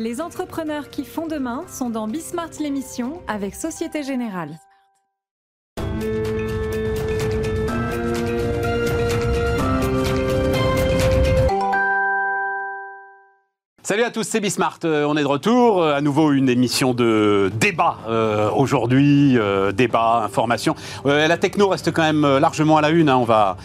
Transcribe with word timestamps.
Les 0.00 0.22
entrepreneurs 0.22 0.88
qui 0.88 1.04
font 1.04 1.26
demain 1.26 1.66
sont 1.68 1.90
dans 1.90 2.08
Bismart 2.08 2.48
l'émission 2.58 3.20
avec 3.28 3.54
Société 3.54 4.02
Générale. 4.02 4.58
Salut 13.82 14.04
à 14.04 14.10
tous, 14.10 14.22
c'est 14.22 14.40
Bismart. 14.40 14.78
Euh, 14.86 15.04
on 15.04 15.18
est 15.18 15.22
de 15.22 15.26
retour. 15.26 15.82
Euh, 15.82 15.94
à 15.94 16.00
nouveau 16.00 16.32
une 16.32 16.48
émission 16.48 16.94
de 16.94 17.52
débat 17.60 17.98
euh, 18.08 18.48
aujourd'hui. 18.52 19.36
débat, 19.74 20.22
information. 20.24 20.76
la 21.04 21.36
techno 21.36 21.68
reste 21.68 21.92
quand 21.92 22.04
même 22.10 22.38
largement 22.38 22.78
à 22.78 22.80
la 22.80 22.88
une. 22.88 23.10
hein. 23.10 23.18
On 23.18 23.24
va 23.24 23.58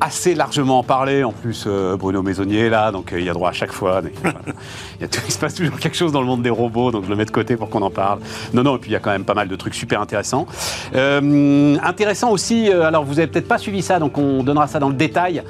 assez 0.00 0.34
largement 0.34 0.78
en 0.78 0.82
parler. 0.82 1.24
En 1.24 1.32
plus, 1.32 1.66
Bruno 1.98 2.22
Maisonnier 2.22 2.66
est 2.66 2.70
là, 2.70 2.90
donc 2.92 3.12
il 3.16 3.24
y 3.24 3.28
a 3.28 3.32
droit 3.32 3.50
à 3.50 3.52
chaque 3.52 3.72
fois. 3.72 4.00
Voilà. 4.22 4.38
il, 4.98 5.02
y 5.02 5.04
a 5.04 5.08
tout- 5.08 5.20
il 5.26 5.32
se 5.32 5.38
passe 5.38 5.54
toujours 5.54 5.78
quelque 5.78 5.96
chose 5.96 6.12
dans 6.12 6.20
le 6.20 6.26
monde 6.26 6.42
des 6.42 6.50
robots, 6.50 6.90
donc 6.90 7.04
je 7.04 7.10
le 7.10 7.16
mets 7.16 7.24
de 7.24 7.30
côté 7.30 7.56
pour 7.56 7.68
qu'on 7.70 7.82
en 7.82 7.90
parle. 7.90 8.20
Non, 8.54 8.62
non, 8.62 8.76
et 8.76 8.78
puis 8.78 8.90
il 8.90 8.92
y 8.94 8.96
a 8.96 9.00
quand 9.00 9.10
même 9.10 9.24
pas 9.24 9.34
mal 9.34 9.48
de 9.48 9.56
trucs 9.56 9.74
super 9.74 10.00
intéressants. 10.00 10.46
Euh, 10.94 11.76
intéressant 11.82 12.30
aussi, 12.30 12.70
euh, 12.70 12.84
alors 12.86 13.04
vous 13.04 13.18
avez 13.18 13.28
peut-être 13.28 13.48
pas 13.48 13.58
suivi 13.58 13.82
ça, 13.82 13.98
donc 13.98 14.16
on 14.18 14.42
donnera 14.42 14.66
ça 14.66 14.78
dans 14.78 14.88
le 14.88 14.94
détail, 14.94 15.42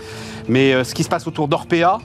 mais 0.48 0.72
euh, 0.72 0.84
ce 0.84 0.94
qui 0.94 1.04
se 1.04 1.08
passe 1.08 1.26
autour 1.26 1.48
d'Orpea. 1.48 1.98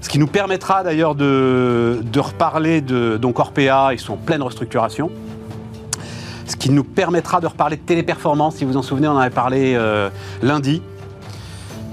Ce 0.00 0.08
qui 0.08 0.18
nous 0.18 0.26
permettra 0.26 0.82
d'ailleurs 0.82 1.14
de, 1.14 2.00
de 2.02 2.20
reparler 2.20 2.80
de 2.80 3.16
donc 3.18 3.38
Orpea, 3.38 3.92
ils 3.92 4.00
sont 4.00 4.14
en 4.14 4.16
pleine 4.16 4.42
restructuration. 4.42 5.10
Ce 6.46 6.56
qui 6.56 6.70
nous 6.70 6.82
permettra 6.84 7.40
de 7.40 7.46
reparler 7.46 7.76
de 7.76 7.82
téléperformance, 7.82 8.56
si 8.56 8.64
vous 8.64 8.76
en 8.76 8.82
souvenez, 8.82 9.06
on 9.06 9.12
en 9.12 9.18
avait 9.18 9.30
parlé 9.30 9.74
euh, 9.76 10.10
lundi. 10.42 10.82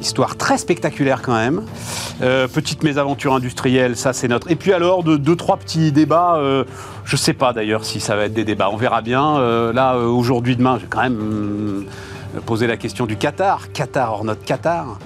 Histoire 0.01 0.37
très 0.37 0.57
spectaculaire 0.57 1.21
quand 1.21 1.35
même. 1.35 1.63
Euh, 2.21 2.47
petite 2.47 2.83
mésaventure 2.83 3.33
industrielle, 3.33 3.97
ça 3.97 4.13
c'est 4.13 4.27
notre. 4.27 4.49
Et 4.49 4.55
puis 4.55 4.71
alors, 4.73 5.03
de 5.03 5.17
deux, 5.17 5.35
trois 5.35 5.57
petits 5.57 5.91
débats. 5.91 6.37
euh, 6.37 6.63
je 7.03 7.15
sais 7.15 7.33
pas 7.33 7.53
d'ailleurs 7.53 7.83
si 7.83 7.99
ça 7.99 8.15
va 8.15 8.25
être 8.25 8.33
des 8.33 8.45
débats, 8.45 8.69
on 8.71 8.77
verra 8.77 9.01
bien. 9.01 9.37
Euh, 9.37 9.73
là, 9.73 9.95
euh, 9.95 10.05
aujourd'hui, 10.05 10.55
demain, 10.55 10.77
je 10.77 10.83
vais 10.83 10.89
quand 10.89 11.01
même 11.01 11.85
poser 12.45 12.67
la 12.67 12.77
question 12.77 13.05
du 13.05 13.17
Qatar. 13.17 13.71
Qatar 13.73 14.13
hors 14.13 14.23
notre 14.23 14.43
Qatar. 14.43 14.99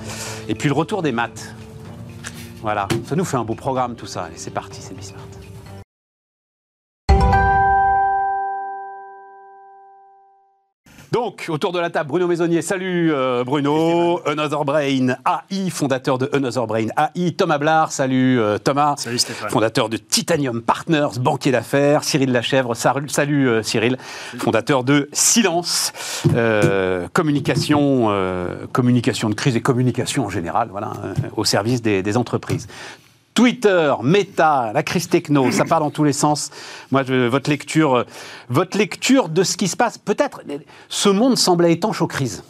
Et 0.48 0.56
puis 0.56 0.70
le 0.70 0.76
retour 0.76 1.02
des 1.02 1.12
maths. 1.12 1.54
Voilà, 2.62 2.88
ça 3.06 3.16
nous 3.16 3.26
fait 3.26 3.38
un 3.38 3.44
beau 3.44 3.56
programme 3.56 3.96
tout 3.96 4.06
ça. 4.06 4.30
Et 4.34 4.38
c'est 4.38 4.54
parti, 4.54 4.80
c'est 4.82 4.96
Bismart. 4.96 5.33
Donc, 11.14 11.46
autour 11.48 11.72
de 11.72 11.80
la 11.80 11.92
table, 11.92 12.10
Bruno 12.10 12.26
Maisonnier. 12.26 12.64
Salut 12.64 13.14
euh, 13.14 13.44
Bruno. 13.44 14.20
Another 14.26 14.66
Brain 14.66 15.10
AI, 15.28 15.70
fondateur 15.70 16.18
de 16.18 16.28
Another 16.34 16.66
Brain 16.66 16.88
AI. 16.98 17.34
Thomas 17.34 17.60
Blard. 17.60 17.92
Salut 17.92 18.40
euh, 18.40 18.58
Thomas. 18.58 18.96
Salut 18.98 19.20
Stéphane. 19.20 19.52
Fondateur 19.52 19.90
de 19.90 19.98
Titanium 19.98 20.64
Partners, 20.64 21.20
banquier 21.20 21.52
d'affaires. 21.52 22.04
Cyril 22.04 22.32
Lachèvre. 22.32 22.76
Salut, 22.76 23.10
salut, 23.10 23.48
euh, 23.48 23.62
Cyril. 23.62 24.00
Fondateur 24.40 24.84
de 24.84 25.08
Silence. 25.14 25.94
communication, 27.14 28.10
communication 28.72 29.30
de 29.30 29.36
crise 29.36 29.56
et 29.56 29.62
communication 29.62 30.26
en 30.26 30.30
général, 30.30 30.70
voilà, 30.72 30.94
au 31.38 31.46
service 31.46 31.84
des, 31.84 32.02
des 32.02 32.18
entreprises. 32.18 32.68
Twitter, 33.34 33.94
Meta, 34.04 34.72
la 34.74 34.84
crise 34.84 35.10
techno, 35.10 35.52
ça 35.52 35.66
part 35.66 35.80
dans 35.80 35.90
tous 35.90 36.04
les 36.04 36.14
sens. 36.14 36.52
Moi, 36.92 37.04
je- 37.04 37.28
votre 37.28 37.50
lecture, 37.50 37.96
euh, 37.96 38.04
votre 38.50 38.78
lecture 38.78 39.28
de 39.30 39.44
ce 39.44 39.58
qui 39.58 39.68
se 39.68 39.76
passe, 39.76 39.98
peut-être, 39.98 40.42
ce 40.90 41.10
monde 41.10 41.38
semblait 41.38 41.74
étanche 41.74 42.02
aux 42.02 42.08
crises. 42.08 42.44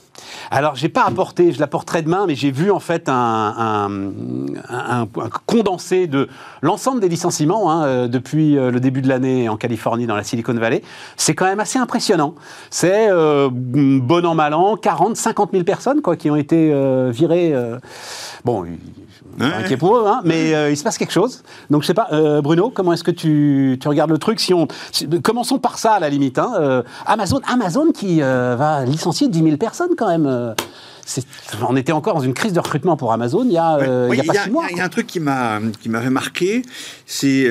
Alors, 0.51 0.75
j'ai 0.75 0.89
pas 0.89 1.05
apporté, 1.05 1.51
je 1.51 1.59
l'apporterai 1.59 2.01
demain, 2.01 2.25
mais 2.27 2.35
j'ai 2.35 2.51
vu 2.51 2.69
en 2.71 2.79
fait 2.79 3.09
un, 3.09 3.13
un- 3.13 3.89
un- 4.69 5.01
un 5.03 5.29
condensé 5.45 6.07
de 6.07 6.27
l'ensemble 6.61 6.99
des 7.01 7.09
licenciements 7.09 7.71
hein, 7.71 7.85
euh, 7.85 8.07
depuis 8.07 8.57
euh, 8.57 8.69
le 8.71 8.79
début 8.79 9.01
de 9.01 9.07
l'année 9.09 9.49
en 9.49 9.57
Californie, 9.57 10.05
dans 10.05 10.15
la 10.15 10.23
Silicon 10.23 10.53
Valley. 10.53 10.81
C'est 11.17 11.33
quand 11.33 11.45
même 11.45 11.59
assez 11.59 11.79
impressionnant. 11.79 12.35
C'est 12.69 13.09
euh, 13.09 13.49
bon 13.51 14.25
an, 14.25 14.35
mal 14.35 14.53
an, 14.53 14.77
40, 14.77 15.15
50 15.17 15.51
000 15.51 15.63
personnes 15.63 16.01
quoi, 16.01 16.15
qui 16.15 16.29
ont 16.29 16.35
été 16.35 16.71
euh, 16.71 17.09
virées. 17.11 17.53
euh, 17.53 17.79
bon, 18.45 18.65
je 19.39 19.43
suis 19.45 19.53
inquiet 19.53 19.77
pour 19.77 19.97
eux, 19.97 20.03
hein, 20.07 20.21
mais 20.23 20.53
euh, 20.53 20.69
il 20.71 20.77
se 20.77 20.83
passe 20.83 20.97
quelque 20.97 21.13
chose. 21.13 21.43
Donc, 21.69 21.81
je 21.83 21.87
sais 21.87 21.93
pas, 21.93 22.07
euh, 22.11 22.41
Bruno, 22.41 22.69
comment 22.69 22.93
est-ce 22.93 23.03
que 23.03 23.11
tu, 23.11 23.77
tu 23.81 23.87
regardes 23.87 24.11
le 24.11 24.17
truc 24.17 24.39
si 24.39 24.53
on, 24.53 24.67
si- 24.91 25.07
Commençons 25.21 25.59
par 25.59 25.77
ça, 25.79 25.93
à 25.93 25.99
la 25.99 26.09
limite. 26.09 26.37
hein, 26.39 26.53
euh, 26.59 26.83
Amazon, 27.05 27.39
Amazon 27.47 27.91
qui 27.91 28.19
va 28.21 28.83
licencier 28.85 29.27
10 29.27 29.43
000 29.43 29.57
personnes 29.57 29.91
quand 29.97 30.07
même. 30.09 30.53
on 31.67 31.75
était 31.75 31.91
encore 31.91 32.13
dans 32.15 32.21
une 32.21 32.33
crise 32.33 32.53
de 32.53 32.59
recrutement 32.59 32.95
pour 32.95 33.11
Amazon 33.11 33.43
il 33.45 33.51
y 33.51 33.57
a, 33.57 33.77
Oui, 34.07 34.17
il 34.17 34.25
y 34.25 34.29
a 34.29 34.33
pas 34.33 34.43
six 34.43 34.49
mois. 34.49 34.65
il 34.71 34.77
y 34.77 34.81
a 34.81 34.85
un 34.85 34.89
truc 34.89 35.05
qui 35.07 35.19
m'a 35.19 35.59
qui 35.81 35.89
m'avait 35.89 36.09
marqué, 36.09 36.61
c'est 37.05 37.49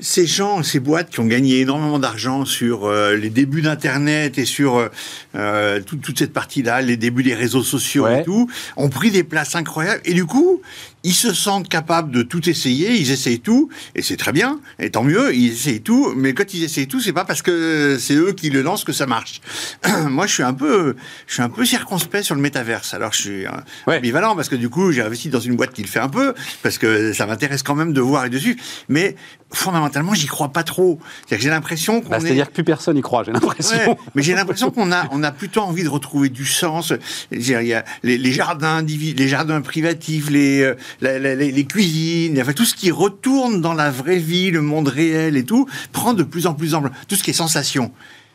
ces 0.00 0.26
gens, 0.26 0.64
ces 0.64 0.80
boîtes 0.80 1.10
qui 1.10 1.20
ont 1.20 1.26
gagné 1.26 1.60
énormément 1.60 2.00
d'argent 2.00 2.44
sur 2.44 2.86
euh, 2.86 3.14
les 3.16 3.30
débuts 3.30 3.62
d'Internet 3.62 4.36
et 4.36 4.44
sur 4.44 4.76
euh, 4.78 4.88
euh, 5.36 5.80
tout- 5.80 5.94
toute 5.96 6.18
cette 6.18 6.32
partie-là, 6.32 6.82
les 6.82 6.96
débuts 6.96 7.22
des 7.22 7.34
réseaux 7.36 7.62
sociaux 7.62 8.02
Ouais. 8.06 8.22
et 8.22 8.24
tout, 8.24 8.48
ont 8.76 8.88
pris 8.88 9.12
des 9.12 9.22
places 9.22 9.54
incroyables. 9.54 10.00
Et 10.04 10.12
du 10.14 10.26
coup, 10.26 10.60
ils 11.04 11.14
se 11.14 11.32
sentent 11.34 11.68
capables 11.68 12.10
de 12.12 12.22
tout 12.22 12.48
essayer, 12.48 12.94
ils 12.94 13.10
essayent 13.10 13.40
tout, 13.40 13.68
et 13.94 14.02
c'est 14.02 14.16
très 14.16 14.32
bien, 14.32 14.60
et 14.78 14.90
tant 14.90 15.02
mieux, 15.02 15.34
ils 15.34 15.52
essayent 15.52 15.80
tout. 15.82 16.12
Mais 16.16 16.32
quand 16.34 16.54
ils 16.54 16.62
essayent 16.62 16.86
tout, 16.86 17.00
c'est 17.00 17.12
pas 17.12 17.24
parce 17.24 17.42
que 17.42 17.96
c'est 17.98 18.14
eux 18.14 18.32
qui 18.32 18.50
le 18.50 18.62
lancent 18.62 18.84
que 18.84 18.92
ça 18.92 19.06
marche. 19.06 19.40
Moi, 20.08 20.26
je 20.26 20.32
suis 20.34 20.42
un 20.42 20.54
peu, 20.54 20.94
je 21.26 21.34
suis 21.34 21.42
un 21.42 21.48
peu 21.48 21.64
circonspect 21.64 22.24
sur 22.24 22.34
le 22.34 22.40
métaverse. 22.40 22.94
Alors, 22.94 23.12
je 23.12 23.20
suis 23.20 23.44
Ouais. 23.86 23.98
ambivalent 23.98 24.36
parce 24.36 24.48
que 24.48 24.56
du 24.56 24.68
coup, 24.68 24.92
j'ai 24.92 25.02
investi 25.02 25.28
dans 25.28 25.40
une 25.40 25.56
boîte 25.56 25.72
qui 25.72 25.82
le 25.82 25.88
fait 25.88 25.98
un 26.00 26.08
peu 26.08 26.34
parce 26.62 26.78
que 26.78 27.12
ça 27.12 27.26
m'intéresse 27.26 27.62
quand 27.62 27.74
même 27.74 27.92
de 27.92 28.00
voir 28.00 28.24
et 28.26 28.30
dessus. 28.30 28.56
Mais 28.88 29.16
fondamentalement, 29.52 30.14
j'y 30.14 30.26
crois 30.26 30.48
pas 30.50 30.62
trop. 30.62 30.98
C'est-à-dire 31.02 31.38
que 31.38 31.42
j'ai 31.44 31.50
l'impression 31.50 32.00
qu'on 32.00 32.08
Bah, 32.10 32.16
est 32.18 32.20
C'est-à-dire 32.20 32.48
que 32.48 32.52
plus 32.54 32.64
personne 32.64 32.96
y 32.96 33.02
croit, 33.02 33.22
j'ai 33.24 33.32
l'impression. 33.32 33.76
Ouais, 33.76 33.96
mais 34.14 34.22
j'ai 34.22 34.34
l'impression 34.34 34.70
qu'on 34.70 34.90
a, 34.92 35.06
on 35.10 35.22
a 35.22 35.30
plutôt 35.30 35.60
envie 35.60 35.82
de 35.84 35.88
retrouver 35.90 36.28
du 36.30 36.46
sens. 36.46 36.92
Il 37.30 37.42
y 37.46 37.54
a 37.74 37.84
les, 38.02 38.16
les 38.18 38.32
jardins, 38.32 38.82
les 38.82 39.28
jardins 39.28 39.60
privatifs, 39.60 40.30
les, 40.30 40.62
euh, 40.62 40.74
les, 41.00 41.64
cuisines, 41.64 42.40
enfin 42.40 42.52
tout 42.52 42.64
ce 42.64 42.74
qui 42.74 42.90
retourne 42.90 43.60
dans 43.60 43.74
la 43.74 43.90
vraie 43.90 44.18
vie, 44.18 44.50
le 44.50 44.62
monde 44.62 44.88
réel 44.88 45.36
et 45.36 45.44
tout, 45.44 45.66
prend 45.92 46.14
de 46.14 46.22
plus 46.22 46.46
en 46.46 46.54
plus 46.54 46.74
ample. 46.74 46.90
Tout 47.08 47.16
ce 47.16 47.22
qui 47.22 47.30
est 47.30 47.34
sensation. 47.34 47.92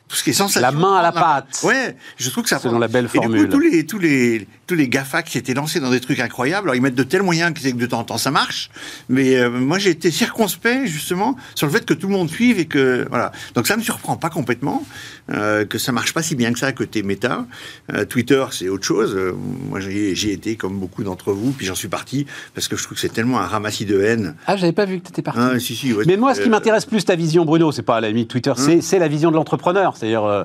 Tout 0.07 0.15
ce 0.15 0.23
qui 0.23 0.29
est 0.29 0.33
sensation. 0.33 0.61
La 0.61 0.71
main 0.71 0.95
à 0.95 1.01
la 1.01 1.11
pâte. 1.11 1.59
Ouais, 1.63 1.95
je 2.17 2.29
trouve 2.29 2.43
que 2.43 2.49
ça. 2.49 2.59
Selon 2.59 2.79
la 2.79 2.87
belle 2.87 3.05
Et 3.13 3.19
du 3.19 3.27
coup, 3.27 3.33
formule. 3.33 3.49
tous 3.49 3.59
les, 3.59 3.85
tous 3.85 3.99
les, 3.99 4.47
tous 4.65 4.75
les 4.75 4.87
GAFA 4.87 5.21
qui 5.21 5.33
s'étaient 5.33 5.53
lancés 5.53 5.79
dans 5.79 5.89
des 5.89 5.99
trucs 5.99 6.19
incroyables, 6.19 6.67
alors 6.67 6.75
ils 6.75 6.81
mettent 6.81 6.95
de 6.95 7.03
tels 7.03 7.23
moyens 7.23 7.53
que, 7.53 7.69
de 7.69 7.85
temps 7.85 7.99
en 7.99 8.03
temps 8.03 8.17
ça 8.17 8.31
marche. 8.31 8.69
Mais 9.09 9.35
euh, 9.35 9.49
moi 9.49 9.79
j'ai 9.79 9.89
été 9.89 10.09
circonspect 10.11 10.85
justement 10.87 11.35
sur 11.55 11.67
le 11.67 11.73
fait 11.73 11.85
que 11.85 11.93
tout 11.93 12.07
le 12.07 12.13
monde 12.13 12.29
suive 12.29 12.59
et 12.59 12.65
que 12.65 13.05
voilà. 13.09 13.31
Donc 13.55 13.67
ça 13.67 13.75
me 13.75 13.81
surprend 13.81 14.15
pas 14.15 14.29
complètement 14.29 14.85
euh, 15.31 15.65
que 15.65 15.77
ça 15.77 15.91
marche 15.91 16.13
pas 16.13 16.23
si 16.23 16.35
bien 16.35 16.53
que 16.53 16.59
ça 16.59 16.71
côté 16.71 17.03
Meta. 17.03 17.45
Euh, 17.93 18.05
Twitter 18.05 18.45
c'est 18.51 18.69
autre 18.69 18.85
chose. 18.85 19.13
Euh, 19.13 19.33
moi 19.69 19.79
j'ai 19.81 20.15
j'ai 20.15 20.31
été 20.31 20.55
comme 20.55 20.79
beaucoup 20.79 21.03
d'entre 21.03 21.33
vous, 21.33 21.51
puis 21.51 21.65
j'en 21.65 21.75
suis 21.75 21.89
parti 21.89 22.25
parce 22.53 22.67
que 22.67 22.77
je 22.77 22.83
trouve 22.83 22.95
que 22.95 23.01
c'est 23.01 23.13
tellement 23.13 23.39
un 23.39 23.45
ramassis 23.45 23.85
de 23.85 24.01
haine. 24.01 24.35
Ah, 24.47 24.55
j'avais 24.55 24.71
pas 24.71 24.85
vu 24.85 24.99
que 24.99 25.05
tu 25.05 25.09
étais 25.09 25.21
parti. 25.21 25.39
Ah, 25.41 25.59
si, 25.59 25.75
si, 25.75 25.93
ouais. 25.93 26.05
Mais 26.07 26.17
moi, 26.17 26.33
ce 26.33 26.41
qui 26.41 26.49
m'intéresse 26.49 26.85
plus, 26.85 27.03
ta 27.03 27.15
vision, 27.15 27.45
Bruno, 27.45 27.71
c'est 27.71 27.81
pas 27.81 27.97
à 27.97 28.01
la 28.01 28.07
limite 28.09 28.29
Twitter, 28.29 28.53
Hein 28.57 28.79
c'est 28.81 28.99
la 28.99 29.07
vision 29.07 29.31
de 29.31 29.35
l'entrepreneur. 29.35 29.96
C'est-à-dire, 29.97 30.23
euh, 30.23 30.43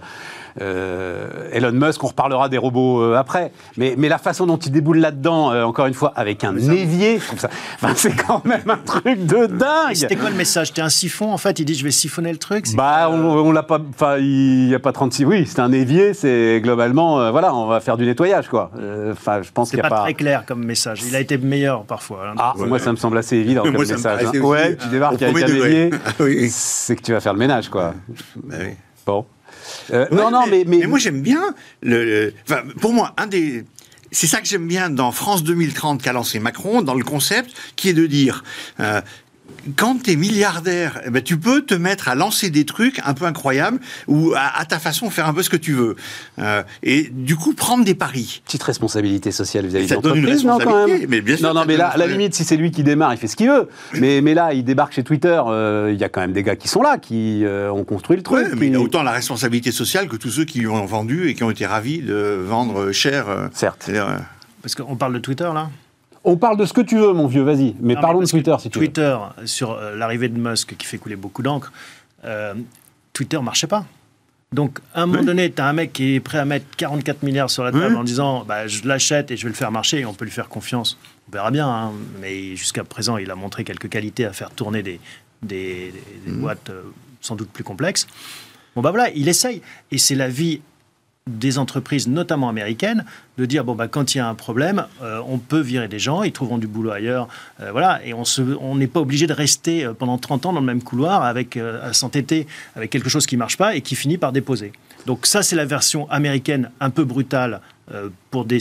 euh, 0.61 1.49
Elon 1.53 1.73
Musk, 1.73 2.03
on 2.05 2.09
reparlera 2.09 2.49
des 2.49 2.59
robots 2.59 3.01
euh, 3.03 3.17
après, 3.17 3.53
mais, 3.77 3.95
mais 3.97 4.09
la 4.09 4.19
façon 4.19 4.47
dont 4.47 4.57
il 4.59 4.71
déboule 4.71 4.99
là-dedans, 4.99 5.51
euh, 5.53 5.63
encore 5.65 5.87
une 5.87 5.95
fois, 5.95 6.13
avec 6.15 6.45
un 6.45 6.57
évier, 6.57 7.19
je 7.19 7.27
trouve 7.27 7.39
ça, 7.39 7.49
enfin, 7.77 7.93
c'est 7.97 8.15
quand 8.15 8.45
même 8.45 8.69
un 8.69 8.77
truc 8.77 9.25
de 9.27 9.47
dingue. 9.47 9.95
C'était 9.95 10.17
quoi 10.17 10.31
le 10.31 10.37
message? 10.37 10.69
C'était 10.69 10.83
un 10.83 10.89
siphon 10.91 11.33
en 11.33 11.39
fait? 11.39 11.59
Il 11.59 11.65
dit 11.65 11.75
je 11.75 11.85
vais 11.85 11.91
siphonner 11.91 12.31
le 12.33 12.39
truc 12.39 12.67
Bah, 12.75 13.09
on, 13.11 13.15
on 13.25 13.53
l'a 13.53 13.63
pas. 13.63 13.79
Enfin, 13.95 14.19
il 14.19 14.67
n'y 14.69 14.75
a 14.75 14.79
pas 14.79 14.93
36. 14.93 15.25
Oui, 15.25 15.47
c'est 15.47 15.61
un 15.61 15.73
évier. 15.73 16.13
C'est 16.15 16.61
globalement, 16.63 17.21
euh, 17.21 17.31
voilà, 17.31 17.55
on 17.55 17.67
va 17.67 17.81
faire 17.81 17.97
du 17.97 18.05
nettoyage, 18.05 18.49
quoi. 18.49 18.71
Euh, 18.79 19.13
Enfin, 19.13 19.43
je 19.43 19.51
pense 19.53 19.71
qu'il 19.71 19.79
n'y 19.79 19.83
pas, 19.83 19.89
a 19.89 19.91
pas. 19.91 20.03
très 20.03 20.15
clair 20.15 20.45
comme 20.47 20.65
message. 20.65 21.03
Il 21.07 21.15
a 21.17 21.21
été 21.21 21.39
meilleur 21.39 21.84
parfois. 21.84 22.29
hein. 22.31 22.34
Ah, 22.39 22.55
Ouais. 22.59 22.67
moi, 22.67 22.79
ça 22.79 22.91
me 22.93 22.97
semble 22.97 23.17
assez 23.19 23.37
évident 23.37 23.63
comme 23.65 23.73
Moi, 23.75 23.84
message. 23.87 24.21
hein. 24.34 24.39
Ouais, 24.41 24.77
tu 24.77 24.89
débarques 24.89 25.21
avec 25.23 25.43
un 25.45 25.47
évier, 25.47 25.91
oui. 26.21 26.49
c'est 26.51 26.97
que 26.97 27.03
tu 27.03 27.13
vas 27.13 27.21
faire 27.21 27.33
le 27.33 27.39
ménage, 27.39 27.69
quoi. 27.69 27.95
bah 28.45 28.57
oui. 28.60 28.71
Bon. 29.07 29.25
Euh, 29.92 30.06
Ouais, 30.10 30.16
non, 30.22 30.30
non, 30.30 30.47
mais, 30.48 30.64
mais, 30.66 30.86
moi 30.86 30.98
j'aime 30.98 31.22
bien 31.22 31.54
le, 31.82 32.04
le- 32.04 32.34
enfin, 32.48 32.62
pour 32.80 32.92
moi 32.92 33.14
un 33.16 33.26
des 33.26 33.64
c'est 34.14 34.26
ça 34.26 34.41
que 34.42 34.47
j'aime 34.47 34.68
bien 34.68 34.91
dans 34.91 35.10
France 35.10 35.42
2030 35.42 36.03
qu'a 36.03 36.12
lancé 36.12 36.38
Macron 36.38 36.82
dans 36.82 36.94
le 36.94 37.03
concept 37.04 37.50
qui 37.76 37.88
est 37.88 37.94
de 37.94 38.06
dire 38.06 38.44
euh, 38.80 39.00
quand 39.76 40.03
tu 40.03 40.12
es 40.12 40.16
milliardaire, 40.16 41.00
eh 41.06 41.10
ben, 41.10 41.22
tu 41.22 41.38
peux 41.38 41.62
te 41.62 41.74
mettre 41.74 42.09
à 42.09 42.14
lancer 42.14 42.50
des 42.50 42.64
trucs 42.64 43.00
un 43.04 43.14
peu 43.14 43.24
incroyables 43.24 43.78
ou 44.09 44.32
à, 44.36 44.59
à 44.60 44.64
ta 44.64 44.78
façon 44.78 45.10
faire 45.10 45.26
un 45.26 45.34
peu 45.34 45.42
ce 45.42 45.50
que 45.50 45.56
tu 45.56 45.72
veux. 45.72 45.97
Euh, 46.38 46.62
et 46.82 47.09
du 47.12 47.36
coup, 47.36 47.53
prendre 47.54 47.84
des 47.84 47.94
paris. 47.94 48.42
petite 48.44 48.62
responsabilité 48.62 49.30
sociale 49.30 49.66
vis-à-vis 49.66 49.88
de 49.88 49.94
l'entreprise, 49.94 50.44
non, 50.44 50.59
quand 50.59 50.86
même 50.86 51.06
mais 51.09 51.20
bien 51.20 51.36
sûr, 51.36 51.47
Non, 51.48 51.54
non, 51.60 51.64
mais 51.66 51.76
là, 51.76 51.88
à 51.88 51.97
la 51.97 52.06
limite, 52.06 52.34
si 52.34 52.44
c'est 52.44 52.56
lui 52.56 52.70
qui 52.70 52.82
démarre, 52.82 53.12
il 53.14 53.18
fait 53.18 53.26
ce 53.28 53.36
qu'il 53.36 53.48
veut. 53.48 53.68
Mais, 53.94 54.20
mais 54.20 54.34
là, 54.34 54.53
il 54.53 54.64
débarque 54.64 54.92
chez 54.94 55.03
Twitter, 55.04 55.41
euh, 55.47 55.91
il 55.92 56.00
y 56.00 56.04
a 56.04 56.09
quand 56.09 56.20
même 56.20 56.32
des 56.32 56.42
gars 56.42 56.56
qui 56.56 56.68
sont 56.68 56.82
là, 56.82 56.98
qui 56.98 57.44
euh, 57.44 57.70
ont 57.70 57.84
construit 57.84 58.16
le 58.16 58.22
truc. 58.22 58.47
Ouais, 58.47 58.54
mais 58.56 58.66
il 58.68 58.74
a 58.76 58.80
autant 58.80 59.03
la 59.03 59.12
responsabilité 59.12 59.70
sociale 59.72 60.09
que 60.09 60.16
tous 60.16 60.30
ceux 60.30 60.44
qui 60.44 60.60
lui 60.60 60.66
ont 60.68 60.84
vendu 60.86 61.28
et 61.28 61.34
qui 61.34 61.44
ont 61.44 61.50
été 61.50 61.66
ravis 61.66 62.00
de 62.00 62.38
vendre 62.44 62.92
cher. 62.92 63.28
euh, 63.28 63.48
Certes. 63.53 63.86
euh, 63.91 64.16
Parce 64.62 64.74
qu'on 64.74 64.97
parle 64.97 65.14
de 65.14 65.18
Twitter 65.18 65.48
là 65.54 65.70
On 66.24 66.36
parle 66.36 66.57
de 66.57 66.65
ce 66.65 66.72
que 66.72 66.80
tu 66.80 66.97
veux, 66.97 67.13
mon 67.13 67.27
vieux, 67.27 67.42
vas-y. 67.42 67.74
Mais 67.80 67.95
Non, 67.95 68.01
parlons 68.01 68.21
de 68.21 68.27
Twitter, 68.27 68.54
si 68.60 68.71
tu 68.71 68.78
veux. 68.78 68.84
Twitter, 68.86 69.16
sur 69.45 69.72
euh, 69.72 69.97
l'arrivée 69.97 70.28
de 70.28 70.39
Musk 70.39 70.77
qui 70.77 70.86
fait 70.86 70.98
couler 70.98 71.16
beaucoup 71.16 71.42
d'encre, 71.42 71.72
euh, 72.24 72.54
Twitter 73.13 73.39
marchait 73.41 73.66
pas. 73.66 73.84
Donc, 74.53 74.78
à 74.95 75.03
un 75.03 75.07
moment 75.07 75.21
Oui. 75.21 75.27
donné, 75.27 75.51
tu 75.51 75.60
as 75.63 75.66
un 75.66 75.72
mec 75.72 75.92
qui 75.95 76.15
est 76.15 76.21
prêt 76.21 76.39
à 76.39 76.45
mettre 76.45 76.66
44 76.77 77.22
milliards 77.22 77.51
sur 77.51 77.65
la 77.65 77.72
table 77.72 77.86
Oui. 77.91 77.97
en 77.97 78.04
disant 78.04 78.45
bah, 78.45 78.66
je 78.66 78.86
l'achète 78.86 79.30
et 79.30 79.36
je 79.36 79.45
vais 79.45 79.48
le 79.48 79.54
faire 79.57 79.72
marcher 79.72 80.01
et 80.01 80.07
on 80.07 80.13
peut 80.15 80.24
lui 80.27 80.30
faire 80.30 80.48
confiance. 80.48 80.98
On 81.28 81.33
verra 81.33 81.51
bien. 81.51 81.66
hein. 81.69 81.92
Mais 82.21 82.54
jusqu'à 82.54 82.84
présent, 82.84 83.16
il 83.16 83.30
a 83.30 83.34
montré 83.34 83.65
quelques 83.65 83.89
qualités 83.89 84.24
à 84.27 84.33
faire 84.33 84.51
tourner 84.51 84.83
des, 84.83 85.01
des, 85.42 85.92
des- 86.27 86.30
des 86.30 86.33
boîtes 86.39 86.69
euh, 86.71 86.83
sans 87.22 87.34
doute 87.34 87.48
plus 87.48 87.65
complexes. 87.65 88.07
Bon, 88.77 88.83
bah 88.83 88.91
voilà, 88.91 89.10
il 89.15 89.27
essaye. 89.28 89.63
Et 89.91 89.98
c'est 89.98 90.15
la 90.15 90.28
vie 90.28 90.60
des 91.28 91.59
entreprises, 91.59 92.09
notamment 92.09 92.48
américaines, 92.48 93.04
de 93.39 93.47
dire 93.47 93.65
bon 93.65 93.77
bah 93.77 93.86
quand 93.86 94.15
il 94.15 94.19
y 94.19 94.21
a 94.21 94.28
un 94.28 94.34
problème, 94.34 94.86
euh, 95.03 95.21
on 95.28 95.39
peut 95.39 95.60
virer 95.60 95.86
des 95.86 96.01
gens, 96.01 96.24
ils 96.24 96.33
trouveront 96.33 96.59
du 96.59 96.66
boulot 96.66 96.91
ailleurs, 96.91 97.28
euh, 97.60 97.71
voilà, 97.71 98.04
et 98.04 98.13
on 98.13 98.24
se, 98.24 98.42
on 98.60 98.74
n'est 98.74 98.89
pas 98.89 98.98
obligé 98.98 99.28
de 99.28 99.33
rester 99.33 99.84
euh, 99.84 99.92
pendant 99.95 100.19
30 100.19 100.47
ans 100.47 100.53
dans 100.53 100.60
le 100.60 100.66
même 100.66 100.83
couloir 100.83 101.22
avec 101.22 101.57
à 101.57 101.92
s'entêter 101.92 102.48
avec 102.74 102.91
quelque 102.91 103.09
chose 103.09 103.27
qui 103.27 103.36
marche 103.36 103.57
pas 103.57 103.77
et 103.77 103.83
qui 103.83 103.95
finit 103.95 104.19
par 104.19 104.33
déposer. 104.33 104.72
Donc 105.07 105.27
ça 105.27 105.45
c'est 105.45 105.54
la 105.54 105.65
version 105.65 106.10
américaine 106.10 106.71
un 106.80 106.91
peu 106.91 107.04
brutale 107.04 107.60
pour 108.30 108.45
des, 108.45 108.59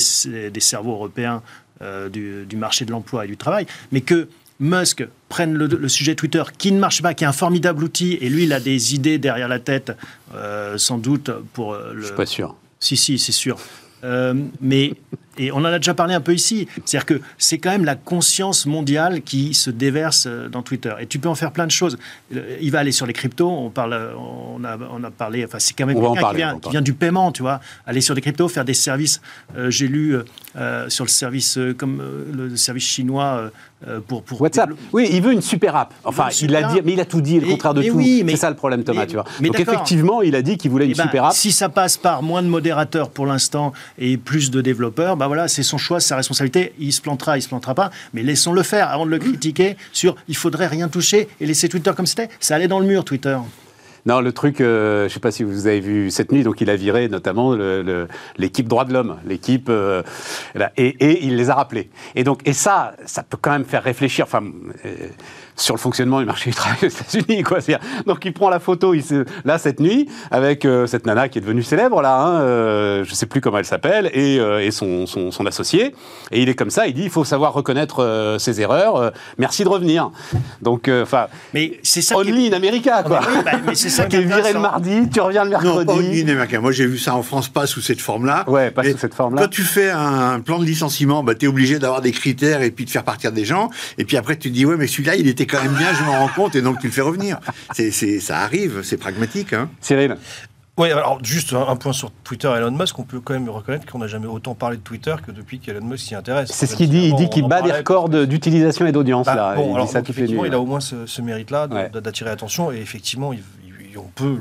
des 0.52 0.60
cerveaux 0.60 0.94
européens 0.94 1.42
du 2.12 2.56
marché 2.58 2.86
de 2.86 2.92
l'emploi 2.92 3.26
et 3.26 3.28
du 3.28 3.38
travail, 3.38 3.66
mais 3.92 4.02
que 4.02 4.28
Musk 4.62 5.06
prenne 5.28 5.54
le, 5.54 5.66
le 5.66 5.90
sujet 5.90 6.16
Twitter 6.16 6.44
qui 6.58 6.72
ne 6.72 6.80
marche 6.80 7.02
pas, 7.02 7.14
qui 7.14 7.24
est 7.24 7.28
un 7.28 7.34
formidable 7.34 7.84
outil, 7.84 8.18
et 8.22 8.30
lui 8.30 8.44
il 8.44 8.54
a 8.54 8.60
des 8.60 8.96
idées 8.96 9.18
derrière 9.18 9.48
la 9.48 9.60
tête, 9.60 9.92
euh, 10.36 10.78
sans 10.78 10.98
doute 11.00 11.32
pour 11.54 11.74
euh, 11.74 11.94
le, 11.94 12.02
Je 12.02 12.06
suis 12.08 12.16
pas 12.16 12.26
sûr. 12.26 12.56
si, 12.80 12.96
si, 12.96 13.18
c'est 13.18 13.32
sûr. 13.32 13.58
Euh, 14.04 14.34
mais, 14.62 14.94
et 15.38 15.52
on 15.52 15.58
en 15.58 15.66
a 15.66 15.78
déjà 15.78 15.94
parlé 15.94 16.16
un 16.16 16.22
peu 16.22 16.34
ici, 16.34 16.68
c'est-à-dire 16.74 17.06
que 17.06 17.22
c'est 17.38 17.60
quand 17.60 17.70
même 17.70 17.86
la 17.86 17.96
conscience 17.96 18.66
mondiale 18.66 19.22
qui 19.22 19.54
se 19.54 19.70
déverse 19.70 20.28
dans 20.52 20.64
Twitter. 20.64 20.92
Et 21.00 21.06
tu 21.06 21.20
peux 21.20 21.30
en 21.30 21.36
faire 21.36 21.52
plein 21.52 21.68
de 21.68 21.72
choses. 21.72 22.00
Il 22.32 22.72
va 22.72 22.80
aller 22.80 22.92
sur 22.92 23.06
les 23.06 23.14
cryptos, 23.14 23.48
on, 23.48 23.70
parle, 23.70 24.16
on, 24.18 24.64
a, 24.64 24.78
on 24.92 25.04
a 25.04 25.12
parlé, 25.12 25.46
enfin 25.46 25.60
c'est 25.60 25.76
quand 25.76 25.86
même 25.86 26.00
quelqu'un 26.02 26.30
qui, 26.30 26.36
vient, 26.36 26.54
en 26.56 26.60
qui 26.60 26.70
vient 26.72 26.82
du 26.82 26.94
paiement, 26.94 27.32
tu 27.32 27.44
vois. 27.44 27.62
Aller 27.86 28.02
sur 28.02 28.16
les 28.16 28.22
cryptos, 28.22 28.48
faire 28.50 28.66
des 28.66 28.74
services. 28.74 29.22
Euh, 29.56 29.70
J'ai 29.70 29.88
lu 29.88 30.16
euh, 30.56 30.90
sur 30.90 31.06
le 31.06 31.10
service, 31.10 31.60
comme 31.78 32.02
le 32.34 32.56
service 32.58 32.86
chinois 32.86 33.52
pour, 34.08 34.22
pour 34.24 34.42
WhatsApp. 34.42 34.70
Oui, 34.94 35.10
il 35.12 35.22
veut 35.22 35.34
une 35.34 35.42
super 35.42 35.76
app. 35.76 35.94
Enfin, 36.04 36.28
Il 36.40 36.50
il 36.52 36.56
a 36.56 36.64
dit, 36.64 36.80
mais 36.86 36.94
il 36.94 37.00
a 37.00 37.06
tout 37.06 37.22
dit, 37.22 37.40
le 37.40 37.48
contraire 37.48 37.74
de 37.74 37.82
tout. 37.82 37.96
oui, 37.96 38.24
c'est 38.30 38.36
ça 38.36 38.50
le 38.50 38.56
problème, 38.56 38.84
Thomas, 38.84 39.02
mais- 39.02 39.08
tu 39.08 39.14
vois. 39.16 39.26
mais 39.40 39.48
Donc 39.50 39.60
effectivement, 39.60 40.22
il 40.22 40.36
a 40.36 40.42
dit 40.42 40.58
qu'il 40.58 40.70
voulait 40.72 40.86
une 40.86 40.92
Eh 40.92 40.96
ben, 40.96 41.04
super 41.04 41.26
app. 41.26 41.34
Si 41.34 41.52
ça 41.52 41.70
passe 41.70 41.98
par 41.98 42.22
moins 42.24 42.42
de 42.44 42.48
modérateurs 42.48 43.10
pour 43.10 43.26
l'instant 43.26 43.74
et 43.98 44.18
plus 44.18 44.52
de 44.52 44.62
développeurs, 44.62 45.18
bah 45.18 45.28
voilà, 45.28 45.48
c'est 45.48 45.64
son 45.64 45.78
choix, 45.78 46.00
c'est 46.00 46.10
sa 46.10 46.16
responsabilité. 46.18 46.74
Il 46.80 46.92
se 46.94 47.02
plantera, 47.02 47.38
il 47.38 47.42
se 47.42 47.48
plantera 47.48 47.74
pas, 47.76 47.92
mais 48.14 48.24
laissons-le 48.24 48.64
faire 48.64 48.90
avant 48.90 49.06
de 49.06 49.12
le 49.12 49.20
critiquer 49.20 49.78
sur 49.92 50.16
il 50.28 50.36
faudrait 50.36 50.68
rien 50.68 50.88
toucher 50.88 51.28
et 51.40 51.46
laisser 51.46 51.70
Twitter 51.70 51.92
comme 51.96 52.06
c'était. 52.06 52.30
Ça 52.40 52.56
allait 52.56 52.68
dans 52.68 52.80
le 52.80 52.86
mur, 52.86 53.04
Twitter. 53.04 53.38
Non, 54.06 54.20
le 54.20 54.32
truc, 54.32 54.62
euh, 54.62 55.02
je 55.02 55.04
ne 55.06 55.10
sais 55.10 55.20
pas 55.20 55.32
si 55.32 55.44
vous 55.44 55.68
avez 55.68 55.80
vu 55.80 56.10
cette 56.10 56.32
nuit, 56.32 56.44
donc 56.44 56.62
il 56.62 56.70
a 56.70 56.76
viré 56.76 57.08
notamment 57.08 57.56
l'équipe 58.38 58.68
droit 58.68 58.86
de 58.86 58.94
l'homme, 58.94 59.18
l'équipe, 59.26 59.68
euh, 59.70 60.02
et 60.78 61.26
il 61.26 61.36
les 61.36 61.50
a 61.50 61.56
rappelés. 61.56 61.90
Et 62.16 62.24
donc, 62.24 62.42
et 62.46 62.54
ça, 62.54 62.94
ça 63.06 63.24
peut 63.24 63.38
quand 63.40 63.52
même 63.52 63.66
faire 63.66 63.84
réfléchir. 63.84 64.26
Enfin, 64.26 64.44
euh, 64.86 64.90
sur 65.62 65.76
le 65.76 65.80
fonctionnement 65.80 66.20
du 66.20 66.26
marché 66.26 66.50
du 66.50 66.56
travail 66.56 66.78
aux 66.84 66.88
États-Unis, 66.88 67.44
quoi. 67.44 67.62
C'est-à-dire, 67.62 67.86
Donc, 68.06 68.24
il 68.26 68.34
prend 68.34 68.50
la 68.50 68.60
photo, 68.60 68.94
il 68.94 69.04
se- 69.04 69.26
là 69.46 69.58
cette 69.58 69.80
nuit, 69.80 70.08
avec 70.32 70.66
euh, 70.66 70.88
cette 70.88 71.06
nana 71.06 71.30
qui 71.30 71.38
est 71.38 71.42
devenue 71.42 71.64
célèbre 71.64 72.02
là, 72.02 72.18
hein, 72.22 72.42
euh, 72.42 73.04
je 73.06 73.14
sais 73.14 73.26
plus 73.26 73.42
comment 73.42 73.58
elle 73.60 73.66
s'appelle, 73.66 74.10
et, 74.14 74.40
euh, 74.40 74.60
et 74.66 74.72
son, 74.72 75.06
son, 75.06 75.32
son 75.32 75.46
associé, 75.46 75.94
et 76.32 76.42
il 76.42 76.50
est 76.50 76.56
comme 76.56 76.70
ça, 76.70 76.88
il 76.88 76.94
dit, 76.94 77.04
il 77.04 77.10
faut 77.10 77.24
savoir 77.24 77.54
reconnaître 77.54 78.36
ses 78.40 78.62
erreurs. 78.62 79.12
merci 79.38 79.64
de 79.64 79.70
revenir. 79.70 80.12
Donc, 80.62 80.90
enfin, 80.90 81.28
Mais 81.54 81.80
c'est 81.84 82.02
ça. 82.02 82.16
qui 82.16 82.22
est- 82.30 82.32
only 82.34 82.48
in 82.50 82.54
America, 82.54 83.04
quoi. 83.04 83.20
Oui, 83.28 83.38
bah, 83.46 83.52
mais 83.66 83.76
c'est 83.76 83.90
ça 83.90 84.06
qui 84.08 84.16
est 84.18 84.22
viré 84.22 84.54
le 84.54 84.60
mardi, 84.60 85.10
tu 85.14 85.20
reviens 85.22 85.44
le 85.44 85.52
Non, 85.52 85.58
pas 85.60 85.66
mercredi. 85.84 86.00
Olivier 86.00 86.32
Américain. 86.32 86.60
Moi, 86.62 86.72
j'ai 86.72 86.86
vu 86.86 86.98
ça 86.98 87.16
en 87.16 87.24
France, 87.24 87.50
pas 87.50 87.68
sous 87.68 87.82
cette 87.82 88.02
forme-là. 88.02 88.44
Ouais, 88.48 88.72
pas 88.72 88.82
Mais 88.84 88.92
sous 88.92 88.98
cette 88.98 89.14
forme-là. 89.14 89.44
Quand 89.44 89.50
tu 89.50 89.62
fais 89.64 89.90
un 89.92 90.40
plan 90.40 90.60
de 90.60 90.66
licenciement, 90.66 91.24
bah, 91.24 91.36
tu 91.36 91.46
es 91.46 91.48
obligé 91.48 91.80
d'avoir 91.80 92.02
des 92.02 92.12
critères 92.12 92.62
et 92.62 92.72
puis 92.72 92.86
de 92.86 92.90
faire 92.90 93.04
partir 93.04 93.32
des 93.32 93.46
gens. 93.46 93.70
Et 93.98 94.06
puis 94.06 94.18
après, 94.18 94.36
tu 94.36 94.50
te 94.50 94.54
dis, 94.54 94.66
ouais, 94.66 94.78
mais 94.78 94.88
celui-là, 94.88 95.16
il 95.16 95.28
était 95.28 95.46
quand 95.52 95.62
même 95.62 95.74
bien, 95.74 95.94
je 95.94 96.04
m'en 96.04 96.20
rends 96.20 96.28
compte, 96.34 96.56
et 96.56 96.62
donc 96.62 96.80
tu 96.80 96.88
le 96.88 96.94
fais 96.94 97.02
revenir. 97.02 97.40
C'est, 97.74 97.92
c'est, 97.92 98.20
ça 98.20 98.40
arrive, 98.40 98.82
c'est 98.84 98.98
pragmatique. 98.98 99.54
Hein. 99.54 99.70
Cyril, 99.82 100.16
Oui, 100.78 100.90
alors 100.92 101.20
juste 101.24 101.54
un, 101.54 101.68
un 101.68 101.76
point 101.76 101.94
sur 101.94 102.12
Twitter 102.24 102.48
et 102.56 102.58
Elon 102.58 102.72
Musk, 102.72 102.98
on 102.98 103.04
peut 103.04 103.20
quand 103.20 103.34
même 103.34 103.50
reconnaître 103.50 103.86
qu'on 103.86 104.00
n'a 104.00 104.08
jamais 104.08 104.28
autant 104.28 104.56
parlé 104.56 104.78
de 104.78 104.82
Twitter 104.82 105.14
que 105.26 105.32
depuis 105.32 105.60
qu'Elon 105.60 105.86
Musk 105.86 106.08
s'y 106.08 106.16
intéresse. 106.16 106.50
c'est 106.54 106.66
ce 106.66 106.76
qu'il 106.76 106.90
dit. 106.90 107.08
Il 107.10 107.16
dit 107.16 107.30
qu'il 107.30 107.48
bat 107.48 107.62
des 107.62 107.72
records 107.72 108.10
d'utilisation 108.10 108.86
et 108.88 108.92
d'audience. 108.92 109.26
Bah, 109.26 109.36
là. 109.36 109.56
bon, 109.56 109.70
il 109.72 109.74
alors, 109.76 109.86
dit 109.86 109.92
ça 109.92 110.00
donc, 110.00 110.08
toutes 110.08 110.16
les 110.16 110.22
nuits. 110.24 110.30
effectivement, 110.30 110.46
il 110.46 110.54
a 110.54 110.60
au 110.60 110.66
moins 110.66 110.80
ce, 110.80 111.06
ce 111.06 111.22
mérite-là 111.22 111.68
de- 111.68 111.76
Ouais. 111.76 111.90
de- 111.90 112.00
d'attirer 112.00 112.30
l'attention 112.30 112.72
et 112.72 112.78
effectivement, 112.78 113.34
il- 113.34 113.44
il- 113.66 113.98
on 113.98 114.10
peut 114.16 114.38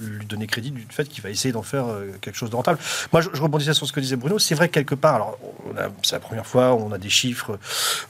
lui 0.00 0.26
donner 0.26 0.46
crédit 0.46 0.70
du 0.70 0.86
fait 0.90 1.04
qu'il 1.08 1.22
va 1.22 1.30
essayer 1.30 1.52
d'en 1.52 1.62
faire 1.62 1.86
euh, 1.88 2.12
quelque 2.20 2.36
chose 2.36 2.50
de 2.50 2.56
rentable. 2.56 2.78
Moi, 3.12 3.20
je, 3.22 3.28
je 3.32 3.40
rebondissais 3.42 3.74
sur 3.74 3.86
ce 3.86 3.92
que 3.92 4.00
disait 4.00 4.16
Bruno. 4.16 4.38
C'est 4.38 4.54
vrai 4.54 4.68
que 4.68 4.74
quelque 4.74 4.94
part, 4.94 5.14
alors 5.16 5.38
c'est 6.02 6.16
la 6.16 6.20
première 6.20 6.46
fois, 6.46 6.74
on 6.74 6.92
a 6.92 6.98
des 6.98 7.08
chiffres 7.08 7.58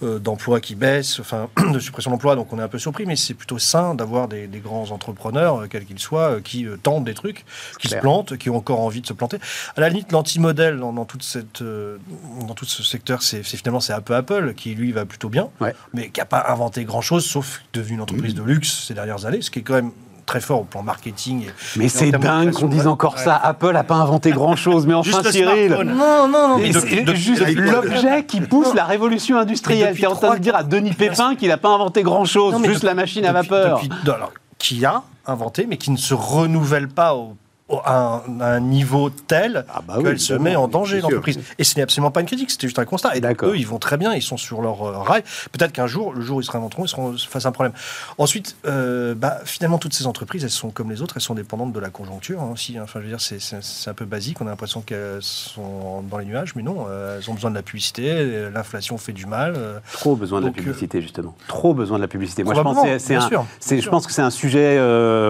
euh, 0.02 0.18
d'emplois 0.18 0.60
qui 0.60 0.74
baissent, 0.74 1.20
enfin 1.20 1.48
de 1.72 1.78
suppression 1.78 2.10
d'emplois, 2.10 2.36
donc 2.36 2.52
on 2.52 2.58
est 2.58 2.62
un 2.62 2.68
peu 2.68 2.78
surpris, 2.78 3.06
mais 3.06 3.16
c'est 3.16 3.34
plutôt 3.34 3.58
sain 3.58 3.94
d'avoir 3.94 4.28
des, 4.28 4.46
des 4.46 4.58
grands 4.60 4.90
entrepreneurs, 4.90 5.62
euh, 5.62 5.66
quels 5.68 5.84
qu'ils 5.84 5.98
soient, 5.98 6.36
euh, 6.36 6.40
qui 6.40 6.66
tentent 6.82 7.04
des 7.04 7.14
trucs, 7.14 7.44
qui 7.78 7.88
Clair. 7.88 8.00
se 8.00 8.02
plantent, 8.02 8.36
qui 8.36 8.50
ont 8.50 8.56
encore 8.56 8.80
envie 8.80 9.00
de 9.00 9.06
se 9.06 9.12
planter. 9.12 9.38
À 9.76 9.80
la 9.80 9.88
limite, 9.88 10.12
l'anti-modèle 10.12 10.78
dans, 10.78 10.92
dans 10.92 11.04
toute 11.04 11.22
cette, 11.22 11.62
dans 11.62 12.54
tout 12.54 12.64
ce 12.64 12.82
secteur, 12.82 13.22
c'est 13.22 13.42
finalement 13.42 13.80
c'est 13.80 13.92
un 13.92 14.00
peu 14.00 14.14
Apple 14.14 14.54
qui 14.54 14.74
lui 14.74 14.92
va 14.92 15.04
plutôt 15.04 15.28
bien, 15.28 15.48
Ouais. 15.60 15.74
mais 15.94 16.10
qui 16.10 16.20
n'a 16.20 16.26
pas 16.26 16.44
inventé 16.48 16.84
grand-chose, 16.84 17.24
sauf 17.24 17.62
devenu 17.72 17.94
une 17.96 18.00
entreprise 18.02 18.34
de 18.34 18.42
luxe 18.42 18.84
ces 18.86 18.94
dernières 18.94 19.26
années, 19.26 19.42
ce 19.42 19.50
qui 19.50 19.60
est 19.60 19.62
quand 19.62 19.74
même 19.74 19.90
très 20.28 20.40
fort 20.40 20.60
au 20.60 20.64
plan 20.64 20.82
marketing. 20.82 21.46
et- 21.46 21.50
Mais 21.78 21.88
c'est 21.88 22.10
dingue 22.12 22.52
qu'on 22.52 22.66
dise 22.68 22.86
encore 22.86 23.14
Ouais. 23.16 23.24
ça. 23.24 23.34
Apple 23.36 23.72
n'a 23.72 23.82
pas 23.82 23.96
inventé 23.96 24.30
grand-chose. 24.30 24.86
Mais 24.86 24.94
enfin, 24.94 25.22
Cyril. 25.30 25.72
Non, 25.72 26.28
non, 26.28 26.28
non. 26.28 26.58
L'objet 26.58 28.24
qui 28.26 28.40
pousse 28.42 28.68
Non. 28.68 28.74
la 28.74 28.84
révolution 28.84 29.38
industrielle. 29.38 29.94
Tu 29.96 30.02
es 30.02 30.06
en 30.06 30.14
train 30.14 30.34
de 30.34 30.40
dire 30.40 30.54
à 30.54 30.62
Denis 30.62 30.92
Pépin 30.92 31.34
qu'il 31.34 31.48
n'a 31.48 31.56
pas 31.56 31.70
inventé 31.70 32.02
grand-chose, 32.02 32.54
juste 32.58 32.68
depuis- 32.74 32.86
la 32.86 32.94
machine 32.94 33.24
à 33.24 33.32
vapeur. 33.32 33.76
depuis- 33.80 33.90
non, 34.06 34.12
alors, 34.14 34.32
qui 34.58 34.84
a 34.84 35.02
inventé, 35.26 35.66
mais 35.68 35.76
qui 35.76 35.90
ne 35.90 35.96
se 35.96 36.14
renouvelle 36.14 36.88
pas 36.88 37.14
au, 37.14 37.20
au- 37.20 37.36
à, 37.84 38.22
un, 38.26 38.40
à 38.40 38.46
un 38.52 38.60
niveau 38.60 39.10
tel 39.10 39.64
Ah 39.72 39.82
bah 39.86 39.94
oui, 39.98 40.04
qu'elle 40.04 40.18
se 40.20 40.32
met 40.34 40.56
en 40.56 40.68
danger, 40.68 41.00
l'entreprise. 41.00 41.38
Et 41.58 41.64
ce 41.64 41.76
n'est 41.76 41.82
absolument 41.82 42.10
pas 42.10 42.20
une 42.20 42.26
critique, 42.26 42.50
c'était 42.50 42.66
juste 42.66 42.78
un 42.78 42.84
constat. 42.84 43.16
Et 43.16 43.20
donc, 43.20 43.44
eux, 43.44 43.56
ils 43.56 43.66
vont 43.66 43.78
très 43.78 43.96
bien, 43.96 44.14
ils 44.14 44.22
sont 44.22 44.36
sur 44.38 44.62
leur 44.62 44.82
euh, 44.82 44.98
rail. 44.98 45.22
Peut-être 45.52 45.72
qu'un 45.72 45.86
jour, 45.86 46.12
le 46.14 46.20
jour 46.22 46.38
où 46.38 46.40
ils 46.40 46.44
se 46.44 46.50
réinventeront, 46.50 46.84
ils 46.84 46.88
seront 46.88 47.14
face 47.16 47.44
à 47.44 47.50
un 47.50 47.52
problème. 47.52 47.72
Ensuite, 48.16 48.56
euh, 48.66 49.14
bah, 49.14 49.38
finalement, 49.44 49.78
toutes 49.78 49.92
ces 49.94 50.06
entreprises, 50.06 50.44
elles 50.44 50.50
sont 50.50 50.70
comme 50.70 50.90
les 50.90 51.02
autres, 51.02 51.14
elles 51.16 51.22
sont 51.22 51.34
dépendantes 51.34 51.72
de 51.72 51.80
la 51.80 51.90
conjoncture 51.90 52.40
hein, 52.40 52.50
aussi. 52.52 52.78
hein. 52.78 52.82
Enfin, 52.84 53.00
je 53.00 53.04
veux 53.04 53.10
dire, 53.10 53.20
c'est- 53.20 53.88
un 53.88 53.94
peu 53.94 54.04
basique. 54.04 54.40
On 54.40 54.46
a 54.46 54.50
l'impression 54.50 54.80
qu'elles 54.80 55.22
sont 55.22 56.02
dans 56.10 56.18
les 56.18 56.24
nuages, 56.24 56.54
mais 56.56 56.62
non, 56.62 56.86
euh, 56.88 57.18
elles 57.18 57.30
ont 57.30 57.34
besoin 57.34 57.50
de 57.50 57.54
la 57.54 57.62
publicité. 57.62 58.48
L'inflation 58.52 58.98
fait 58.98 59.12
du 59.12 59.26
mal. 59.26 59.56
Trop 59.92 60.16
besoin 60.16 60.40
de 60.40 60.46
la 60.46 60.52
publicité, 60.52 61.00
justement. 61.02 61.34
Trop 61.48 61.74
besoin 61.74 61.96
de 61.98 62.02
la 62.02 62.08
publicité. 62.08 62.44
Moi, 62.44 62.54
je 62.54 62.60
pense, 62.60 62.72
Probablement, 62.74 62.96
que 62.96 63.02
c'est 63.02 63.14
bien 63.16 63.24
un- 63.24 63.28
sûr, 63.28 63.44
je 63.82 63.88
pense 63.88 64.06
que 64.06 64.12
c'est 64.12 64.22
un 64.22 64.30
sujet 64.30 64.80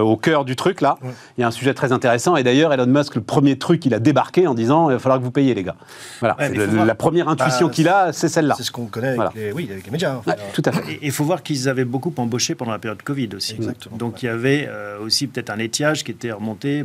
au 0.00 0.16
cœur 0.16 0.44
du 0.44 0.56
truc, 0.56 0.80
là. 0.80 0.98
Ouais. 1.02 1.10
Il 1.36 1.40
y 1.40 1.44
a 1.44 1.46
un 1.48 1.52
sujet 1.52 1.74
très 1.74 1.92
intéressant. 1.92 2.27
Et 2.36 2.42
d'ailleurs, 2.42 2.72
Elon 2.72 2.86
Musk, 2.86 3.14
le 3.14 3.20
premier 3.22 3.58
truc 3.58 3.80
qu'il 3.80 3.94
a 3.94 3.98
débarqué 3.98 4.46
en 4.46 4.54
disant 4.54 4.90
il 4.90 4.94
va 4.94 4.98
falloir 4.98 5.18
que 5.18 5.24
vous 5.24 5.30
payiez, 5.30 5.54
les 5.54 5.62
gars. 5.62 5.76
Voilà. 6.20 6.36
Ouais, 6.38 6.48
le- 6.50 6.66
voir. 6.66 6.84
la 6.86 6.94
première 6.94 7.28
intuition 7.28 7.66
Bah, 7.68 7.72
qu'il 7.72 7.88
a, 7.88 8.12
c'est 8.12 8.28
celle-là. 8.28 8.54
C'est 8.56 8.62
ce 8.64 8.70
qu'on 8.72 8.86
connaît 8.86 9.08
avec, 9.08 9.16
Voilà. 9.16 9.32
les, 9.34 9.52
oui, 9.52 9.68
avec 9.70 9.84
les 9.86 9.90
médias. 9.90 10.16
Enfin, 10.16 10.32
Ouais, 10.32 10.38
tout 10.52 10.62
à 10.64 10.72
fait. 10.72 10.92
Et 10.94 10.98
il 11.02 11.12
faut 11.12 11.24
voir 11.24 11.42
qu'ils 11.42 11.68
avaient 11.68 11.84
beaucoup 11.84 12.12
embauché 12.16 12.54
pendant 12.54 12.72
la 12.72 12.78
période 12.78 13.02
Covid 13.02 13.30
aussi. 13.34 13.54
Exactement. 13.54 13.96
Donc 13.96 14.22
il 14.22 14.26
y 14.26 14.28
avait 14.28 14.66
euh, 14.68 14.98
aussi 15.00 15.26
peut-être 15.26 15.50
un 15.50 15.58
étiage 15.58 16.04
qui 16.04 16.10
était 16.10 16.32
remonté 16.32 16.84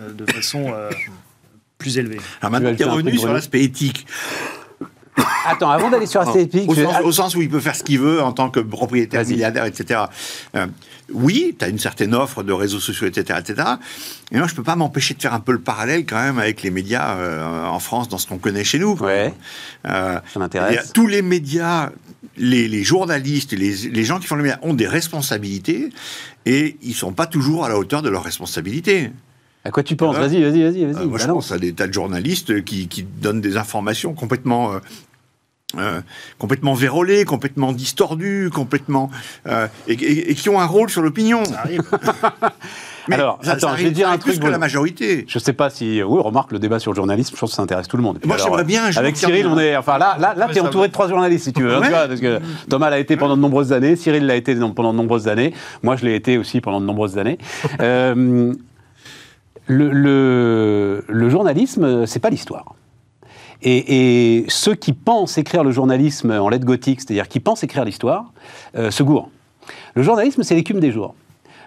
euh, 0.00 0.12
de 0.12 0.30
façon 0.30 0.66
euh, 0.74 0.90
plus 1.78 1.98
élevée. 1.98 2.18
Alors 2.40 2.52
maintenant, 2.52 2.70
Tu 2.70 2.76
tu 2.76 2.82
es 2.82 2.86
vas 2.86 2.90
le 2.90 2.96
faire 2.96 3.04
un 3.04 3.08
revenu 3.08 3.18
sur 3.18 3.32
l'aspect 3.32 3.62
éthique. 3.62 4.06
Attends, 5.46 5.70
avant 5.70 5.90
d'aller 5.90 6.06
sur 6.06 6.20
ASTP, 6.20 6.64
au, 6.68 6.74
je- 6.74 6.82
sens, 6.82 6.94
au 7.04 7.12
sens 7.12 7.34
où 7.36 7.40
il 7.42 7.48
peut 7.48 7.60
faire 7.60 7.76
ce 7.76 7.82
qu'il 7.84 8.00
veut 8.00 8.20
en 8.20 8.32
tant 8.32 8.50
que 8.50 8.60
propriétaire 8.60 9.24
milliardaire, 9.34 9.64
etc. 9.64 10.00
Euh, 10.56 10.66
oui, 11.12 11.54
tu 11.58 11.64
as 11.64 11.68
une 11.68 11.78
certaine 11.78 12.14
offre 12.14 12.42
de 12.42 12.52
réseaux 12.52 12.80
sociaux, 12.80 13.06
etc. 13.06 13.38
etc. 13.40 13.68
Et 14.32 14.38
moi, 14.38 14.48
je 14.48 14.54
peux 14.54 14.64
pas 14.64 14.74
m'empêcher 14.76 15.14
de 15.14 15.22
faire 15.22 15.32
un 15.34 15.40
peu 15.40 15.52
le 15.52 15.60
parallèle 15.60 16.04
quand 16.04 16.20
même 16.20 16.38
avec 16.40 16.62
les 16.62 16.70
médias 16.70 17.14
euh, 17.16 17.64
en 17.64 17.78
France, 17.78 18.08
dans 18.08 18.18
ce 18.18 18.26
qu'on 18.26 18.38
connaît 18.38 18.64
chez 18.64 18.78
nous. 18.80 18.94
Ouais. 18.98 19.32
Euh, 19.86 20.18
ça 20.34 20.38
m'intéresse. 20.40 20.92
tous 20.92 21.06
les 21.06 21.22
médias, 21.22 21.90
les, 22.36 22.66
les 22.66 22.82
journalistes, 22.82 23.52
les, 23.52 23.72
les 23.74 24.04
gens 24.04 24.18
qui 24.18 24.26
font 24.26 24.34
les 24.36 24.42
médias 24.42 24.58
ont 24.62 24.74
des 24.74 24.88
responsabilités 24.88 25.90
et 26.44 26.76
ils 26.82 26.94
sont 26.94 27.12
pas 27.12 27.26
toujours 27.26 27.64
à 27.64 27.68
la 27.68 27.78
hauteur 27.78 28.02
de 28.02 28.08
leurs 28.10 28.24
responsabilités. 28.24 29.12
À 29.66 29.70
quoi 29.70 29.82
tu 29.82 29.96
penses 29.96 30.16
Ouais. 30.16 30.22
Vas-y, 30.28 30.42
vas-y, 30.42 30.62
vas-y, 30.62 30.84
Euh, 30.84 30.92
vas-y. 30.92 31.06
moi, 31.06 31.18
je 31.18 31.26
pense 31.26 31.50
à 31.52 31.58
des 31.58 31.72
tas 31.72 31.86
de 31.88 31.92
journalistes 31.92 32.64
qui, 32.64 32.86
qui 32.88 33.02
donnent 33.02 33.40
des 33.40 33.56
informations 33.56 34.14
complètement 34.14 34.72
euh, 34.74 34.78
euh, 35.76 36.00
complètement 36.38 36.74
vérolés, 36.74 37.24
complètement 37.24 37.72
distordus, 37.72 38.50
complètement 38.54 39.10
euh, 39.48 39.66
et, 39.88 39.94
et- 39.94 40.30
et 40.30 40.34
qui 40.36 40.48
ont 40.48 40.60
un 40.60 40.66
rôle 40.66 40.88
sur 40.88 41.02
l'opinion. 41.02 41.44
Ça 41.44 41.58
arrive. 41.60 41.82
Alors, 43.10 43.38
ça- 43.42 43.52
attends, 43.52 43.70
ça 43.70 43.76
je 43.76 43.84
vais 43.84 43.90
dire 43.92 44.06
un 44.06 44.10
arrive 44.12 44.22
plus 44.22 44.32
truc, 44.32 44.44
que 44.44 44.48
la 44.48 44.58
majorité. 44.58 45.24
Je 45.28 45.38
sais 45.38 45.52
pas 45.52 45.70
si. 45.70 46.02
Oui, 46.02 46.20
remarque 46.20 46.50
le 46.52 46.58
débat 46.58 46.78
sur 46.78 46.90
le 46.92 46.96
journalisme, 46.96 47.34
je 47.34 47.40
pense 47.40 47.50
que 47.50 47.56
ça 47.56 47.62
intéresse 47.62 47.86
tout 47.88 47.96
le 47.96 48.02
monde. 48.02 48.18
Puis 48.18 48.26
Moi, 48.28 48.36
j'aimerais 48.36 48.64
bien 48.64 48.84
Avec 48.96 49.16
Cyril, 49.16 49.46
on 49.46 49.58
est. 49.58 49.76
Enfin, 49.76 49.98
là, 49.98 50.16
là, 50.18 50.34
là 50.36 50.48
t'es 50.52 50.60
entouré 50.60 50.84
va. 50.84 50.88
de 50.88 50.92
trois 50.92 51.08
journalistes, 51.08 51.44
si 51.44 51.52
tu 51.52 51.62
veux. 51.62 51.74
hein, 51.74 51.80
Ouais. 51.80 51.86
tu 51.86 51.92
vois, 51.92 52.08
parce 52.08 52.20
que 52.20 52.40
Thomas 52.68 52.90
l'a 52.90 52.98
été 52.98 53.16
pendant 53.16 53.36
de 53.36 53.42
nombreuses 53.42 53.72
années, 53.72 53.96
Cyril 53.96 54.26
l'a 54.26 54.34
été 54.36 54.54
pendant 54.74 54.92
de 54.92 54.96
nombreuses 54.98 55.28
années, 55.28 55.52
moi, 55.82 55.96
je 55.96 56.04
l'ai 56.04 56.14
été 56.16 56.36
aussi 56.38 56.60
pendant 56.60 56.80
de 56.80 56.86
nombreuses 56.86 57.18
années. 57.18 57.38
Euh, 57.80 58.52
le, 59.66 59.90
le, 59.90 61.04
le 61.08 61.28
journalisme, 61.28 62.06
c'est 62.06 62.20
pas 62.20 62.30
l'histoire. 62.30 62.74
Et, 63.62 64.38
et 64.40 64.44
ceux 64.48 64.74
qui 64.74 64.92
pensent 64.92 65.38
écrire 65.38 65.64
le 65.64 65.70
journalisme 65.72 66.30
en 66.30 66.48
lettres 66.48 66.66
gothiques, 66.66 67.00
c'est-à-dire 67.00 67.26
qui 67.28 67.40
pensent 67.40 67.64
écrire 67.64 67.84
l'histoire, 67.84 68.32
euh, 68.76 68.90
se 68.90 69.02
gourrent. 69.02 69.30
Le 69.94 70.02
journalisme, 70.02 70.42
c'est 70.42 70.54
l'écume 70.54 70.78
des 70.78 70.92
jours. 70.92 71.14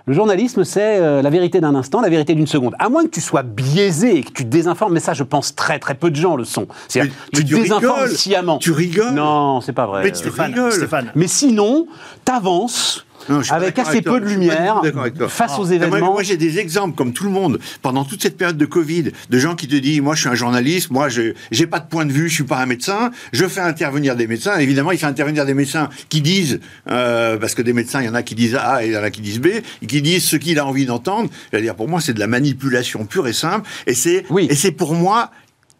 Le 0.05 0.13
journalisme, 0.13 0.63
c'est 0.63 0.97
euh, 0.99 1.21
la 1.21 1.29
vérité 1.29 1.59
d'un 1.61 1.75
instant, 1.75 1.99
la 2.01 2.09
vérité 2.09 2.33
d'une 2.35 2.47
seconde. 2.47 2.73
À 2.79 2.89
moins 2.89 3.03
que 3.03 3.09
tu 3.09 3.21
sois 3.21 3.43
biaisé 3.43 4.17
et 4.19 4.23
que 4.23 4.31
tu 4.31 4.45
désinformes, 4.45 4.93
mais 4.93 4.99
ça, 4.99 5.13
je 5.13 5.23
pense 5.23 5.55
très 5.55 5.77
très 5.77 5.93
peu 5.93 6.09
de 6.09 6.15
gens 6.15 6.35
le 6.35 6.45
sont. 6.45 6.67
Mais- 6.95 7.07
tu 7.33 7.43
tu 7.45 7.55
désinformes 7.55 8.07
sciemment. 8.07 8.57
Tu 8.59 8.71
rigoles. 8.71 9.13
Non, 9.13 9.59
c'est 9.61 9.73
pas 9.73 9.85
vrai. 9.87 10.01
Mais 10.03 10.09
Euh, 10.09 10.11
tu 10.11 10.17
Stéphane, 10.19 10.53
rigoles. 10.53 10.71
Stéphane. 10.71 11.11
Mais 11.15 11.27
sinon, 11.27 11.87
t'avances 12.23 13.05
Non, 13.27 13.41
avec 13.49 13.77
assez 13.79 14.01
peu 14.01 14.19
de 14.19 14.25
lumière 14.25 14.81
face 15.27 15.57
aux 15.59 15.65
Et 15.65 15.77
Moi, 15.77 15.87
événements. 15.87 16.13
moi, 16.13 16.23
j'ai 16.23 16.37
des 16.37 16.59
exemples, 16.59 16.95
comme 16.95 17.13
tout 17.13 17.25
le 17.25 17.29
monde, 17.31 17.59
pendant 17.81 18.05
toute 18.05 18.21
cette 18.21 18.37
période 18.37 18.57
de 18.57 18.65
Covid, 18.65 19.11
de 19.29 19.39
gens 19.39 19.55
qui 19.55 19.67
te 19.67 19.75
disent, 19.75 20.01
moi 20.01 20.15
je 20.15 20.21
suis 20.21 20.29
un 20.29 20.35
journaliste, 20.35 20.89
moi 20.91 21.09
je 21.09 21.33
j'ai 21.51 21.67
pas 21.67 21.79
de 21.79 21.87
point 21.87 22.05
de 22.05 22.11
vue, 22.11 22.29
je 22.29 22.33
suis 22.35 22.43
pas 22.43 22.57
un 22.59 22.65
médecin, 22.65 23.11
je 23.33 23.45
fais 23.47 23.61
intervenir 23.61 24.15
des 24.15 24.27
médecins. 24.27 24.57
Évidemment, 24.57 24.91
il 24.91 24.97
fait 24.97 25.05
intervenir 25.05 25.45
des 25.45 25.53
médecins 25.53 25.89
qui 26.09 26.21
disent, 26.21 26.59
euh, 26.89 27.37
parce 27.37 27.55
que 27.55 27.61
des 27.61 27.73
médecins, 27.73 28.01
il 28.01 28.05
y 28.05 28.09
en 28.09 28.15
a 28.15 28.23
qui 28.23 28.35
disent 28.35 28.55
A 28.55 28.83
et 28.83 28.87
il 28.87 28.93
y 28.93 28.97
en 28.97 29.03
a 29.03 29.09
qui 29.11 29.21
disent 29.21 29.39
B, 29.39 29.47
et 29.47 29.85
qui 29.87 30.01
disent 30.01 30.23
ce 30.25 30.35
qu'il 30.35 30.57
a 30.59 30.65
envie 30.65 30.85
d'entendre. 30.85 31.29
J'allais 31.51 31.63
dire, 31.63 31.75
pour 31.75 31.87
moi, 31.87 32.01
c'est 32.01 32.13
de 32.13 32.19
la 32.19 32.27
manipulation 32.27 33.05
pure 33.05 33.27
et 33.27 33.33
simple, 33.33 33.67
et 33.87 33.93
c'est 33.93 34.25
Oui. 34.29 34.47
et 34.49 34.55
c'est 34.55 34.71
pour 34.71 34.93
moi 34.95 35.31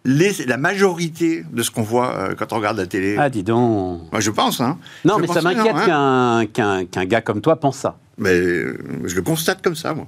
les, 0.06 0.32
la 0.46 0.58
majorité 0.58 1.44
de 1.52 1.62
ce 1.64 1.72
qu'on 1.72 1.82
voit 1.82 2.16
euh, 2.16 2.36
quand 2.38 2.54
on 2.54 2.58
regarde 2.58 2.78
la 2.78 2.88
télé. 2.88 3.16
Ah, 3.20 3.30
dis 3.30 3.44
donc. 3.44 4.02
Moi, 4.12 4.22
je 4.22 4.32
pense, 4.32 4.62
hein. 4.62 4.78
Non, 5.06 5.16
Je 5.18 5.22
mais 5.22 5.28
ça 5.28 5.42
m'inquiète 5.42 5.76
hein. 5.76 5.86
qu'un 5.86 6.46
qu'un 6.46 6.86
qu'un 6.86 7.06
gars 7.06 7.22
comme 7.22 7.42
toi 7.42 7.58
pense 7.60 7.78
ça. 7.78 7.98
Mais 8.18 8.32
euh, 8.34 8.78
je 9.06 9.16
le 9.16 9.22
constate 9.22 9.62
comme 9.62 9.76
ça, 9.76 9.94
moi. 9.94 10.08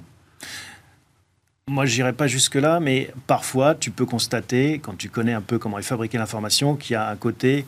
Moi, 1.68 1.86
je 1.86 1.96
n'irai 1.96 2.12
pas 2.12 2.26
jusque-là, 2.26 2.80
mais 2.80 3.10
parfois, 3.26 3.74
tu 3.74 3.90
peux 3.90 4.04
constater, 4.04 4.80
quand 4.82 4.96
tu 4.98 5.08
connais 5.08 5.32
un 5.32 5.40
peu 5.40 5.58
comment 5.58 5.78
est 5.78 5.82
fabriquée 5.82 6.18
l'information, 6.18 6.74
qu'il 6.74 6.94
y 6.94 6.96
a 6.96 7.08
un 7.08 7.16
côté. 7.16 7.64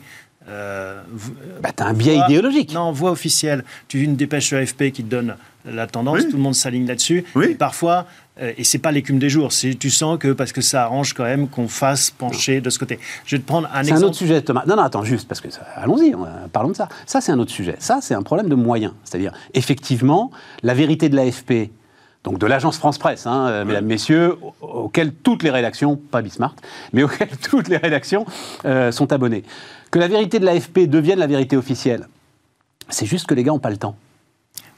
euh, 0.49 1.01
Bah, 1.63 1.69
t'as 1.75 1.85
un 1.85 1.93
biais 1.93 2.17
idéologique. 2.17 2.73
Non, 2.73 2.91
voix 2.91 3.11
officielle. 3.11 3.63
Tu 3.87 3.97
vis 3.99 4.05
une 4.05 4.17
dépêche 4.17 4.51
de 4.51 4.57
AFP 4.57 4.91
qui 4.91 5.03
te 5.03 5.09
donne 5.09 5.37
la 5.65 5.87
tendance, 5.87 6.19
Oui. 6.19 6.29
tout 6.29 6.35
le 6.37 6.43
monde 6.43 6.53
s'aligne 6.55 6.85
là-dessus. 6.85 7.23
Oui. 7.35 7.45
Et 7.51 7.55
parfois, 7.55 8.05
et 8.41 8.63
c'est 8.63 8.79
pas 8.79 8.91
l'écume 8.91 9.17
des 9.19 9.29
jours, 9.29 9.49
tu 9.79 9.89
sens 9.89 10.17
que 10.19 10.33
parce 10.33 10.51
que 10.51 10.61
ça 10.61 10.83
arrange 10.83 11.13
quand 11.13 11.23
même 11.23 11.47
qu'on 11.47 11.67
fasse 11.67 12.11
pencher 12.11 12.59
de 12.61 12.69
ce 12.69 12.77
côté. 12.79 12.99
Je 13.25 13.35
vais 13.37 13.41
te 13.41 13.47
prendre 13.47 13.67
un 13.67 13.71
C'est 13.83 13.91
un 13.91 13.95
exemple. 13.95 14.05
autre 14.07 14.15
sujet, 14.17 14.41
Thomas. 14.41 14.63
Non, 14.67 14.75
non, 14.75 14.83
attends, 14.83 15.03
juste, 15.03 15.27
parce 15.27 15.39
que 15.41 15.47
allons-y, 15.75 16.13
on 16.15 16.19
va- 16.19 16.47
parlons 16.51 16.69
de 16.69 16.75
ça. 16.75 16.89
Ça, 17.05 17.21
c'est 17.21 17.31
un 17.31 17.39
autre 17.39 17.51
sujet. 17.51 17.75
Ça, 17.79 17.99
c'est 18.01 18.13
un 18.13 18.23
problème 18.23 18.49
de 18.49 18.55
moyens. 18.55 18.93
C'est-à-dire, 19.05 19.31
effectivement, 19.53 20.31
la 20.63 20.73
vérité 20.73 21.07
de 21.07 21.15
l'AFP, 21.15 21.71
donc 22.25 22.37
de 22.39 22.45
l'agence 22.45 22.77
France-Presse, 22.77 23.25
hein, 23.27 23.47
euh, 23.47 23.65
mesdames, 23.65 23.85
messieurs, 23.85 24.37
au- 24.41 24.53
auquel 24.65 25.13
toutes 25.13 25.43
les 25.43 25.49
rédactions, 25.51 25.95
pas 25.95 26.21
Bismart, 26.21 26.55
mais 26.91 27.03
auquel 27.03 27.29
toutes 27.49 27.67
les 27.69 27.77
rédactions 27.77 28.25
euh, 28.65 28.91
sont 28.91 29.13
abonnées. 29.13 29.43
Que 29.91 29.99
la 29.99 30.07
vérité 30.09 30.39
de 30.39 30.45
l'AFP 30.45 30.87
devienne 30.89 31.19
la 31.19 31.27
vérité 31.27 31.55
officielle, 31.55 32.07
c'est 32.89 33.05
juste 33.05 33.27
que 33.27 33.33
les 33.33 33.43
gars 33.43 33.51
n'ont 33.53 33.59
pas 33.59 33.69
le 33.69 33.77
temps. 33.77 33.95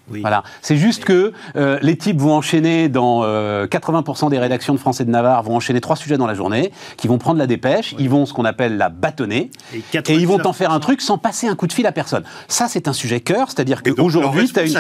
Oui. 0.10 0.22
Voilà. 0.22 0.44
C'est 0.62 0.78
juste 0.78 1.06
que 1.06 1.34
euh, 1.56 1.80
les 1.82 1.98
types 1.98 2.20
vont 2.20 2.34
enchaîner 2.34 2.90
dans 2.90 3.24
euh, 3.24 3.68
80% 3.68 4.30
des 4.30 4.40
rédactions 4.40 4.74
de 4.74 4.80
France 4.80 5.02
et 5.02 5.06
de 5.06 5.10
Navarre 5.10 5.44
vont 5.44 5.56
enchaîner 5.56 5.82
trois 5.82 5.96
sujets 5.96 6.18
dans 6.18 6.28
la 6.28 6.34
journée, 6.34 6.72
qui 6.98 7.08
vont 7.08 7.18
prendre 7.18 7.40
la 7.40 7.48
dépêche, 7.48 7.96
ils 8.00 8.10
vont 8.10 8.26
ce 8.26 8.34
qu'on 8.34 8.46
appelle 8.46 8.78
la 8.78 8.90
bâtonner, 8.90 9.52
Et 9.74 9.78
et, 9.78 10.14
ils 10.14 10.28
vont 10.28 10.38
t'en 10.38 10.54
faire 10.54 10.72
un 10.72 10.78
99%. 10.78 10.82
truc 10.82 11.02
sans 11.02 11.18
passer 11.18 11.48
un 11.48 11.56
coup 11.56 11.68
de 11.68 11.74
fil 11.74 11.86
à 11.86 11.92
personne. 11.92 12.24
Ça, 12.48 12.68
c'est 12.70 12.88
un 12.88 12.94
sujet 12.94 13.20
cœur, 13.20 13.48
c'est-à-dire 13.50 13.84
qu'aujourd'hui, 13.84 14.48
tu 14.48 14.60
as 14.60 14.64
une... 14.64 14.76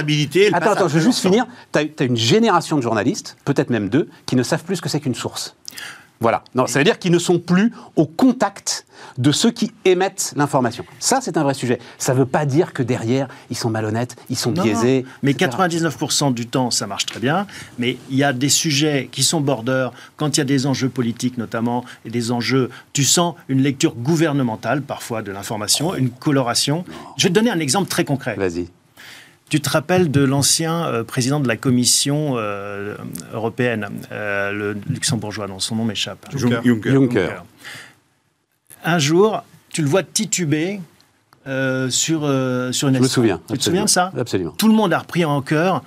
Attends, 0.54 0.72
attends, 0.72 0.88
je 0.88 0.94
vais 0.94 1.00
après 1.00 1.00
juste 1.02 1.20
finir. 1.20 1.46
Tu 1.74 1.80
as, 1.80 2.04
une 2.04 2.18
génération 2.18 2.78
de 2.78 2.82
journalistes, 2.82 3.38
peut-être 3.46 3.70
même 3.70 3.90
deux, 3.90 4.10
qui 4.26 4.36
ne 4.36 4.44
savent 4.44 4.64
plus 4.64 4.78
ce 4.78 4.82
que 4.82 4.90
c'est 4.90 5.00
qu'une 5.00 5.16
source. 5.16 5.56
Voilà. 6.20 6.44
Non, 6.56 6.66
ça 6.68 6.80
veut 6.80 6.86
dire 6.86 7.00
qu'ils 7.00 7.12
ne 7.12 7.20
sont 7.20 7.40
plus 7.40 7.72
au 7.96 8.06
contact 8.06 8.86
de 9.18 9.32
ceux 9.32 9.52
qui 9.52 9.72
émettent 9.86 10.34
l'information. 10.36 10.84
Ça, 11.00 11.20
c'est 11.22 11.38
un 11.38 11.44
vrai 11.44 11.54
sujet. 11.54 11.80
Ça 11.98 12.14
ne 12.14 12.20
veut 12.20 12.26
pas 12.26 12.46
dire 12.46 12.74
que 12.74 12.82
derrière, 12.84 13.28
ils 13.50 13.56
sont 13.56 13.70
malhonnêtes, 13.70 14.16
ils 14.30 14.36
sont 14.38 14.52
Non, 14.52 14.64
biaisés. 14.64 15.04
non. 15.04 15.10
Mais 15.24 15.32
etc. 15.32 15.52
99% 15.52 16.34
du 16.34 16.48
temps, 16.48 16.72
ça 16.72 16.88
marche 16.88 17.06
très 17.06 17.20
bien. 17.20 17.46
Mais 17.78 17.98
il 18.10 18.18
y 18.18 18.24
a 18.24 18.34
des 18.34 18.50
sujets 18.50 19.10
qui 19.12 19.24
sont 19.24 19.42
border, 19.42 19.90
quand 20.16 20.38
il 20.38 20.40
y 20.40 20.42
a 20.42 20.46
des 20.46 20.66
enjeux 20.66 20.90
politiques 20.90 21.38
notamment, 21.38 21.86
et 22.06 22.10
des 22.10 22.32
enjeux, 22.32 22.70
tu 22.94 23.04
sens 23.04 23.36
une 23.48 23.62
lecture 23.62 23.94
gouvernementale 23.96 24.82
parfois 24.82 25.22
de 25.22 25.32
l'information, 25.32 25.94
une 25.96 26.10
coloration. 26.10 26.84
Je 27.18 27.24
vais 27.24 27.30
te 27.30 27.36
donner 27.36 27.52
un 27.52 27.60
exemple 27.60 27.90
très 27.90 28.06
concret. 28.06 28.36
Vas-y. 28.36 28.68
Tu 29.50 29.62
te 29.62 29.70
rappelles 29.70 30.12
de 30.12 30.22
l'ancien 30.22 30.86
euh, 30.86 31.04
président 31.04 31.40
de 31.40 31.48
la 31.48 31.56
Commission 31.56 32.34
euh, 32.36 32.98
européenne, 33.34 33.88
euh, 34.12 34.52
le 34.52 34.78
luxembourgeois, 34.90 35.48
dont 35.48 35.60
son 35.60 35.76
nom 35.76 35.86
m'échappe. 35.86 36.28
Juncker. 36.36 36.62
Juncker. 36.64 36.92
Juncker. 36.92 37.44
Un 38.84 39.00
jour, 39.00 39.44
tu 39.70 39.82
le 39.82 39.88
vois 39.88 40.04
tituber 40.04 40.82
euh, 41.48 41.90
sur, 41.90 42.22
euh, 42.24 42.74
sur 42.74 42.90
une 42.90 42.96
Je 42.96 43.02
me 43.02 43.08
souviens. 43.08 43.40
Tu 43.50 43.58
te 43.58 43.64
souviens 43.64 43.86
de 43.86 43.90
ça 43.90 44.12
Absolument. 44.18 44.52
Tout 44.52 44.68
le 44.68 44.74
monde 44.74 44.92
a 44.92 45.00
repris 45.00 45.24
en 45.24 45.42
cœur. 45.42 45.82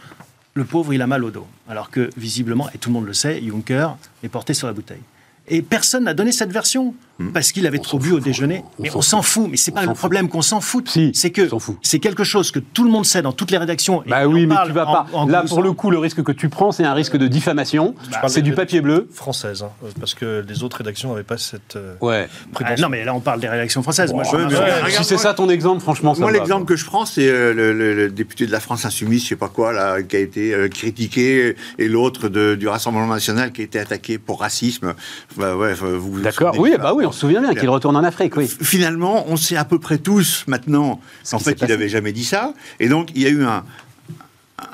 Le 0.54 0.64
pauvre, 0.64 0.94
il 0.94 1.02
a 1.02 1.06
mal 1.06 1.22
au 1.22 1.30
dos. 1.30 1.46
Alors 1.68 1.90
que, 1.90 2.08
visiblement, 2.16 2.68
et 2.74 2.78
tout 2.78 2.88
le 2.88 2.94
monde 2.94 3.06
le 3.06 3.12
sait, 3.12 3.42
Juncker 3.42 3.88
est 4.24 4.28
porté 4.28 4.54
sur 4.54 4.66
la 4.66 4.72
bouteille. 4.72 5.02
Et 5.48 5.62
personne 5.62 6.04
n'a 6.04 6.14
donné 6.14 6.32
cette 6.32 6.50
version 6.50 6.94
parce 7.34 7.52
qu'il 7.52 7.66
avait 7.66 7.78
Hmm. 7.78 7.80
On 7.80 7.84
trop 7.84 7.98
bu 7.98 8.12
au 8.12 8.20
déjeuner. 8.20 8.62
On 8.78 8.82
Mais 8.82 8.88
s'en 8.90 8.98
on 8.98 9.02
s'en 9.02 9.22
fout. 9.22 9.46
Mais 9.50 9.56
c'est 9.56 9.70
pas 9.72 9.84
le 9.84 9.94
problème 9.94 10.28
qu'on 10.28 10.42
s'en 10.42 10.60
fout. 10.60 10.88
Si, 10.88 11.10
c'est 11.14 11.30
que 11.30 11.48
c'est 11.82 11.98
quelque 11.98 12.24
chose 12.24 12.50
que 12.50 12.58
tout 12.58 12.84
le 12.84 12.90
monde 12.90 13.04
sait 13.06 13.22
dans 13.22 13.32
toutes 13.32 13.50
les 13.50 13.58
rédactions. 13.58 14.02
et 14.04 14.08
Bah 14.08 14.26
oui, 14.26 14.46
mais 14.46 14.54
tu 14.66 14.72
vas 14.72 14.84
pas. 14.86 15.06
en 15.12 15.26
Là, 15.26 15.42
pour 15.48 15.62
le 15.62 15.72
coup, 15.72 15.90
le 15.90 15.98
risque 15.98 16.22
que 16.22 16.32
tu 16.32 16.48
prends, 16.48 16.72
c'est 16.72 16.84
un 16.84 16.92
risque 16.94 17.16
de 17.16 17.26
diffamation. 17.26 17.94
C'est 18.28 18.42
du 18.42 18.52
papier 18.52 18.80
bleu. 18.80 19.08
Française, 19.12 19.62
hein, 19.62 19.70
parce 19.98 20.14
que 20.14 20.44
les 20.46 20.62
autres 20.62 20.78
rédactions 20.78 21.10
n'avaient 21.10 21.22
pas 21.22 21.38
cette 21.38 21.76
euh, 21.76 21.94
Ouais. 22.00 22.28
Ah, 22.30 22.48
prétention. 22.52 22.82
non, 22.86 22.88
mais 22.90 23.04
là, 23.04 23.14
on 23.14 23.20
parle 23.20 23.40
des 23.40 23.48
rédactions 23.48 23.82
françaises. 23.82 24.12
Moi, 24.12 24.24
je 24.24 24.36
Ouais, 24.36 24.44
mais 24.48 24.56
regarde, 24.56 24.90
Si 24.90 25.04
c'est 25.04 25.16
ça 25.18 25.34
ton 25.34 25.48
exemple, 25.48 25.80
franchement, 25.82 26.14
ça 26.14 26.20
Moi, 26.20 26.32
l'exemple 26.32 26.64
que 26.66 26.76
je 26.76 26.84
prends, 26.84 27.04
c'est 27.06 27.28
euh, 27.28 27.52
le, 27.54 27.72
le- 27.72 27.94
le 27.94 28.10
député 28.10 28.46
de 28.46 28.52
la 28.52 28.60
France 28.60 28.84
Insoumise, 28.84 29.22
je 29.24 29.28
sais 29.28 29.36
pas 29.36 29.48
quoi, 29.48 29.72
là, 29.72 30.02
qui 30.02 30.16
a 30.16 30.20
été 30.20 30.52
euh, 30.54 30.68
critiqué, 30.68 31.56
et 31.78 31.88
l'autre 31.88 32.28
du 32.28 32.68
Rassemblement 32.68 33.06
National 33.06 33.52
qui 33.52 33.60
a 33.62 33.64
été 33.64 33.78
attaqué 33.78 34.18
pour 34.18 34.40
racisme. 34.40 34.94
Bah, 35.36 35.56
ouais, 35.56 35.74
vous 35.74 36.20
D'accord. 36.20 36.54
Oui, 36.58 36.74
bah 36.78 36.92
oui, 36.94 37.04
on 37.10 37.12
se 37.12 37.20
souvient 37.20 37.40
bien 37.42 37.54
qu'il 37.54 37.68
retourne 37.68 37.96
en 37.96 38.04
Afrique, 38.04 38.36
oui. 38.36 38.46
Finalement, 38.62 39.24
on 39.28 39.36
sait 39.36 39.56
à 39.56 39.64
peu 39.64 39.78
près 39.78 39.98
tous 39.98 40.44
maintenant 40.46 41.00
qu'en 41.30 41.38
fait, 41.38 41.56
il 41.60 41.68
n'avait 41.68 41.88
jamais 41.88 42.12
dit 42.12 42.24
ça. 42.24 42.54
Et 42.80 42.88
donc, 42.88 43.10
il 43.14 43.22
y 43.22 43.26
a 43.26 43.30
eu 43.30 43.44
un, 43.44 43.62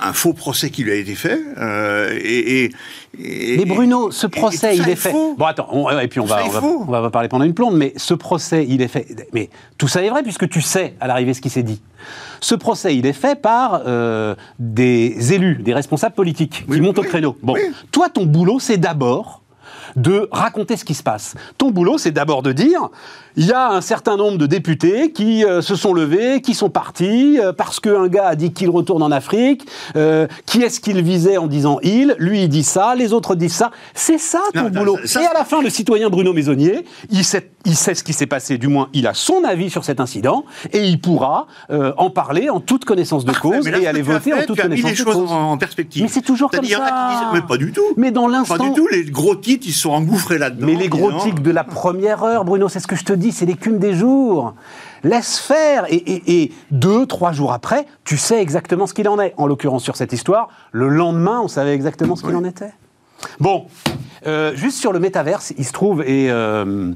un 0.00 0.12
faux 0.12 0.32
procès 0.32 0.70
qui 0.70 0.82
lui 0.84 0.92
a 0.92 0.96
été 0.96 1.14
fait. 1.14 1.40
euh, 1.58 2.18
et, 2.20 2.64
et- 2.64 2.72
et- 3.18 3.56
Mais 3.58 3.64
Bruno, 3.64 4.10
ce 4.10 4.26
et 4.26 4.30
procès, 4.30 4.76
il 4.76 4.88
est 4.88 4.92
est 4.92 4.96
fait. 4.96 5.10
faux. 5.10 5.34
Bon, 5.38 5.44
attends, 5.46 5.68
on- 5.70 5.88
et 5.98 6.08
puis 6.08 6.20
on 6.20 6.24
va, 6.26 6.44
on 6.44 6.48
va, 6.84 7.02
on 7.02 7.10
parler 7.10 7.28
pendant 7.28 7.44
une 7.44 7.54
plombe, 7.54 7.74
mais 7.76 7.92
ce 7.96 8.12
procès, 8.14 8.66
il 8.68 8.82
est 8.82 8.88
fait. 8.88 9.06
Mais 9.32 9.48
tout 9.78 9.88
ça 9.88 10.02
est 10.02 10.10
vrai 10.10 10.22
puisque 10.22 10.48
tu 10.48 10.60
sais 10.60 10.94
à 11.00 11.06
l'arrivée 11.06 11.34
ce 11.34 11.40
qui 11.40 11.50
s'est 11.50 11.62
dit. 11.62 11.80
Ce 12.40 12.54
procès, 12.54 12.94
il 12.96 13.06
est 13.06 13.12
fait 13.14 13.40
par 13.40 13.82
euh, 13.86 14.34
des 14.58 15.32
élus, 15.32 15.56
des 15.62 15.72
responsables 15.72 16.14
politiques 16.14 16.64
Oui, 16.68 16.76
qui 16.76 16.82
montent 16.82 16.98
au 16.98 17.02
créneau. 17.02 17.36
Bon, 17.42 17.54
oui. 17.54 17.60
toi, 17.92 18.08
ton 18.10 18.26
boulot, 18.26 18.58
c'est 18.60 18.76
d'abord 18.76 19.42
de 19.96 20.28
raconter 20.30 20.76
ce 20.76 20.84
qui 20.84 20.94
se 20.94 21.02
passe. 21.02 21.34
Ton 21.58 21.70
boulot, 21.70 21.98
c'est 21.98 22.12
d'abord 22.12 22.42
de 22.42 22.52
dire 22.52 22.90
il 23.36 23.46
y 23.46 23.52
a 23.52 23.70
un 23.70 23.80
certain 23.80 24.16
nombre 24.16 24.38
de 24.38 24.46
députés 24.46 25.12
qui 25.12 25.44
euh, 25.44 25.60
se 25.62 25.74
sont 25.76 25.92
levés, 25.92 26.40
qui 26.40 26.54
sont 26.54 26.70
partis 26.70 27.38
euh, 27.38 27.52
parce 27.52 27.80
qu'un 27.80 28.08
gars 28.08 28.28
a 28.28 28.34
dit 28.34 28.52
qu'il 28.52 28.70
retourne 28.70 29.02
en 29.02 29.10
Afrique. 29.10 29.66
euh, 29.96 30.26
qui 30.46 30.62
est-ce 30.62 30.80
qu'il 30.80 31.02
visait 31.02 31.36
en 31.36 31.46
disant 31.46 31.78
il 31.82 32.14
Lui, 32.18 32.42
il 32.44 32.48
dit 32.48 32.62
ça, 32.64 32.94
les 32.94 33.12
autres 33.12 33.34
disent 33.34 33.54
ça. 33.54 33.70
C'est 33.94 34.18
ça 34.18 34.40
ton 34.54 34.64
Non, 34.64 34.70
boulot. 34.70 34.98
ça- 35.04 35.22
Et 35.22 35.26
à 35.26 35.32
la 35.34 35.44
fin, 35.44 35.62
le 35.62 35.70
citoyen 35.70 36.08
Bruno 36.10 36.32
Maisonnier, 36.32 36.84
il 37.10 37.24
sait, 37.24 37.50
il 37.64 37.76
sait 37.76 37.94
ce 37.94 38.02
qui 38.04 38.12
s'est 38.12 38.26
passé, 38.26 38.58
du 38.58 38.68
moins, 38.68 38.88
il 38.92 39.06
a 39.06 39.14
son 39.14 39.44
avis 39.44 39.70
sur 39.70 39.84
cet 39.84 40.00
incident 40.00 40.44
et 40.72 40.84
il 40.84 41.00
pourra 41.00 41.46
euh, 41.70 41.92
en 41.98 42.10
parler 42.10 42.48
en 42.50 42.60
toute 42.60 42.84
connaissance 42.84 43.24
de 43.24 43.32
cause 43.32 43.68
là, 43.68 43.78
et 43.78 43.86
aller 43.86 44.02
voter 44.02 44.30
fait, 44.32 44.42
en 44.42 44.46
toute 44.46 44.60
connaissance 44.60 44.92
de 44.94 45.04
cause. 45.04 45.30
en, 45.32 45.56
perspective. 45.58 46.02
Mais 46.02 46.08
c'est 46.08 46.22
toujours 46.22 46.50
comme 46.50 46.64
C'est-à-dire, 46.64 46.78
il 46.86 46.88
y 46.88 46.92
en 46.92 46.96
a 46.96 47.08
qui 47.10 47.14
ça. 47.16 47.20
disent, 47.32 47.40
mais 47.40 47.46
pas 47.46 47.56
du 47.56 47.72
tout. 47.72 47.82
Mais 47.96 48.10
dans 48.10 48.26
Pas 48.26 48.32
l'instant. 48.32 48.56
du 48.68 48.72
tout. 48.72 48.86
Les 48.90 49.04
gros 49.04 49.34
titres, 49.36 49.66
ils 49.68 49.72
sont 49.72 49.90
engouffrés 49.90 50.38
là-dedans. 50.38 50.66
Mais 50.66 50.74
les 50.74 50.88
gros 50.88 51.12
tics 51.20 51.42
de 51.42 51.50
la 51.50 51.64
première 51.64 52.22
heure, 52.24 52.44
Bruno, 52.44 52.68
c'est 52.68 52.80
ce 52.80 52.86
que 52.86 52.96
je 52.96 53.04
te 53.04 53.12
dis, 53.12 53.25
c'est 53.32 53.46
l'écume 53.46 53.78
des 53.78 53.94
jours. 53.94 54.54
Laisse 55.04 55.38
faire. 55.38 55.84
Et, 55.92 55.96
et- 55.96 56.42
et 56.42 56.52
deux, 56.70 57.06
trois 57.06 57.32
jours 57.32 57.52
après, 57.52 57.86
tu 58.04 58.16
sais 58.16 58.40
exactement 58.40 58.86
ce 58.86 58.94
qu'il 58.94 59.08
en 59.08 59.20
est. 59.20 59.34
En 59.36 59.46
l'occurrence, 59.46 59.84
sur 59.84 59.96
cette 59.96 60.12
histoire, 60.12 60.48
le 60.72 60.88
lendemain, 60.88 61.40
on 61.42 61.48
savait 61.48 61.74
exactement 61.74 62.16
ce 62.16 62.22
qu'il 62.22 62.34
en 62.34 62.44
était. 62.44 62.72
Bon, 63.40 63.66
euh, 64.26 64.54
juste 64.56 64.78
sur 64.78 64.92
le 64.92 64.98
métaverse, 64.98 65.52
il 65.58 65.64
se 65.64 65.72
trouve, 65.72 66.02
et. 66.02 66.30
euh, 66.30 66.92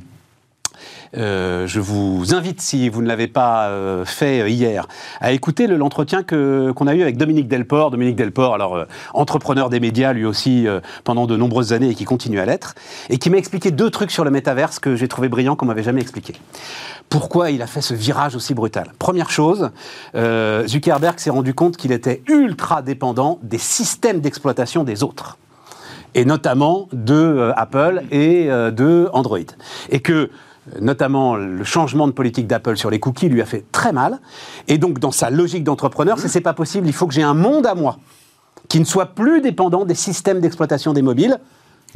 euh, 1.16 1.66
je 1.66 1.80
vous 1.80 2.34
invite, 2.34 2.60
si 2.60 2.88
vous 2.88 3.02
ne 3.02 3.08
l'avez 3.08 3.26
pas 3.26 3.68
euh, 3.68 4.04
fait 4.04 4.50
hier, 4.50 4.86
à 5.20 5.32
écouter 5.32 5.66
le- 5.66 5.76
l'entretien 5.76 6.22
qu'on 6.22 6.86
a 6.86 6.94
eu 6.94 7.02
avec 7.02 7.16
Dominique 7.16 7.48
Delport. 7.48 7.90
Dominique 7.90 8.16
Delport, 8.16 8.54
alors 8.54 8.76
euh, 8.76 8.84
entrepreneur 9.14 9.70
des 9.70 9.80
médias, 9.80 10.12
lui 10.12 10.24
aussi, 10.24 10.68
euh, 10.68 10.80
pendant 11.04 11.26
de 11.26 11.36
nombreuses 11.36 11.72
années 11.72 11.90
et 11.90 11.94
qui 11.94 12.04
continue 12.04 12.40
à 12.40 12.46
l'être, 12.46 12.74
et 13.08 13.18
qui 13.18 13.30
m'a 13.30 13.38
expliqué 13.38 13.70
deux 13.70 13.90
trucs 13.90 14.10
sur 14.10 14.24
le 14.24 14.30
métaverse 14.30 14.78
que 14.78 14.96
j'ai 14.96 15.08
trouvé 15.08 15.28
brillants, 15.28 15.56
qu'on 15.56 15.66
m'avait 15.66 15.82
jamais 15.82 16.00
expliqué. 16.00 16.34
Pourquoi 17.08 17.50
il 17.50 17.60
a 17.60 17.66
fait 17.66 17.80
ce 17.80 17.92
virage 17.94 18.36
aussi 18.36 18.54
brutal? 18.54 18.92
Première 19.00 19.30
chose, 19.30 19.70
euh, 20.14 20.66
Zuckerberg 20.68 21.18
s'est 21.18 21.30
rendu 21.30 21.54
compte 21.54 21.76
qu'il 21.76 21.90
était 21.90 22.22
ultra 22.28 22.82
dépendant 22.82 23.40
des 23.42 23.58
systèmes 23.58 24.20
d'exploitation 24.20 24.84
des 24.84 25.02
autres 25.02 25.36
et 26.14 26.24
notamment 26.24 26.88
de 26.92 27.14
euh, 27.14 27.52
Apple 27.56 28.02
et 28.10 28.50
euh, 28.50 28.70
de 28.70 29.08
Android. 29.12 29.38
Et 29.90 30.00
que, 30.00 30.12
euh, 30.12 30.28
notamment, 30.80 31.36
le 31.36 31.64
changement 31.64 32.06
de 32.06 32.12
politique 32.12 32.46
d'Apple 32.46 32.76
sur 32.76 32.90
les 32.90 33.00
cookies 33.00 33.28
lui 33.28 33.42
a 33.42 33.46
fait 33.46 33.64
très 33.72 33.92
mal. 33.92 34.20
Et 34.68 34.78
donc, 34.78 34.98
dans 34.98 35.10
sa 35.10 35.30
logique 35.30 35.64
d'entrepreneur, 35.64 36.18
c'est 36.18 36.28
c'est 36.28 36.40
pas 36.40 36.54
possible, 36.54 36.86
il 36.86 36.92
faut 36.92 37.06
que 37.06 37.14
j'ai 37.14 37.22
un 37.22 37.34
monde 37.34 37.66
à 37.66 37.74
moi 37.74 37.98
qui 38.68 38.78
ne 38.78 38.84
soit 38.84 39.06
plus 39.06 39.40
dépendant 39.40 39.84
des 39.84 39.96
systèmes 39.96 40.40
d'exploitation 40.40 40.92
des 40.92 41.02
mobiles. 41.02 41.38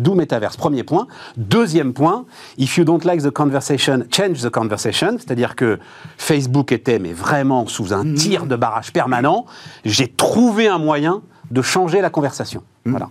D'où 0.00 0.14
Metaverse, 0.14 0.56
premier 0.56 0.82
point. 0.82 1.06
Deuxième 1.36 1.92
point, 1.92 2.24
if 2.58 2.76
you 2.76 2.84
don't 2.84 3.04
like 3.04 3.22
the 3.22 3.30
conversation, 3.30 4.04
change 4.10 4.42
the 4.42 4.50
conversation. 4.50 5.16
C'est-à-dire 5.18 5.54
que 5.54 5.78
Facebook 6.18 6.72
était, 6.72 6.98
mais 6.98 7.12
vraiment 7.12 7.68
sous 7.68 7.92
un 7.92 8.14
tir 8.14 8.46
de 8.46 8.56
barrage 8.56 8.92
permanent. 8.92 9.46
J'ai 9.84 10.08
trouvé 10.08 10.66
un 10.66 10.78
moyen 10.78 11.22
de 11.52 11.62
changer 11.62 12.00
la 12.00 12.10
conversation. 12.10 12.64
Voilà. 12.84 13.08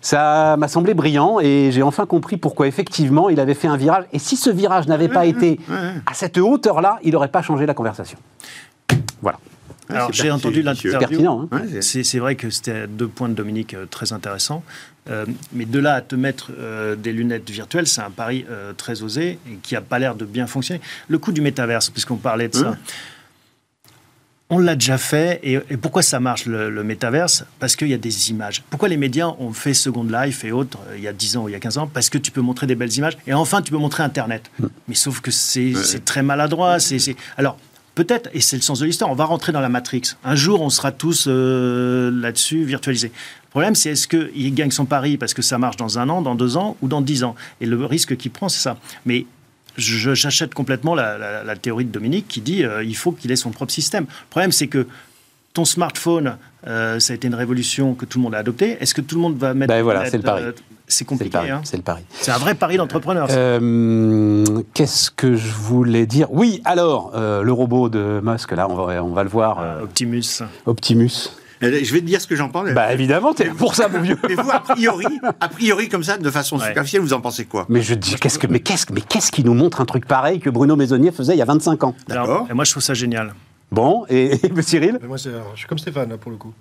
Ça 0.00 0.56
m'a 0.58 0.68
semblé 0.68 0.94
brillant 0.94 1.40
et 1.40 1.70
j'ai 1.72 1.82
enfin 1.82 2.06
compris 2.06 2.36
pourquoi 2.36 2.66
effectivement 2.66 3.28
il 3.28 3.40
avait 3.40 3.54
fait 3.54 3.68
un 3.68 3.76
virage. 3.76 4.04
Et 4.12 4.18
si 4.18 4.36
ce 4.36 4.50
virage 4.50 4.86
n'avait 4.86 5.08
pas 5.08 5.26
été 5.26 5.58
à 6.06 6.14
cette 6.14 6.38
hauteur-là, 6.38 6.98
il 7.02 7.12
n'aurait 7.12 7.28
pas 7.28 7.42
changé 7.42 7.66
la 7.66 7.74
conversation. 7.74 8.18
Voilà. 9.20 9.38
Alors, 9.90 10.12
j'ai 10.12 10.30
entendu 10.30 10.60
l'interview. 10.62 10.98
Pertinent. 10.98 11.48
hein. 11.50 11.56
Ouais, 11.72 11.80
c'est- 11.80 12.18
vrai 12.18 12.34
que 12.34 12.50
c'était 12.50 12.86
deux 12.86 13.08
points 13.08 13.30
de 13.30 13.34
Dominique 13.34 13.72
euh, 13.72 13.86
très 13.86 14.12
intéressants. 14.12 14.62
Euh, 15.08 15.24
mais 15.54 15.64
de 15.64 15.78
là 15.78 15.94
à 15.94 16.00
te 16.02 16.14
mettre 16.14 16.50
euh, 16.58 16.94
des 16.94 17.12
lunettes 17.12 17.48
virtuelles, 17.48 17.86
c'est 17.86 18.02
un 18.02 18.10
pari 18.10 18.44
euh, 18.50 18.74
très 18.74 19.02
osé 19.02 19.38
et 19.50 19.54
qui 19.62 19.72
n'a 19.72 19.80
pas 19.80 19.98
l'air 19.98 20.14
de 20.14 20.26
bien 20.26 20.46
fonctionner. 20.46 20.82
Le 21.08 21.16
coup 21.18 21.32
du 21.32 21.40
métaverse, 21.40 21.88
puisqu'on 21.88 22.16
parlait 22.16 22.48
de 22.48 22.54
ça. 22.54 22.76
On 24.50 24.58
l'a 24.58 24.74
déjà 24.76 24.96
fait. 24.96 25.40
Et, 25.42 25.54
et 25.54 25.76
pourquoi 25.76 26.00
ça 26.02 26.20
marche, 26.20 26.46
le, 26.46 26.70
le 26.70 26.82
métaverse? 26.84 27.44
Parce 27.58 27.76
qu'il 27.76 27.88
y 27.88 27.94
a 27.94 27.98
des 27.98 28.30
images. 28.30 28.62
Pourquoi 28.70 28.88
les 28.88 28.96
médias 28.96 29.28
ont 29.38 29.52
fait 29.52 29.74
Second 29.74 30.04
Life 30.04 30.42
et 30.44 30.52
autres 30.52 30.78
euh, 30.88 30.96
il 30.96 31.02
y 31.02 31.08
a 31.08 31.12
10 31.12 31.36
ans 31.36 31.44
ou 31.44 31.48
il 31.48 31.52
y 31.52 31.54
a 31.54 31.60
15 31.60 31.78
ans? 31.78 31.86
Parce 31.92 32.08
que 32.08 32.16
tu 32.18 32.30
peux 32.30 32.40
montrer 32.40 32.66
des 32.66 32.74
belles 32.74 32.94
images. 32.96 33.18
Et 33.26 33.34
enfin, 33.34 33.60
tu 33.60 33.70
peux 33.70 33.76
montrer 33.78 34.02
Internet. 34.02 34.50
Mais 34.88 34.94
sauf 34.94 35.20
que 35.20 35.30
c'est 35.30 35.74
très 36.04 36.22
maladroit. 36.22 36.80
c'est 36.80 36.98
c'est- 36.98 37.16
Alors, 37.36 37.58
peut-être, 37.94 38.30
et 38.32 38.40
c'est 38.40 38.56
le 38.56 38.62
sens 38.62 38.78
de 38.80 38.86
l'histoire, 38.86 39.10
on 39.10 39.14
va 39.14 39.26
rentrer 39.26 39.52
dans 39.52 39.60
la 39.60 39.68
Matrix. 39.68 40.02
Un 40.24 40.34
jour, 40.34 40.62
on 40.62 40.70
sera 40.70 40.92
tous 40.92 41.26
euh, 41.28 42.10
là-dessus 42.10 42.64
virtualisés. 42.64 43.12
Le 43.48 43.50
problème, 43.50 43.74
c'est 43.74 43.90
est-ce 43.90 44.08
qu'il 44.08 44.54
gagne 44.54 44.70
son 44.70 44.86
pari 44.86 45.18
parce 45.18 45.34
que 45.34 45.42
ça 45.42 45.58
marche 45.58 45.76
dans 45.76 45.98
un 45.98 46.08
an, 46.08 46.22
dans 46.22 46.34
deux 46.34 46.56
ans 46.56 46.76
ou 46.80 46.88
dans 46.88 47.00
dix 47.02 47.22
ans? 47.24 47.34
Et 47.60 47.66
le 47.66 47.84
risque 47.84 48.16
qu'il 48.16 48.30
prend, 48.30 48.48
c'est 48.48 48.60
ça. 48.60 48.78
Mais 49.04 49.26
j'achète 49.78 50.54
complètement 50.54 50.94
la, 50.94 51.16
la- 51.18 51.44
la 51.44 51.56
théorie 51.56 51.84
de 51.84 51.90
Dominique 51.92 52.26
qui 52.28 52.40
dit 52.40 52.64
euh, 52.64 52.82
il 52.84 52.96
faut 52.96 53.12
qu'il 53.12 53.30
ait 53.32 53.36
son 53.36 53.50
propre 53.50 53.72
système. 53.72 54.04
Le 54.04 54.30
problème, 54.30 54.52
c'est 54.52 54.66
que 54.66 54.86
ton 55.54 55.64
smartphone, 55.64 56.36
euh, 56.66 57.00
ça 57.00 57.12
a 57.12 57.16
été 57.16 57.26
une 57.26 57.34
révolution 57.34 57.94
que 57.94 58.04
tout 58.04 58.18
le 58.18 58.22
monde 58.24 58.34
a 58.34 58.38
adoptée. 58.38 58.76
Est-ce 58.80 58.94
que 58.94 59.00
tout 59.00 59.14
le 59.16 59.22
monde 59.22 59.36
va 59.38 59.54
mettre 59.54 59.72
Ben 59.72 59.82
voilà, 59.82 60.04
c'est 60.06 60.18
le 60.18 60.22
pari. 60.22 60.42
euh, 60.42 60.52
c'est 60.86 60.98
C'est 60.98 61.04
le 61.04 61.08
compliqué. 61.08 61.30
pari. 61.30 61.50
hein. 61.50 61.60
C'est 61.64 61.76
le 61.76 61.82
pari. 61.82 62.02
C'est 62.12 62.30
un 62.30 62.38
vrai 62.38 62.54
pari 62.54 62.76
d'entrepreneur. 62.76 63.28
Euh, 63.30 64.44
Qu'est-ce 64.74 65.10
que 65.10 65.34
je 65.36 65.48
voulais 65.52 66.06
dire? 66.06 66.28
Oui, 66.30 66.60
alors, 66.64 67.12
le 67.14 67.52
robot 67.52 67.88
de 67.88 68.20
Musk, 68.22 68.52
là, 68.52 68.68
on 68.70 68.74
va, 68.74 69.02
on 69.02 69.12
va 69.12 69.22
le 69.22 69.28
voir, 69.28 69.82
Optimus. 69.82 70.42
Optimus. 70.66 71.30
Je 71.60 71.66
vais 71.92 72.00
te 72.00 72.04
dire 72.06 72.20
ce 72.20 72.26
que 72.26 72.36
j'en 72.36 72.48
pense. 72.48 72.70
Bah 72.70 72.92
évidemment, 72.92 73.34
t'es 73.34 73.46
pour 73.46 73.74
ça, 73.74 73.88
mon 73.88 74.00
vieux. 74.00 74.18
Mais 74.28 74.34
vous, 74.34 74.50
a 74.50 74.60
priori, 74.60 75.06
a 75.40 75.48
priori, 75.48 75.88
comme 75.88 76.02
ça, 76.04 76.16
de 76.18 76.30
façon 76.30 76.58
Ouais. 76.58 76.66
superficielle, 76.68 77.02
vous 77.02 77.12
en 77.12 77.20
pensez 77.20 77.44
quoi? 77.46 77.66
Mais 77.68 77.82
je 77.82 77.94
dis, 77.94 78.14
qu'est-ce 78.16 78.38
que, 78.38 78.46
mais 78.46 78.60
qu'est-ce, 78.60 78.86
que- 78.86 78.92
mais 78.92 79.00
qu'est-ce 79.00 79.32
qui 79.32 79.44
nous 79.44 79.54
montre 79.54 79.80
un 79.80 79.84
truc 79.84 80.06
pareil 80.06 80.40
que 80.40 80.50
Bruno 80.50 80.76
Maisonnier 80.76 81.10
faisait 81.12 81.34
il 81.34 81.38
y 81.38 81.42
a 81.42 81.46
25 81.46 81.84
ans? 81.84 81.94
D'accord. 82.06 82.46
et 82.50 82.54
moi, 82.54 82.64
je 82.64 82.70
trouve 82.70 82.82
ça 82.82 82.94
génial. 82.94 83.34
Bon, 83.70 84.04
et, 84.08 84.34
et 84.34 84.62
Cyril? 84.62 84.98
Mais 85.02 85.08
moi, 85.08 85.16
je 85.18 85.30
suis 85.56 85.66
comme 85.66 85.78
Stéphane, 85.78 86.08
là, 86.10 86.16
pour 86.18 86.30
le 86.30 86.36
coup. 86.38 86.52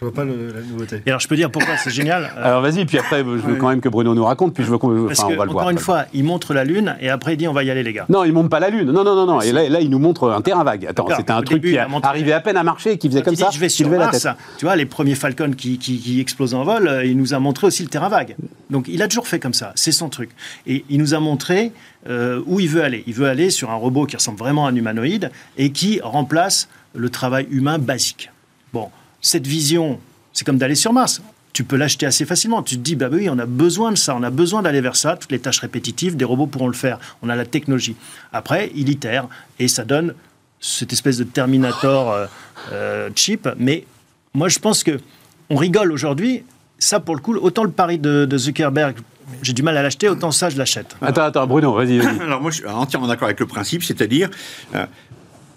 Je 0.00 0.04
vois 0.06 0.12
pas 0.12 0.24
le- 0.24 0.48
la 0.52 0.60
nouveauté. 0.60 1.02
Et 1.06 1.10
alors, 1.10 1.20
je 1.20 1.28
peux 1.28 1.36
dire 1.36 1.52
pourquoi 1.52 1.76
c'est 1.76 1.90
génial. 1.90 2.24
Euh, 2.36 2.44
Alors 2.48 2.62
vas-y, 2.62 2.84
puis 2.84 2.98
après, 2.98 3.18
je 3.20 3.22
veux 3.24 3.54
quand 3.54 3.68
même 3.68 3.80
que 3.80 3.88
Bruno 3.88 4.12
nous 4.12 4.24
raconte, 4.24 4.52
puis 4.52 4.64
je 4.64 4.70
veux 4.70 4.76
qu'on, 4.76 5.08
enfin, 5.08 5.28
va 5.28 5.44
le 5.44 5.50
voir. 5.52 5.64
encore 5.64 5.70
une 5.70 5.78
fois, 5.78 6.06
il 6.12 6.24
montre 6.24 6.52
la 6.52 6.64
Lune 6.64 6.96
et 7.00 7.10
après, 7.10 7.34
il 7.34 7.36
dit 7.36 7.46
on 7.46 7.52
va 7.52 7.62
y 7.62 7.70
aller, 7.70 7.84
les 7.84 7.92
gars. 7.92 8.04
Non, 8.08 8.24
il 8.24 8.32
monte 8.32 8.50
pas 8.50 8.58
la 8.58 8.70
lune. 8.70 8.90
Non, 8.90 9.04
non, 9.04 9.14
non, 9.14 9.24
non. 9.24 9.40
Et 9.40 9.52
là, 9.52 9.68
là, 9.68 9.80
il 9.80 9.88
nous 9.90 10.00
montre 10.00 10.30
un 10.32 10.40
terrain 10.40 10.64
vague. 10.64 10.84
Attends, 10.86 11.06
c'était 11.16 11.30
un 11.30 11.42
truc 11.42 11.62
début, 11.62 11.72
qui 11.74 11.78
a 11.78 11.86
montré- 11.86 12.08
arrivait 12.08 12.32
à 12.32 12.40
peine 12.40 12.56
à 12.56 12.64
marcher 12.64 12.90
et 12.92 12.98
qui 12.98 13.06
faisait 13.08 13.20
Quand 13.20 13.26
comme 13.26 13.34
il 13.34 13.36
dit, 13.36 13.42
ça. 13.44 13.50
je 13.52 13.60
vais 13.60 13.66
il 13.66 13.70
sur 13.70 13.88
Mars, 13.88 14.20
tête. 14.22 14.32
tu 14.58 14.64
vois, 14.64 14.74
les 14.74 14.84
premiers 14.86 15.14
Falcon 15.14 15.52
qui, 15.56 15.78
qui, 15.78 15.98
qui 16.00 16.20
explosent 16.20 16.54
en 16.54 16.64
vol, 16.64 16.88
euh, 16.88 17.04
il 17.04 17.16
nous 17.16 17.32
a 17.32 17.38
montré 17.38 17.68
aussi 17.68 17.84
le 17.84 17.88
terrain 17.88 18.08
vague. 18.08 18.34
Donc 18.70 18.88
il 18.88 19.00
a 19.00 19.06
toujours 19.06 19.28
fait 19.28 19.38
comme 19.38 19.54
ça, 19.54 19.70
c'est 19.76 19.92
son 19.92 20.08
truc. 20.08 20.30
Et 20.66 20.84
il 20.90 20.98
nous 20.98 21.14
a 21.14 21.20
montré 21.20 21.70
euh, 22.08 22.42
où 22.46 22.58
il 22.58 22.68
veut 22.68 22.82
aller. 22.82 23.04
Il 23.06 23.14
veut 23.14 23.28
aller 23.28 23.48
sur 23.48 23.70
un 23.70 23.76
robot 23.76 24.06
qui 24.06 24.16
ressemble 24.16 24.38
vraiment 24.38 24.66
à 24.66 24.70
un 24.70 24.74
humanoïde 24.74 25.30
et 25.56 25.70
qui 25.70 26.00
remplace 26.02 26.68
le 26.94 27.08
travail 27.10 27.46
humain 27.50 27.78
basique. 27.78 28.32
Bon, 28.72 28.88
cette 29.24 29.46
vision, 29.46 29.98
c'est 30.34 30.44
comme 30.44 30.58
d'aller 30.58 30.74
sur 30.74 30.92
Mars. 30.92 31.22
Tu 31.54 31.64
peux 31.64 31.76
l'acheter 31.76 32.04
assez 32.04 32.26
facilement. 32.26 32.62
Tu 32.62 32.76
te 32.76 32.80
dis, 32.80 32.94
bah 32.94 33.08
oui, 33.10 33.28
on 33.30 33.38
a 33.38 33.46
besoin 33.46 33.90
de 33.90 33.96
ça, 33.96 34.14
on 34.14 34.22
a 34.22 34.30
besoin 34.30 34.60
d'aller 34.60 34.82
vers 34.82 34.96
ça. 34.96 35.16
Toutes 35.16 35.32
les 35.32 35.38
tâches 35.38 35.60
répétitives, 35.60 36.14
des 36.14 36.26
robots 36.26 36.46
pourront 36.46 36.66
le 36.66 36.74
faire. 36.74 36.98
On 37.22 37.30
a 37.30 37.36
la 37.36 37.46
technologie. 37.46 37.96
Après, 38.32 38.70
il 38.74 38.90
itère 38.90 39.28
et 39.58 39.66
ça 39.66 39.84
donne 39.84 40.14
cette 40.60 40.92
espèce 40.92 41.16
de 41.16 41.24
Terminator 41.24 42.12
euh, 42.12 42.26
euh, 42.72 43.10
cheap. 43.14 43.48
Mais 43.56 43.86
moi, 44.34 44.48
je 44.48 44.58
pense 44.58 44.84
que 44.84 45.00
on 45.48 45.56
rigole 45.56 45.90
aujourd'hui. 45.90 46.42
Ça, 46.78 47.00
pour 47.00 47.14
le 47.14 47.22
coup, 47.22 47.34
autant 47.34 47.64
le 47.64 47.70
pari 47.70 47.98
de, 47.98 48.26
de 48.26 48.36
Zuckerberg, 48.36 48.96
j'ai 49.40 49.54
du 49.54 49.62
mal 49.62 49.76
à 49.78 49.82
l'acheter, 49.82 50.08
autant 50.10 50.32
ça, 50.32 50.50
je 50.50 50.58
l'achète. 50.58 50.96
Attends, 51.00 51.22
attends, 51.22 51.46
Bruno, 51.46 51.72
vas-y, 51.72 51.98
vas-y. 51.98 52.20
Alors 52.20 52.42
moi, 52.42 52.50
je 52.50 52.56
suis 52.56 52.66
entièrement 52.66 53.06
d'accord 53.06 53.26
avec 53.26 53.40
le 53.40 53.46
principe, 53.46 53.84
c'est-à-dire, 53.84 54.28
euh, 54.74 54.84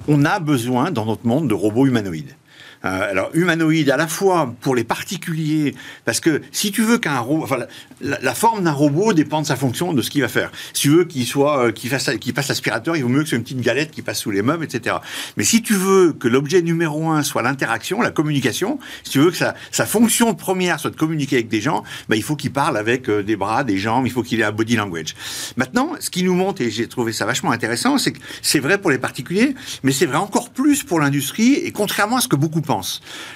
on 0.07 0.23
a 0.23 0.39
besoin 0.39 0.91
dans 0.91 1.05
notre 1.05 1.25
monde 1.27 1.49
de 1.49 1.53
robots 1.53 1.85
humanoïdes. 1.85 2.33
Euh, 2.85 3.11
alors, 3.11 3.29
humanoïdes 3.33 3.89
à 3.89 3.97
la 3.97 4.07
fois 4.07 4.53
pour 4.61 4.75
les 4.75 4.83
particuliers, 4.83 5.75
parce 6.05 6.19
que 6.19 6.41
si 6.51 6.71
tu 6.71 6.83
veux 6.83 6.97
qu'un 6.97 7.19
robot, 7.19 7.43
enfin, 7.43 7.57
la, 8.01 8.19
la 8.19 8.33
forme 8.33 8.63
d'un 8.63 8.71
robot 8.71 9.13
dépend 9.13 9.41
de 9.41 9.47
sa 9.47 9.55
fonction, 9.55 9.93
de 9.93 10.01
ce 10.01 10.09
qu'il 10.09 10.21
va 10.21 10.27
faire. 10.27 10.51
Si 10.73 10.83
tu 10.83 10.89
veux 10.89 11.03
qu'il 11.05 11.25
soit, 11.25 11.67
euh, 11.67 11.71
qu'il 11.71 11.89
fasse, 11.89 12.09
qu'il 12.19 12.33
passe 12.33 12.47
l'aspirateur, 12.47 12.95
il 12.95 13.03
vaut 13.03 13.09
mieux 13.09 13.19
que 13.19 13.25
ce 13.25 13.29
soit 13.29 13.37
une 13.37 13.43
petite 13.43 13.61
galette 13.61 13.91
qui 13.91 14.01
passe 14.01 14.19
sous 14.19 14.31
les 14.31 14.41
meubles, 14.41 14.63
etc. 14.63 14.97
Mais 15.37 15.43
si 15.43 15.61
tu 15.61 15.73
veux 15.73 16.13
que 16.13 16.27
l'objet 16.27 16.61
numéro 16.61 17.09
un 17.09 17.23
soit 17.23 17.41
l'interaction, 17.41 18.01
la 18.01 18.11
communication, 18.11 18.79
si 19.03 19.11
tu 19.11 19.19
veux 19.19 19.31
que 19.31 19.37
sa, 19.37 19.55
sa 19.71 19.85
fonction 19.85 20.33
première 20.33 20.79
soit 20.79 20.91
de 20.91 20.95
communiquer 20.95 21.37
avec 21.37 21.49
des 21.49 21.61
gens, 21.61 21.83
bah, 22.09 22.15
il 22.15 22.23
faut 22.23 22.35
qu'il 22.35 22.51
parle 22.51 22.77
avec 22.77 23.09
euh, 23.09 23.23
des 23.23 23.35
bras, 23.35 23.63
des 23.63 23.77
jambes, 23.77 24.05
il 24.05 24.11
faut 24.11 24.23
qu'il 24.23 24.39
ait 24.39 24.43
un 24.43 24.51
body 24.51 24.75
language. 24.75 25.15
Maintenant, 25.55 25.91
ce 25.99 26.09
qui 26.09 26.23
nous 26.23 26.35
montre, 26.35 26.61
et 26.61 26.69
j'ai 26.69 26.87
trouvé 26.87 27.13
ça 27.13 27.25
vachement 27.25 27.51
intéressant, 27.51 27.97
c'est 27.97 28.11
que 28.11 28.19
c'est 28.41 28.59
vrai 28.59 28.77
pour 28.77 28.91
les 28.91 28.97
particuliers, 28.97 29.55
mais 29.83 29.91
c'est 29.91 30.05
vrai 30.05 30.17
encore 30.17 30.49
plus 30.49 30.83
pour 30.83 30.99
l'industrie, 30.99 31.53
et 31.53 31.71
contrairement 31.71 32.17
à 32.17 32.21
ce 32.21 32.27
que 32.27 32.35
beaucoup 32.35 32.61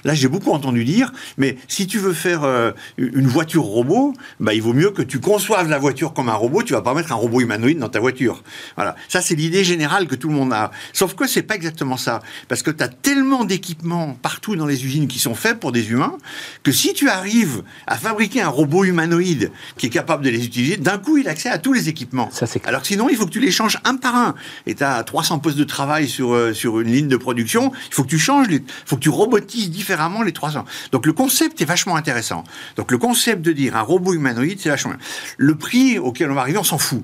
Là, 0.04 0.14
j'ai 0.14 0.28
beaucoup 0.28 0.52
entendu 0.52 0.84
dire, 0.84 1.12
mais 1.38 1.58
si 1.68 1.88
tu 1.88 2.00
veux 2.00 2.14
faire 2.14 2.44
euh, 2.44 2.72
une 2.98 3.28
voiture 3.28 3.64
robot, 3.64 4.14
bah, 4.40 4.54
il 4.54 4.62
vaut 4.62 4.74
mieux 4.74 4.92
que 4.92 5.02
tu 5.02 5.20
conçoives 5.20 5.70
la 5.70 5.80
voiture 5.80 6.14
comme 6.14 6.30
un 6.30 6.36
robot, 6.36 6.64
tu 6.64 6.74
vas 6.74 6.82
pas 6.82 6.94
mettre 6.94 7.12
un 7.12 7.16
robot 7.16 7.42
humanoïde 7.42 7.80
dans 7.80 7.90
ta 7.90 8.00
voiture. 8.00 8.44
Voilà. 8.76 8.96
Ça, 9.08 9.22
c'est 9.22 9.36
l'idée 9.36 9.64
générale 9.64 10.08
que 10.08 10.16
tout 10.16 10.28
le 10.28 10.36
monde 10.36 10.54
a. 10.54 10.72
Sauf 10.94 11.16
que 11.16 11.28
c'est 11.28 11.44
pas 11.44 11.56
exactement 11.56 11.98
ça. 11.98 12.22
Parce 12.48 12.64
que 12.64 12.72
tu 12.72 12.84
as 12.84 12.88
tellement 12.88 13.46
d'équipements 13.46 14.18
partout 14.22 14.56
dans 14.56 14.66
les 14.66 14.86
usines 14.86 15.08
qui 15.08 15.20
sont 15.20 15.36
faits 15.36 15.60
pour 15.60 15.72
des 15.72 15.92
humains, 15.92 16.18
que 16.64 16.72
si 16.72 16.94
tu 16.94 17.10
arrives 17.10 17.64
à 17.88 17.98
fabriquer 17.98 18.42
un 18.42 18.50
robot 18.50 18.84
humanoïde 18.84 19.52
qui 19.78 19.88
est 19.88 19.90
capable 19.90 20.24
de 20.24 20.30
les 20.30 20.46
utiliser, 20.46 20.78
d'un 20.78 20.98
coup, 20.98 21.18
il 21.18 21.28
a 21.28 21.32
accès 21.32 21.50
à 21.50 21.58
tous 21.58 21.74
les 21.74 21.90
équipements. 21.90 22.30
Ça. 22.32 22.46
Alors 22.66 22.82
que 22.82 22.88
sinon, 22.88 23.10
il 23.10 23.16
faut 23.16 23.26
que 23.26 23.32
tu 23.32 23.40
les 23.40 23.52
changes 23.52 23.78
un 23.84 23.96
par 23.96 24.16
un. 24.16 24.36
Et 24.66 24.76
tu 24.76 24.84
as 24.84 25.04
300 25.04 25.40
postes 25.40 25.58
de 25.58 25.64
travail 25.64 26.08
sur, 26.08 26.34
euh, 26.34 26.54
sur 26.54 26.80
une 26.80 26.92
ligne 26.92 27.08
de 27.08 27.18
production. 27.18 27.72
Il 27.90 27.94
faut 27.94 28.04
que 28.04 28.10
tu 28.10 28.20
changes, 28.20 28.48
il 28.50 28.64
faut 28.86 28.96
que 28.96 29.02
tu 29.02 29.10
robotises 29.22 29.70
différemment 29.70 30.22
les 30.22 30.32
300. 30.32 30.66
Donc 30.92 31.06
le 31.06 31.14
concept 31.14 31.62
est 31.62 31.66
vachement 31.66 31.96
intéressant. 31.96 32.44
Donc 32.76 32.92
le 32.92 32.98
concept 32.98 33.42
de 33.42 33.52
dire 33.52 33.76
un 33.76 33.82
robot 33.82 34.14
humanoïde, 34.14 34.60
c'est 34.60 34.70
vachement. 34.70 34.94
Le 35.38 35.56
prix 35.56 36.00
auquel 36.00 36.32
on 36.32 36.36
va 36.36 36.42
arriver, 36.42 36.58
on 36.58 36.64
s'en 36.64 36.78
fout. 36.78 37.04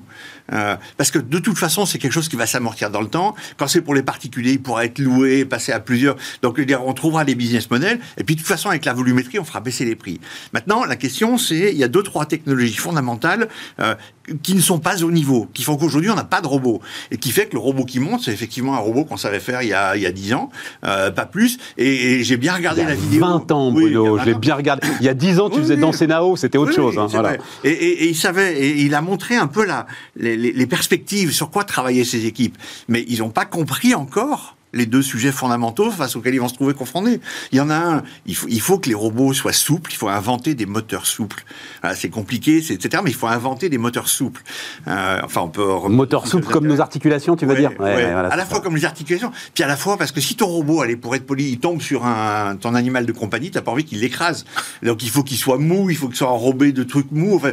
Euh, 0.52 0.76
parce 0.96 1.10
que 1.10 1.18
de 1.18 1.38
toute 1.38 1.58
façon, 1.58 1.86
c'est 1.86 1.98
quelque 1.98 2.12
chose 2.12 2.28
qui 2.28 2.36
va 2.36 2.46
s'amortir 2.46 2.90
dans 2.90 3.00
le 3.00 3.08
temps. 3.08 3.34
Quand 3.56 3.68
c'est 3.68 3.82
pour 3.82 3.94
les 3.94 4.02
particuliers, 4.02 4.52
il 4.52 4.62
pourra 4.62 4.84
être 4.84 4.98
loué, 4.98 5.44
passer 5.44 5.72
à 5.72 5.80
plusieurs. 5.80 6.16
Donc, 6.42 6.60
on 6.84 6.92
trouvera 6.94 7.24
des 7.24 7.34
business 7.34 7.70
models. 7.70 8.00
Et 8.16 8.24
puis, 8.24 8.34
de 8.34 8.40
toute 8.40 8.48
façon, 8.48 8.70
avec 8.70 8.84
la 8.84 8.94
volumétrie, 8.94 9.38
on 9.38 9.44
fera 9.44 9.60
baisser 9.60 9.84
les 9.84 9.96
prix. 9.96 10.20
Maintenant, 10.52 10.84
la 10.84 10.96
question, 10.96 11.38
c'est, 11.38 11.70
il 11.72 11.78
y 11.78 11.84
a 11.84 11.88
deux, 11.88 12.02
trois 12.02 12.26
technologies 12.26 12.76
fondamentales 12.76 13.48
euh, 13.80 13.94
qui 14.42 14.54
ne 14.54 14.60
sont 14.60 14.78
pas 14.78 15.02
au 15.02 15.10
niveau, 15.10 15.48
qui 15.54 15.62
font 15.62 15.76
qu'aujourd'hui, 15.76 16.10
on 16.10 16.14
n'a 16.14 16.24
pas 16.24 16.40
de 16.40 16.46
robot. 16.46 16.80
Et 17.10 17.18
qui 17.18 17.30
fait 17.30 17.46
que 17.46 17.52
le 17.52 17.60
robot 17.60 17.84
qui 17.84 18.00
monte, 18.00 18.22
c'est 18.22 18.32
effectivement 18.32 18.74
un 18.74 18.78
robot 18.78 19.04
qu'on 19.04 19.16
savait 19.16 19.40
faire 19.40 19.62
il 19.62 19.68
y 19.68 19.74
a, 19.74 19.96
il 19.96 20.02
y 20.02 20.06
a 20.06 20.12
10 20.12 20.34
ans, 20.34 20.50
euh, 20.84 21.10
pas 21.10 21.26
plus. 21.26 21.58
Et, 21.76 22.07
et 22.10 22.22
j'ai 22.24 22.36
bien 22.36 22.54
regardé 22.54 22.84
la 22.84 22.94
vidéo. 22.94 23.20
20 23.20 23.52
ans, 23.52 23.68
Oui, 23.72 23.82
Bruno, 23.92 24.16
20 24.16 24.22
je 24.22 24.26
l'ai 24.28 24.34
ans. 24.34 24.38
bien 24.38 24.54
regardé. 24.54 24.86
Il 25.00 25.06
y 25.06 25.08
a 25.08 25.14
10 25.14 25.40
ans, 25.40 25.48
tu 25.50 25.56
Oui, 25.56 25.62
faisais 25.62 25.74
oui. 25.74 25.80
danser 25.80 26.06
Nao, 26.06 26.36
c'était 26.36 26.58
autre 26.58 26.70
Oui, 26.70 26.76
chose. 26.76 26.94
oui, 26.96 27.02
hein, 27.02 27.06
voilà. 27.10 27.34
Et, 27.64 27.70
et- 27.70 28.04
et 28.04 28.08
il 28.08 28.16
savait, 28.16 28.58
et 28.58 28.80
il 28.82 28.94
a 28.94 29.00
montré 29.00 29.36
un 29.36 29.46
peu 29.46 29.64
la, 29.64 29.86
les, 30.16 30.66
perspectives 30.66 31.32
sur 31.32 31.50
quoi 31.50 31.64
travailler 31.64 32.04
ces 32.04 32.26
équipes. 32.26 32.56
Mais 32.88 33.04
ils 33.08 33.18
n'ont 33.20 33.30
pas 33.30 33.44
compris 33.46 33.94
encore 33.94 34.56
les 34.72 34.86
deux 34.86 35.02
sujets 35.02 35.32
fondamentaux 35.32 35.90
face 35.90 36.16
auxquels 36.16 36.34
ils 36.34 36.40
vont 36.40 36.48
se 36.48 36.54
trouver 36.54 36.74
confrontés. 36.74 37.20
Il 37.52 37.58
y 37.58 37.60
en 37.60 37.70
a 37.70 37.76
un, 37.76 38.02
il 38.26 38.34
faut, 38.34 38.48
il 38.48 38.60
faut 38.60 38.78
que 38.78 38.88
les 38.88 38.94
robots 38.94 39.32
soient 39.32 39.52
souples, 39.52 39.90
il 39.92 39.96
faut 39.96 40.08
inventer 40.08 40.54
des 40.54 40.66
moteurs 40.66 41.06
souples. 41.06 41.44
Voilà, 41.82 41.96
c'est 41.96 42.10
compliqué, 42.10 42.58
etc., 42.58 43.02
mais 43.02 43.10
il 43.10 43.16
faut 43.16 43.26
inventer 43.26 43.68
des 43.68 43.78
moteurs 43.78 44.08
souples. 44.08 44.42
Euh, 44.86 45.20
enfin, 45.24 45.42
on 45.42 45.48
peut... 45.48 45.64
Moteur 45.88 46.26
souple 46.26 46.46
comme 46.46 46.66
nos 46.66 46.80
articulations, 46.80 47.36
tu 47.36 47.46
veux 47.46 47.52
Ouais, 47.52 47.60
dire 47.60 47.70
ouais. 47.78 47.94
Ouais, 47.94 48.12
voilà, 48.12 48.28
à 48.28 48.36
la 48.36 48.46
fois 48.46 48.60
comme 48.60 48.76
les 48.76 48.84
articulations, 48.84 49.32
puis 49.54 49.64
à 49.64 49.66
la 49.66 49.76
fois 49.76 49.96
parce 49.96 50.12
que 50.12 50.20
si 50.20 50.36
ton 50.36 50.46
robot, 50.46 50.82
allez, 50.82 50.96
pour 50.96 51.14
être 51.14 51.26
poli, 51.26 51.48
il 51.48 51.58
tombe 51.58 51.80
sur 51.80 52.04
un, 52.04 52.56
ton 52.56 52.74
animal 52.74 53.06
de 53.06 53.12
compagnie, 53.12 53.50
t'as 53.50 53.62
pas 53.62 53.72
envie 53.72 53.84
qu'il 53.84 54.00
l'écrase. 54.00 54.44
Donc 54.82 55.02
il 55.02 55.10
faut 55.10 55.22
qu'il 55.22 55.38
soit 55.38 55.58
mou, 55.58 55.90
il 55.90 55.96
faut 55.96 56.08
qu'il 56.08 56.16
soit 56.16 56.30
enrobé 56.30 56.72
de 56.72 56.82
trucs 56.82 57.10
mous. 57.10 57.36
Enfin, 57.36 57.52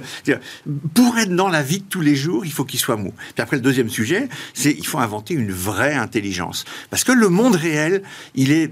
pour 0.94 1.18
être 1.18 1.34
dans 1.36 1.50
la 1.50 1.64
vie 1.64 1.80
de 1.80 1.86
tous 1.86 2.02
les 2.02 2.16
jours, 2.16 2.46
il 2.46 2.52
faut 2.52 2.66
qu'il 2.66 2.80
soit 2.80 2.98
mou. 2.98 3.14
Puis 3.34 3.42
après, 3.42 3.58
le 3.58 3.62
deuxième 3.62 3.90
sujet, 3.90 4.30
c'est 4.54 4.72
il 4.72 4.86
faut 4.86 5.00
inventer 5.00 5.34
une 5.34 5.52
vraie 5.52 5.94
intelligence. 5.96 6.66
Parce 6.90 7.04
que 7.06 7.12
le 7.12 7.30
monde 7.30 7.56
réel, 7.56 8.04
il 8.36 8.52
est 8.52 8.72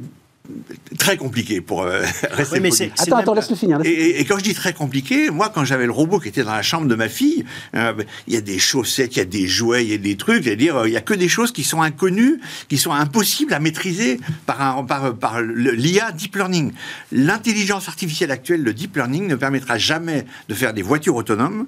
très 1.00 1.16
compliqué 1.16 1.62
pour 1.62 1.84
euh, 1.84 2.02
rester 2.32 2.56
Oui, 2.56 2.60
mais 2.64 2.70
poli. 2.70 2.92
c'est- 2.96 3.02
Attends, 3.02 3.16
attends, 3.16 3.34
laisse-le 3.34 3.56
finir. 3.56 3.80
Et, 3.80 3.84
laisse-le 3.86 4.02
et- 4.04 4.20
et 4.20 4.26
quand 4.26 4.38
je 4.38 4.44
dis 4.44 4.54
très 4.54 4.74
compliqué, 4.74 5.30
moi, 5.30 5.50
quand 5.54 5.64
j'avais 5.64 5.86
le 5.86 5.94
robot 5.94 6.20
qui 6.20 6.28
était 6.28 6.44
dans 6.44 6.52
la 6.54 6.62
chambre 6.62 6.88
de 6.88 6.96
ma 6.96 7.08
fille, 7.08 7.46
euh, 7.76 7.94
il 8.28 8.34
y 8.34 8.38
a 8.38 8.42
des 8.42 8.60
chaussettes, 8.60 9.16
il 9.16 9.20
y 9.20 9.22
a 9.22 9.26
des 9.26 9.48
jouets, 9.48 9.86
il 9.86 9.92
y 9.92 9.94
a 9.94 9.98
des 9.98 10.18
trucs. 10.18 10.44
C'est-à-dire, 10.44 10.76
euh, 10.80 10.88
il 10.90 10.94
y 10.94 10.98
a 10.98 11.02
que 11.02 11.14
des 11.14 11.30
choses 11.30 11.54
qui 11.54 11.64
sont 11.64 11.82
inconnues, 11.82 12.42
qui 12.68 12.78
sont 12.78 12.92
impossibles 12.92 13.54
à 13.54 13.60
maîtriser 13.62 14.20
par, 14.46 14.62
un, 14.62 14.84
par, 14.84 15.16
par 15.16 15.42
le- 15.42 15.72
l'IA 15.72 16.12
deep 16.12 16.36
learning. 16.36 16.74
L'intelligence 17.14 17.88
artificielle 17.88 18.32
actuelle, 18.32 18.64
le 18.64 18.74
deep 18.74 18.96
learning, 18.98 19.28
ne 19.28 19.36
permettra 19.36 19.78
jamais 19.78 20.26
de 20.50 20.54
faire 20.54 20.74
des 20.74 20.82
voitures 20.82 21.16
autonomes 21.16 21.68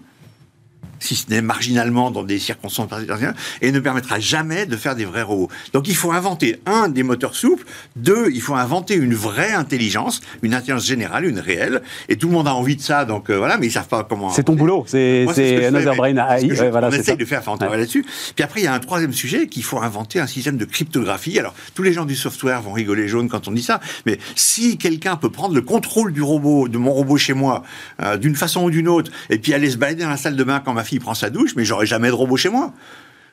si 1.06 1.16
ce 1.16 1.30
n'est 1.30 1.42
marginalement 1.42 2.12
dans 2.12 2.24
des 2.24 2.40
circonstances 2.40 2.90
particulières, 2.90 3.34
et 3.62 3.72
ne 3.72 3.80
permettra 3.80 4.20
jamais 4.20 4.66
de 4.66 4.76
faire 4.76 4.96
des 4.96 5.06
vrais 5.06 5.22
robots. 5.22 5.50
Donc 5.74 5.88
il 5.88 5.96
faut 5.96 6.12
inventer, 6.12 6.60
un, 6.66 6.90
des 6.90 7.04
moteurs 7.04 7.36
souples, 7.36 7.66
deux, 7.96 8.30
il 8.34 8.42
faut 8.42 8.56
inventer 8.56 8.96
une 8.96 9.14
vraie 9.14 9.54
intelligence, 9.54 10.22
une 10.42 10.54
intelligence 10.54 10.86
générale, 10.86 11.26
une 11.26 11.40
réelle, 11.40 11.82
et 12.10 12.18
tout 12.18 12.28
le 12.28 12.34
monde 12.34 12.48
a 12.48 12.54
envie 12.54 12.76
de 12.76 12.82
ça, 12.82 13.06
donc 13.06 13.30
euh, 13.30 13.38
voilà, 13.38 13.58
mais 13.58 13.68
ils 13.68 13.72
savent 13.72 13.88
pas 13.88 14.04
comment... 14.04 14.30
C'est 14.30 14.44
ton 14.44 14.56
boulot, 14.56 14.86
c'est 14.88 15.26
Another 15.66 15.96
Brain 15.96 16.18
AI. 16.18 16.52
ouais, 16.52 16.70
voilà, 16.70 16.88
on 16.88 16.92
essaye 16.92 17.06
ça. 17.06 17.16
de 17.16 17.26
faire, 17.26 17.40
enfin, 17.40 17.54
on 17.54 17.58
travaille 17.58 17.80
là-dessus. 17.80 18.06
Puis 18.36 18.44
après, 18.44 18.62
il 18.62 18.64
y 18.64 18.68
a 18.68 18.74
un 18.74 18.80
troisième 18.80 19.14
sujet 19.14 19.48
qu'il 19.48 19.64
faut 19.64 19.80
inventer 19.80 20.20
un 20.20 20.28
système 20.28 20.58
de 20.58 20.66
cryptographie. 20.66 21.38
Alors, 21.40 21.54
tous 21.74 21.84
les 21.84 21.94
gens 21.94 22.06
du 22.06 22.16
software 22.16 22.62
vont 22.62 22.74
rigoler 22.74 23.08
jaune 23.08 23.30
quand 23.30 23.48
on 23.48 23.52
dit 23.52 23.64
ça, 23.64 23.80
mais 24.06 24.18
si 24.36 24.78
quelqu'un 24.78 25.16
peut 25.16 25.30
prendre 25.30 25.56
le 25.56 25.62
contrôle 25.62 26.14
du 26.14 26.22
robot, 26.22 26.68
de 26.68 26.78
mon 26.78 26.92
robot 26.92 27.18
chez 27.18 27.34
moi, 27.34 27.64
euh, 28.02 28.18
d'une 28.18 28.36
façon 28.36 28.64
ou 28.64 28.72
d'une 28.72 28.88
autre, 28.88 29.12
et 29.30 29.38
puis 29.38 29.54
aller 29.54 29.70
se 29.70 29.78
balader 29.78 30.04
dans 30.04 30.10
la 30.10 30.18
salle 30.18 30.36
de 30.36 30.44
bain 30.44 30.62
quand 30.64 30.74
ma 30.74 30.84
fille 30.84 30.95
prend 31.00 31.14
sa 31.14 31.30
douche, 31.30 31.56
mais 31.56 31.66
j'aurai 31.66 31.86
jamais 31.86 32.10
de 32.10 32.14
robot 32.14 32.38
chez 32.38 32.50
moi. 32.50 32.74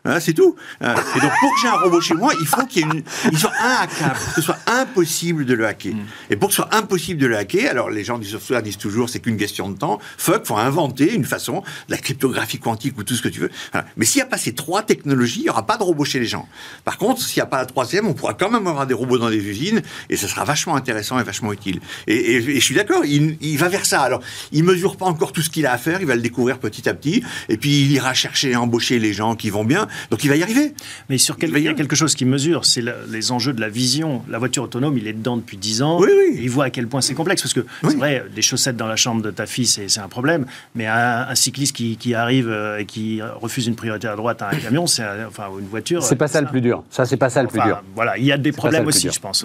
Hein, 0.05 0.19
c'est 0.19 0.33
tout. 0.35 0.57
Euh, 0.83 0.95
et 1.17 1.21
donc, 1.21 1.31
pour 1.41 1.55
que 1.55 1.61
j'ai 1.63 1.69
un 1.69 1.77
robot 1.77 2.01
chez 2.01 2.15
moi, 2.15 2.33
il 2.41 2.47
faut 2.47 2.67
qu'il 2.67 2.81
y 2.83 2.85
ait 2.85 2.93
une, 2.93 3.03
il 3.31 3.39
soit 3.39 3.53
inhackable, 3.61 4.19
que 4.19 4.35
ce 4.35 4.43
soit 4.43 4.59
impossible 4.67 5.45
de 5.45 5.55
le 5.55 5.65
hacker. 5.67 5.95
Et 6.29 6.35
pour 6.37 6.49
que 6.49 6.55
ce 6.57 6.63
soit 6.63 6.75
impossible 6.75 7.21
de 7.21 7.27
le 7.27 7.37
hacker, 7.37 7.71
alors 7.71 7.89
les 7.89 8.03
gens 8.03 8.19
du 8.19 8.27
software 8.29 8.63
disent 8.63 8.79
toujours 8.79 9.09
c'est 9.09 9.21
qu'une 9.21 9.37
question 9.37 9.71
de 9.71 9.79
temps. 9.79 10.01
Fuck, 10.19 10.45
faut 10.47 10.57
inventer 10.57 11.15
une 11.15 11.25
façon, 11.25 11.61
de 11.87 11.93
la 11.93 11.99
cryptographie 11.99 12.59
quantique 12.59 12.99
ou 12.99 13.05
tout 13.05 13.15
ce 13.15 13.23
que 13.23 13.29
tu 13.29 13.39
veux. 13.41 13.51
Voilà. 13.73 13.87
Mais 13.97 14.05
s'il 14.05 14.19
n'y 14.19 14.23
a 14.23 14.27
pas 14.27 14.39
ces 14.39 14.55
trois 14.55 14.83
technologies, 14.83 15.41
il 15.41 15.45
n'y 15.45 15.51
aura 15.51 15.67
pas 15.67 15.77
de 15.77 15.85
robots 15.85 16.05
chez 16.05 16.19
les 16.19 16.27
gens. 16.27 16.49
Par 16.85 16.99
contre, 16.99 17.23
s'il 17.23 17.39
n'y 17.41 17.43
a 17.45 17.47
pas 17.47 17.59
la 17.59 17.67
troisième, 17.67 18.09
on 18.09 18.15
pourra 18.15 18.35
quand 18.35 18.51
même 18.51 18.67
avoir 18.67 18.89
des 18.89 18.95
robots 18.95 19.19
dans 19.19 19.31
des 19.31 19.37
usines 19.47 19.83
et 20.11 20.17
ça 20.17 20.27
sera 20.27 20.45
vachement 20.45 20.75
intéressant 20.75 21.21
et 21.21 21.23
vachement 21.23 21.53
utile. 21.53 21.81
Et, 22.09 22.15
et- 22.17 22.37
et 22.37 22.55
je 22.61 22.65
suis 22.65 22.75
d'accord, 22.75 23.05
il, 23.05 23.37
il 23.41 23.57
va 23.57 23.69
vers 23.69 23.87
ça. 23.87 24.01
Alors, 24.03 24.21
il 24.51 24.65
mesure 24.65 24.97
pas 24.97 25.07
encore 25.07 25.31
tout 25.33 25.43
ce 25.43 25.51
qu'il 25.51 25.65
a 25.67 25.73
à 25.73 25.79
faire, 25.79 26.01
il 26.01 26.07
va 26.09 26.17
le 26.17 26.23
découvrir 26.23 26.59
petit 26.59 26.89
à 26.89 26.95
petit, 26.95 27.23
et 27.49 27.57
puis 27.57 27.83
il 27.83 27.93
ira 27.93 28.15
chercher 28.15 28.51
et 28.51 28.57
embaucher 28.57 28.99
les 28.99 29.13
gens 29.13 29.37
qui 29.37 29.49
vont 29.51 29.65
bien. 29.65 29.87
Donc 30.11 30.25
il 30.25 30.29
va 30.29 30.37
y 30.37 30.43
arriver. 30.43 30.75
Mais 31.09 31.19
sur 31.19 31.37
quel- 31.37 31.51
Il 31.51 31.57
y 31.59 31.61
il 31.61 31.65
y 31.65 31.69
a 31.69 31.75
quelque 31.75 31.97
chose 31.97 32.15
qui 32.15 32.25
mesure, 32.25 32.65
c'est 32.65 32.83
les 33.11 33.33
enjeux 33.33 33.53
de 33.53 33.61
la 33.61 33.69
vision. 33.69 34.23
La 34.29 34.39
voiture 34.39 34.65
autonome, 34.65 34.99
il 34.99 35.07
est 35.07 35.13
dedans 35.13 35.37
depuis 35.37 35.57
10 35.57 35.83
ans. 35.83 35.99
Oui, 36.01 36.09
oui. 36.11 36.39
Et 36.39 36.43
il 36.43 36.51
voit 36.51 36.65
à 36.65 36.71
quel 36.71 36.87
point 36.89 37.01
c'est 37.01 37.15
complexe. 37.15 37.43
Parce 37.43 37.55
que 37.55 37.61
Oui. 37.83 37.91
c'est 37.91 37.97
vrai, 37.97 38.25
des 38.35 38.43
chaussettes 38.43 38.77
dans 38.77 38.87
la 38.87 38.97
chambre 38.97 39.23
de 39.23 39.31
ta 39.31 39.47
fille, 39.47 39.67
c'est 39.67 39.99
un 39.99 40.09
problème. 40.09 40.47
Mais 40.75 40.87
un, 40.87 41.27
un 41.29 41.35
cycliste 41.35 41.75
qui, 41.77 41.97
qui 41.97 42.15
arrive 42.15 42.49
euh, 42.49 42.79
et 42.79 42.85
qui 42.87 43.21
refuse 43.23 43.67
une 43.67 43.77
priorité 43.77 44.09
à 44.09 44.17
droite 44.17 44.43
à 44.43 44.49
un 44.51 44.57
camion, 44.57 44.87
c'est 44.87 45.05
enfin 45.29 45.49
ou 45.53 45.59
une 45.61 45.67
voiture. 45.69 46.03
C'est 46.03 46.17
pas 46.17 46.29
ça 46.29 46.41
le 46.41 46.47
plus 46.49 46.61
dur. 46.61 46.83
Ça, 46.91 47.05
c'est 47.05 47.17
pas 47.17 47.31
ça 47.31 47.43
le 47.43 47.49
plus 47.49 47.59
Enfin, 47.61 47.69
dur. 47.69 47.83
Voilà, 47.95 48.17
il 48.19 48.25
y 48.25 48.33
a 48.33 48.39
des 48.39 48.53
problèmes 48.53 48.87
aussi, 48.87 49.03
dur. 49.03 49.13
je 49.13 49.21
pense. 49.21 49.45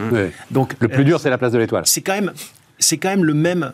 Donc 0.51 0.75
Le 0.79 0.87
plus 0.87 1.01
euh, 1.01 1.05
dur, 1.05 1.19
c'est 1.19 1.29
la 1.29 1.37
place 1.37 1.51
de 1.51 1.57
l'étoile. 1.59 1.83
c'est 1.85 2.01
quand 2.01 2.13
même, 2.13 2.31
c'est 2.79 2.97
quand 2.97 3.09
même 3.09 3.23
le 3.25 3.33
même 3.33 3.71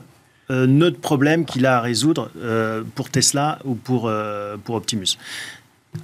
euh, 0.52 0.68
nœud 0.68 0.92
de 0.92 0.98
problème 0.98 1.46
qu'il 1.46 1.66
a 1.66 1.78
à 1.78 1.82
résoudre 1.82 2.30
euh, 2.42 2.84
pour 2.96 3.10
Tesla 3.10 3.60
ou 3.64 3.76
pour, 3.76 4.08
euh, 4.08 4.58
pour 4.64 4.76
Optimus. 4.76 5.18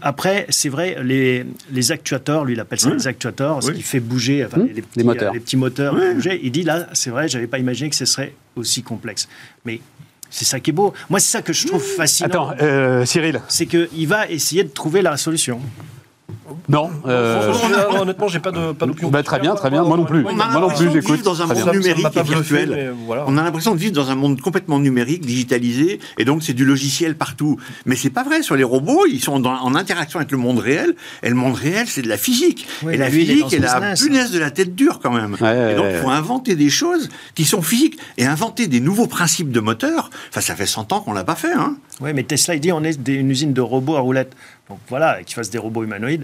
Après, 0.02 0.46
c'est 0.50 0.70
vrai, 0.70 0.98
les, 1.04 1.46
les 1.72 1.92
actuateurs, 1.92 2.46
lui 2.46 2.54
il 2.54 2.60
appelle 2.60 2.80
ça 2.80 2.90
Oui. 2.90 2.96
les 2.98 3.08
actuateurs, 3.08 3.62
ce 3.64 3.72
Oui. 3.72 3.78
qui 3.78 3.82
fait 3.82 4.00
bouger, 4.00 4.46
enfin, 4.46 4.60
Mmh. 4.60 4.68
les, 4.74 4.82
petits, 4.82 4.98
Les 5.00 5.04
moteurs. 5.04 5.34
les 5.34 5.40
petits 5.40 5.58
moteurs 5.58 5.94
Oui. 5.96 6.14
bouger. 6.14 6.40
Il 6.44 6.52
dit 6.52 6.64
là, 6.64 6.88
c'est 6.94 7.10
vrai, 7.10 7.28
j'avais 7.28 7.48
pas 7.48 7.60
imaginé 7.60 7.90
que 7.90 7.96
ce 7.96 8.06
serait 8.06 8.34
aussi 8.56 8.84
complexe. 8.84 9.28
Mais 9.66 9.82
c'est 10.30 10.46
ça 10.46 10.60
qui 10.60 10.70
est 10.70 10.74
beau. 10.74 10.94
Moi, 11.10 11.20
c'est 11.20 11.32
ça 11.32 11.42
que 11.42 11.54
je 11.54 11.68
trouve 11.68 11.84
fascinant. 11.84 12.28
Attends, 12.30 12.54
euh, 12.62 13.04
Cyril. 13.06 13.42
C'est 13.48 13.66
qu'il 13.66 14.08
va 14.08 14.28
essayer 14.30 14.64
de 14.64 14.70
trouver 14.70 15.02
la 15.02 15.18
solution. 15.18 15.60
Non. 16.68 16.90
euh, 17.08 17.52
Franchement, 17.54 18.02
Honnêtement, 18.02 18.28
j'ai 18.28 18.40
pas 18.40 18.52
de 18.52 18.72
pas 18.74 18.86
d'opinion. 18.86 19.10
Bah, 19.10 19.24
très 19.24 19.40
bien, 19.40 19.56
très 19.56 19.70
bien. 19.70 19.84
Moi 19.84 19.98
non 19.98 20.06
plus. 20.06 20.24
On 20.26 20.30
a 20.30 20.34
Moi 20.34 20.46
non 20.48 20.60
l'impression 20.62 20.86
plus, 20.86 20.90
de 20.96 21.02
j'écoute. 21.02 21.16
vivre 21.18 21.26
dans 21.26 21.42
un 21.42 21.46
Très 21.46 21.56
monde 21.56 21.64
bien. 21.72 21.74
numérique 21.80 22.18
et 22.18 22.24
virtuel. 22.24 22.94
voilà. 23.06 23.26
On 23.28 23.38
a 23.38 23.44
l'impression 23.44 23.74
de 23.74 23.80
vivre 23.80 23.94
dans 23.94 24.10
un 24.12 24.16
monde 24.16 24.40
complètement 24.42 24.80
numérique, 24.80 25.26
digitalisé, 25.26 26.00
et 26.18 26.26
donc 26.26 26.44
c'est 26.44 26.54
du 26.54 26.66
logiciel 26.66 27.16
partout. 27.16 27.58
Mais 27.86 27.96
c'est 27.96 28.10
pas 28.10 28.24
vrai. 28.24 28.42
Sur 28.44 28.56
les 28.56 28.64
robots, 28.64 29.06
ils 29.08 29.20
sont 29.22 29.40
dans- 29.40 29.52
en 29.62 29.76
interaction 29.76 30.20
avec 30.20 30.32
le 30.32 30.38
monde 30.38 30.60
réel, 30.60 30.96
et 31.24 31.30
le 31.30 31.36
monde 31.36 31.56
réel, 31.56 31.88
c'est 31.88 32.02
de 32.02 32.08
la 32.10 32.18
physique. 32.18 32.68
Oui, 32.84 32.94
et 32.94 32.98
la 32.98 33.08
est 33.08 33.12
physique, 33.12 33.40
dans 33.42 33.50
ce 33.50 33.56
elle 33.56 33.66
a 33.66 33.80
business. 33.80 34.04
punaise 34.04 34.32
de 34.32 34.40
la 34.40 34.52
tête 34.52 34.76
dure 34.76 35.00
quand 35.02 35.12
même. 35.12 35.36
Ouais, 35.42 35.74
et 35.74 35.76
donc, 35.76 35.86
ouais, 35.86 35.94
il 35.96 36.00
faut 36.02 36.08
ouais. 36.08 36.14
inventer 36.14 36.56
des 36.56 36.70
choses 36.70 37.10
qui 37.36 37.46
sont 37.46 37.62
physiques 37.62 37.98
et 38.18 38.26
inventer 38.26 38.68
des 38.68 38.80
nouveaux 38.80 39.08
principes 39.08 39.52
de 39.52 39.60
moteur. 39.60 40.10
Enfin, 40.30 40.42
ça 40.42 40.56
fait 40.56 40.66
100 40.66 40.92
ans 40.94 41.02
qu'on 41.02 41.14
l'a 41.14 41.24
pas 41.24 41.36
fait. 41.36 41.54
Hein. 41.54 41.78
Oui, 42.02 42.12
mais 42.14 42.24
Tesla, 42.24 42.56
il 42.56 42.60
dit 42.62 42.72
on 42.72 42.84
est 42.84 43.00
des- 43.02 43.14
une 43.14 43.30
usine 43.30 43.54
de 43.54 43.62
robots 43.62 43.96
à 43.96 44.00
roulettes. 44.00 44.34
Donc 44.70 44.80
voilà, 44.88 45.24
qu'il 45.24 45.36
fasse 45.36 45.50
des 45.50 45.58
robots 45.58 45.84
humanoïdes. 45.84 46.24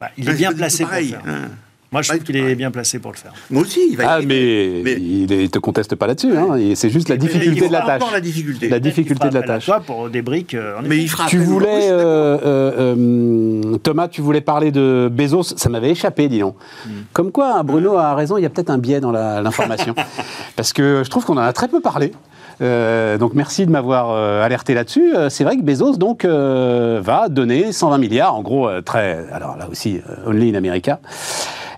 Bah, 0.00 0.08
il 0.16 0.28
est 0.28 0.34
bien 0.34 0.52
placé 0.52 0.84
pour 0.84 0.94
le 0.94 1.02
faire. 1.04 1.22
hein. 1.26 1.48
Moi, 1.90 2.00
je 2.00 2.08
Pas 2.08 2.14
trouve 2.14 2.24
qu'il 2.26 2.36
est 2.38 2.54
bien 2.54 2.70
placé 2.70 2.98
pour 2.98 3.12
le 3.12 3.18
faire. 3.18 3.34
Moi 3.50 3.60
aussi, 3.62 3.80
il 3.90 3.98
va 3.98 4.14
Ah, 4.14 4.18
mais, 4.20 4.80
Mais- 4.82 4.94
il 4.94 5.26
ne 5.30 5.46
te 5.46 5.58
conteste 5.58 5.94
pas 5.94 6.06
là-dessus. 6.06 6.34
Hein. 6.34 6.56
C'est 6.74 6.88
juste 6.88 7.10
la 7.10 7.18
difficulté 7.18 7.68
de 7.68 7.72
la 7.72 7.82
tâche. 7.82 8.02
la 8.10 8.20
difficulté. 8.22 8.68
La 8.70 8.80
difficulté 8.80 9.28
de 9.28 9.34
la 9.34 9.42
tâche. 9.42 9.66
toi 9.66 9.80
pour 9.80 10.08
des 10.08 10.22
briques. 10.22 10.54
euh, 10.54 10.78
en 10.78 10.82
Mais 10.82 10.96
il 10.96 11.08
fera 11.10 11.26
Tu 11.26 11.36
voulais, 11.38 11.90
euh, 11.90 12.38
euh, 12.42 12.96
euh, 12.96 13.76
Thomas, 13.82 14.08
tu 14.08 14.22
voulais 14.22 14.40
parler 14.40 14.70
de 14.72 15.10
Bezos, 15.12 15.42
ça 15.42 15.68
m'avait 15.68 15.90
échappé, 15.90 16.28
dis 16.28 16.38
donc. 16.38 16.56
Hmm. 16.86 16.90
Comme 17.12 17.30
quoi, 17.30 17.58
hein, 17.58 17.62
Bruno 17.62 17.98
a 17.98 18.14
raison, 18.14 18.38
il 18.38 18.42
y 18.42 18.46
a 18.46 18.50
peut-être 18.50 18.70
un 18.70 18.78
biais 18.78 19.00
dans 19.00 19.12
l'information. 19.12 19.94
Parce 20.56 20.72
que 20.72 21.02
je 21.04 21.10
trouve 21.10 21.26
qu'on 21.26 21.34
en 21.36 21.40
a 21.42 21.52
très 21.52 21.68
peu 21.68 21.80
parlé. 21.82 22.12
Euh, 22.60 23.18
donc 23.18 23.34
merci 23.34 23.66
de 23.66 23.70
m'avoir 23.70 24.10
euh, 24.10 24.42
alerté 24.42 24.74
là-dessus. 24.74 25.14
Euh, 25.16 25.28
c'est 25.28 25.44
vrai 25.44 25.56
que 25.56 25.62
Bezos 25.62 25.96
donc 25.96 26.24
va 26.24 27.28
donner 27.28 27.72
120 27.72 27.98
milliards, 27.98 28.34
en 28.34 28.42
gros 28.42 28.68
très, 28.82 29.26
alors 29.32 29.56
là 29.56 29.68
aussi 29.70 30.00
only 30.26 30.50
in 30.50 30.54
America. 30.54 31.00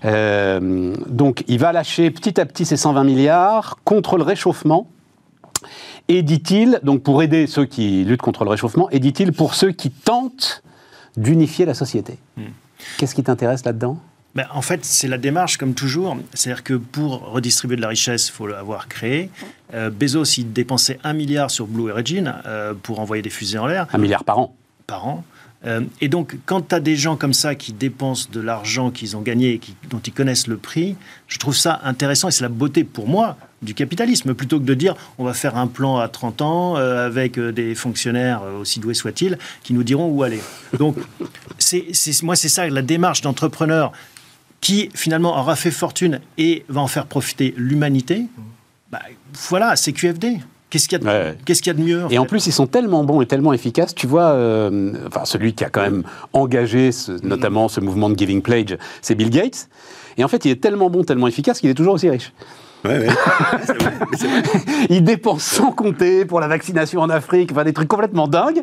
Donc 0.03 1.43
il 1.47 1.59
va 1.59 1.71
lâcher 1.71 2.11
petit 2.11 2.39
à 2.39 2.45
petit 2.45 2.65
ces 2.65 2.77
120 2.77 3.03
milliards 3.03 3.77
contre 3.83 4.17
le 4.17 4.23
réchauffement. 4.23 4.87
Et 6.07 6.21
dit-il, 6.21 6.79
donc 6.83 7.01
pour 7.01 7.23
aider 7.23 7.47
ceux 7.47 7.65
qui 7.65 8.03
luttent 8.03 8.21
contre 8.21 8.43
le 8.43 8.51
réchauffement, 8.51 8.87
et 8.91 8.99
dit-il 8.99 9.33
pour 9.33 9.55
ceux 9.55 9.71
qui 9.71 9.89
tentent 9.89 10.61
d'unifier 11.17 11.65
la 11.65 11.73
société. 11.73 12.19
Qu'est-ce 12.97 13.15
qui 13.15 13.23
t'intéresse 13.23 13.65
là-dedans? 13.65 13.97
Ben, 14.35 14.45
en 14.53 14.61
fait, 14.61 14.83
c'est 14.83 15.07
la 15.07 15.17
démarche, 15.17 15.57
comme 15.57 15.73
toujours. 15.73 16.17
C'est-à-dire 16.33 16.63
que 16.63 16.73
pour 16.73 17.19
redistribuer 17.31 17.77
de 17.77 17.81
la 17.81 17.87
richesse, 17.87 18.27
il 18.27 18.31
faut 18.33 18.47
l'avoir 18.47 18.87
créé. 18.89 19.29
Euh, 19.73 19.89
Bezos, 19.89 20.25
il 20.37 20.51
dépensait 20.51 20.99
un 21.05 21.13
milliard 21.13 21.49
sur 21.49 21.67
Blue 21.67 21.89
Origin 21.89 22.35
euh, 22.45 22.73
pour 22.83 22.99
envoyer 22.99 23.23
des 23.23 23.29
fusées 23.29 23.57
en 23.57 23.65
l'air 23.65 23.87
Un 23.93 23.97
milliard 23.97 24.23
par 24.25 24.39
an. 24.39 24.55
par 24.87 25.07
an. 25.07 25.23
Euh, 25.65 25.81
et 26.01 26.09
donc, 26.09 26.35
quand 26.45 26.67
tu 26.67 26.75
as 26.75 26.79
des 26.81 26.95
gens 26.97 27.15
comme 27.15 27.33
ça 27.33 27.55
qui 27.55 27.71
dépensent 27.73 28.27
de 28.31 28.39
l'argent 28.41 28.91
qu'ils 28.91 29.15
ont 29.17 29.21
gagné 29.21 29.53
et 29.53 29.57
qui- 29.57 29.75
dont 29.89 29.99
ils 30.05 30.11
connaissent 30.13 30.47
le 30.47 30.57
prix, 30.57 30.95
je 31.27 31.39
trouve 31.39 31.55
ça 31.55 31.79
intéressant 31.85 32.27
et 32.27 32.31
c'est 32.31 32.43
la 32.43 32.49
beauté 32.49 32.83
pour 32.83 33.07
moi 33.07 33.37
du 33.63 33.73
capitalisme. 33.73 34.35
Plutôt 34.35 34.59
que 34.59 34.65
de 34.65 34.73
dire 34.75 34.95
on 35.17 35.23
va 35.23 35.33
faire 35.33 35.57
un 35.57 35.65
plan 35.65 35.97
à 35.97 36.07
30 36.07 36.41
ans 36.43 36.77
euh, 36.77 37.07
avec 37.07 37.39
des 37.39 37.73
fonctionnaires, 37.73 38.43
euh, 38.43 38.59
aussi 38.59 38.79
doués 38.79 38.93
soient-ils, 38.93 39.39
qui 39.63 39.73
nous 39.73 39.83
diront 39.83 40.07
où 40.09 40.21
aller. 40.21 40.41
Donc, 40.77 40.97
c'est- 41.57 41.87
moi, 42.21 42.35
c'est 42.35 42.49
ça 42.49 42.67
la 42.69 42.81
démarche 42.83 43.21
d'entrepreneur 43.21 43.91
qui 44.65 44.89
finalement 44.95 45.37
aura 45.39 45.55
fait 45.55 45.69
fortune 45.69 46.21
et 46.39 46.65
va 46.69 46.81
en 46.81 46.87
faire 46.87 47.05
profiter 47.05 47.53
l'humanité. 47.55 48.25
Bah, 48.91 48.97
voilà, 49.49 49.75
c'est 49.75 49.93
QFD. 49.93 50.39
Qu'est-ce 50.71 50.89
qu'il 50.89 50.97
y 50.97 51.01
a 51.01 51.03
de, 51.03 51.07
Ouais. 51.07 51.37
qu'est-ce 51.45 51.61
qu'il 51.61 51.71
y 51.71 51.75
a 51.75 51.77
de 51.77 51.83
mieux 51.83 52.05
Et 52.09 52.17
en 52.17 52.25
plus, 52.25 52.47
ils 52.47 52.51
sont 52.51 52.65
tellement 52.65 53.03
bons 53.03 53.21
et 53.21 53.27
tellement 53.27 53.53
efficaces. 53.53 53.93
Tu 53.93 54.07
vois, 54.07 54.31
euh, 54.31 54.93
enfin, 55.07 55.23
celui 55.25 55.53
qui 55.53 55.63
a 55.63 55.69
quand 55.69 55.81
même 55.83 56.01
engagé 56.33 56.91
ce- 56.91 57.11
notamment 57.23 57.67
ce 57.67 57.79
mouvement 57.79 58.09
de 58.09 58.17
Giving 58.17 58.41
Pledge, 58.41 58.75
c'est 59.03 59.13
Bill 59.13 59.29
Gates. 59.29 59.69
Et 60.17 60.23
en 60.23 60.27
fait, 60.27 60.43
il 60.45 60.49
est 60.51 60.59
tellement 60.61 60.89
bon, 60.89 61.03
tellement 61.03 61.27
efficace 61.27 61.59
qu'il 61.59 61.69
est 61.69 61.75
toujours 61.75 61.93
aussi 61.93 62.09
riche. 62.09 62.33
Ouais, 62.85 62.99
ouais. 62.99 63.07
c'est 63.65 63.81
vrai, 63.81 63.93
mais 64.11 64.17
c'est 64.17 64.27
vrai. 64.27 64.43
Il 64.89 65.03
dépense 65.03 65.43
sans 65.43 65.71
compter 65.71 66.25
pour 66.25 66.39
la 66.39 66.47
vaccination 66.47 67.01
en 67.01 67.09
Afrique, 67.09 67.51
enfin 67.51 67.63
des 67.63 67.73
trucs 67.73 67.87
complètement 67.87 68.27
dingues. 68.27 68.61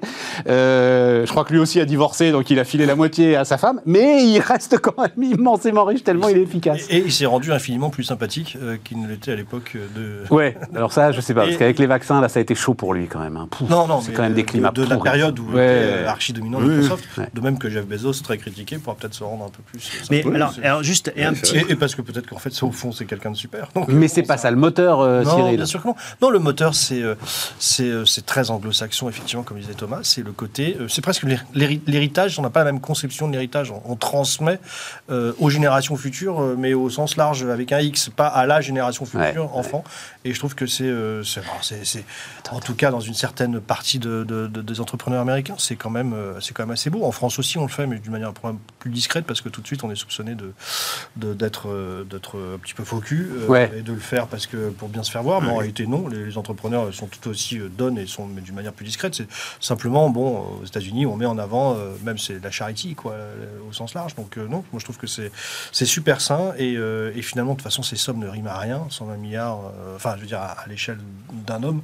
Euh, 0.48 1.24
je 1.26 1.30
crois 1.30 1.44
que 1.44 1.52
lui 1.52 1.58
aussi 1.60 1.80
a 1.80 1.84
divorcé, 1.84 2.32
donc 2.32 2.50
il 2.50 2.58
a 2.58 2.64
filé 2.64 2.86
la 2.86 2.94
moitié 2.94 3.36
à 3.36 3.44
sa 3.44 3.58
femme, 3.58 3.80
mais 3.86 4.24
il 4.24 4.38
reste 4.40 4.78
quand 4.78 4.94
même 4.98 5.22
immensément 5.32 5.84
riche 5.84 6.04
tellement 6.04 6.28
il 6.28 6.38
est 6.38 6.42
efficace. 6.42 6.86
Et, 6.90 6.98
et 6.98 7.02
il 7.04 7.12
s'est 7.12 7.26
rendu 7.26 7.52
infiniment 7.52 7.90
plus 7.90 8.04
sympathique 8.04 8.56
euh, 8.62 8.76
qu'il 8.82 9.00
ne 9.00 9.08
l'était 9.08 9.32
à 9.32 9.36
l'époque 9.36 9.76
euh, 9.76 9.86
de. 9.96 10.12
Ouais, 10.34 10.56
alors 10.74 10.92
ça, 10.92 11.12
je 11.12 11.20
sais 11.20 11.34
pas, 11.34 11.44
parce 11.44 11.56
qu'avec 11.56 11.78
les 11.78 11.86
vaccins, 11.86 12.20
là, 12.20 12.28
ça 12.28 12.38
a 12.38 12.42
été 12.42 12.54
chaud 12.54 12.74
pour 12.74 12.94
lui 12.94 13.06
quand 13.06 13.18
même. 13.20 13.36
hein. 13.36 13.48
Pouf, 13.50 13.68
Non, 13.68 13.86
non, 13.86 14.00
c'est 14.00 14.12
quand 14.12 14.22
même 14.22 14.34
des 14.34 14.42
de- 14.42 14.46
climats 14.48 14.70
de, 14.70 14.82
la 14.82 14.96
pourris. 14.96 15.10
période 15.10 15.38
où 15.38 15.46
il 15.50 15.54
Ouais. 15.56 15.94
était 16.00 16.04
archi 16.06 16.32
dominant 16.32 16.58
Oui, 16.60 16.68
Microsoft. 16.68 17.04
ouais. 17.18 17.28
De 17.34 17.40
même 17.40 17.58
que 17.58 17.68
Jeff 17.68 17.86
Bezos, 17.86 18.12
très 18.24 18.38
critiqué, 18.38 18.78
pourra 18.78 18.96
peut-être 18.96 19.14
se 19.14 19.24
rendre 19.24 19.44
un 19.44 19.48
peu 19.48 19.62
plus. 19.62 19.90
Mais 20.10 20.24
alors, 20.62 20.82
juste, 20.82 21.12
et 21.16 21.24
un 21.24 21.32
Ouais, 21.32 21.38
petit. 21.38 21.56
et, 21.58 21.72
et 21.72 21.76
parce 21.76 21.94
que 21.94 22.02
peut-être 22.02 22.26
qu'en 22.28 22.38
fait, 22.38 22.52
ça, 22.52 22.66
au 22.66 22.70
fond, 22.72 22.92
c'est 22.92 23.04
quelqu'un 23.04 23.30
de 23.30 23.36
super. 23.36 23.68
Donc, 23.74 23.88
Mais 23.88 24.06
bon, 24.06 24.11
c'est 24.12 24.22
pas 24.22 24.36
ça 24.36 24.50
le 24.50 24.56
moteur, 24.56 25.00
euh, 25.00 25.22
Non, 25.22 25.36
Cyril. 25.36 25.56
bien 25.56 25.66
sûr 25.66 25.82
que 25.82 25.88
non. 25.88 25.94
Non, 26.20 26.30
le 26.30 26.38
moteur, 26.38 26.74
c'est 26.74 27.02
euh, 27.02 27.14
c'est 27.58 27.84
euh, 27.88 28.04
c'est 28.04 28.24
très 28.26 28.50
anglo-saxon, 28.50 29.08
effectivement, 29.08 29.42
comme 29.42 29.58
disait 29.58 29.74
Thomas. 29.74 30.00
C'est 30.02 30.22
le 30.22 30.32
côté, 30.32 30.76
euh, 30.80 30.88
c'est 30.88 31.00
presque 31.02 31.22
l'héri- 31.24 31.42
l'héri- 31.54 31.82
l'héritage. 31.86 32.38
On 32.38 32.42
n'a 32.42 32.50
pas 32.50 32.60
la 32.60 32.66
même 32.72 32.80
conception 32.80 33.26
de 33.28 33.32
l'héritage. 33.32 33.70
On, 33.70 33.82
on 33.86 33.96
transmet 33.96 34.58
aux 35.10 35.50
générations 35.50 35.96
futures, 35.96 36.40
mais 36.56 36.74
au 36.74 36.88
sens 36.90 37.16
large, 37.16 37.44
avec 37.44 37.72
un 37.72 37.80
X, 37.80 38.08
pas 38.14 38.26
à 38.28 38.46
la 38.46 38.60
génération 38.60 39.04
future, 39.04 39.20
Ouais, 39.52 39.58
enfant. 39.58 39.84
Et 40.24 40.32
je 40.32 40.38
trouve 40.38 40.54
que 40.54 40.66
c'est, 40.66 40.90
en 42.50 42.60
tout 42.60 42.74
cas, 42.74 42.90
dans 42.90 43.00
une 43.00 43.14
certaine 43.14 43.60
partie 43.60 43.98
de, 43.98 44.24
de- 44.24 44.46
de- 44.46 44.62
des 44.62 44.80
entrepreneurs 44.80 45.20
américains, 45.20 45.54
c'est 45.58 45.76
quand 45.76 45.90
même, 45.90 46.14
quand 46.54 46.62
même 46.64 46.72
assez 46.72 46.90
beau. 46.90 47.04
En 47.04 47.12
France 47.12 47.38
aussi, 47.38 47.58
on 47.58 47.62
le 47.62 47.68
fait, 47.68 47.86
mais 47.86 47.98
d'une 47.98 48.12
manière 48.12 48.32
plus 48.78 48.90
discrète, 48.90 49.24
parce 49.26 49.40
que 49.40 49.48
tout 49.48 49.60
de 49.60 49.66
suite, 49.66 49.84
on 49.84 49.90
est 49.90 49.96
soupçonné 49.96 50.34
de 50.34 50.52
de- 51.16 51.34
d'être 51.34 51.68
d'être 52.08 52.36
un 52.54 52.58
petit 52.58 52.74
peu 52.74 52.84
euh, 53.42 53.46
Ouais. 53.46 53.70
et 53.78 53.82
de 53.82 53.92
le 53.92 53.98
faire 54.02 54.26
parce 54.26 54.46
que 54.46 54.70
pour 54.70 54.88
bien 54.88 55.02
se 55.02 55.10
faire 55.10 55.22
voir. 55.22 55.40
Mais 55.40 55.48
en 55.48 55.56
réalité, 55.56 55.86
non. 55.86 56.08
Les, 56.08 56.24
les 56.24 56.38
entrepreneurs 56.38 56.92
sont 56.92 57.06
tout 57.06 57.28
aussi 57.28 57.58
euh, 57.58 57.68
donnent 57.68 57.98
et 57.98 58.06
sont 58.06 58.26
d'une 58.26 58.54
manière 58.54 58.72
plus 58.72 58.84
discrète. 58.84 59.14
C'est 59.14 59.28
simplement 59.60 60.10
bon. 60.10 60.58
Aux 60.62 60.64
États-Unis, 60.64 61.06
on 61.06 61.16
met 61.16 61.26
en 61.26 61.38
avant 61.38 61.74
euh, 61.74 61.94
même 62.02 62.18
c'est 62.18 62.42
la 62.42 62.50
charity 62.50 62.94
quoi, 62.94 63.12
euh, 63.12 63.46
au 63.68 63.72
sens 63.72 63.94
large. 63.94 64.14
Donc 64.14 64.36
non, 64.36 64.64
moi 64.72 64.78
je 64.78 64.84
trouve 64.84 64.98
que 64.98 65.06
c'est 65.06 65.30
super 65.84 66.20
sain 66.20 66.52
et, 66.58 66.74
et 66.74 67.22
finalement 67.22 67.52
de 67.52 67.56
toute 67.56 67.64
façon 67.64 67.82
ces 67.82 67.96
sommes 67.96 68.18
ne 68.18 68.28
riment 68.28 68.48
à 68.48 68.58
rien. 68.58 68.86
120 68.90 69.16
milliards. 69.16 69.60
enfin, 69.94 70.14
je 70.16 70.22
veux 70.22 70.26
dire 70.26 70.40
à, 70.40 70.52
à 70.52 70.68
l'échelle 70.68 70.98
d'un 71.46 71.62
homme. 71.62 71.82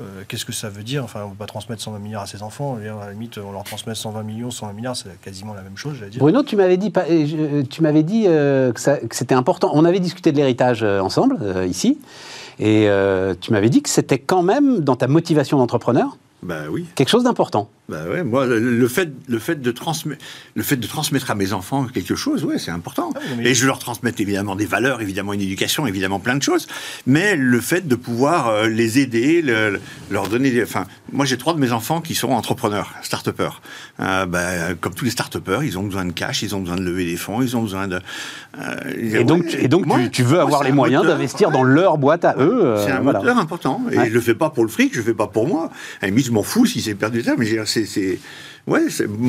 Euh, 0.00 0.22
Qu'est-ce 0.28 0.44
que 0.44 0.52
ça 0.52 0.68
veut 0.68 0.82
dire? 0.82 1.04
Enfin, 1.04 1.20
on 1.22 1.26
ne 1.26 1.30
peut 1.32 1.36
pas 1.38 1.46
transmettre 1.46 1.82
120 1.82 1.98
milliards 1.98 2.22
à 2.22 2.26
ses 2.26 2.42
enfants. 2.42 2.76
À 2.76 3.06
la 3.06 3.12
limite, 3.12 3.38
on 3.38 3.52
leur 3.52 3.64
transmet 3.64 3.94
120 3.94 4.22
millions, 4.22 4.50
120 4.50 4.72
milliards, 4.72 4.96
c'est 4.96 5.20
quasiment 5.20 5.54
la 5.54 5.62
même 5.62 5.76
chose, 5.76 5.96
j'allais 5.98 6.10
dire. 6.10 6.20
Bruno, 6.20 6.42
tu 6.42 6.56
m'avais 6.56 6.76
dit, 6.76 6.92
euh, 6.96 7.26
je- 7.26 7.62
tu 7.62 7.82
m'avais 7.82 8.02
dit 8.02 8.24
euh, 8.26 8.72
que, 8.72 8.80
c'était 9.14 9.34
important. 9.34 9.70
On 9.74 9.84
avait 9.84 10.00
discuté 10.00 10.32
de 10.32 10.36
l'héritage 10.36 10.82
euh, 10.82 11.00
ensemble, 11.00 11.38
euh, 11.42 11.66
ici, 11.66 11.98
et 12.58 12.88
euh, 12.88 13.34
tu 13.40 13.52
m'avais 13.52 13.68
dit 13.70 13.82
que 13.82 13.88
c'était 13.88 14.18
quand 14.18 14.42
même, 14.42 14.80
dans 14.80 14.96
ta 14.96 15.06
motivation 15.08 15.58
d'entrepreneur, 15.58 16.16
oui. 16.70 16.86
quelque 16.94 17.08
chose 17.10 17.24
d'important. 17.24 17.68
Bah 17.90 18.04
ouais, 18.08 18.22
moi, 18.22 18.46
le, 18.46 18.58
le 18.60 18.88
fait, 18.88 19.10
le, 19.28 19.38
fait 19.40 19.60
de 19.60 19.70
transmettre, 19.72 20.24
le 20.54 20.62
fait 20.62 20.76
de 20.76 20.86
transmettre 20.86 21.30
à 21.30 21.34
mes 21.34 21.52
enfants 21.52 21.86
quelque 21.92 22.14
chose, 22.14 22.44
ouais, 22.44 22.58
c'est 22.58 22.70
important. 22.70 23.12
Ah 23.16 23.20
mais- 23.36 23.48
Et 23.50 23.54
je 23.54 23.66
leur 23.66 23.78
transmette 23.80 24.20
évidemment 24.20 24.54
des 24.54 24.64
valeurs, 24.66 25.00
évidemment 25.02 25.32
une 25.32 25.40
éducation, 25.40 25.86
évidemment 25.86 26.20
plein 26.20 26.36
de 26.36 26.42
choses. 26.42 26.68
Mais 27.06 27.34
le 27.36 27.60
fait 27.60 27.88
de 27.88 27.94
pouvoir 27.96 28.48
euh, 28.48 28.68
les 28.68 28.98
aider, 29.00 29.42
le- 29.42 29.70
le- 29.70 29.80
leur 30.10 30.28
donner 30.28 30.50
des... 30.50 30.62
Enfin, 30.62 30.86
moi, 31.12 31.24
j'ai 31.26 31.36
trois 31.36 31.52
de 31.54 31.58
mes 31.58 31.72
enfants 31.72 32.00
qui 32.00 32.14
sont 32.14 32.28
entrepreneurs, 32.30 32.94
start-upers. 33.02 33.60
Euh, 33.98 34.26
bah, 34.26 34.74
comme 34.80 34.94
tous 34.94 35.04
les 35.04 35.10
start-upers, 35.10 35.64
ils 35.64 35.76
ont 35.78 35.82
besoin 35.82 36.04
de 36.04 36.12
cash, 36.12 36.42
ils 36.42 36.54
ont 36.54 36.60
besoin 36.60 36.76
de 36.76 36.82
lever 36.82 37.04
des 37.06 37.16
fonds, 37.16 37.42
ils 37.42 37.56
ont 37.56 37.62
besoin 37.62 37.88
de... 37.88 37.98
euh, 38.58 38.76
Et 39.18 39.24
donc, 39.24 39.42
ouais, 39.44 39.64
et 39.64 39.68
donc 39.68 39.86
moi- 39.86 39.98
tu, 39.98 40.10
tu 40.10 40.22
veux 40.22 40.34
moi, 40.36 40.42
avoir 40.42 40.62
les 40.64 40.72
moyens 40.72 41.04
d'investir 41.06 41.48
ouais. 41.48 41.54
dans 41.54 41.64
leur 41.64 41.98
boîte 41.98 42.24
à 42.24 42.36
eux. 42.38 42.60
euh, 42.64 42.84
C'est 42.86 42.92
un 42.92 43.00
voilà. 43.00 43.18
moteur 43.18 43.38
important. 43.38 43.80
Et 43.90 43.98
Ouais. 43.98 44.08
je 44.08 44.14
le 44.14 44.20
fais 44.20 44.34
pas 44.34 44.50
pour 44.50 44.62
le 44.64 44.70
fric, 44.70 44.92
je 44.92 44.98
le 44.98 45.04
fais 45.04 45.14
pas 45.14 45.26
pour 45.26 45.48
moi. 45.48 45.70
À 46.00 46.04
la 46.06 46.08
limite, 46.10 46.26
je 46.26 46.32
m'en 46.32 46.42
fous 46.44 46.66
si 46.66 46.80
c'est 46.80 46.94
perdu 46.94 47.22
ça, 47.22 47.34
mais 47.36 47.46
c'est, 47.66 47.79
c'est, 47.86 48.18
ouais, 48.66 48.82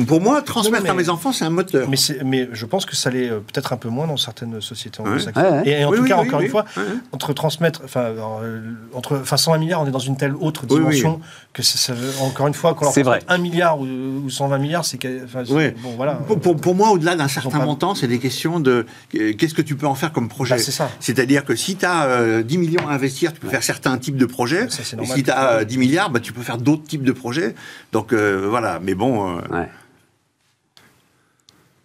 pour 0.06 0.20
moi, 0.20 0.42
transmettre 0.42 0.84
Non, 0.84 0.94
mais- 0.94 1.00
à 1.00 1.02
mes 1.04 1.08
enfants, 1.08 1.32
c'est 1.32 1.44
un 1.44 1.50
moteur. 1.50 1.88
Mais, 2.24 2.48
je 2.52 2.66
pense 2.66 2.86
que 2.86 2.94
ça 2.96 3.10
l'est 3.10 3.28
euh, 3.30 3.38
peut-être 3.40 3.72
un 3.72 3.76
peu 3.76 3.88
moins 3.88 4.06
dans 4.06 4.16
certaines 4.16 4.60
sociétés 4.60 5.00
anglo-saxonnes. 5.00 5.42
Ouais, 5.44 5.50
ouais. 5.60 5.68
Et, 5.68 5.80
et 5.80 5.84
en 5.84 5.90
Oui, 5.90 5.96
tout 5.96 6.02
oui, 6.04 6.08
cas, 6.08 6.18
oui, 6.20 6.26
encore 6.28 6.38
oui. 6.40 6.44
une 6.46 6.50
fois, 6.50 6.64
entre 7.12 7.32
transmettre, 7.32 7.82
enfin, 7.84 8.00
euh, 8.00 8.60
entre, 8.94 9.18
enfin, 9.20 9.36
120 9.36 9.58
milliards, 9.58 9.82
on 9.82 9.86
est 9.86 9.90
dans 9.90 9.98
une 9.98 10.16
telle 10.16 10.34
autre 10.36 10.62
Oui, 10.68 10.76
oui. 10.76 10.78
dimension 10.80 11.20
que 11.52 11.62
ça, 11.62 11.78
ça 11.78 11.92
veut- 11.94 12.12
encore 12.22 12.46
une 12.46 12.54
fois, 12.54 12.74
qu'on 12.74 12.84
leur 12.86 12.94
C'est 12.94 13.02
vrai. 13.02 13.18
transmette 13.20 13.38
1 13.40 13.42
milliard 13.42 13.80
ou, 13.80 13.84
ou 14.24 14.30
120 14.30 14.58
milliards, 14.58 14.84
c'est 14.84 14.98
bon, 15.02 15.94
voilà. 15.96 16.14
Pour, 16.14 16.40
pour- 16.40 16.56
pour 16.56 16.74
moi, 16.74 16.90
au-delà 16.90 17.16
d'un 17.16 17.28
certain 17.28 17.58
pas- 17.58 17.64
montant, 17.64 17.94
c'est 17.94 18.06
des 18.08 18.18
questions 18.18 18.60
de 18.60 18.86
euh, 19.16 19.32
qu'est-ce 19.34 19.54
que 19.54 19.62
tu 19.62 19.76
peux 19.76 19.86
en 19.86 19.94
faire 19.94 20.12
comme 20.12 20.28
projet? 20.28 20.56
Bah, 20.56 20.60
c'est 20.62 20.70
ça. 20.72 20.90
C'est-à-dire 21.00 21.44
que 21.44 21.54
si 21.56 21.76
tu 21.76 21.84
as 21.84 22.42
10 22.42 22.58
millions 22.58 22.88
à 22.88 22.92
investir, 22.92 23.32
tu 23.32 23.40
peux 23.40 23.48
faire 23.48 23.62
certains 23.62 23.96
types 23.98 24.16
de 24.16 24.26
projets. 24.26 24.68
Ça, 24.70 24.82
Et 25.00 25.06
si 25.06 25.22
tu 25.22 25.30
as 25.30 25.64
10 25.64 25.78
milliards, 25.78 26.10
bah, 26.10 26.20
tu 26.20 26.32
peux 26.32 26.42
faire 26.42 26.58
d'autres 26.58 26.84
types 26.84 27.02
de 27.04 27.12
projets. 27.12 27.54
Donc 27.92 28.12
euh, 28.12 28.46
voilà, 28.48 28.78
mais 28.82 28.94
bon. 28.94 29.21
Euh, 29.28 29.40
Ouais. 29.50 29.68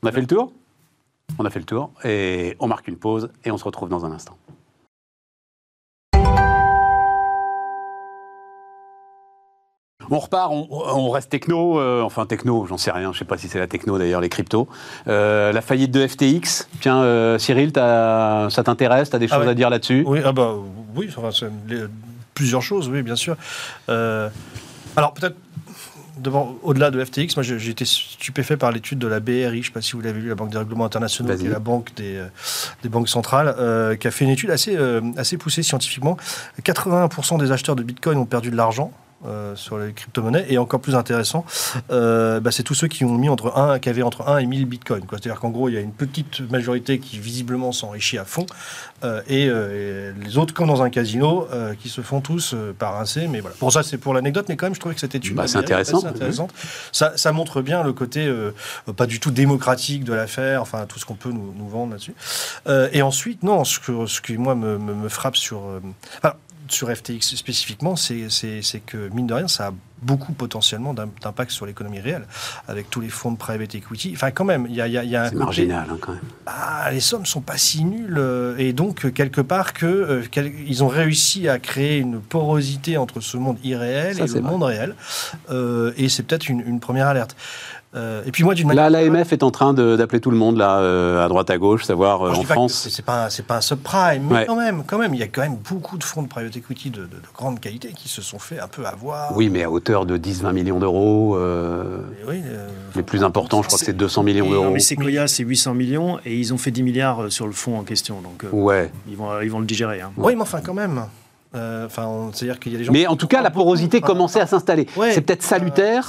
On 0.03 0.07
a 0.07 0.11
fait 0.11 0.21
le 0.21 0.27
tour? 0.27 0.51
On 1.39 1.45
a 1.45 1.49
fait 1.49 1.59
le 1.59 1.65
tour, 1.65 1.91
et 2.03 2.55
on 2.59 2.67
marque 2.67 2.87
une 2.87 2.97
pause, 2.97 3.29
et 3.43 3.51
on 3.51 3.57
se 3.57 3.63
retrouve 3.65 3.89
dans 3.89 4.05
un 4.05 4.11
instant. 4.11 4.37
On 10.09 10.19
repart, 10.19 10.51
on, 10.53 10.67
on 10.71 11.09
reste 11.09 11.29
techno, 11.29 11.79
euh, 11.79 12.01
enfin 12.01 12.25
techno, 12.25 12.65
j'en 12.65 12.77
sais 12.77 12.91
rien, 12.91 13.11
je 13.11 13.19
sais 13.19 13.25
pas 13.25 13.37
si 13.37 13.49
c'est 13.49 13.59
la 13.59 13.67
techno 13.67 13.97
d'ailleurs, 13.97 14.21
les 14.21 14.29
cryptos. 14.29 14.69
Euh, 15.09 15.51
la 15.51 15.59
faillite 15.61 15.91
de 15.91 16.07
FTX, 16.07 16.69
tiens 16.79 17.01
euh, 17.01 17.37
Cyril, 17.37 17.73
t'as- 17.73 18.49
ça 18.49 18.63
t'intéresse, 18.63 19.09
t'as 19.09 19.19
des 19.19 19.27
Ah 19.31 19.35
choses 19.35 19.45
ouais. 19.45 19.51
à 19.51 19.53
dire 19.53 19.69
là-dessus? 19.69 20.03
Oui, 20.07 20.19
ah 20.23 20.31
bah, 20.31 20.53
oui 20.95 21.09
enfin, 21.15 21.29
c'est 21.31 21.49
les- 21.67 21.87
plusieurs 22.33 22.61
choses, 22.61 22.87
oui, 22.87 23.01
bien 23.01 23.17
sûr. 23.17 23.35
Euh, 23.89 24.29
alors, 24.95 25.13
peut-être, 25.13 25.35
au-delà 26.63 26.91
de 26.91 27.03
FTX, 27.03 27.35
moi, 27.35 27.43
j'ai 27.43 27.69
été 27.69 27.85
stupéfait 27.85 28.57
par 28.57 28.71
l'étude 28.71 28.99
de 28.99 29.07
la 29.07 29.19
BRI, 29.19 29.43
je 29.43 29.57
ne 29.57 29.63
sais 29.63 29.71
pas 29.71 29.81
si 29.81 29.93
vous 29.93 30.01
l'avez 30.01 30.19
vu, 30.19 30.29
la 30.29 30.35
Banque 30.35 30.51
des 30.51 30.57
règlements 30.57 30.85
internationaux, 30.85 31.35
qui 31.35 31.45
est 31.45 31.49
la 31.49 31.59
banque 31.59 31.93
des, 31.95 32.17
euh, 32.17 32.27
des 32.83 32.89
banques 32.89 33.09
centrales, 33.09 33.55
euh, 33.59 33.95
qui 33.95 34.07
a 34.07 34.11
fait 34.11 34.25
une 34.25 34.31
étude 34.31 34.51
assez, 34.51 34.75
euh, 34.75 35.01
assez 35.17 35.37
poussée 35.37 35.63
scientifiquement. 35.63 36.17
81% 36.63 37.37
des 37.37 37.51
acheteurs 37.51 37.75
de 37.75 37.83
Bitcoin 37.83 38.17
ont 38.17 38.25
perdu 38.25 38.51
de 38.51 38.55
l'argent. 38.55 38.91
Euh, 39.25 39.55
sur 39.55 39.79
les 39.79 39.93
crypto-monnaies 39.93 40.45
et 40.49 40.57
encore 40.59 40.79
plus 40.79 40.93
intéressant 40.95 41.43
euh, 41.89 42.39
bah, 42.39 42.51
c'est 42.51 42.61
tous 42.63 42.75
ceux 42.75 42.87
qui 42.87 43.03
ont 43.03 43.17
mis 43.17 43.29
entre 43.29 43.57
1 43.57 43.79
qui 43.79 43.89
avaient 43.89 44.03
entre 44.03 44.27
1 44.27 44.37
et 44.37 44.45
1000 44.45 44.65
bitcoins 44.65 45.01
c'est-à-dire 45.09 45.39
qu'en 45.39 45.49
gros 45.49 45.69
il 45.69 45.73
y 45.73 45.77
a 45.77 45.81
une 45.81 45.91
petite 45.91 46.41
majorité 46.51 46.99
qui 46.99 47.17
visiblement 47.17 47.71
s'enrichit 47.71 48.17
à 48.19 48.25
fond 48.25 48.45
euh, 49.03 49.21
et, 49.27 49.45
et 49.45 50.11
les 50.23 50.37
autres, 50.37 50.53
comme 50.53 50.67
dans 50.67 50.81
un 50.81 50.89
casino, 50.89 51.47
qui 51.79 51.87
se 51.87 52.01
font 52.01 52.19
tous 52.19 52.55
par 52.79 52.95
rincer. 52.95 53.27
Mais 53.27 53.41
voilà. 53.41 53.55
Pour 53.59 53.71
ça, 53.71 53.83
c'est 53.83 53.99
pour 53.99 54.15
l'anecdote, 54.15 54.47
mais 54.49 54.55
quand 54.55 54.65
même, 54.65 54.73
je 54.73 54.79
trouvais 54.79 54.95
que 54.95 55.01
cette 55.01 55.13
étude. 55.13 55.35
Bah, 55.35 55.45
c'est 55.47 55.59
intéressant. 55.59 55.99
assez 55.99 56.07
intéressante. 56.07 56.51
Ça, 56.91 57.13
ça 57.15 57.31
montre 57.31 57.61
bien 57.61 57.83
le 57.83 57.93
côté 57.93 58.27
pas 58.95 59.05
du 59.05 59.19
tout 59.19 59.29
démocratique 59.29 60.03
de 60.03 60.13
l'affaire, 60.13 60.63
enfin, 60.63 60.87
tout 60.87 60.97
ce 60.97 61.05
qu'on 61.05 61.13
peut 61.13 61.31
nous, 61.31 61.53
nous 61.55 61.67
vendre 61.69 61.91
là-dessus. 61.91 62.15
Et 62.91 63.03
ensuite, 63.03 63.43
non, 63.43 63.63
ce, 63.63 63.79
que, 63.79 64.07
ce 64.07 64.19
qui, 64.19 64.35
moi, 64.37 64.55
me, 64.55 64.79
me- 64.79 64.95
me 64.95 65.09
frappe 65.09 65.35
sur. 65.35 65.61
enfin, 66.17 66.33
sur 66.71 66.89
FTX 66.89 67.35
spécifiquement, 67.35 67.95
c'est 67.95 68.27
que, 68.85 69.09
mine 69.13 69.27
de 69.27 69.33
rien, 69.33 69.47
ça 69.47 69.67
a 69.67 69.73
beaucoup 70.01 70.31
potentiellement 70.33 70.93
d'im- 70.93 71.09
d'impact 71.21 71.49
sur 71.51 71.65
l'économie 71.65 71.99
réelle, 71.99 72.27
avec 72.67 72.89
tous 72.89 73.01
les 73.01 73.09
fonds 73.09 73.31
de 73.31 73.37
private 73.37 73.73
equity. 73.75 74.11
Enfin, 74.15 74.29
quand 74.31 74.45
même, 74.45 74.67
il 74.69 74.75
y 74.75 74.81
a, 74.81 74.87
y 74.87 74.97
a- 74.97 75.03
y 75.03 75.15
a 75.15 75.23
un 75.23 75.29
C'est 75.29 75.35
marginal 75.35 75.87
hein, 75.91 75.97
quand 75.99 76.11
même. 76.13 76.21
ah, 76.45 76.89
les 76.91 76.99
sommes 76.99 77.25
sont 77.25 77.41
pas 77.41 77.57
si 77.57 77.83
nulles 77.83 78.17
euh, 78.19 78.55
et 78.57 78.73
donc 78.73 79.05
euh, 79.05 79.09
quelque 79.11 79.41
part 79.41 79.73
que 79.73 79.85
euh, 79.87 80.23
quel- 80.29 80.53
ils 80.67 80.83
ont 80.83 80.87
réussi 80.87 81.49
à 81.49 81.57
créer 81.57 81.97
une 81.97 82.19
porosité 82.21 82.97
entre 82.97 83.21
ce 83.21 83.37
monde 83.37 83.57
irréel 83.63 84.15
Ça, 84.17 84.23
et 84.25 84.27
le 84.27 84.31
vrai. 84.33 84.41
monde 84.41 84.63
réel 84.63 84.93
Euh, 85.49 85.93
et 85.97 86.09
c'est 86.09 86.23
peut-être 86.23 86.47
une, 86.49 86.59
une 86.61 86.79
première 86.79 87.07
alerte. 87.07 87.35
Euh, 87.95 88.21
et 88.25 88.31
puis 88.31 88.43
moi 88.43 88.53
d'une 88.53 88.67
Là, 88.73 88.89
manière 88.89 89.11
l'AMF 89.13 89.31
est 89.31 89.43
en 89.43 89.49
train 89.49 89.73
d'appeler 89.73 90.19
tout 90.19 90.29
le 90.29 90.35
monde, 90.37 90.57
là, 90.57 90.79
euh, 90.79 91.23
à 91.25 91.29
droite, 91.29 91.49
à 91.49 91.57
gauche, 91.57 91.85
savoir 91.85 92.21
euh, 92.21 92.29
Moi, 92.29 92.37
en 92.37 92.41
dis 92.41 92.45
pas 92.45 92.53
que 92.55 92.59
France. 92.59 92.87
c'est 92.91 93.03
pas 93.05 93.25
un- 93.25 93.29
c'est 93.29 93.45
pas 93.45 93.55
un 93.57 93.61
subprime 93.61 94.23
mais 94.29 94.35
Ouais. 94.35 94.45
quand 94.45 94.57
même 94.57 94.83
quand 94.85 94.97
même 94.97 95.13
il 95.13 95.19
y 95.21 95.23
a 95.23 95.27
quand 95.27 95.41
même 95.41 95.55
beaucoup 95.55 95.97
de 95.97 96.03
fonds 96.03 96.21
de 96.21 96.27
private 96.27 96.55
equity 96.57 96.89
de, 96.89 97.01
de- 97.01 97.05
de 97.05 97.11
grande 97.33 97.61
qualité 97.61 97.93
qui 97.95 98.09
se 98.09 98.21
sont 98.21 98.39
fait 98.39 98.59
un 98.59 98.67
peu 98.67 98.85
avoir. 98.85 99.35
Oui, 99.37 99.49
mais 99.49 99.63
à 99.63 99.71
hauteur 99.71 100.05
de 100.05 100.17
10-20 100.17 100.51
millions 100.51 100.79
d'euros. 100.79 101.37
euh, 101.37 102.01
oui, 102.27 102.41
euh, 102.45 102.67
les 102.95 103.03
plus 103.03 103.23
importants, 103.23 103.61
je 103.61 103.67
crois 103.67 103.79
que 103.79 103.85
c'est 103.85 103.93
200 103.95 104.21
millions 104.23 104.49
d'euros. 104.49 104.65
non, 104.65 104.71
mais 104.71 104.79
Sequoia, 104.79 105.27
c'est 105.27 105.43
800 105.43 105.73
millions 105.73 106.19
et 106.25 106.35
ils 106.37 106.53
ont 106.53 106.57
fait 106.57 106.71
10 106.71 106.83
milliards 106.83 107.31
sur 107.31 107.47
le 107.47 107.53
fonds 107.53 107.79
en 107.79 107.83
question. 107.83 108.19
Donc, 108.21 108.43
euh, 108.43 108.49
Ouais. 108.51 108.91
ils, 109.09 109.15
vont, 109.15 109.39
ils 109.41 109.49
vont 109.49 109.59
le 109.59 109.65
digérer. 109.65 110.01
hein. 110.01 110.11
oui, 110.17 110.35
mais 110.35 110.41
enfin 110.41 110.59
quand 110.61 110.73
même. 110.73 111.03
Euh, 111.55 111.85
Enfin, 111.85 112.29
c'est-à-dire 112.33 112.59
qu'il 112.59 112.73
y 112.73 112.75
a 112.75 112.79
des 112.79 112.83
gens. 112.83 112.91
Mais 112.91 113.07
en 113.07 113.15
tout 113.15 113.27
cas, 113.27 113.41
la 113.41 113.49
porosité 113.49 114.01
commençait 114.01 114.41
à 114.41 114.45
s'installer. 114.47 114.85
Ouais. 114.97 115.13
C'est 115.13 115.21
peut-être 115.21 115.41
salutaire. 115.43 116.05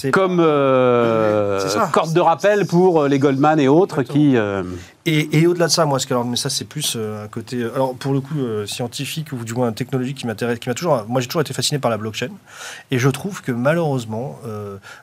C'est 0.00 0.10
Comme 0.12 0.40
euh, 0.40 1.60
corde 1.92 2.14
de 2.14 2.20
rappel 2.20 2.66
pour 2.66 3.02
euh, 3.02 3.08
les 3.08 3.18
Goldman 3.18 3.60
et 3.60 3.68
autres 3.68 4.00
Exactement. 4.00 4.24
qui. 4.30 4.36
euh, 4.36 4.62
Et, 5.04 5.40
et 5.40 5.46
au-delà 5.46 5.66
de 5.66 5.70
ça, 5.72 5.84
moi, 5.84 5.98
ce 5.98 6.06
que, 6.06 6.14
alors, 6.14 6.24
mais 6.24 6.36
ça, 6.36 6.48
c'est 6.48 6.64
plus 6.64 6.94
euh, 6.96 7.24
un 7.24 7.28
côté, 7.28 7.62
alors 7.74 7.94
pour 7.94 8.14
le 8.14 8.20
coup, 8.20 8.36
scientifique 8.66 9.32
ou 9.32 9.44
du 9.44 9.52
moins 9.52 9.72
technologique 9.72 10.16
qui 10.18 10.26
m'intéresse, 10.26 10.58
qui 10.58 10.68
m'a 10.70 10.74
toujours, 10.74 11.04
moi, 11.06 11.20
j'ai 11.20 11.26
toujours 11.26 11.42
été 11.42 11.52
fasciné 11.52 11.78
par 11.78 11.90
la 11.90 11.98
blockchain. 11.98 12.30
Et 12.90 12.98
je 12.98 13.08
trouve 13.10 13.42
que 13.42 13.52
malheureusement, 13.52 14.38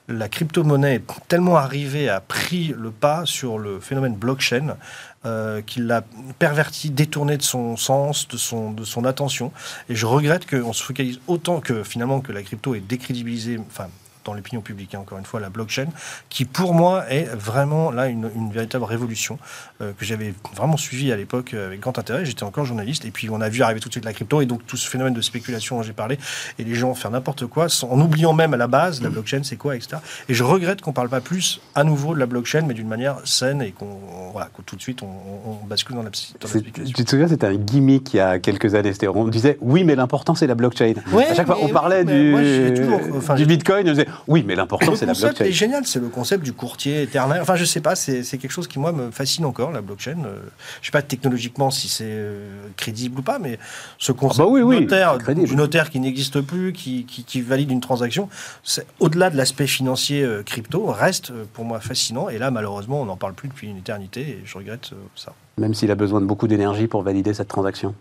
la 0.08 0.28
crypto-monnaie 0.30 0.96
est 0.96 1.04
tellement 1.28 1.58
arrivée, 1.58 2.10
a 2.10 2.20
pris 2.20 2.74
le 2.76 2.90
pas 2.90 3.22
sur 3.26 3.60
le 3.60 3.80
phénomène 3.80 4.16
blockchain. 4.16 4.78
euh, 5.26 5.62
qui 5.62 5.82
l'a 5.82 6.04
perverti, 6.40 6.90
détourné 6.90 7.38
de 7.38 7.42
son 7.44 7.76
sens, 7.76 8.28
de 8.28 8.38
son, 8.38 8.72
de 8.72 8.84
son 8.84 9.04
attention. 9.06 9.52
Et 9.90 9.96
je 9.96 10.06
regrette 10.06 10.50
qu'on 10.50 10.74
se 10.74 10.84
focalise 10.84 11.20
autant 11.28 11.60
que 11.60 11.84
finalement 11.84 12.22
que 12.22 12.32
la 12.32 12.44
crypto 12.44 12.76
est 12.76 12.80
décrédibilisée, 12.80 13.60
enfin 13.70 13.88
dans 14.28 14.34
l'opinion 14.34 14.62
publique, 14.62 14.94
hein, 14.94 15.00
encore 15.00 15.18
une 15.18 15.26
fois, 15.26 15.40
la 15.40 15.50
blockchain, 15.50 15.88
qui 16.30 16.46
pour 16.46 16.74
moi 16.74 17.06
est 17.10 17.26
vraiment 17.34 17.92
là 17.92 18.08
une, 18.08 18.30
une 18.36 18.52
véritable 18.52 18.84
révolution 18.84 19.40
euh, 19.82 19.92
que 19.98 20.04
j'avais 20.06 20.34
vraiment 20.56 20.78
suivi 20.78 21.12
à 21.12 21.16
l'époque 21.16 21.54
euh, 21.54 21.68
avec 21.68 21.80
grand 21.80 21.98
intérêt. 21.98 22.26
J'étais 22.26 22.44
encore 22.44 22.66
journaliste 22.66 23.06
et 23.06 23.12
puis 23.12 23.30
on 23.30 23.40
a 23.42 23.50
vu 23.50 23.62
arriver 23.62 23.80
tout 23.80 23.88
de 23.90 23.94
suite 23.94 24.06
la 24.06 24.14
crypto 24.14 24.42
et 24.42 24.46
donc 24.46 24.66
tout 24.68 24.78
ce 24.78 24.88
phénomène 24.90 25.14
de 25.14 25.22
spéculation 25.22 25.78
dont 25.78 25.84
j'ai 25.84 25.94
parlé 25.94 26.18
et 26.60 26.64
les 26.64 26.76
gens 26.76 26.94
faire 26.94 27.10
n'importe 27.12 27.46
quoi 27.48 27.68
en 27.84 28.02
oubliant 28.02 28.34
même 28.34 28.54
à 28.54 28.58
la 28.58 28.68
base 28.68 29.02
la 29.02 29.10
blockchain 29.10 29.42
c'est 29.44 29.56
quoi, 29.56 29.76
etc. 29.76 29.98
Et 30.30 30.34
je 30.34 30.44
regrette 30.44 30.82
qu'on 30.82 30.94
parle 30.94 31.10
pas 31.10 31.22
plus 31.22 31.62
à 31.76 31.84
nouveau 31.84 32.14
de 32.14 32.20
la 32.20 32.26
blockchain 32.26 32.64
mais 32.68 32.74
d'une 32.74 32.88
manière 32.88 33.18
saine 33.26 33.62
et 33.62 33.72
qu'on 33.72 33.98
voilà, 34.34 34.50
tout 34.66 34.76
de 34.76 34.82
suite 34.82 35.02
on, 35.04 35.08
on- 35.08 35.58
on 35.64 35.66
bascule 35.66 35.96
dans 35.96 36.04
la, 36.04 36.10
dans 36.10 36.48
la. 36.54 36.62
Tu 36.86 36.94
te 37.06 37.10
souviens, 37.10 37.28
c'était 37.28 37.48
un 37.48 37.56
gimmick 37.56 38.14
il 38.14 38.18
y 38.18 38.20
a 38.20 38.40
quelques 38.40 38.76
années. 38.76 38.92
C'était- 38.94 39.08
On 39.08 39.28
disait, 39.28 39.58
oui, 39.62 39.84
mais 39.84 39.96
l'important, 39.96 40.36
c'est 40.36 40.48
la 40.48 40.56
blockchain. 40.56 40.94
Ouais, 41.12 41.26
à 41.28 41.34
chaque 41.34 41.46
fois, 41.48 41.58
on 41.62 41.70
parlait 41.70 42.04
du, 42.04 42.32
moi, 42.32 42.44
j'ai 42.44 42.74
toujours- 42.74 43.02
enfin, 43.18 43.36
du 43.36 43.42
j'ai- 43.44 43.48
bitcoin, 43.48 43.88
on 43.88 43.92
disait, 43.92 44.08
oui, 44.28 44.44
mais 44.46 44.56
l'important, 44.56 44.96
c'est 44.96 45.06
la 45.06 45.14
concept 45.14 45.38
blockchain. 45.38 45.46
est 45.46 45.52
génial, 45.54 45.86
c'est 45.86 46.00
le 46.00 46.10
concept 46.10 46.44
du 46.44 46.54
courtier 46.54 47.02
éternel. 47.04 47.42
Enfin, 47.42 47.56
je 47.56 47.66
sais 47.66 47.82
pas, 47.82 47.96
c'est 47.96 48.24
c'est 48.24 48.38
quelque 48.38 48.52
chose 48.52 48.68
qui, 48.68 48.80
moi, 48.80 48.92
me 48.92 49.12
fascine 49.12 49.46
encore, 49.46 49.72
la 49.72 49.82
blockchain. 49.82 50.18
Euh, 50.26 50.40
Je 50.82 50.88
sais 50.88 50.92
pas 50.92 51.02
technologiquement 51.02 51.72
si 51.72 51.88
c'est 51.88 52.06
euh, 52.08 52.68
crédible 52.78 53.20
ou 53.20 53.24
pas, 53.24 53.40
mais 53.40 53.60
ce 53.98 54.12
concept 54.12 54.42
Ah 54.42 54.44
bah 54.46 54.50
oui, 54.52 54.62
oui, 54.62 54.76
du, 54.78 54.82
notaire, 54.84 55.14
c'est 55.18 55.24
crédible. 55.24 55.48
du 55.48 55.56
notaire 55.56 55.90
qui 55.90 56.00
n'existe 56.00 56.42
plus, 56.42 56.74
qui, 56.74 57.06
qui- 57.06 57.24
qui 57.24 57.42
valide 57.42 57.72
une 57.72 57.82
transaction, 57.82 58.30
c'est- 58.64 58.86
au-delà 59.00 59.30
de 59.30 59.38
l'aspect 59.38 59.68
financier 59.68 60.24
euh, 60.24 60.44
crypto, 60.44 60.86
reste 60.88 61.32
pour 61.54 61.66
moi 61.66 61.80
fascinant. 61.80 62.30
Et 62.30 62.38
là, 62.38 62.52
malheureusement, 62.52 63.02
on 63.02 63.06
n'en 63.06 63.18
parle 63.18 63.34
plus 63.34 63.48
depuis 63.50 63.68
une 63.70 63.78
éternité 63.78 64.22
et 64.22 64.42
je 64.46 64.58
regrette 64.58 64.92
ça. 65.16 65.34
Même 65.58 65.74
s'il 65.74 65.90
a 65.92 65.96
besoin 65.96 66.22
de 66.22 66.26
beaucoup 66.26 66.48
d'énergie 66.48 66.88
pour 66.88 67.02
valider 67.02 67.34
cette 67.34 67.48
transaction. 67.48 67.96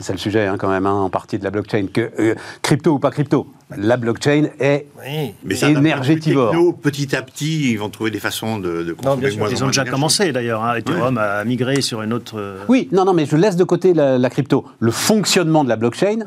C'est 0.00 0.12
le 0.12 0.18
sujet, 0.18 0.46
hein, 0.46 0.56
quand 0.58 0.68
même, 0.68 0.84
hein, 0.86 0.92
en 0.92 1.08
partie 1.10 1.38
de 1.38 1.44
la 1.44 1.50
blockchain. 1.50 1.86
Que, 1.92 2.10
euh, 2.18 2.34
crypto 2.60 2.92
ou 2.92 2.98
pas 2.98 3.10
crypto, 3.10 3.46
la 3.76 3.96
blockchain 3.96 4.44
est 4.60 4.86
Oui. 5.04 5.34
Mais 5.44 5.54
ça, 5.56 5.68
énergétivore. 5.70 6.50
techno, 6.52 6.72
Petit 6.72 7.16
à 7.16 7.22
petit, 7.22 7.72
ils 7.72 7.76
vont 7.78 7.88
trouver 7.90 8.10
des 8.12 8.20
façons 8.20 8.58
de, 8.58 8.84
de 8.84 8.92
consommer 8.92 9.22
bien 9.22 9.30
sûr, 9.30 9.38
moins 9.40 9.48
en 9.48 9.50
Ils 9.50 9.64
ont 9.64 9.66
déjà 9.68 9.84
commencé 9.84 10.30
d'ailleurs. 10.32 10.62
hein. 10.64 10.76
Ethereum 10.76 11.18
a 11.18 11.42
migré 11.44 11.80
sur 11.80 12.02
une 12.02 12.12
autre. 12.12 12.34
euh, 12.38 12.58
Oui, 12.68 12.88
non, 12.92 13.04
non, 13.04 13.12
mais 13.12 13.26
je 13.26 13.34
laisse 13.36 13.56
de 13.56 13.64
côté 13.64 13.92
la, 13.92 14.18
la 14.18 14.30
crypto. 14.30 14.64
Le 14.78 14.92
fonctionnement 14.92 15.64
de 15.64 15.68
la 15.68 15.76
blockchain, 15.76 16.18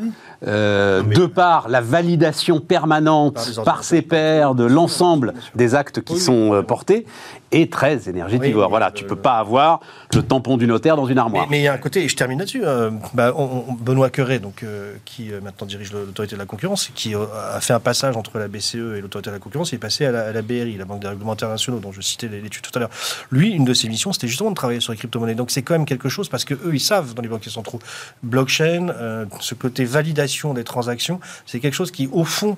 euh, 0.45 1.01
Non, 1.01 1.07
mais- 1.07 1.15
de 1.15 1.25
par 1.27 1.69
la 1.69 1.79
validation 1.81 2.59
permanente 2.59 3.61
Par 3.63 3.83
ses 3.85 4.01
pairs 4.01 4.53
de 4.55 4.65
l'ensemble 4.65 5.33
des 5.55 5.75
actes 5.75 6.01
qui 6.01 6.13
Oui, 6.15 6.19
sont 6.19 6.53
euh, 6.53 6.61
portés, 6.61 7.05
est 7.51 7.71
très 7.71 8.07
énergétivore. 8.09 8.61
Oui, 8.63 8.63
oui, 8.65 8.69
voilà, 8.69 8.87
euh, 8.87 8.93
tu 8.93 9.05
peux 9.05 9.15
pas 9.15 9.37
avoir 9.37 9.79
le 10.13 10.21
tampon 10.21 10.57
du 10.57 10.67
notaire 10.67 10.95
dans 10.97 11.05
une 11.07 11.17
armoire. 11.17 11.47
mais 11.49 11.59
il 11.59 11.63
y 11.63 11.67
a 11.67 11.73
un 11.73 11.77
côté, 11.77 12.03
et 12.03 12.07
je 12.09 12.15
termine 12.15 12.37
là-dessus, 12.39 12.61
euh, 12.63 12.91
bah, 13.13 13.33
Benoît 13.79 14.09
Queret, 14.09 14.39
donc, 14.39 14.63
euh, 14.63 14.93
qui 15.05 15.31
euh, 15.31 15.39
maintenant 15.41 15.65
dirige 15.65 15.91
l'autorité 15.93 16.35
de 16.35 16.39
la 16.39 16.45
concurrence, 16.45 16.89
qui 16.93 17.15
euh, 17.15 17.19
a 17.33 17.59
fait 17.61 17.73
un 17.73 17.79
passage 17.79 18.15
entre 18.17 18.37
la 18.39 18.47
BCE 18.47 18.75
et 18.75 19.01
l'autorité 19.01 19.29
de 19.29 19.35
la 19.35 19.39
concurrence, 19.39 19.71
il 19.71 19.75
est 19.75 19.79
passé 19.79 20.05
à 20.05 20.11
la, 20.11 20.27
à 20.27 20.31
la 20.31 20.41
BRI, 20.41 20.77
la 20.77 20.85
Banque 20.85 21.01
des 21.01 21.07
règlements 21.07 21.33
internationaux, 21.33 21.79
dont 21.79 21.91
je 21.91 22.01
citais 22.01 22.27
l'étude 22.27 22.61
tout 22.63 22.71
à 22.75 22.79
l'heure. 22.79 22.89
Lui, 23.31 23.49
une 23.51 23.65
de 23.65 23.73
ses 23.73 23.89
missions, 23.89 24.13
c'était 24.13 24.27
justement 24.27 24.49
de 24.51 24.55
travailler 24.55 24.79
sur 24.79 24.91
les 24.91 24.97
crypto-monnaies. 24.97 25.35
Donc 25.35 25.51
c'est 25.51 25.61
quand 25.61 25.73
même 25.73 25.85
quelque 25.85 26.09
chose, 26.09 26.29
parce 26.29 26.45
que 26.45 26.53
eux, 26.53 26.71
ils 26.73 26.79
savent 26.79 27.13
dans 27.13 27.21
les 27.21 27.27
banquiers 27.29 27.51
centraux, 27.51 27.79
blockchain, 28.23 28.89
euh, 28.89 29.25
ce 29.39 29.55
côté 29.55 29.85
validation 29.85 30.53
des 30.53 30.63
transactions, 30.63 31.19
c'est 31.45 31.59
quelque 31.59 31.73
chose 31.75 31.91
qui, 31.91 32.07
au 32.11 32.23
fond, 32.25 32.57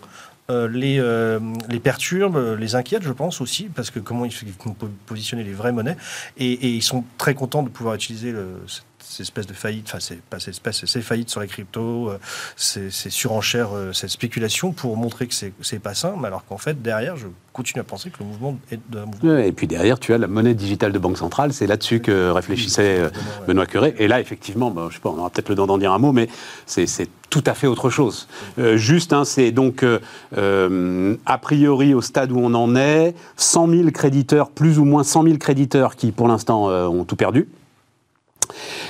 euh, 0.49 0.67
les, 0.67 0.99
euh, 0.99 1.39
les 1.69 1.79
perturbe, 1.79 2.57
les 2.59 2.75
inquiète, 2.75 3.03
je 3.03 3.11
pense 3.13 3.39
aussi, 3.41 3.65
parce 3.65 3.89
que 3.91 3.99
comment 3.99 4.25
ils 4.25 4.33
po- 4.33 4.89
positionner 5.05 5.43
les 5.43 5.53
vraies 5.53 5.71
monnaies. 5.71 5.95
Et, 6.37 6.51
et 6.51 6.69
ils 6.69 6.81
sont 6.81 7.03
très 7.17 7.35
contents 7.35 7.63
de 7.63 7.69
pouvoir 7.69 7.95
utiliser 7.95 8.31
le, 8.31 8.47
cette, 8.67 8.83
cette 9.11 9.21
espèce 9.21 9.45
de 9.45 9.53
faillite, 9.53 9.87
enfin, 9.89 9.99
c'est 9.99 10.21
pas 10.21 10.39
cette 10.39 10.53
espèce, 10.53 10.79
c'est 10.79 10.87
ces 10.87 11.01
faillites 11.01 11.29
sur 11.29 11.41
les 11.41 11.47
cryptos, 11.47 12.09
euh, 12.09 12.17
ces, 12.55 12.89
ces 12.89 13.09
surenchères, 13.09 13.75
euh, 13.75 13.91
cette 13.91 14.09
spéculation 14.09 14.71
pour 14.71 14.95
montrer 14.95 15.27
que 15.27 15.33
c'est 15.33 15.79
pas 15.79 15.93
sain, 15.93 16.15
mais 16.17 16.27
alors 16.27 16.45
qu'en 16.45 16.57
fait, 16.57 16.81
derrière, 16.81 17.17
je 17.17 17.27
continue 17.51 17.81
à 17.81 17.83
penser 17.83 18.09
que 18.09 18.19
le 18.19 18.25
mouvement 18.25 18.57
est 18.71 18.79
d'un 18.89 19.05
mouvement. 19.05 19.37
Et 19.37 19.51
puis 19.51 19.67
derrière, 19.67 19.99
tu 19.99 20.13
as 20.13 20.17
la 20.17 20.27
monnaie 20.27 20.53
digitale 20.53 20.93
de 20.93 20.99
banque 20.99 21.17
centrale. 21.17 21.51
C'est 21.51 21.67
là-dessus 21.67 21.99
que 21.99 22.29
réfléchissait 22.31 22.99
euh. 22.99 23.09
Benoît 23.47 23.65
Curé. 23.65 23.93
Et 23.97 24.07
là, 24.07 24.21
effectivement, 24.21 24.71
bah, 24.71 24.87
je 24.89 24.95
sais 24.95 25.01
pas, 25.01 25.09
on 25.09 25.17
aura 25.17 25.29
peut-être 25.29 25.49
le 25.49 25.55
temps 25.55 25.67
d'en 25.67 25.77
dire 25.77 25.91
un 25.91 25.99
mot, 25.99 26.13
mais 26.13 26.29
c'est 26.65 26.87
tout 27.29 27.43
à 27.45 27.53
fait 27.53 27.67
autre 27.67 27.89
chose. 27.89 28.27
Euh, 28.59 28.77
juste, 28.77 29.13
hein, 29.13 29.25
c'est 29.25 29.51
donc, 29.51 29.83
euh, 29.83 29.99
euh, 30.37 31.15
a 31.25 31.37
priori, 31.37 31.93
au 31.93 32.01
stade 32.01 32.31
où 32.31 32.37
on 32.39 32.53
en 32.53 32.75
est, 32.75 33.15
100 33.37 33.69
000 33.69 33.91
créditeurs, 33.91 34.51
plus 34.51 34.79
ou 34.79 34.85
moins 34.85 35.03
100 35.03 35.23
000 35.23 35.37
créditeurs 35.37 35.95
qui, 35.95 36.11
pour 36.11 36.27
l'instant, 36.27 36.67
ont 36.67 37.05
tout 37.05 37.15
perdu. 37.15 37.47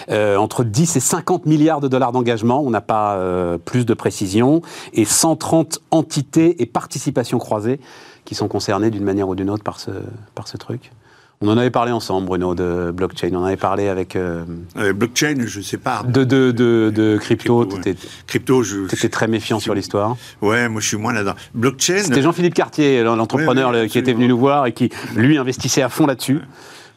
Euh, 0.10 0.36
entre 0.38 0.64
10 0.64 0.96
et 0.96 1.00
50 1.00 1.46
milliards 1.46 1.80
de 1.82 1.88
dollars 1.88 2.12
d'engagement, 2.12 2.62
on 2.62 2.70
n'a 2.70 2.82
pas 2.82 3.16
euh, 3.16 3.58
plus 3.58 3.86
de 3.86 3.94
précision, 3.94 4.62
et 4.94 5.06
130 5.06 5.80
entités 5.92 6.62
et 6.62 6.66
participations 6.66 7.40
croisées 7.40 7.80
qui 8.26 8.36
sont 8.36 8.48
concernées 8.48 8.90
d'une 8.92 9.04
manière 9.04 9.28
ou 9.30 9.36
d'une 9.36 9.50
autre 9.50 9.64
par 9.64 9.80
ce, 9.80 9.92
par 10.36 10.48
ce 10.48 10.58
truc. 10.58 10.92
On 11.44 11.48
en 11.48 11.58
avait 11.58 11.72
parlé 11.72 11.92
ensemble, 11.92 12.28
Bruno, 12.28 12.54
de 12.54 12.92
blockchain. 12.96 13.30
On 13.34 13.38
en 13.38 13.46
avait 13.46 13.58
parlé 13.58 13.88
avec 13.88 14.16
euh, 14.16 14.44
Euh, 14.78 14.94
blockchain, 14.94 15.38
je 15.48 15.60
sais 15.62 15.78
pas. 15.78 16.04
de, 16.08 16.24
de, 16.24 16.52
de, 16.52 16.92
de 16.94 17.18
crypto. 17.20 17.62
Crypto, 17.62 17.78
ouais. 17.78 17.82
T'étais 17.82 18.08
Crypto, 18.28 18.62
je. 18.62 18.86
t'étais 18.86 19.10
très 19.10 19.28
méfiant 19.28 19.60
sur 19.60 19.74
l'histoire. 19.74 20.18
Ouais, 20.44 20.70
moi 20.70 20.82
je 20.82 20.88
suis 20.88 20.98
moins 20.98 21.14
là-dedans. 21.14 21.34
Blockchain. 21.56 21.98
C'était 22.04 22.22
Jean-Philippe 22.22 22.54
Cartier, 22.54 23.02
l'entrepreneur 23.02 23.88
qui 23.88 23.98
était 23.98 24.14
venu 24.14 24.28
nous 24.28 24.38
voir 24.38 24.68
et 24.68 24.72
qui, 24.74 24.92
lui, 25.16 25.40
investissait 25.40 25.82
à 25.82 25.90
fond 25.90 26.06
là-dessus. 26.06 26.42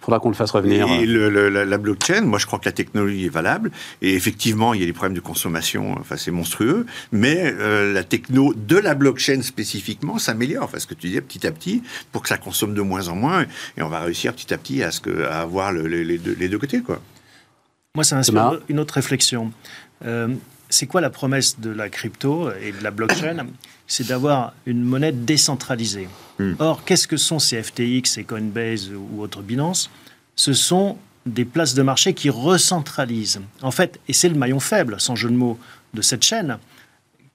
Faudra 0.04 0.20
qu'on 0.20 0.28
le 0.28 0.34
fasse 0.34 0.50
revenir. 0.50 0.86
Et 0.88 1.06
le- 1.06 1.28
le- 1.30 1.48
la, 1.48 1.64
la 1.64 1.78
blockchain, 1.78 2.22
moi 2.22 2.38
je 2.38 2.46
crois 2.46 2.58
que 2.58 2.66
la 2.66 2.72
technologie 2.72 3.26
est 3.26 3.30
valable. 3.30 3.70
Et 4.02 4.14
effectivement, 4.14 4.74
il 4.74 4.80
y 4.80 4.82
a 4.82 4.86
des 4.86 4.92
problèmes 4.92 5.14
de 5.14 5.20
consommation, 5.20 5.92
enfin 5.98 6.16
c'est 6.16 6.30
monstrueux. 6.30 6.86
Mais 7.12 7.54
euh, 7.58 7.92
la 7.92 8.04
techno 8.04 8.52
de 8.54 8.76
la 8.76 8.94
blockchain 8.94 9.42
spécifiquement 9.42 10.18
s'améliore. 10.18 10.64
Enfin, 10.64 10.78
ce 10.78 10.86
que 10.86 10.94
tu 10.94 11.08
disais 11.08 11.20
petit 11.20 11.46
à 11.46 11.52
petit, 11.52 11.82
pour 12.12 12.22
que 12.22 12.28
ça 12.28 12.36
consomme 12.38 12.74
de 12.74 12.82
moins 12.82 13.08
en 13.08 13.16
moins. 13.16 13.46
Et 13.76 13.82
on 13.82 13.88
va 13.88 14.00
réussir 14.00 14.32
petit 14.34 14.52
à 14.52 14.58
petit 14.58 14.82
à, 14.82 14.90
ce 14.90 15.00
que, 15.00 15.24
à 15.24 15.40
avoir 15.40 15.72
le- 15.72 15.86
le- 15.88 16.02
les, 16.02 16.18
deux, 16.18 16.36
les 16.38 16.48
deux 16.48 16.58
côtés. 16.58 16.80
Quoi. 16.82 17.00
Moi, 17.94 18.04
ça 18.04 18.20
Thomas 18.22 18.46
inspire 18.48 18.60
une 18.68 18.78
autre 18.80 18.94
réflexion. 18.94 19.52
Euh, 20.04 20.28
c'est 20.74 20.86
quoi 20.86 21.00
la 21.00 21.10
promesse 21.10 21.60
de 21.60 21.70
la 21.70 21.88
crypto 21.88 22.50
et 22.60 22.72
de 22.72 22.82
la 22.82 22.90
blockchain 22.90 23.46
C'est 23.86 24.08
d'avoir 24.08 24.54
une 24.64 24.82
monnaie 24.82 25.12
décentralisée. 25.12 26.08
Hmm. 26.38 26.54
Or, 26.58 26.84
qu'est-ce 26.84 27.06
que 27.06 27.18
sont 27.18 27.38
ces 27.38 27.62
FTX 27.62 28.18
et 28.18 28.24
Coinbase 28.24 28.90
ou 28.90 29.20
autres 29.20 29.42
Binance? 29.42 29.90
Ce 30.36 30.54
sont 30.54 30.96
des 31.26 31.44
places 31.44 31.74
de 31.74 31.82
marché 31.82 32.14
qui 32.14 32.30
recentralisent. 32.30 33.40
En 33.60 33.70
fait, 33.70 34.00
et 34.08 34.14
c'est 34.14 34.30
le 34.30 34.36
maillon 34.36 34.58
faible, 34.58 35.00
sans 35.00 35.16
jeu 35.16 35.28
de 35.28 35.36
mots, 35.36 35.58
de 35.92 36.00
cette 36.00 36.24
chaîne. 36.24 36.58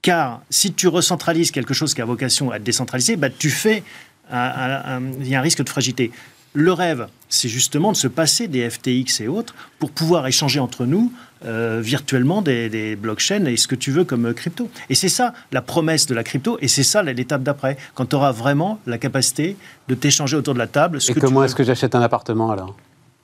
Car 0.01 0.41
si 0.49 0.73
tu 0.73 0.87
recentralises 0.87 1.51
quelque 1.51 1.73
chose 1.73 1.93
qui 1.93 2.01
a 2.01 2.05
vocation 2.05 2.51
à 2.51 2.57
être 2.57 2.63
décentralisé, 2.63 3.15
bah, 3.15 3.29
tu 3.29 3.49
fais 3.49 3.83
il 4.31 5.27
y 5.27 5.35
a 5.35 5.39
un 5.39 5.41
risque 5.41 5.63
de 5.63 5.69
fragilité. 5.69 6.11
Le 6.53 6.73
rêve, 6.73 7.07
c'est 7.29 7.49
justement 7.49 7.91
de 7.91 7.97
se 7.97 8.07
passer 8.07 8.47
des 8.47 8.69
FTX 8.69 9.21
et 9.21 9.27
autres 9.27 9.55
pour 9.77 9.91
pouvoir 9.91 10.25
échanger 10.27 10.59
entre 10.59 10.85
nous 10.85 11.11
euh, 11.45 11.79
virtuellement 11.81 12.41
des, 12.41 12.69
des 12.69 12.95
blockchains 12.95 13.45
et 13.45 13.55
ce 13.57 13.67
que 13.67 13.75
tu 13.75 13.91
veux 13.91 14.03
comme 14.03 14.25
euh, 14.27 14.33
crypto. 14.33 14.69
Et 14.89 14.95
c'est 14.95 15.09
ça 15.09 15.33
la 15.51 15.61
promesse 15.61 16.05
de 16.05 16.13
la 16.13 16.23
crypto 16.23 16.57
et 16.61 16.67
c'est 16.67 16.83
ça 16.83 17.01
l'étape 17.03 17.43
d'après, 17.43 17.77
quand 17.95 18.05
tu 18.07 18.15
auras 18.15 18.31
vraiment 18.31 18.79
la 18.87 18.97
capacité 18.97 19.55
de 19.87 19.95
t'échanger 19.95 20.35
autour 20.37 20.53
de 20.53 20.59
la 20.59 20.67
table. 20.67 20.99
Ce 20.99 21.11
Et 21.11 21.15
que 21.15 21.19
comment 21.19 21.43
est-ce 21.43 21.55
que 21.55 21.63
j'achète 21.63 21.95
un 21.95 22.01
appartement 22.01 22.51
alors? 22.51 22.75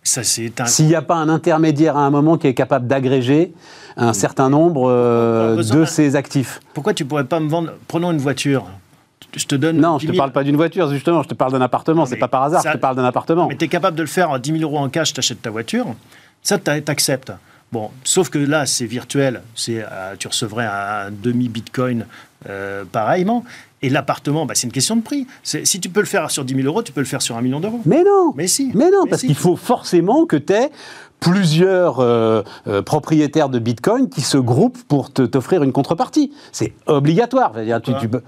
S'il 0.04 0.86
n'y 0.86 0.94
a 0.96 1.02
pas 1.02 1.16
un 1.16 1.30
intermédiaire 1.30 1.98
à 1.98 2.02
un 2.06 2.12
moment 2.12 2.38
qui 2.38 2.46
est 2.48 2.54
capable 2.54 2.86
d'agréger 2.88 3.52
un 3.98 4.14
certain 4.14 4.50
nombre 4.50 4.88
euh, 4.90 5.64
de 5.64 5.84
ces 5.86 6.16
actifs. 6.16 6.60
Pourquoi 6.76 6.94
tu 6.94 7.06
pourrais 7.06 7.24
pas 7.24 7.40
me 7.40 7.50
vendre 7.50 7.72
Prenons 7.88 8.12
une 8.12 8.20
voiture. 8.20 8.66
Je 9.36 9.46
te 9.46 9.56
donne. 9.56 9.78
Non, 9.78 9.98
10 9.98 10.04
je 10.04 10.08
ne 10.08 10.12
000. 10.12 10.14
te 10.14 10.18
parle 10.20 10.32
pas 10.32 10.44
d'une 10.44 10.56
voiture, 10.58 10.90
justement, 10.92 11.24
je 11.24 11.28
te 11.30 11.34
parle 11.34 11.52
d'un 11.54 11.62
appartement. 11.62 12.06
C'est 12.06 12.18
pas 12.18 12.28
par 12.28 12.44
hasard, 12.44 12.62
ça- 12.62 12.70
je 12.70 12.76
te 12.76 12.82
parle 12.82 12.96
d'un 12.96 13.04
appartement. 13.04 13.48
Mais 13.48 13.56
tu 13.58 13.66
es 13.66 13.68
capable 13.68 13.98
de 13.98 14.04
le 14.04 14.08
faire 14.08 14.30
en 14.30 14.38
10 14.38 14.52
000 14.60 14.62
euros 14.62 14.78
en 14.78 14.90
cash, 14.90 15.12
tu 15.12 15.20
achètes 15.20 15.42
ta 15.42 15.50
voiture. 15.50 15.88
Ça, 16.44 16.60
tu 16.60 16.70
acceptes. 16.88 17.32
Bon, 17.76 17.92
sauf 18.06 18.30
que 18.30 18.38
là, 18.38 18.66
c'est 18.66 18.86
virtuel. 18.86 19.42
C'est, 19.54 19.84
euh, 19.84 20.16
tu 20.18 20.30
recevrais 20.30 20.66
un, 20.66 21.12
demi-bitcoin 21.12 22.06
euh, 22.50 22.86
pareillement. 22.90 23.44
Et 23.82 23.90
l'appartement, 23.90 24.46
bah, 24.46 24.54
c'est 24.56 24.66
une 24.66 24.72
question 24.72 24.96
de 24.96 25.02
prix. 25.02 25.28
Si 25.44 25.82
tu 25.82 25.90
peux 25.90 26.00
le 26.00 26.06
faire 26.06 26.32
sur 26.32 26.46
10 26.46 26.56
000 26.56 26.66
euros, 26.68 26.84
tu 26.84 26.94
peux 26.94 27.02
le 27.02 27.06
faire 27.06 27.22
sur 27.22 27.36
un 27.36 27.42
million 27.42 27.60
d'euros. 27.60 27.82
Mais 27.86 28.02
non 28.06 28.32
Mais 28.38 28.48
si. 28.48 28.72
Mais 28.74 28.90
non, 28.92 29.02
Mais 29.04 29.10
parce 29.10 29.24
si. 29.24 29.28
qu'il 29.28 29.36
faut 29.36 29.58
forcément 29.58 30.26
que 30.26 30.38
tu 30.38 30.54
aies 30.54 30.72
plusieurs 31.20 32.00
euh, 32.00 32.44
euh, 32.68 32.82
propriétaires 32.82 33.50
de 33.50 33.60
Bitcoin 33.60 34.08
qui 34.08 34.22
se 34.22 34.38
groupent 34.38 34.82
pour 34.88 35.12
te- 35.12 35.24
t'offrir 35.24 35.62
une 35.62 35.74
contrepartie. 35.74 36.32
C'est 36.54 36.74
obligatoire. 36.86 37.52
Je 37.56 37.60
veux 37.60 37.66
dire, 37.66 37.82
tu- 37.82 37.92
tu 38.00 38.08
peux- 38.08 38.22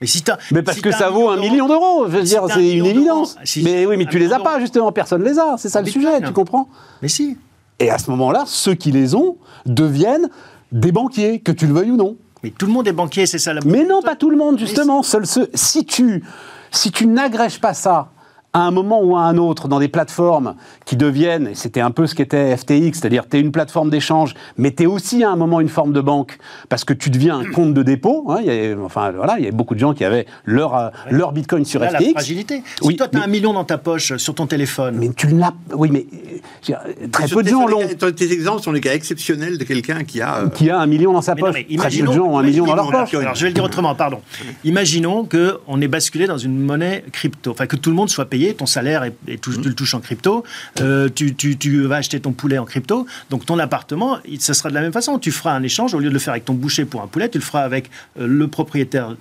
Mais, 0.00 0.08
si 0.08 0.22
t'as- 0.22 0.38
Mais 0.50 0.62
parce 0.62 0.78
si 0.78 0.82
que 0.82 0.90
ça 0.90 1.10
vaut 1.10 1.28
un 1.28 1.36
million 1.36 1.68
d'euros. 1.68 2.06
Je 2.08 2.16
veux 2.16 2.24
Si 2.24 2.30
dire, 2.32 2.42
un 2.42 2.48
c'est 2.48 2.72
une 2.76 2.86
évidence. 2.86 3.36
mais 3.62 3.86
oui, 3.86 3.96
mais 3.96 4.04
un 4.06 4.08
tu 4.10 4.18
les 4.18 4.32
as 4.32 4.40
pas, 4.40 4.58
justement. 4.58 4.90
Personne 4.90 5.22
les 5.22 5.38
a. 5.38 5.54
C'est 5.58 5.68
ça 5.68 5.80
le 5.80 5.86
sujet, 5.88 6.20
tu 6.22 6.32
comprends? 6.32 6.68
Mais 7.02 7.08
si. 7.08 7.36
Et 7.80 7.90
à 7.90 7.98
ce 7.98 8.10
moment-là, 8.10 8.44
ceux 8.46 8.74
qui 8.74 8.92
les 8.92 9.14
ont 9.14 9.38
deviennent 9.66 10.28
des 10.70 10.92
banquiers, 10.92 11.40
que 11.40 11.50
tu 11.50 11.66
le 11.66 11.72
veuilles 11.72 11.90
ou 11.90 11.96
non. 11.96 12.16
Mais 12.42 12.50
tout 12.50 12.66
le 12.66 12.72
monde 12.72 12.86
est 12.86 12.92
banquier, 12.92 13.26
c'est 13.26 13.38
ça 13.38 13.52
la 13.52 13.60
Mais 13.64 13.84
non, 13.84 14.02
pas 14.02 14.16
tout 14.16 14.30
le 14.30 14.36
monde, 14.36 14.58
justement. 14.58 15.02
Ceux. 15.02 15.22
Si 15.54 15.84
tu, 15.84 16.22
si 16.70 16.92
tu 16.92 17.06
n'agrèges 17.06 17.60
pas 17.60 17.74
ça 17.74 18.10
à 18.52 18.60
un 18.62 18.70
moment 18.72 19.00
ou 19.02 19.16
à 19.16 19.20
un 19.22 19.36
autre, 19.38 19.68
dans 19.68 19.78
des 19.78 19.86
plateformes 19.88 20.54
qui 20.84 20.96
deviennent, 20.96 21.46
et 21.48 21.54
c'était 21.54 21.80
un 21.80 21.92
peu 21.92 22.06
ce 22.08 22.14
qu'était 22.16 22.56
FTX, 22.56 22.94
c'est-à-dire 22.98 23.28
tu 23.28 23.36
es 23.36 23.40
une 23.40 23.52
plateforme 23.52 23.90
d'échange, 23.90 24.34
mais 24.58 24.72
tu 24.72 24.82
es 24.82 24.86
aussi 24.86 25.22
à 25.22 25.30
un 25.30 25.36
moment 25.36 25.60
une 25.60 25.68
forme 25.68 25.92
de 25.92 26.00
banque, 26.00 26.36
parce 26.68 26.84
que 26.84 26.92
tu 26.92 27.10
deviens 27.10 27.38
un 27.38 27.44
compte 27.50 27.74
de 27.74 27.82
dépôt. 27.84 28.26
hein, 28.30 28.38
il 28.44 28.52
y 28.52 28.72
a- 28.72 28.76
enfin, 28.84 29.12
voilà, 29.12 29.36
il 29.38 29.44
y 29.44 29.48
a 29.48 29.52
beaucoup 29.52 29.74
de 29.74 29.80
gens 29.80 29.94
qui 29.94 30.04
avaient 30.04 30.26
leur, 30.44 30.74
euh, 30.76 30.88
leur 31.10 31.30
bitcoin 31.32 31.64
sur 31.64 31.80
Là, 31.80 31.90
la 31.92 31.98
FTX. 32.00 32.10
fragilité. 32.12 32.62
Si 32.80 32.86
Oui, 32.88 32.96
toi, 32.96 33.06
tu 33.08 33.16
as 33.16 33.20
mais- 33.20 33.26
un 33.26 33.28
million 33.28 33.52
dans 33.52 33.64
ta 33.64 33.78
poche, 33.78 34.16
sur 34.16 34.34
ton 34.34 34.46
téléphone, 34.48 34.96
Mais 34.98 35.10
tu 35.16 35.28
l'as. 35.28 35.52
Oui, 35.74 35.90
mais 35.92 36.06
euh, 36.12 36.38
dire, 36.64 36.80
très 37.12 37.28
peu 37.28 37.42
de 37.44 37.48
gens 37.48 37.66
l'ont. 37.68 37.86
Tes 38.16 38.32
exemples 38.32 38.62
sont 38.62 38.72
les 38.72 38.80
cas 38.80 38.94
exceptionnels 38.94 39.58
de 39.58 39.64
quelqu'un 39.64 40.02
qui 40.02 40.20
a. 40.20 40.38
euh, 40.38 40.48
Qui 40.48 40.70
a 40.70 40.78
un 40.80 40.86
million 40.86 41.12
dans 41.12 41.22
sa 41.22 41.34
Mais 41.36 41.42
non, 41.42 41.46
poche. 41.48 41.56
mais 41.56 41.60
Très 41.62 41.68
peu 41.68 41.74
de 41.76 41.80
imaginons- 42.00 42.12
gens 42.12 42.24
ont 42.26 42.38
un 42.38 42.42
million 42.42 42.64
dans 42.66 42.74
leur 42.74 42.90
poche. 42.90 43.14
Alors, 43.14 43.34
je 43.36 43.42
vais 43.42 43.48
le 43.48 43.54
dire 43.54 43.62
autrement, 43.64 43.94
pardon. 43.94 44.20
Imaginons 44.64 45.24
qu'on 45.26 45.80
est 45.80 45.88
basculé 45.88 46.26
dans 46.26 46.38
une 46.38 46.58
monnaie 46.60 47.04
crypto, 47.12 47.52
enfin 47.52 47.66
que 47.66 47.76
tout 47.76 47.90
le 47.90 47.96
monde 47.96 48.10
soit 48.10 48.24
payé, 48.24 48.39
ton 48.56 48.66
salaire 48.66 49.04
est, 49.04 49.14
est 49.28 49.40
touche- 49.40 49.60
tu 49.60 49.68
le 49.68 49.74
touches 49.74 49.94
en 49.94 50.00
crypto, 50.00 50.44
euh, 50.80 51.08
tu, 51.14 51.34
tu- 51.34 51.56
tu 51.56 51.82
vas 51.86 51.96
acheter 51.96 52.20
ton 52.20 52.32
poulet 52.32 52.58
en 52.58 52.64
crypto, 52.64 53.06
donc 53.30 53.46
ton 53.46 53.58
appartement, 53.58 54.18
ça 54.38 54.54
sera 54.54 54.68
de 54.70 54.74
la 54.74 54.80
même 54.80 54.92
façon. 54.92 55.18
Tu 55.18 55.30
feras 55.30 55.52
un 55.54 55.62
échange, 55.62 55.94
au 55.94 55.98
lieu 55.98 56.08
de 56.08 56.14
le 56.14 56.18
faire 56.20 56.32
avec 56.32 56.44
ton 56.44 56.54
boucher 56.54 56.84
pour 56.84 57.02
un 57.02 57.06
poulet, 57.06 57.28
tu 57.28 57.38
le 57.38 57.44
feras 57.44 57.62
avec 57.62 57.90
euh, 58.18 58.26
le 58.26 58.48
propriétaire 58.48 59.16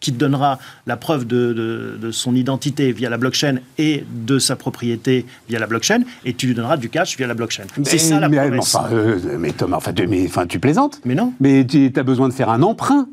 qui 0.00 0.12
te 0.12 0.18
donnera 0.18 0.58
la 0.88 0.96
preuve 0.96 1.26
de, 1.28 1.52
de- 1.52 1.98
de 2.00 2.10
son 2.10 2.34
identité 2.34 2.90
via 2.90 3.08
la 3.08 3.18
blockchain 3.18 3.58
et 3.78 4.04
de 4.12 4.40
sa 4.40 4.56
propriété 4.56 5.26
via 5.48 5.60
la 5.60 5.68
blockchain, 5.68 6.00
et 6.24 6.34
tu 6.34 6.48
lui 6.48 6.54
donneras 6.54 6.76
du 6.76 6.88
cash 6.88 7.16
via 7.16 7.28
la 7.28 7.34
blockchain. 7.34 7.62
C'est 7.84 7.92
Mais- 7.92 7.98
ça 7.98 8.18
la 8.18 8.28
mais, 8.28 8.38
promesse. 8.38 8.74
enfin, 8.74 8.88
euh, 8.92 9.18
mais 9.38 9.52
Thomas, 9.52 9.76
enfin, 9.76 9.92
tu, 9.92 10.06
mais, 10.08 10.24
enfin, 10.26 10.46
tu 10.48 10.58
plaisantes 10.58 11.00
Mais 11.04 11.14
non. 11.14 11.32
Mais 11.40 11.64
tu 11.64 11.92
as 11.94 12.02
besoin 12.02 12.28
de 12.28 12.34
faire 12.34 12.48
un 12.48 12.62
emprunt. 12.62 13.06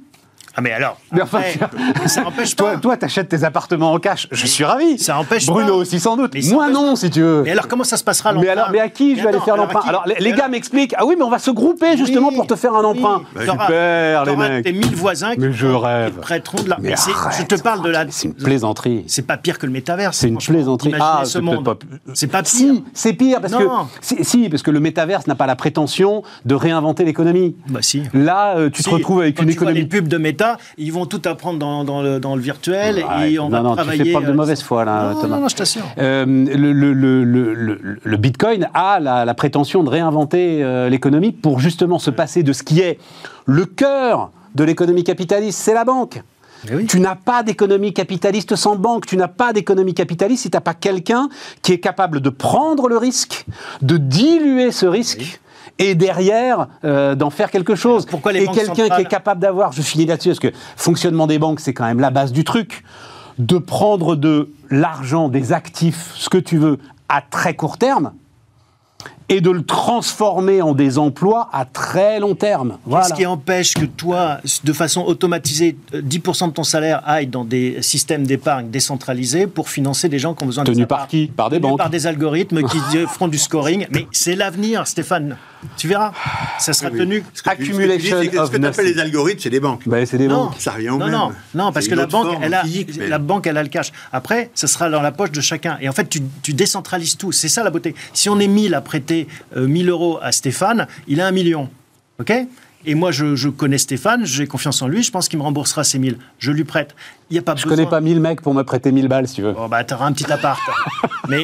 Ah 0.60 0.62
mais 0.62 0.74
alors, 0.74 0.98
Mais 1.14 1.22
enfin, 1.22 1.40
ça 2.06 2.28
empêche 2.28 2.54
Toi, 2.54 2.74
pas. 2.74 2.78
toi, 2.80 2.98
t'achètes 2.98 3.30
tes 3.30 3.46
appartements 3.46 3.94
en 3.94 3.98
cash. 4.00 4.28
Je 4.30 4.46
suis 4.46 4.66
ravi. 4.66 5.00
ça 5.00 5.18
empêche 5.18 5.46
Bruno 5.46 5.68
pas. 5.68 5.74
aussi 5.76 6.02
sans 6.02 6.18
doute. 6.18 6.32
Mais 6.34 6.42
Moi 6.52 6.68
non, 6.70 6.98
si 6.98 7.10
tu 7.10 7.22
veux. 7.22 7.44
Mais 7.44 7.52
alors 7.52 7.70
comment 7.70 7.86
ça 7.86 7.96
se 7.96 8.04
passera 8.04 8.34
Mais 8.34 8.40
l'emprunt 8.40 8.52
alors, 8.52 8.70
mais 8.72 8.80
à 8.82 8.90
qui 8.90 9.12
je 9.12 9.16
Mais 9.16 9.22
vais 9.22 9.28
aller 9.30 9.40
faire 9.46 9.56
l'emprunt 9.56 9.80
Alors, 9.88 10.04
les, 10.06 10.16
les 10.20 10.32
Mais 10.34 10.38
gars 10.38 10.50
m'expliquent. 10.50 10.96
Ah 10.98 11.06
oui, 11.06 11.16
mais 11.18 11.24
on 11.24 11.30
va 11.30 11.40
se 11.40 11.50
grouper 11.52 11.96
justement 11.96 12.28
Oui, 12.28 12.36
pour 12.36 12.46
te 12.46 12.56
faire 12.56 12.76
un 12.76 12.84
oui. 12.84 13.00
emprunt. 13.00 13.22
Super, 13.40 14.26
les 14.26 14.36
mecs. 14.36 14.66
tes 14.66 14.74
1000 14.74 14.96
voisins 14.96 15.34
qui, 15.34 15.40
Mais 15.40 15.54
je 15.54 15.68
rêve. 15.68 16.16
te 16.16 16.20
prêteront 16.20 16.62
de 16.62 16.70
la. 16.70 16.78
Mais 16.82 16.92
arrête, 16.92 17.16
je 17.40 17.44
te 17.56 17.62
parle 17.62 17.82
de 17.82 17.90
la. 17.90 18.06
C'est 18.10 18.28
une 18.28 18.34
plaisanterie. 18.34 19.06
C'est 19.08 19.26
pas 19.26 19.38
pire 19.38 19.58
que 19.60 19.66
le 19.66 19.72
métavers. 19.72 20.14
C'est 20.14 20.28
une 20.28 20.40
plaisanterie. 20.40 20.94
Ah, 21.00 21.22
ce 21.24 21.40
c'est 21.40 21.42
pas- 21.42 21.78
C'est 22.14 22.28
pas 22.28 22.44
pire. 22.44 22.74
C'est 22.94 23.14
pire 23.14 23.40
parce 23.40 23.54
que 23.56 23.64
si, 24.02 24.50
parce 24.50 24.62
que 24.64 24.72
le 24.72 24.82
métaverse 24.82 25.26
n'a 25.28 25.36
pas 25.36 25.48
la 25.48 25.56
prétention 25.56 26.24
de 26.46 26.56
réinventer 26.56 27.06
l'économie. 27.06 27.56
Bah 27.70 27.80
si. 27.82 28.04
Là, 28.14 28.58
euh, 28.58 28.70
tu 28.70 28.84
te 28.84 28.90
retrouves 28.90 29.22
avec 29.22 29.42
une 29.42 29.50
économie. 29.50 29.86
pubs 29.86 30.08
de 30.10 30.18
Ils 30.78 30.92
vont 30.92 31.06
tout 31.06 31.22
apprendre 31.26 31.60
dans, 31.60 31.84
dans 31.84 32.02
le, 32.02 32.20
dans 32.20 32.36
le 32.36 32.42
virtuel 32.42 32.96
Ouais, 32.98 33.32
et 33.34 33.40
on 33.40 33.50
non, 33.50 33.50
va 33.50 33.62
non, 33.62 33.70
tu 33.72 33.76
travailler. 33.78 34.04
fais 34.06 34.12
preuve 34.12 34.26
de 34.26 34.32
euh, 34.32 34.36
mauvaise 34.36 34.62
foi, 34.62 34.86
là, 34.86 35.14
non, 35.14 35.22
Thomas. 35.22 35.36
Non, 35.36 35.42
non, 35.44 35.48
je 35.48 35.56
t'assure. 35.56 35.84
Euh, 35.98 36.26
le, 36.26 38.18
Bitcoin 38.18 38.70
a 38.74 39.00
la, 39.00 39.26
la 39.26 39.34
prétention 39.34 39.84
de 39.84 39.90
réinventer 39.90 40.64
euh, 40.64 40.90
l'économie 40.90 41.32
pour 41.32 41.60
justement 41.60 42.00
se 42.00 42.12
passer 42.12 42.44
de 42.44 42.54
ce 42.54 42.64
qui 42.64 42.82
est 42.82 43.00
le 43.46 43.66
cœur 43.66 44.32
de 44.56 44.64
l'économie 44.64 45.04
capitaliste, 45.04 45.60
c'est 45.60 45.74
la 45.74 45.86
banque. 45.86 46.22
Oui. 46.72 46.86
Tu 46.88 47.00
n'as 47.00 47.16
pas 47.16 47.44
d'économie 47.44 47.94
capitaliste 47.94 48.56
sans 48.56 48.76
banque. 48.76 49.06
Tu 49.06 49.16
n'as 49.16 49.28
pas 49.30 49.54
d'économie 49.54 49.94
capitaliste 49.94 50.44
si 50.44 50.50
tu 50.52 50.58
n'as 50.58 50.62
pas 50.62 50.74
quelqu'un 50.74 51.30
qui 51.62 51.74
est 51.74 51.80
capable 51.80 52.20
de 52.20 52.30
prendre 52.30 52.90
le 52.90 52.98
risque, 52.98 53.46
de 53.82 53.98
diluer 53.98 54.72
ce 54.72 54.86
risque. 54.86 55.40
Et 55.80 55.96
derrière, 55.96 56.68
euh, 56.84 57.16
d'en 57.16 57.30
faire 57.30 57.50
quelque 57.50 57.74
chose. 57.74 58.06
pourquoi 58.06 58.34
les 58.34 58.44
et 58.44 58.48
quelqu'un 58.48 58.90
qui 58.90 59.02
est 59.02 59.10
capable 59.10 59.42
d'avoir, 59.42 59.72
je 59.72 59.82
finis 59.82 60.06
là-dessus, 60.06 60.30
parce 60.30 60.40
que 60.40 60.52
fonctionnement 60.76 61.26
des 61.26 61.40
banques, 61.40 61.62
c'est 61.62 61.74
quand 61.74 61.86
même 61.86 62.02
la 62.02 62.12
base 62.12 62.34
du 62.34 62.44
truc, 62.44 62.84
de 63.38 63.58
prendre 63.58 64.18
de 64.18 64.52
l'argent, 64.70 65.30
des 65.30 65.54
actifs, 65.54 66.12
ce 66.16 66.30
que 66.30 66.38
tu 66.38 66.58
veux, 66.58 66.80
à 67.08 67.22
très 67.22 67.56
court 67.56 67.78
terme, 67.78 68.12
et 69.30 69.42
de 69.42 69.50
le 69.52 69.64
transformer 69.64 70.62
en 70.62 70.74
des 70.74 70.98
emplois 70.98 71.50
à 71.54 71.66
très 71.66 72.20
long 72.20 72.36
terme. 72.36 72.78
Voilà. 72.86 73.06
Qu'est-ce 73.06 73.16
qui 73.16 73.26
empêche 73.26 73.74
que 73.76 73.86
toi, 73.86 74.40
de 74.64 74.74
façon 74.74 75.02
automatisée, 75.02 75.76
euh, 75.94 76.02
10% 76.02 76.48
de 76.48 76.54
ton 76.54 76.64
salaire 76.64 77.02
aille 77.06 77.28
dans 77.28 77.46
des 77.46 77.82
systèmes 77.82 78.26
d'épargne 78.26 78.70
décentralisés 78.70 79.46
pour 79.48 79.70
financer 79.70 80.10
des 80.10 80.20
gens 80.20 80.34
qui 80.34 80.44
ont 80.44 80.48
besoin 80.48 80.64
de 80.64 80.72
Tenu 80.72 80.82
ça 80.84 80.88
par 80.88 81.08
qui? 81.08 81.28
Par 81.28 81.50
des 81.50 81.60
banques. 81.60 81.78
Par 81.78 81.90
des 81.90 82.08
algorithmes 82.08 82.64
qui 82.64 82.78
feront 83.08 83.28
du 83.28 83.38
scoring. 83.38 83.88
Mais 83.92 84.08
c'est 84.12 84.36
l'avenir, 84.36 84.88
Stéphane. 84.88 85.38
Tu 85.76 85.90
verras. 85.90 86.14
Ça 86.58 86.72
sera 86.72 86.90
tenu. 86.90 87.22
Ce 87.34 87.44
que 87.44 87.50
tu- 87.50 87.56
ce 87.56 87.58
que 87.58 87.66
tu 87.66 87.72
dis, 87.74 87.74
Accumulation 87.74 88.18
que 88.20 88.46
Ce 88.46 88.52
que 88.52 88.58
tu 88.58 88.66
appelles 88.66 88.86
les 88.86 89.00
algorithmes, 89.00 89.40
c'est 89.42 89.50
des 89.50 89.60
banques. 89.60 89.82
Ben, 89.86 90.06
c'est 90.06 90.18
des 90.18 90.28
Non, 90.28 90.46
banques. 90.46 90.56
Ça 90.58 90.72
revient 90.72 90.90
au 90.92 90.98
non, 90.98 91.06
même. 91.06 91.12
non, 91.14 91.32
non, 91.54 91.72
parce 91.74 91.88
que 91.90 91.96
la 91.96 92.06
banque, 92.06 92.38
elle 92.42 92.54
a, 92.54 92.64
physique, 92.64 92.92
mais- 92.98 93.08
la 93.10 93.18
banque, 93.20 93.46
elle 93.46 93.58
a 93.58 93.64
le 93.64 93.68
cash. 93.70 93.92
Après, 94.14 94.52
ce 94.56 94.68
sera 94.68 94.90
dans 94.90 95.02
la 95.02 95.12
poche 95.12 95.32
de 95.32 95.42
chacun. 95.42 95.78
Et 95.82 95.90
en 95.90 95.92
fait, 95.92 96.08
tu, 96.08 96.22
tu 96.42 96.54
décentralises 96.54 97.18
tout. 97.18 97.34
C'est 97.34 97.50
ça 97.50 97.62
la 97.64 97.72
beauté. 97.72 97.94
Si 98.14 98.30
on 98.30 98.40
est 98.40 98.48
1000 98.48 98.74
à 98.74 98.80
prêter 98.80 99.19
euh, 99.58 99.68
1000 99.68 99.90
euros 99.90 100.20
à 100.22 100.32
Stéphane, 100.32 100.88
il 101.08 101.20
a 101.22 101.28
un 101.28 101.32
million. 101.32 101.70
OK? 102.20 102.34
Et 102.86 102.96
moi, 102.96 103.12
je, 103.12 103.36
je 103.36 103.50
connais 103.50 103.78
Stéphane, 103.78 104.26
j'ai 104.26 104.48
confiance 104.48 104.82
en 104.82 104.88
lui, 104.88 105.04
je 105.04 105.12
pense 105.12 105.28
qu'il 105.28 105.38
me 105.38 105.44
remboursera 105.44 105.84
ses 105.84 106.00
1000. 106.00 106.18
Je 106.40 106.52
lui 106.52 106.64
prête. 106.64 106.96
Il 107.30 107.34
n'y 107.34 107.40
a 107.40 107.42
pas 107.42 107.54
Je 107.58 107.64
besoin. 107.64 107.76
connais 107.76 107.90
pas 107.90 108.00
1000 108.00 108.22
mecs 108.22 108.42
pour 108.42 108.54
me 108.54 108.64
prêter 108.64 108.94
1000 108.94 109.10
balles, 109.10 109.28
si 109.28 109.36
tu 109.36 109.42
veux. 109.42 109.52
Bon, 109.52 109.68
bah, 109.68 109.84
t'auras 109.84 110.06
un 110.06 110.14
petit 110.14 110.32
appart. 110.32 110.58
Mais 111.28 111.42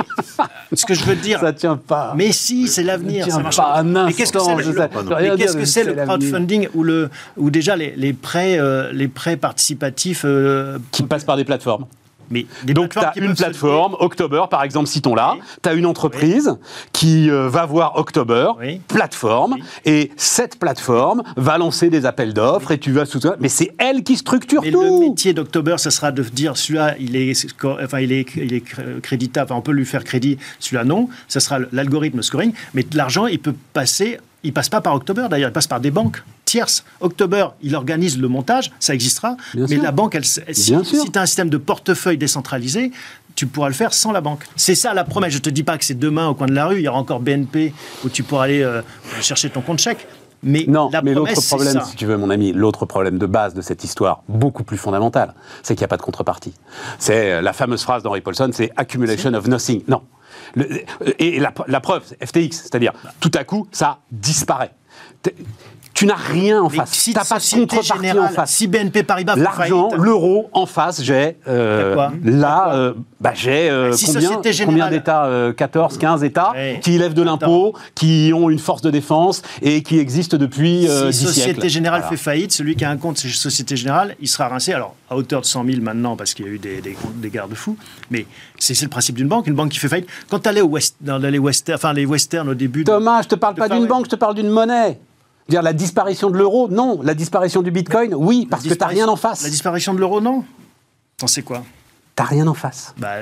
ce 0.71 0.85
que 0.85 0.93
je 0.93 1.03
veux 1.03 1.15
te 1.17 1.21
dire. 1.21 1.41
Ça 1.41 1.51
tient 1.51 1.75
pas. 1.75 2.13
Mais 2.15 2.31
si, 2.31 2.69
c'est 2.69 2.83
l'avenir. 2.83 3.29
Ça 3.29 3.39
marche 3.39 3.57
pas 3.57 3.79
un 3.79 3.83
Mais 4.05 4.13
qu'est-ce 4.13 4.31
que 4.31 4.39
c'est 4.39 4.51
instant, 4.51 4.71
le- 4.71 5.09
le- 5.19 5.29
mais 5.31 5.37
qu'est-ce 5.37 5.57
que 5.57 5.65
c'est 5.65 5.83
le 5.83 5.93
crowdfunding 6.05 6.69
ou 6.73 6.83
le 6.83 7.09
ou 7.35 7.49
déjà 7.49 7.75
les, 7.75 7.93
les 7.97 8.13
prêts 8.13 8.57
euh, 8.57 8.91
les 8.93 9.09
prêts 9.09 9.35
participatifs 9.37 10.21
euh, 10.25 10.79
Qui 10.91 11.03
passe 11.03 11.25
par 11.25 11.35
des 11.37 11.43
plateformes. 11.45 11.85
Mais 12.29 12.45
Donc, 12.65 12.91
tu 12.91 12.99
as 12.99 13.13
une 13.17 13.35
plateforme, 13.35 13.95
October, 13.99 14.43
par 14.49 14.63
exemple, 14.63 14.87
citons 14.87 15.15
là. 15.15 15.33
Oui. 15.35 15.41
Tu 15.63 15.69
as 15.69 15.73
une 15.73 15.85
entreprise 15.85 16.55
qui 16.93 17.29
euh, 17.29 17.49
va 17.49 17.65
voir 17.65 17.97
October, 17.97 18.49
Oui. 18.59 18.81
plateforme, 18.87 19.57
et 19.85 20.11
cette 20.17 20.57
plateforme 20.59 21.23
va 21.37 21.57
lancer 21.57 21.89
des 21.89 22.05
appels 22.05 22.33
d'offres 22.33 22.71
et 22.71 22.77
tu 22.77 22.91
vas 22.91 23.05
soutenir. 23.05 23.35
Mais 23.39 23.49
c'est 23.49 23.73
elle 23.77 24.03
qui 24.03 24.17
structure 24.17 24.61
Mais 24.63 24.71
tout. 24.71 24.81
le 24.81 24.99
métier 25.09 25.33
d'October, 25.33 25.75
ça 25.77 25.91
sera 25.91 26.11
de 26.11 26.23
dire 26.23 26.57
celui-là, 26.57 26.95
il 26.99 27.15
est, 27.15 27.33
enfin, 27.63 27.99
il 27.99 28.11
est, 28.11 28.25
il 28.35 28.53
est 28.53 28.65
cr- 28.67 28.99
créditable, 29.01 29.51
enfin, 29.51 29.59
on 29.59 29.61
peut 29.61 29.71
lui 29.71 29.85
faire 29.85 30.03
crédit, 30.03 30.37
celui-là 30.59 30.83
non. 30.83 31.09
Ça 31.27 31.39
sera 31.39 31.59
l'algorithme 31.71 32.21
scoring. 32.21 32.53
Mais 32.73 32.85
l'argent, 32.93 33.27
il 33.27 33.39
peut 33.39 33.53
passer, 33.73 34.17
il 34.43 34.53
passe 34.53 34.69
pas 34.69 34.81
par 34.81 34.93
October 34.95 35.27
d'ailleurs, 35.29 35.49
il 35.49 35.53
passe 35.53 35.67
par 35.67 35.79
des 35.79 35.91
banques 35.91 36.23
tierces. 36.45 36.83
October, 37.01 37.47
il 37.61 37.75
organise 37.75 38.17
le 38.19 38.27
montage, 38.27 38.71
ça 38.79 38.93
existera. 38.93 39.35
Bien 39.53 39.65
mais 39.67 39.75
sûr. 39.75 39.83
la 39.83 39.91
banque, 39.91 40.15
elle, 40.15 40.25
si, 40.25 40.43
tu 40.53 40.73
as 41.19 41.21
un 41.21 41.25
système 41.25 41.49
de 41.49 41.57
portefeuille 41.57 42.17
décentralisé, 42.17 42.91
tu 43.35 43.47
pourras 43.47 43.67
le 43.67 43.73
faire 43.73 43.93
sans 43.93 44.11
la 44.11 44.21
banque. 44.21 44.45
C'est 44.55 44.75
ça 44.75 44.93
la 44.93 45.03
promesse. 45.03 45.33
Je 45.33 45.39
te 45.39 45.49
dis 45.49 45.63
pas 45.63 45.77
que 45.77 45.83
c'est 45.83 45.99
demain 45.99 46.27
au 46.29 46.35
coin 46.35 46.47
de 46.47 46.53
la 46.53 46.67
rue, 46.67 46.77
il 46.77 46.83
y 46.83 46.87
aura 46.87 46.99
encore 46.99 47.19
BNP 47.19 47.73
où 48.05 48.09
tu 48.09 48.23
pourras 48.23 48.45
aller 48.45 48.61
euh, 48.61 48.81
chercher 49.21 49.49
ton 49.49 49.61
compte 49.61 49.79
chèque. 49.79 50.07
Mais 50.43 50.65
Non, 50.67 50.89
la 50.93 51.01
mais 51.01 51.13
l'autre 51.15 51.41
problème, 51.47 51.73
ça. 51.73 51.81
si 51.85 51.95
tu 51.95 52.05
veux, 52.05 52.17
mon 52.17 52.29
ami, 52.29 52.53
l'autre 52.53 52.85
problème 52.85 53.17
de 53.17 53.25
base 53.25 53.55
de 53.55 53.61
cette 53.61 53.83
histoire, 53.83 54.21
beaucoup 54.29 54.63
plus 54.63 54.77
fondamental, 54.77 55.33
c'est 55.63 55.73
qu'il 55.73 55.81
n'y 55.81 55.85
a 55.85 55.87
pas 55.87 55.97
de 55.97 56.03
contrepartie. 56.03 56.53
C'est 56.99 57.31
euh, 57.31 57.41
la 57.41 57.51
fameuse 57.51 57.81
phrase 57.81 58.03
d'Henri 58.03 58.21
Paulson, 58.21 58.51
c'est 58.53 58.71
accumulation 58.77 59.33
of 59.33 59.47
nothing. 59.47 59.81
Non. 59.87 60.03
Le- 60.53 60.69
euh, 60.71 61.11
et 61.17 61.39
la, 61.39 61.51
la 61.67 61.79
preuve, 61.81 62.03
c'est 62.05 62.23
FTX, 62.23 62.51
c'est-à-dire 62.61 62.93
tout 63.19 63.31
à 63.33 63.43
coup, 63.43 63.67
ça 63.71 63.99
disparaît. 64.11 64.71
Tu 65.95 66.05
n'as 66.05 66.15
rien 66.15 66.61
en 66.61 66.69
face. 66.69 66.91
si 66.91 67.13
Tu 67.13 67.17
n'as 67.17 67.23
pas 67.23 67.39
de 67.39 67.55
contrepartie 67.61 67.91
en 67.93 67.95
Générale, 67.95 68.33
face. 68.33 68.51
Si 68.51 68.67
BNP 68.67 69.03
Paribas 69.03 69.35
fait 69.35 69.39
L'argent, 69.41 69.89
l'euro, 69.97 70.49
en 70.51 70.65
face, 70.65 71.01
j'ai. 71.01 71.37
euh, 71.47 71.95
là, 72.21 72.73
euh, 72.75 72.93
bah, 73.21 73.31
j'ai 73.33 73.69
euh, 73.69 73.93
Si 73.93 74.07
combien, 74.07 74.41
Générale- 74.51 74.91
d'États 74.91 75.25
euh, 75.27 75.53
14, 75.53 75.97
15 75.97 76.23
États 76.25 76.51
Ouais. 76.51 76.81
qui 76.83 76.95
élèvent 76.95 77.13
de 77.13 77.21
l'impôt, 77.23 77.73
qui 77.95 78.33
ont 78.35 78.49
une 78.49 78.59
force 78.59 78.81
de 78.81 78.91
défense 78.91 79.41
et 79.61 79.83
qui 79.83 79.97
existent 79.97 80.35
depuis 80.35 80.85
euh, 80.89 81.13
si 81.13 81.19
10 81.21 81.27
Société 81.27 81.51
siècles. 81.53 81.69
Générale 81.69 82.01
Voilà. 82.01 82.17
fait 82.17 82.21
faillite, 82.21 82.51
celui 82.51 82.75
qui 82.75 82.83
a 82.83 82.89
un 82.89 82.97
compte 82.97 83.17
chez 83.17 83.29
Société 83.29 83.77
Générale, 83.77 84.17
il 84.19 84.27
sera 84.27 84.49
rincé. 84.49 84.73
Alors, 84.73 84.95
à 85.09 85.15
hauteur 85.15 85.39
de 85.39 85.45
100 85.45 85.63
000 85.65 85.81
maintenant, 85.81 86.17
parce 86.17 86.33
qu'il 86.33 86.45
y 86.45 86.49
a 86.49 86.51
eu 86.51 86.59
des, 86.59 86.81
des, 86.81 86.97
des 87.15 87.29
garde-fous. 87.29 87.77
Mais 88.11 88.25
c'est 88.59 88.79
le 88.81 88.89
principe 88.89 89.15
d'une 89.15 89.29
banque. 89.29 89.47
Une 89.47 89.53
banque 89.53 89.69
qui 89.69 89.79
fait 89.79 89.87
faillite. 89.87 90.09
Quand 90.29 90.39
tu 90.39 90.49
allais 90.49 90.59
au 90.61 90.67
West, 90.67 90.97
dans 90.99 91.19
les 91.19 91.39
Western, 91.39 91.77
enfin, 91.77 91.93
les 91.93 92.05
Westerns 92.05 92.49
au 92.49 92.53
début. 92.53 92.83
de- 92.83 92.91
Thomas, 92.91 93.21
je 93.21 93.29
te 93.29 93.35
parle 93.35 93.53
de 93.55 93.59
pas 93.59 93.69
d'une 93.69 93.87
banque, 93.87 94.05
je 94.07 94.09
te 94.09 94.15
parle 94.17 94.35
d'une 94.35 94.49
monnaie. 94.49 94.99
Dire 95.47 95.61
la 95.61 95.73
disparition 95.73 96.29
de 96.31 96.37
l'euro, 96.37 96.69
non. 96.69 97.01
La 97.03 97.13
disparition 97.13 97.61
du 97.61 97.69
bitcoin, 97.71 98.13
oui, 98.15 98.47
parce 98.49 98.63
que 98.67 98.73
t'as 98.73 98.87
rien 98.87 99.07
en 99.07 99.11
La 99.11 99.17
face. 99.17 99.43
disparition 99.49 99.93
de 99.93 99.99
l'euro, 99.99 100.19
non. 100.21 100.43
T'en 101.17 101.27
sais 101.27 101.43
quoi 101.43 101.63
T'as 102.15 102.23
rien 102.23 102.47
en 102.47 102.53
face. 102.53 102.93
bah, 102.97 103.17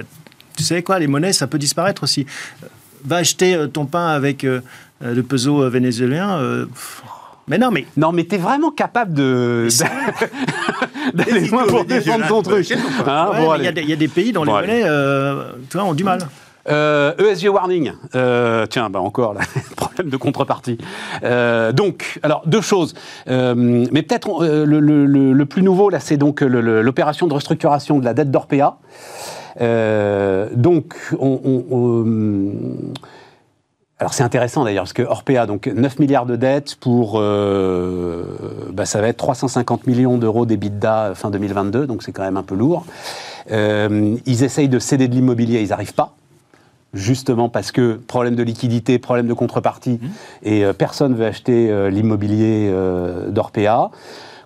Tu 0.56 0.64
sais 0.64 0.82
quoi, 0.84 1.00
les 1.00 1.08
monnaies, 1.08 1.34
ça 1.34 1.48
peut 1.48 1.58
disparaître 1.60 2.04
aussi. 2.04 2.26
Euh, 2.64 2.68
Va 3.06 3.18
acheter 3.18 3.54
euh, 3.56 3.68
ton 3.68 3.86
pain 3.86 4.08
avec 4.08 4.46
euh, 4.46 4.62
le 5.02 5.22
peso 5.24 5.70
vénézuélien. 5.70 6.38
euh, 6.40 6.66
mais 7.50 7.58
non, 7.58 7.70
mais 7.72 7.86
Non, 7.98 8.14
mais 8.14 8.24
t'es 8.24 8.38
vraiment 8.38 8.72
capable 8.72 9.14
de 9.14 9.68
d'aller 11.14 11.48
loin 11.48 11.66
pour 11.68 11.84
défendre 11.84 12.26
ton 12.28 12.42
truc. 12.42 12.72
Hein, 12.72 13.30
ouais, 13.34 13.40
bon, 13.42 13.52
mais 13.52 13.58
il 13.60 13.64
y, 13.66 13.68
a 13.68 13.72
des- 13.74 13.82
il 13.82 13.90
y 13.90 13.94
a 13.94 13.98
des 13.98 14.08
pays 14.08 14.32
dont 14.32 14.46
Bon, 14.46 14.56
les 14.56 14.68
monnaies 14.68 14.84
euh, 14.86 15.52
tu 15.70 15.78
vois, 15.78 15.86
ont 15.86 15.94
du 15.94 16.04
mal. 16.06 16.20
Euh, 16.70 17.14
ESG 17.18 17.50
Warning. 17.50 17.92
Euh, 18.16 18.66
tiens, 18.68 18.90
bah 18.90 19.00
encore, 19.00 19.34
là, 19.34 19.42
problème 19.76 20.10
de 20.10 20.18
contrepartie. 20.18 20.78
Euh, 21.24 21.72
donc, 21.72 22.20
alors, 22.24 22.44
deux 22.46 22.62
choses. 22.62 22.94
Mais 23.28 24.02
peut-être 24.04 24.46
le, 24.46 25.44
plus 25.44 25.62
nouveau, 25.62 25.90
là, 25.90 26.00
c'est 26.00 26.18
donc 26.18 26.42
l'opération 26.42 27.28
de 27.28 27.34
restructuration 27.34 28.00
de 28.00 28.06
la 28.06 28.14
dette 28.14 28.32
d'Orpea. 28.32 28.78
Donc, 29.60 30.96
on, 31.20 32.52
alors 34.00 34.14
c'est 34.14 34.24
intéressant 34.24 34.64
d'ailleurs, 34.66 34.84
parce 34.84 34.94
que 34.94 35.04
Orpea, 35.04 35.46
donc 35.46 35.68
9 35.68 36.00
milliards 36.00 36.26
de 36.26 36.36
dettes 36.36 36.76
pour, 36.76 37.20
bah, 37.20 38.86
ça 38.86 39.02
va 39.02 39.10
être 39.10 39.18
350 39.18 39.86
millions 39.86 40.18
d'euros 40.18 40.46
d'EBITDA 40.46 41.14
fin 41.14 41.30
2022, 41.30 41.88
donc 41.88 42.04
c'est 42.04 42.12
quand 42.12 42.24
même 42.24 42.38
un 42.38 42.44
peu 42.44 42.56
lourd. 42.56 42.86
Ils 43.50 44.44
essayent 44.44 44.70
de 44.70 44.80
céder 44.80 45.08
de 45.08 45.14
l'immobilier, 45.14 45.62
ils 45.62 45.70
n'arrivent 45.70 45.94
pas. 45.94 46.16
Justement 46.94 47.50
parce 47.50 47.72
que 47.72 47.94
problème 47.96 48.36
de 48.36 48.44
liquidité, 48.44 49.00
problème 49.00 49.28
de 49.28 49.34
contrepartie, 49.34 50.00
et 50.44 50.64
euh, 50.64 50.74
personne 50.74 51.16
veut 51.16 51.26
acheter 51.26 51.72
euh, 51.72 51.90
l'immobilier 51.90 52.70
euh, 52.72 53.32
d'Orpea. 53.32 53.90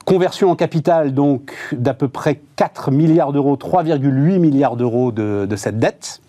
Conversion 0.05 0.49
en 0.49 0.55
capital, 0.55 1.13
donc, 1.13 1.53
d'à 1.73 1.93
peu 1.93 2.07
près 2.07 2.39
4 2.55 2.91
milliards 2.91 3.33
d'euros, 3.33 3.57
3,8 3.57 4.39
milliards 4.39 4.77
d'euros 4.77 5.11
de, 5.11 5.45
de 5.49 5.55
cette 5.57 5.77
dette. 5.77 6.21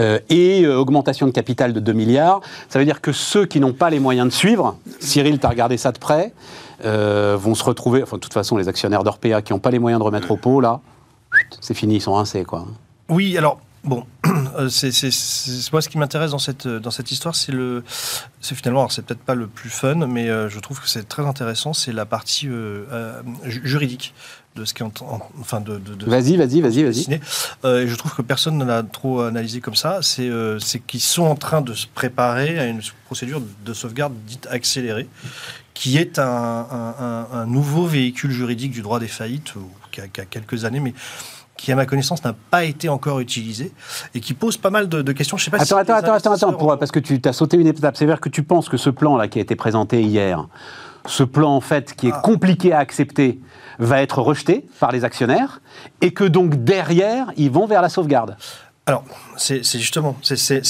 Euh, 0.00 0.20
et 0.30 0.66
augmentation 0.66 1.26
de 1.26 1.32
capital 1.32 1.74
de 1.74 1.80
2 1.80 1.92
milliards. 1.92 2.40
Ça 2.70 2.78
veut 2.78 2.86
dire 2.86 3.02
que 3.02 3.12
ceux 3.12 3.44
qui 3.44 3.60
n'ont 3.60 3.74
pas 3.74 3.90
les 3.90 3.98
moyens 3.98 4.28
de 4.28 4.32
suivre, 4.32 4.76
Cyril, 5.00 5.38
tu 5.38 5.44
as 5.44 5.50
regardé 5.50 5.76
ça 5.76 5.92
de 5.92 5.98
près, 5.98 6.32
vont 6.82 7.54
se 7.54 7.64
retrouver, 7.64 8.02
enfin, 8.02 8.16
de 8.16 8.22
toute 8.22 8.32
façon, 8.32 8.56
les 8.56 8.68
actionnaires 8.68 9.04
d'Orpea 9.04 9.42
qui 9.42 9.52
n'ont 9.52 9.58
pas 9.58 9.70
les 9.70 9.78
moyens 9.78 10.00
de 10.00 10.04
remettre 10.04 10.30
au 10.30 10.36
pot, 10.36 10.60
là, 10.60 10.80
c'est 11.60 11.74
fini, 11.74 11.96
ils 11.96 12.00
sont 12.00 12.14
rincés, 12.14 12.44
quoi. 12.44 12.66
Oui, 13.08 13.36
alors 13.36 13.58
bon, 13.84 14.04
c'est 14.68 14.92
c'est- 14.92 15.72
moi 15.72 15.80
ce 15.82 15.88
qui 15.88 15.98
m'intéresse 15.98 16.30
dans 16.32 16.38
cette 16.38 16.66
dans 16.68 16.90
cette 16.90 17.10
histoire, 17.10 17.34
c'est 17.34 17.52
le, 17.52 17.84
c'est 18.40 18.54
finalement, 18.54 18.80
alors, 18.80 18.92
c'est 18.92 19.02
peut-être 19.02 19.20
pas 19.20 19.34
le 19.34 19.46
plus 19.46 19.70
fun, 19.70 20.06
mais 20.06 20.28
euh, 20.28 20.48
je 20.48 20.58
trouve 20.60 20.80
que 20.80 20.88
c'est 20.88 21.08
très 21.08 21.24
intéressant, 21.26 21.72
c'est 21.72 21.92
la 21.92 22.06
partie 22.06 22.48
euh, 22.48 22.84
euh, 22.92 23.22
ju- 23.44 23.60
juridique 23.64 24.14
de 24.54 24.64
ce 24.64 24.72
qui 24.72 24.82
est 24.82 24.86
en, 24.86 24.92
en- 25.06 25.20
enfin 25.40 25.60
de, 25.60 25.76
de, 25.78 25.94
de- 25.94 26.06
Vas-y, 26.06 26.36
vas-y, 26.38 26.60
vas-y, 26.62 26.82
vas-y. 26.84 27.20
Euh, 27.64 27.86
je 27.86 27.94
trouve 27.94 28.14
que 28.14 28.22
personne 28.22 28.56
ne 28.56 28.64
l'a 28.64 28.82
trop 28.82 29.20
analysé 29.20 29.60
comme 29.60 29.74
ça. 29.74 29.98
C'est 30.02 30.28
euh, 30.30 30.58
c'est 30.58 30.80
qu'ils 30.80 31.00
sont 31.02 31.24
en 31.24 31.34
train 31.36 31.60
de 31.60 31.74
se 31.74 31.86
préparer 31.86 32.58
à 32.58 32.64
une 32.66 32.80
procédure 33.04 33.42
de 33.64 33.74
sauvegarde 33.74 34.14
dite 34.26 34.46
accélérée, 34.50 35.08
qui 35.74 35.98
est 35.98 36.18
un, 36.18 36.24
un- 36.26 36.94
un- 36.98 37.26
un 37.32 37.46
nouveau 37.46 37.86
véhicule 37.86 38.30
juridique 38.30 38.70
du 38.72 38.80
droit 38.80 38.98
des 38.98 39.08
faillites, 39.08 39.54
ou 39.56 39.68
qui 39.92 40.00
a, 40.00 40.08
qui 40.08 40.20
a 40.22 40.24
quelques 40.24 40.64
années, 40.64 40.80
mais 40.80 40.94
qui, 41.56 41.72
à 41.72 41.74
ma 41.76 41.86
connaissance, 41.86 42.22
n'a 42.24 42.34
pas 42.50 42.64
été 42.64 42.88
encore 42.88 43.20
utilisé 43.20 43.72
et 44.14 44.20
qui 44.20 44.34
pose 44.34 44.56
pas 44.56 44.70
mal 44.70 44.88
de, 44.88 45.02
de 45.02 45.12
questions. 45.12 45.36
Je 45.36 45.44
sais 45.44 45.50
pas 45.50 45.58
si 45.58 45.72
Attends, 45.72 45.78
attends, 45.78 45.94
attends, 45.94 46.14
attends, 46.14 46.32
attends, 46.32 46.52
pour- 46.52 46.78
parce 46.78 46.90
que 46.92 46.98
tu 47.00 47.20
as 47.24 47.32
sauté 47.32 47.56
une 47.56 47.66
étape. 47.66 47.96
C'est-à-dire 47.96 48.20
que 48.20 48.28
tu 48.28 48.42
penses 48.42 48.68
que 48.68 48.76
ce 48.76 48.90
plan-là 48.90 49.28
qui 49.28 49.38
a 49.38 49.42
été 49.42 49.56
présenté 49.56 50.02
hier, 50.02 50.46
ce 51.06 51.22
plan 51.22 51.50
en 51.54 51.60
fait 51.60 51.94
qui 51.94 52.08
est 52.08 52.12
Ah. 52.14 52.20
compliqué 52.22 52.72
à 52.72 52.78
accepter, 52.78 53.40
va 53.78 54.00
être 54.02 54.20
rejeté 54.20 54.64
par 54.80 54.90
les 54.92 55.04
actionnaires 55.04 55.60
et 56.00 56.12
que 56.12 56.24
donc 56.24 56.64
derrière, 56.64 57.32
ils 57.36 57.50
vont 57.50 57.66
vers 57.66 57.82
la 57.82 57.88
sauvegarde. 57.88 58.36
Alors, 58.88 59.04
c'est 59.36 59.62
justement, 59.64 60.16
c'est- 60.22 60.62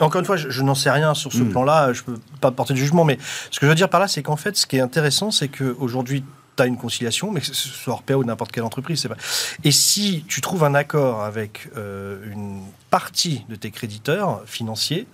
encore 0.00 0.18
une 0.18 0.24
fois, 0.26 0.36
je, 0.36 0.50
je 0.50 0.62
n'en 0.62 0.74
sais 0.74 0.90
rien 0.90 1.14
sur 1.14 1.32
ce 1.32 1.42
plan-là, 1.44 1.92
je 1.92 2.02
peux 2.02 2.14
pas 2.40 2.50
porter 2.50 2.74
de 2.74 2.78
jugement, 2.78 3.04
mais 3.04 3.16
ce 3.50 3.60
que 3.60 3.66
je 3.66 3.70
veux 3.70 3.76
dire 3.76 3.88
par 3.88 4.00
là, 4.00 4.08
c'est 4.08 4.22
qu'en 4.24 4.34
fait, 4.36 4.56
ce 4.56 4.66
qui 4.66 4.76
est 4.76 4.80
intéressant, 4.80 5.30
c'est 5.30 5.46
qu'aujourd'hui, 5.48 6.24
tu 6.56 6.62
as 6.62 6.66
une 6.66 6.76
conciliation, 6.76 7.30
mais 7.30 7.40
que 7.40 7.46
ce 7.46 7.54
soit 7.54 7.92
Orpea 7.92 8.14
ou 8.14 8.24
n'importe 8.24 8.52
quelle 8.52 8.64
entreprise, 8.64 9.06
pas. 9.06 9.16
Et 9.64 9.70
si 9.70 10.24
tu 10.28 10.40
trouves 10.40 10.64
un 10.64 10.74
accord 10.74 11.22
avec 11.22 11.68
euh, 11.76 12.18
une 12.30 12.62
partie 12.90 13.44
de 13.48 13.54
tes 13.54 13.70
créditeurs 13.70 14.42
financiers, 14.46 15.06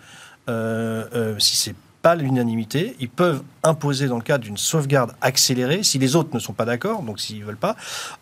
euh, 0.48 1.04
euh, 1.14 1.38
si 1.38 1.56
c'est 1.56 1.74
pas 2.06 2.14
l'unanimité, 2.14 2.94
ils 3.00 3.08
peuvent 3.08 3.42
imposer 3.64 4.06
dans 4.06 4.14
le 4.16 4.22
cadre 4.22 4.44
d'une 4.44 4.56
sauvegarde 4.56 5.10
accélérée, 5.20 5.82
si 5.82 5.98
les 5.98 6.14
autres 6.14 6.28
ne 6.34 6.38
sont 6.38 6.52
pas 6.52 6.64
d'accord, 6.64 7.02
donc 7.02 7.18
s'ils 7.18 7.42
veulent 7.44 7.56
pas, 7.56 7.74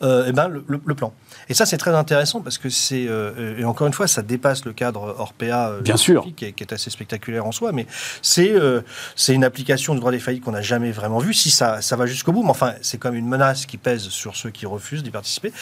euh, 0.03 0.25
eh 0.27 0.33
ben 0.33 0.49
le, 0.49 0.65
le- 0.69 0.81
le 0.83 0.95
plan. 0.95 1.13
Et 1.51 1.55
ça 1.55 1.67
c'est 1.67 1.77
très 1.77 1.91
intéressant 1.95 2.41
parce 2.41 2.57
que 2.57 2.71
c'est 2.71 3.05
euh, 3.09 3.59
et 3.59 3.65
encore 3.67 3.87
une 3.87 3.93
fois 3.93 4.07
ça 4.09 4.23
dépasse 4.23 4.65
le 4.65 4.73
cadre 4.73 5.15
Orpea 5.19 5.69
euh, 5.69 5.81
Bien 5.83 5.99
sûr. 5.99 6.27
qui 6.35 6.47
est, 6.47 6.53
qui 6.53 6.63
est 6.65 6.73
assez 6.73 6.89
spectaculaire 6.89 7.45
en 7.45 7.53
soi, 7.53 7.73
mais 7.73 7.87
c'est 8.23 8.53
euh, 8.55 8.81
c'est 9.17 9.35
une 9.35 9.45
application 9.45 9.93
du 9.93 10.01
droit 10.01 10.13
des 10.13 10.19
faillites 10.19 10.43
qu'on 10.45 10.53
n'a 10.53 10.63
jamais 10.63 10.91
vraiment 10.91 11.19
vue. 11.19 11.35
Si 11.35 11.51
ça 11.51 11.83
ça 11.83 11.95
va 11.97 12.07
jusqu'au 12.07 12.33
bout, 12.33 12.43
mais 12.43 12.49
enfin 12.49 12.73
c'est 12.81 12.97
comme 12.97 13.15
une 13.15 13.29
menace 13.29 13.67
qui 13.67 13.77
pèse 13.77 14.05
sur 14.09 14.35
ceux 14.35 14.49
qui 14.49 14.65
refusent 14.65 15.03
d'y 15.03 15.11
participer. 15.11 15.53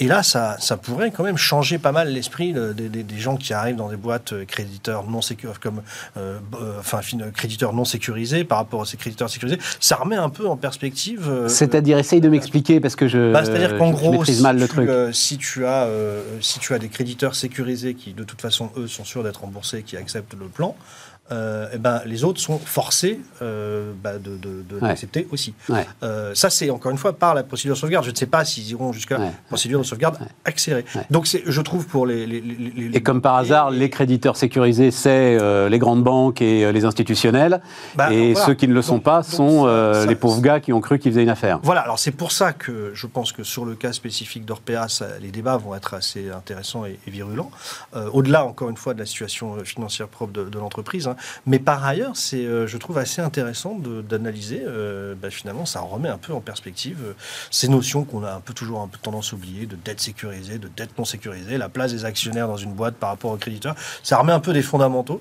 Et 0.00 0.06
là, 0.08 0.22
ça, 0.24 0.56
ça 0.58 0.76
pourrait 0.76 1.10
quand 1.12 1.22
même 1.22 1.36
changer 1.36 1.78
pas 1.78 1.92
mal 1.92 2.08
l'esprit 2.12 2.52
des, 2.52 3.18
gens 3.18 3.36
qui 3.36 3.52
arrivent 3.52 3.76
dans 3.76 3.88
des 3.88 3.96
boîtes 3.96 4.34
créditeurs 4.46 5.04
non 5.08 5.22
sécurisés, 5.22 5.60
comme 5.62 5.82
euh, 6.16 6.38
enfin 6.80 7.02
fin- 7.02 7.30
créditeurs 7.30 7.72
non 7.72 7.84
sécurisés 7.84 8.42
par 8.42 8.58
rapport 8.58 8.82
à 8.82 8.84
ces 8.84 8.96
créditeurs 8.96 9.30
sécurisés. 9.30 9.58
Ça 9.78 9.96
remet 9.96 10.16
un 10.16 10.28
peu 10.30 10.48
en 10.48 10.56
perspective. 10.56 11.28
euh, 11.28 11.48
C'est-à-dire, 11.48 11.98
essaye 11.98 12.20
de 12.20 12.28
m'expliquer 12.28 12.80
parce 12.80 12.96
que 12.96 13.06
je, 13.06 13.32
bah, 13.32 13.44
C'est-à-dire 13.44 13.78
qu'en 13.78 13.92
je- 13.92 13.96
je 13.96 13.96
gros, 14.02 14.12
maîtrise 14.12 14.36
si, 14.38 14.42
mal 14.42 14.58
le 14.58 14.66
tu, 14.66 14.74
truc. 14.74 14.88
euh, 14.88 15.12
si, 15.12 15.38
tu 15.38 15.66
as, 15.66 15.84
euh, 15.84 16.20
si 16.40 16.58
tu 16.58 16.74
as 16.74 16.78
des 16.80 16.88
créditeurs 16.88 17.36
sécurisés 17.36 17.94
qui, 17.94 18.12
de 18.12 18.24
toute 18.24 18.40
façon, 18.40 18.70
eux, 18.76 18.88
sont 18.88 19.04
sûrs 19.04 19.22
d'être 19.22 19.42
remboursés, 19.42 19.82
qui 19.84 19.96
acceptent 19.96 20.34
le 20.34 20.46
plan, 20.46 20.74
euh, 21.32 21.66
eh 21.72 21.78
ben, 21.78 22.00
les 22.06 22.24
autres 22.24 22.40
sont 22.40 22.58
forcés 22.58 23.18
euh, 23.40 23.92
bah, 24.02 24.18
de, 24.18 24.36
de- 24.36 24.62
de 24.68 24.74
Ouais. 24.80 24.88
l'accepter 24.88 25.26
aussi. 25.32 25.54
Ouais. 25.68 25.86
Euh, 26.02 26.34
ça, 26.34 26.50
c'est 26.50 26.68
encore 26.70 26.92
une 26.92 26.98
fois 26.98 27.12
par 27.14 27.34
la 27.34 27.42
procédure 27.42 27.74
de 27.74 27.80
sauvegarde. 27.80 28.04
Je 28.04 28.10
ne 28.10 28.16
sais 28.16 28.26
pas 28.26 28.44
s'ils 28.44 28.68
iront 28.70 28.92
jusqu'à 28.92 29.18
Ouais. 29.18 29.24
la 29.26 29.32
procédure 29.48 29.78
de 29.80 29.84
sauvegarde 29.84 30.18
accélérée. 30.44 30.84
Donc, 31.10 31.26
je 31.26 31.60
trouve 31.62 31.86
pour 31.86 32.06
les. 32.06 32.26
les- 32.26 32.40
les- 32.40 32.70
les- 32.88 32.96
Et 32.96 33.02
comme 33.02 33.22
par 33.22 33.36
hasard, 33.36 33.70
les 33.70 33.88
créditeurs 33.90 34.36
sécurisés, 34.36 34.90
c'est 34.90 35.38
euh, 35.40 35.68
les 35.68 35.78
grandes 35.78 36.02
banques 36.04 36.42
et 36.42 36.64
euh, 36.64 36.72
les 36.72 36.84
institutionnels. 36.84 37.60
Bah, 37.96 38.12
et 38.12 38.32
voilà. 38.32 38.46
ceux 38.46 38.54
qui 38.54 38.68
ne 38.68 38.74
le 38.74 38.82
sont 38.82 38.96
Donc- 38.96 39.04
pas 39.04 39.22
donc 39.22 39.30
sont 39.30 39.64
ça- 39.64 40.06
les 40.06 40.14
pauvres 40.14 40.40
gars 40.42 40.60
qui 40.60 40.72
ont 40.72 40.80
cru 40.80 40.98
qu'ils 40.98 41.12
faisaient 41.12 41.22
une 41.22 41.28
affaire. 41.30 41.60
Voilà, 41.62 41.80
alors 41.80 41.98
c'est 41.98 42.10
pour 42.12 42.32
ça 42.32 42.52
que 42.52 42.92
je 42.94 43.06
pense 43.06 43.32
que 43.32 43.42
sur 43.42 43.64
le 43.64 43.74
cas 43.74 43.92
spécifique 43.92 44.44
d'Orpea, 44.44 44.88
ça- 44.88 45.18
les 45.20 45.30
débats 45.30 45.56
vont 45.56 45.74
être 45.74 45.94
assez 45.94 46.30
intéressants 46.30 46.84
et, 46.84 46.98
et 47.06 47.10
virulents. 47.10 47.50
Au-delà, 48.12 48.44
encore 48.44 48.68
une 48.70 48.76
fois, 48.76 48.94
de 48.94 48.98
la 48.98 49.06
situation 49.06 49.56
financière 49.64 50.08
propre 50.08 50.32
de, 50.32 50.44
de 50.48 50.58
l'entreprise. 50.58 51.06
hein. 51.08 51.16
Mais 51.46 51.58
par 51.58 51.84
ailleurs, 51.84 52.12
c'est, 52.16 52.44
euh, 52.44 52.66
je 52.66 52.76
trouve 52.78 52.98
assez 52.98 53.20
intéressant 53.22 53.74
de- 53.76 54.02
d'analyser. 54.02 54.62
euh, 54.66 55.14
bah, 55.20 55.30
finalement, 55.30 55.66
ça 55.66 55.80
remet 55.80 56.08
un 56.08 56.18
peu 56.18 56.32
en 56.32 56.40
perspective 56.40 56.98
euh, 57.04 57.12
ces 57.50 57.68
notions 57.68 58.04
qu'on 58.04 58.24
a 58.24 58.32
un 58.32 58.40
peu 58.40 58.52
toujours 58.54 58.80
un 58.80 58.88
peu 58.88 58.98
tendance 59.02 59.32
à 59.32 59.36
oublier 59.36 59.66
de 59.66 59.76
dette 59.76 60.00
sécurisée, 60.00 60.58
de 60.58 60.68
dette 60.76 60.96
non 60.98 61.04
sécurisée, 61.04 61.58
la 61.58 61.68
place 61.68 61.92
des 61.92 62.04
actionnaires 62.04 62.48
dans 62.48 62.56
une 62.56 62.72
boîte 62.72 62.94
par 62.94 63.10
rapport 63.10 63.30
aux 63.32 63.36
créditeurs. 63.36 63.74
Ça 64.02 64.16
remet 64.18 64.32
un 64.32 64.40
peu 64.40 64.52
des 64.52 64.62
fondamentaux. 64.62 65.20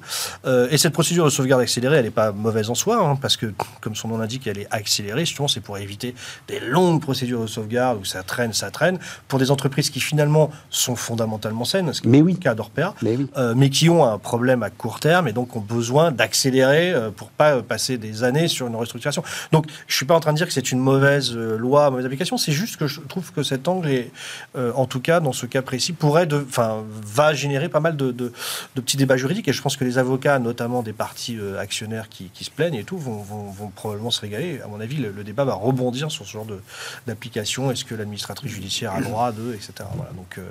Et 0.71 0.77
cette 0.77 0.93
procédure 0.93 1.25
de 1.25 1.29
sauvegarde 1.29 1.61
accélérée, 1.61 1.97
elle 1.97 2.05
n'est 2.05 2.11
pas 2.11 2.31
mauvaise 2.31 2.69
en 2.69 2.75
soi, 2.75 2.97
hein, 2.97 3.15
parce 3.15 3.37
que, 3.37 3.53
comme 3.81 3.95
son 3.95 4.07
nom 4.07 4.17
l'indique, 4.17 4.47
elle 4.47 4.57
est 4.59 4.67
accélérée. 4.71 5.25
Justement, 5.25 5.47
c'est 5.47 5.59
pour 5.61 5.77
éviter 5.77 6.15
des 6.47 6.59
longues 6.59 7.01
procédures 7.01 7.41
de 7.41 7.47
sauvegarde 7.47 7.99
où 7.99 8.05
ça 8.05 8.23
traîne, 8.23 8.53
ça 8.53 8.71
traîne, 8.71 8.99
pour 9.27 9.39
des 9.39 9.51
entreprises 9.51 9.89
qui 9.89 9.99
finalement 9.99 10.51
sont 10.69 10.95
fondamentalement 10.95 11.65
saines, 11.65 11.93
ce 11.93 12.01
qui 12.01 12.07
Mais 12.07 12.19
est 12.19 12.21
oui. 12.21 12.33
le 12.33 12.39
cas 12.39 12.55
d'Orpea, 12.55 12.93
Mais 13.01 13.15
oui. 13.17 13.27
euh, 13.37 13.53
mais 13.55 13.69
qui 13.69 13.89
ont 13.89 14.05
un 14.05 14.17
problème 14.17 14.63
à 14.63 14.69
court 14.69 14.99
terme 14.99 15.27
et 15.27 15.33
donc 15.33 15.55
ont 15.55 15.59
besoin 15.81 16.11
d'accélérer 16.11 16.93
euh, 16.93 17.09
pour 17.09 17.29
pas 17.29 17.55
euh, 17.55 17.61
passer 17.63 17.97
des 17.97 18.23
années 18.23 18.47
sur 18.47 18.67
une 18.67 18.75
restructuration. 18.75 19.23
Donc, 19.51 19.65
je 19.87 19.95
suis 19.95 20.05
pas 20.05 20.15
en 20.15 20.19
train 20.19 20.31
de 20.33 20.37
dire 20.37 20.45
que 20.47 20.53
c'est 20.53 20.71
une 20.71 20.79
mauvaise 20.79 21.31
euh, 21.35 21.57
loi, 21.57 21.89
mauvaise 21.89 22.05
application. 22.05 22.37
C'est 22.37 22.51
juste 22.51 22.77
que 22.77 22.85
je 22.87 22.99
trouve 23.01 23.31
que 23.31 23.41
cet 23.41 23.67
angle 23.67 23.89
est, 23.89 24.11
euh, 24.55 24.71
en 24.75 24.85
tout 24.85 24.99
cas, 24.99 25.19
dans 25.19 25.33
ce 25.33 25.45
cas 25.47 25.61
précis, 25.63 25.93
pourrait 25.93 26.27
de, 26.27 26.45
enfin, 26.47 26.83
va 27.03 27.33
générer 27.33 27.67
pas 27.69 27.79
mal 27.79 27.97
de, 27.97 28.11
de- 28.11 28.31
de 28.75 28.81
petits 28.81 28.97
débats 28.97 29.17
juridiques. 29.17 29.47
Et 29.47 29.53
je 29.53 29.61
pense 29.61 29.75
que 29.75 29.83
les 29.83 29.97
avocats, 29.97 30.37
notamment 30.39 30.83
des 30.83 30.93
partis 30.93 31.37
actionnaires 31.59 32.07
qui, 32.09 32.29
qui 32.33 32.43
se 32.43 32.51
plaignent 32.51 32.75
et 32.75 32.83
tout, 32.83 32.97
vont, 32.99 33.21
vont- 33.23 33.49
vont 33.49 33.69
probablement 33.69 34.11
se 34.11 34.21
régaler. 34.21 34.61
À 34.63 34.67
mon 34.67 34.79
avis, 34.79 34.97
le, 34.97 35.11
le 35.11 35.23
débat 35.23 35.45
va 35.45 35.53
rebondir 35.55 36.11
sur 36.11 36.25
ce 36.25 36.31
genre 36.31 36.45
de- 36.45 36.61
d'application. 37.07 37.71
Est-ce 37.71 37.85
que 37.85 37.95
l'administratrice 37.95 38.51
judiciaire 38.51 38.93
a 38.93 38.99
le 38.99 39.05
droit 39.05 39.31
de, 39.31 39.53
etc. 39.53 39.73
Voilà. 39.95 40.11
Donc, 40.11 40.37
euh, 40.37 40.41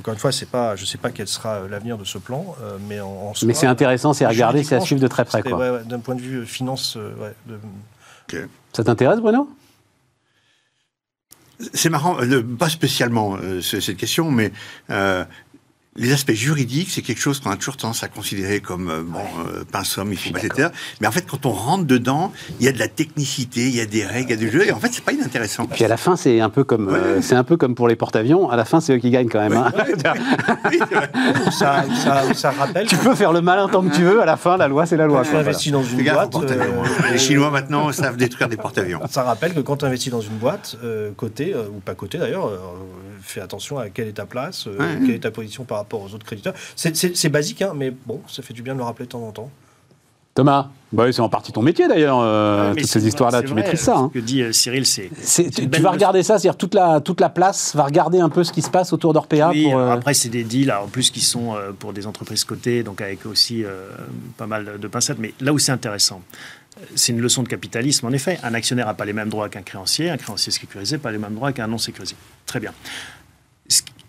encore 0.00 0.14
une 0.14 0.20
fois, 0.20 0.32
c'est 0.32 0.48
pas, 0.50 0.74
je 0.76 0.84
sais 0.84 0.98
pas 0.98 1.10
quel 1.10 1.28
sera 1.28 1.60
l'avenir 1.70 1.98
de 1.98 2.04
ce 2.04 2.18
plan, 2.18 2.56
euh, 2.62 2.78
mais 2.88 3.00
en, 3.00 3.08
en 3.08 3.34
soi, 3.34 3.46
Mais 3.46 3.54
c'est 3.54 3.66
intéressant, 3.66 4.12
c'est 4.12 4.24
à 4.24 4.28
regarder, 4.30 4.62
c'est 4.64 4.79
à 4.82 4.86
suivre 4.86 5.00
de 5.00 5.08
très 5.08 5.24
près. 5.24 5.38
c'était, 5.38 5.50
Quoi. 5.50 5.58
ouais, 5.58 5.70
ouais, 5.70 5.84
D'un 5.84 6.00
point 6.00 6.14
de 6.14 6.20
vue 6.20 6.38
euh, 6.38 6.44
finance, 6.44 6.96
euh, 6.96 7.12
ouais, 7.16 7.34
de- 7.46 7.58
Ça 8.72 8.84
t'intéresse, 8.84 9.18
Bruno? 9.20 9.48
C'est 11.74 11.90
marrant, 11.90 12.18
euh, 12.22 12.42
pas 12.42 12.70
spécialement 12.70 13.36
euh, 13.36 13.60
ce- 13.60 13.80
cette 13.80 13.98
question, 13.98 14.30
mais 14.30 14.50
euh, 14.88 15.24
les 16.00 16.12
aspects 16.12 16.32
juridiques, 16.32 16.88
c'est 16.90 17.02
quelque 17.02 17.20
chose 17.20 17.38
qu'on 17.40 17.50
a 17.50 17.56
toujours 17.56 17.76
tendance 17.76 18.02
à 18.02 18.08
considérer 18.08 18.60
comme 18.60 18.88
euh, 18.90 19.02
bon, 19.06 19.20
euh, 19.46 19.84
somme, 19.84 20.12
il 20.12 20.18
faut 20.18 20.30
pas, 20.32 20.40
etc. 20.40 20.68
Mais 21.00 21.06
en 21.06 21.12
fait, 21.12 21.26
quand 21.26 21.46
on 21.46 21.50
rentre 21.50 21.84
dedans, 21.84 22.32
il 22.58 22.66
y 22.66 22.68
a 22.68 22.72
de 22.72 22.78
la 22.78 22.88
technicité, 22.88 23.60
il 23.68 23.76
y 23.76 23.80
a 23.80 23.86
des 23.86 24.04
règles, 24.04 24.28
il 24.28 24.30
y 24.30 24.32
a 24.34 24.36
des 24.36 24.50
jeux, 24.50 24.66
et 24.66 24.72
en 24.72 24.80
fait, 24.80 24.88
c'est 24.92 25.04
pas 25.04 25.12
inintéressant. 25.12 25.66
Puis 25.66 25.84
à 25.84 25.88
la 25.88 25.96
fin, 25.96 26.16
c'est 26.16 26.40
un 26.40 26.50
peu 26.50 26.64
comme, 26.64 26.88
euh, 26.88 27.16
Ouais. 27.16 27.22
c'est 27.22 27.34
un 27.34 27.44
peu 27.44 27.56
comme 27.56 27.74
pour 27.74 27.86
les 27.88 27.96
porte-avions. 27.96 28.50
À 28.50 28.56
la 28.56 28.64
fin, 28.64 28.80
c'est 28.80 28.94
eux 28.94 28.98
qui 28.98 29.10
gagnent 29.10 29.28
quand 29.28 29.40
même. 29.40 29.52
hein. 29.52 29.72
Oui, 30.70 30.78
ça, 31.50 31.84
ça, 32.02 32.34
ça 32.34 32.50
rappelle 32.50 32.86
tu 32.86 32.96
peux 32.96 33.14
faire 33.14 33.32
le 33.32 33.40
malin 33.40 33.68
tant 33.68 33.82
que 33.82 33.94
tu 33.94 34.02
veux. 34.02 34.20
À 34.22 34.26
la 34.26 34.36
fin, 34.36 34.56
la 34.56 34.68
loi, 34.68 34.86
c'est 34.86 34.96
la 34.96 35.06
loi. 35.06 35.22
quand 35.24 35.30
tu 35.30 35.36
investis 35.36 35.72
dans 35.72 35.82
une 35.82 36.02
boîte. 36.02 36.34
euh, 36.36 36.82
Les 37.12 37.18
Chinois 37.18 37.50
maintenant 37.50 37.92
savent 37.92 38.16
détruire 38.16 38.48
des 38.48 38.56
porte-avions. 38.56 39.00
Ça 39.10 39.22
rappelle 39.22 39.54
que 39.54 39.60
quand 39.60 39.78
tu 39.78 39.84
investis 39.84 40.10
dans 40.12 40.20
une 40.20 40.36
boîte, 40.38 40.76
euh, 40.84 41.10
côté 41.16 41.52
euh, 41.54 41.68
ou 41.68 41.80
pas 41.80 41.94
côté 41.94 42.18
d'ailleurs, 42.18 42.46
euh, 42.48 42.56
fais 43.22 43.40
attention 43.40 43.78
à 43.78 43.88
quelle 43.88 44.08
est 44.08 44.12
ta 44.12 44.26
place, 44.26 44.66
euh, 44.66 44.76
Ouais. 44.78 44.98
quelle 45.06 45.14
est 45.16 45.20
ta 45.20 45.30
position 45.30 45.64
par 45.64 45.78
rapport 45.78 46.02
aux 46.02 46.14
autres 46.14 46.26
créditeurs. 46.26 46.54
C'est- 46.76 47.28
basique, 47.28 47.62
hein, 47.62 47.72
mais 47.76 47.90
bon, 48.06 48.20
ça 48.28 48.42
fait 48.42 48.54
du 48.54 48.62
bien 48.62 48.74
de 48.74 48.78
le 48.78 48.84
rappeler 48.84 49.06
de 49.06 49.10
temps 49.10 49.22
en 49.26 49.32
temps. 49.32 49.50
Thomas 50.34 50.68
bah 50.92 51.04
oui, 51.06 51.12
c'est 51.14 51.20
en 51.20 51.28
partie 51.28 51.52
ton 51.52 51.62
métier 51.62 51.86
d'ailleurs, 51.86 52.18
euh, 52.20 52.72
toutes 52.74 52.86
ces 52.86 53.06
histoires-là, 53.06 53.42
tu 53.42 53.54
maîtrises 53.54 53.80
ça. 53.80 53.96
hein. 53.96 54.10
Ce 54.12 54.18
que 54.18 54.24
dit 54.24 54.42
euh, 54.42 54.52
Cyril, 54.52 54.84
c'est. 54.86 55.08
Tu, 55.52 55.66
vas 55.80 55.90
regarder 55.92 56.22
ça, 56.24 56.38
c'est-à-dire 56.38 56.56
toute 56.56 56.74
la, 56.74 57.00
toute 57.00 57.20
la 57.20 57.28
place 57.28 57.76
va 57.76 57.84
regarder 57.84 58.18
un 58.18 58.28
peu 58.28 58.42
ce 58.42 58.52
qui 58.52 58.60
se 58.62 58.70
passe 58.70 58.92
autour 58.92 59.12
d'Orpea 59.12 59.50
Oui, 59.50 59.64
pour. 59.70 59.78
euh, 59.78 59.90
après, 59.92 60.14
c'est 60.14 60.28
des 60.30 60.42
deals, 60.42 60.72
en 60.72 60.88
plus, 60.88 61.10
qui 61.10 61.20
sont 61.20 61.54
euh, 61.54 61.70
pour 61.78 61.92
des 61.92 62.06
entreprises 62.08 62.42
cotées, 62.44 62.82
donc 62.82 63.00
avec 63.00 63.24
aussi 63.26 63.64
euh, 63.64 63.88
pas 64.36 64.46
mal 64.48 64.78
de 64.80 64.88
pincettes. 64.88 65.18
Mais 65.20 65.32
là 65.40 65.52
où 65.52 65.58
c'est 65.60 65.70
intéressant, 65.72 66.22
euh, 66.32 66.36
c'est 66.94 67.12
une 67.12 67.20
leçon 67.20 67.42
de 67.42 67.48
capitalisme. 67.48 68.06
En 68.06 68.12
effet, 68.12 68.38
un 68.42 68.54
actionnaire 68.54 68.86
n'a 68.86 68.94
pas 68.94 69.04
les 69.04 69.12
mêmes 69.12 69.28
droits 69.28 69.48
qu'un 69.48 69.62
créancier, 69.62 70.10
un 70.10 70.16
créancier 70.16 70.52
sécurisé 70.52 70.96
n'a 70.96 71.02
pas 71.02 71.12
les 71.12 71.18
mêmes 71.18 71.34
droits 71.34 71.52
qu'un 71.52 71.66
non 71.66 71.78
sécurisé. 71.78 72.14
Très 72.46 72.60
bien. 72.60 72.72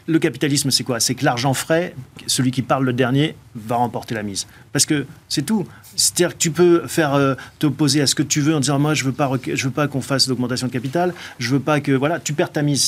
Le 0.07 0.18
capitalisme, 0.18 0.72
c'est 0.72 0.84
quoi? 0.84 0.99
C'est 0.99 1.14
que 1.14 1.24
l'argent 1.24 1.53
frais, 1.53 1.93
celui 2.26 2.49
qui 2.49 2.64
parle 2.64 2.86
le 2.86 2.93
dernier, 2.93 3.36
va 3.55 3.76
remporter 3.76 4.16
la 4.16 4.24
mise. 4.24 4.47
Parce 4.74 4.86
que 4.86 5.05
c'est 5.30 5.43
tout. 5.43 5.68
C'est-à-dire 5.95 6.36
que 6.36 6.41
tu 6.41 6.49
peux 6.49 6.88
faire 6.88 7.14
euh, 7.14 7.36
t'opposer 7.59 8.01
à 8.01 8.07
ce 8.07 8.16
que 8.16 8.24
tu 8.24 8.41
veux 8.41 8.55
en 8.55 8.59
disant 8.59 8.80
moi 8.80 8.93
je 8.93 9.03
veux 9.03 9.12
pas 9.12 9.32
je 9.45 9.64
veux 9.64 9.72
pas 9.72 9.88
qu'on 9.88 10.01
fasse 10.01 10.28
d'augmentation 10.28 10.68
de 10.68 10.72
capital, 10.72 11.14
je 11.38 11.49
veux 11.51 11.59
pas 11.59 11.82
que 11.82 11.91
voilà, 11.91 12.20
tu 12.20 12.34
perds 12.34 12.51
ta 12.51 12.64
mise. 12.64 12.84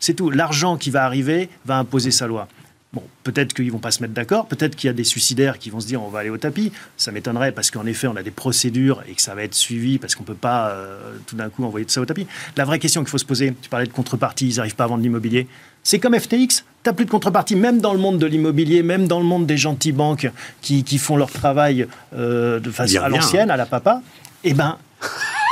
C'est 0.00 0.14
tout. 0.14 0.30
L'argent 0.30 0.76
qui 0.76 0.90
va 0.90 1.04
arriver 1.04 1.48
va 1.64 1.78
imposer 1.78 2.10
sa 2.10 2.26
loi. 2.26 2.48
Bon, 2.92 3.02
peut-être 3.24 3.52
qu'ils 3.52 3.70
vont 3.72 3.78
pas 3.78 3.90
se 3.90 4.00
mettre 4.00 4.14
d'accord, 4.14 4.46
peut-être 4.46 4.76
qu'il 4.76 4.88
y 4.88 4.90
a 4.90 4.94
des 4.94 5.04
suicidaires 5.04 5.58
qui 5.58 5.70
vont 5.70 5.80
se 5.80 5.86
dire 5.86 6.02
on 6.02 6.08
va 6.08 6.20
aller 6.20 6.30
au 6.30 6.38
tapis. 6.38 6.72
Ça 6.96 7.12
m'étonnerait 7.12 7.52
parce 7.52 7.70
qu'en 7.70 7.84
effet 7.84 8.06
on 8.06 8.16
a 8.16 8.22
des 8.22 8.30
procédures 8.30 9.02
et 9.08 9.14
que 9.14 9.20
ça 9.20 9.34
va 9.34 9.42
être 9.42 9.54
suivi 9.54 9.98
parce 9.98 10.14
qu'on 10.14 10.22
peut 10.22 10.34
pas 10.34 10.68
euh, 10.68 11.16
tout 11.26 11.36
d'un 11.36 11.50
coup 11.50 11.64
envoyer 11.64 11.84
tout 11.84 11.92
ça 11.92 12.00
au 12.00 12.06
tapis. 12.06 12.26
La 12.56 12.64
vraie 12.64 12.78
question 12.78 13.02
qu'il 13.02 13.10
faut 13.10 13.18
se 13.18 13.24
poser, 13.24 13.54
tu 13.60 13.68
parlais 13.68 13.86
de 13.86 13.92
contrepartie, 13.92 14.48
ils 14.48 14.56
n'arrivent 14.56 14.76
pas 14.76 14.84
à 14.84 14.86
vendre 14.86 15.02
l'immobilier. 15.02 15.48
C'est 15.82 15.98
comme 15.98 16.18
FTX, 16.18 16.64
tu 16.84 16.92
plus 16.94 17.04
de 17.04 17.10
contrepartie, 17.10 17.54
même 17.54 17.80
dans 17.80 17.92
le 17.92 17.98
monde 17.98 18.18
de 18.18 18.26
l'immobilier, 18.26 18.82
même 18.82 19.06
dans 19.06 19.18
le 19.20 19.26
monde 19.26 19.46
des 19.46 19.56
gentils 19.56 19.92
banques 19.92 20.30
qui, 20.60 20.82
qui 20.82 20.98
font 20.98 21.16
leur 21.16 21.30
travail 21.30 21.86
euh, 22.16 22.60
de 22.60 22.70
façon 22.70 22.98
à 22.98 23.08
l'ancienne, 23.08 23.50
à 23.50 23.56
la 23.56 23.66
papa. 23.66 24.02
Eh 24.42 24.54
ben, 24.54 24.78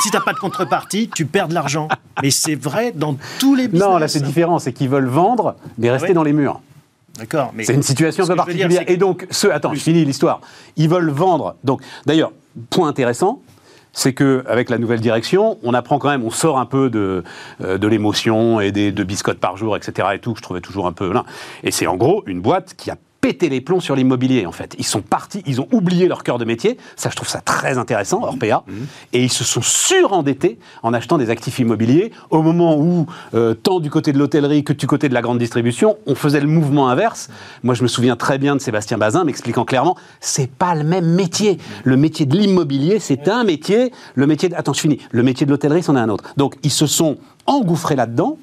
si 0.03 0.11
t'as 0.11 0.21
pas 0.21 0.33
de 0.33 0.39
contrepartie, 0.39 1.11
tu 1.15 1.27
perds 1.27 1.49
de 1.49 1.55
l'argent. 1.55 1.89
Mais 2.23 2.31
c'est 2.31 2.55
vrai 2.55 2.93
dans 2.93 3.17
tous 3.39 3.55
les 3.55 3.69
business. 3.69 3.89
Non, 3.89 3.99
là 3.99 4.09
c'est 4.09 4.23
différent, 4.23 4.59
c'est 4.59 4.73
qu'ils 4.73 4.89
veulent 4.89 5.07
vendre, 5.07 5.57
mais 5.79 5.91
rester 5.91 6.09
ouais. 6.09 6.15
dans 6.15 6.23
les 6.23 6.33
murs. 6.33 6.61
D'accord, 7.19 7.53
mais 7.55 7.65
C'est 7.65 7.75
une 7.75 7.83
situation 7.83 8.25
un 8.25 8.27
peu 8.29 8.35
dire, 8.35 8.45
particulière. 8.67 8.85
Et 8.89 8.97
donc, 8.97 9.27
ce, 9.31 9.47
attends, 9.47 9.73
je 9.73 9.81
finis 9.81 10.05
l'histoire. 10.05 10.41
Ils 10.77 10.89
veulent 10.89 11.11
vendre. 11.11 11.57
Donc, 11.63 11.81
d'ailleurs, 12.07 12.33
point 12.71 12.89
intéressant, 12.89 13.41
c'est 13.93 14.13
que 14.13 14.45
avec 14.49 14.69
la 14.69 14.79
nouvelle 14.79 15.01
direction, 15.01 15.59
on 15.63 15.73
apprend 15.75 15.99
quand 15.99 16.09
même, 16.09 16.25
on 16.25 16.31
sort 16.31 16.59
un 16.59 16.67
peu 16.67 16.91
de, 16.91 17.23
euh, 17.61 17.79
de 17.79 17.87
l'émotion 17.87 18.61
et 18.61 18.73
des 18.73 18.91
deux 18.91 19.05
biscottes 19.05 19.39
par 19.39 19.57
jour, 19.57 19.77
etc. 19.77 20.09
Et 20.15 20.19
tout, 20.19 20.33
que 20.33 20.39
je 20.39 20.43
trouvais 20.43 20.61
toujours 20.61 20.89
un 20.89 20.93
peu. 20.93 21.13
là. 21.13 21.25
Et 21.63 21.71
c'est 21.71 21.87
en 21.87 21.97
gros 21.97 22.25
une 22.27 22.41
boîte 22.41 22.75
qui 22.77 22.91
a 22.91 22.97
pété 23.25 23.49
les 23.49 23.63
plombs 23.63 23.81
sur 23.81 23.97
l'immobilier 23.97 24.45
en 24.45 24.53
fait. 24.53 24.77
Ils 24.79 24.85
sont 24.85 25.01
partis, 25.01 25.43
ils 25.47 25.59
ont 25.59 25.67
oublié 25.73 26.09
leur 26.09 26.23
cœur 26.25 26.37
de 26.37 26.45
métier. 26.45 26.77
Ça, 26.95 27.09
je 27.09 27.17
trouve 27.17 27.29
ça 27.29 27.41
très 27.41 27.79
intéressant, 27.79 28.23
Orpea. 28.23 28.65
Et 29.15 29.23
ils 29.23 29.33
se 29.33 29.45
sont 29.45 29.63
surendettés 29.63 30.59
en 30.83 30.93
achetant 30.93 31.17
des 31.17 31.31
actifs 31.31 31.59
immobiliers 31.59 32.13
au 32.29 32.43
moment 32.43 32.77
où, 32.77 33.07
euh, 33.33 33.55
tant 33.55 33.81
du 33.81 33.89
côté 33.89 34.13
de 34.13 34.19
l'hôtellerie 34.19 34.63
que 34.63 34.75
du 34.75 34.87
côté 34.87 35.09
de 35.09 35.15
la 35.15 35.23
grande 35.23 35.39
distribution, 35.39 35.97
on 36.07 36.15
faisait 36.15 36.41
le 36.41 36.49
mouvement 36.49 36.91
inverse. 36.91 37.31
Moi, 37.63 37.75
je 37.75 37.83
me 37.83 37.89
souviens 37.89 38.15
très 38.15 38.37
bien 38.37 38.57
de 38.57 38.61
Sébastien 38.61 38.99
Bazin 38.99 39.25
m'expliquant 39.25 39.65
clairement, 39.65 39.97
c'est 40.21 40.51
pas 40.51 40.75
le 40.75 40.85
même 40.85 41.07
métier. 41.07 41.57
Le 41.85 41.97
métier 41.97 42.27
de 42.27 42.37
l'immobilier, 42.37 42.99
c'est 42.99 43.29
un 43.29 43.43
métier. 43.43 43.91
Le 44.17 44.27
métier 44.27 44.51
de, 44.51 44.55
attends, 44.55 44.75
je 44.75 44.81
finis. 44.81 44.99
Le 45.13 45.23
métier 45.23 45.47
de 45.47 45.51
l'hôtellerie, 45.51 45.83
c'en 45.83 45.97
est 45.97 46.01
un 46.01 46.11
autre. 46.11 46.25
Donc, 46.37 46.57
ils 46.63 46.71
se 46.71 46.87
sont 46.87 47.17
engouffrés 47.47 47.97
là-dedans. 47.97 48.37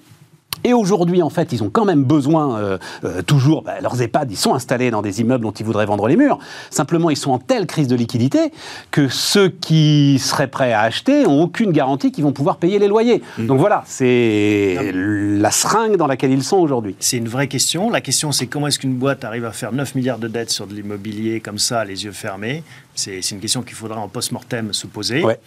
Et 0.64 0.74
aujourd'hui, 0.74 1.22
en 1.22 1.30
fait, 1.30 1.52
ils 1.52 1.64
ont 1.64 1.70
quand 1.70 1.86
même 1.86 2.04
besoin, 2.04 2.60
euh, 2.60 2.78
euh, 3.04 3.22
toujours, 3.22 3.64
bah, 3.64 3.80
leurs 3.82 4.02
EHPAD, 4.02 4.32
ils 4.32 4.38
sont 4.38 4.54
installés 4.54 4.92
dans 4.92 5.02
des 5.02 5.22
immeubles 5.22 5.44
dont 5.44 5.52
ils 5.52 5.66
voudraient 5.66 5.86
vendre 5.86 6.08
les 6.08 6.16
murs. 6.16 6.40
Simplement, 6.70 7.10
ils 7.10 7.18
sont 7.18 7.32
en 7.32 7.40
telle 7.40 7.66
crise 7.66 7.88
de 7.88 7.96
liquidité 7.96 8.52
que 8.92 9.08
ceux 9.08 9.50
qui 9.50 10.20
seraient 10.20 10.48
prêts 10.48 10.74
à 10.74 10.82
acheter 10.82 11.24
n'ont 11.24 11.42
aucune 11.42 11.72
garantie 11.72 12.12
qu'ils 12.12 12.24
vont 12.24 12.34
pouvoir 12.34 12.58
payer 12.58 12.80
les 12.80 12.88
loyers. 12.88 13.22
Donc 13.38 13.60
voilà, 13.60 13.84
c'est 13.86 14.92
la 14.94 15.52
seringue 15.52 15.98
dans 15.98 16.08
laquelle 16.08 16.32
ils 16.32 16.44
sont 16.44 16.58
aujourd'hui. 16.58 16.96
C'est 17.00 17.18
une 17.18 17.28
vraie 17.28 17.48
question. 17.48 17.90
La 17.90 18.02
question, 18.02 18.32
c'est 18.32 18.48
comment 18.48 18.68
est-ce 18.68 18.80
qu'une 18.80 18.96
boîte 18.96 19.24
arrive 19.24 19.46
à 19.46 19.52
faire 19.52 19.72
9 19.72 19.96
milliards 19.96 20.20
de 20.20 20.28
dettes 20.28 20.52
sur 20.52 20.68
de 20.68 20.74
l'immobilier 20.74 21.40
comme 21.40 21.58
ça, 21.58 21.86
les 21.86 22.06
yeux 22.06 22.12
fermés? 22.12 22.64
C'est 22.94 23.22
c'est 23.22 23.36
une 23.36 23.42
question 23.42 23.62
qu'il 23.62 23.76
faudra 23.76 24.00
en 24.00 24.08
post-mortem 24.08 24.74
se 24.74 24.88
poser. 24.88 25.24
Ouais. 25.24 25.40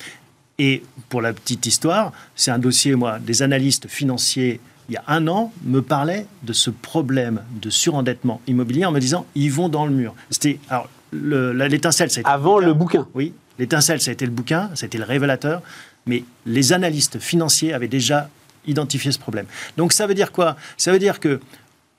Et 0.59 0.83
pour 1.09 1.21
la 1.21 1.33
petite 1.33 1.67
histoire, 1.67 2.12
c'est 2.37 2.51
un 2.51 2.59
dossier, 2.59 2.95
moi, 2.95 3.19
des 3.19 3.43
analystes 3.43 3.89
financiers, 3.89 4.61
il 4.89 4.95
y 4.95 4.97
a 4.97 5.05
un 5.07 5.26
an, 5.28 5.53
me 5.64 5.80
parlaient 5.80 6.26
de 6.43 6.53
ce 6.53 6.70
problème 6.70 7.43
de 7.61 7.70
surendettement 7.70 8.41
immobilier 8.47 8.85
en 8.85 8.93
me 8.93 9.01
disant 9.01 9.26
ils 9.35 9.51
vont 9.51 9.68
dans 9.68 9.87
le 9.87 9.93
mur. 9.93 10.14
C'était. 10.30 10.59
Alors, 10.68 10.89
l'étincelle, 11.12 12.11
ça 12.11 12.18
a 12.18 12.22
été 12.22 12.30
Avant 12.30 12.59
le 12.59 12.74
bouquin. 12.74 13.07
oui, 13.14 13.32
l'étincelle, 13.59 14.01
ça 14.01 14.11
a 14.11 14.12
été 14.12 14.24
le 14.24 14.32
bouquin, 14.32 14.70
ça 14.74 14.85
a 14.85 14.87
été 14.87 14.99
le 14.99 15.05
révélateur, 15.05 15.62
mais 16.07 16.24
les 16.47 16.72
analystes 16.72 17.18
financiers 17.18 17.72
avaient 17.72 17.89
déjà 17.89 18.28
identifié 18.66 19.12
ce 19.12 19.18
problème. 19.18 19.47
Donc 19.76 19.93
ça 19.93 20.07
veut 20.07 20.14
dire 20.14 20.32
quoi? 20.32 20.57
Ça 20.76 20.93
veut 20.93 20.99
dire 20.99 21.20
que 21.20 21.41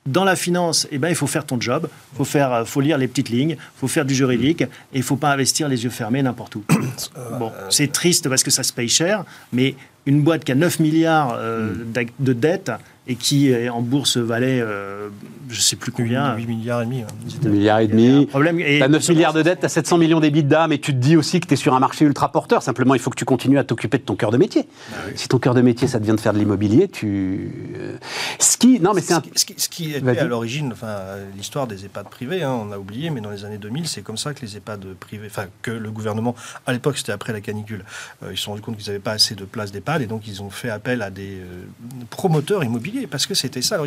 dans 0.06 0.24
la 0.24 0.36
finance, 0.36 0.86
eh 0.90 0.98
ben, 0.98 1.08
il 1.08 1.14
faut 1.14 1.26
faire 1.26 1.44
ton 1.44 1.60
job, 1.60 1.88
il 2.12 2.16
faut, 2.16 2.24
faire, 2.24 2.52
euh, 2.52 2.64
faut 2.64 2.80
lire 2.80 2.96
les 2.96 3.08
petites 3.08 3.28
lignes, 3.28 3.56
il 3.58 3.78
faut 3.78 3.88
faire 3.88 4.04
du 4.04 4.14
juridique, 4.14 4.62
et 4.62 4.68
il 4.94 4.98
ne 4.98 5.04
faut 5.04 5.16
pas 5.16 5.32
investir 5.32 5.68
les 5.68 5.82
yeux 5.84 5.90
fermés 5.90 6.22
n'importe 6.22 6.54
où. 6.56 6.64
bon, 7.38 7.52
c'est 7.70 7.90
triste 7.90 8.28
parce 8.28 8.42
que 8.42 8.50
ça 8.50 8.62
se 8.62 8.72
paye 8.72 8.88
cher, 8.88 9.24
mais 9.52 9.74
une 10.06 10.22
boîte 10.22 10.44
qui 10.44 10.52
a 10.52 10.54
9 10.54 10.78
milliards 10.80 11.34
euh, 11.38 11.72
d'ac- 11.84 12.12
de 12.20 12.32
dettes 12.32 12.70
et 13.08 13.14
qui 13.14 13.52
euh, 13.52 13.70
en 13.72 13.82
bourse 13.82 14.16
valait, 14.16 14.60
euh, 14.60 15.08
je 15.48 15.56
ne 15.56 15.60
sais 15.62 15.76
plus 15.76 15.92
combien, 15.92 16.34
8 16.36 16.46
milliards 16.46 16.82
et 16.82 16.86
demi. 16.86 17.02
hein. 17.02 17.06
Un 17.44 17.48
milliard 17.48 17.78
et 17.80 17.86
demi. 17.86 18.26
problème. 18.26 18.58
Et- 18.60 18.78
T'as 18.80 18.88
9 18.88 19.08
milliards 19.10 19.32
de 19.32 19.42
dettes, 19.42 19.60
t'as 19.60 19.68
700 19.68 19.98
millions 19.98 20.18
d'EBITDA, 20.20 20.66
mais 20.68 20.78
tu 20.78 20.92
te 20.92 20.98
dis 20.98 21.16
aussi 21.16 21.38
que 21.40 21.46
tu 21.46 21.54
es 21.54 21.56
sur 21.56 21.74
un 21.74 21.78
marché 21.80 22.04
ultra 22.04 22.32
porteur. 22.32 22.62
Simplement, 22.62 22.94
il 22.94 23.00
faut 23.00 23.10
que 23.10 23.16
tu 23.16 23.24
continues 23.24 23.58
à 23.58 23.64
t'occuper 23.64 23.98
de 23.98 24.02
ton 24.02 24.16
cœur 24.16 24.30
de 24.32 24.38
métier. 24.38 24.66
Si 25.14 25.28
ton 25.28 25.38
cœur 25.38 25.54
de 25.54 25.60
métier, 25.62 25.86
ça 25.88 25.98
devient 26.00 26.14
de 26.16 26.20
faire 26.20 26.32
de 26.32 26.38
l'immobilier, 26.38 26.88
tu. 26.88 27.52
euh, 27.76 27.96
Ce 28.38 28.56
qui. 28.56 28.80
Non, 28.80 28.92
mais 28.94 29.00
c'est 29.00 29.14
un. 29.14 29.22
Ce 29.36 29.44
qui- 29.44 29.54
Ce 29.56 29.68
était 29.98 30.18
à 30.18 30.24
l'origine, 30.24 30.72
enfin, 30.72 30.96
l'histoire 31.36 31.66
des 31.66 31.84
EHPAD 31.84 32.08
privés, 32.08 32.42
hein, 32.42 32.52
on 32.68 32.72
a 32.72 32.78
oublié, 32.78 33.10
mais 33.10 33.20
dans 33.20 33.30
les 33.30 33.44
années 33.44 33.58
2000, 33.58 33.86
c'est 33.86 34.02
comme 34.02 34.16
ça 34.16 34.34
que 34.34 34.40
les 34.42 34.56
EHPAD 34.56 34.84
privés, 34.98 35.28
enfin, 35.30 35.44
que 35.62 35.70
le 35.70 35.90
gouvernement, 35.90 36.34
à 36.66 36.72
l'époque, 36.72 36.98
c'était 36.98 37.12
après 37.12 37.32
la 37.32 37.40
canicule, 37.40 37.84
euh, 38.22 38.28
ils 38.32 38.36
se 38.36 38.42
sont 38.44 38.50
rendus 38.50 38.62
compte 38.62 38.76
qu'ils 38.76 38.86
n'avaient 38.88 38.98
pas 38.98 39.12
assez 39.12 39.34
de 39.34 39.44
places 39.44 39.70
d'EHPAD 39.70 40.02
et 40.02 40.06
donc 40.06 40.26
ils 40.26 40.42
ont 40.42 40.50
fait 40.50 40.70
appel 40.70 41.02
à 41.02 41.10
des 41.10 41.38
euh, 41.40 41.64
promoteurs 42.10 42.64
immobiliers 42.64 42.95
parce 43.06 43.26
que 43.26 43.34
c'était 43.34 43.62
ça. 43.62 43.78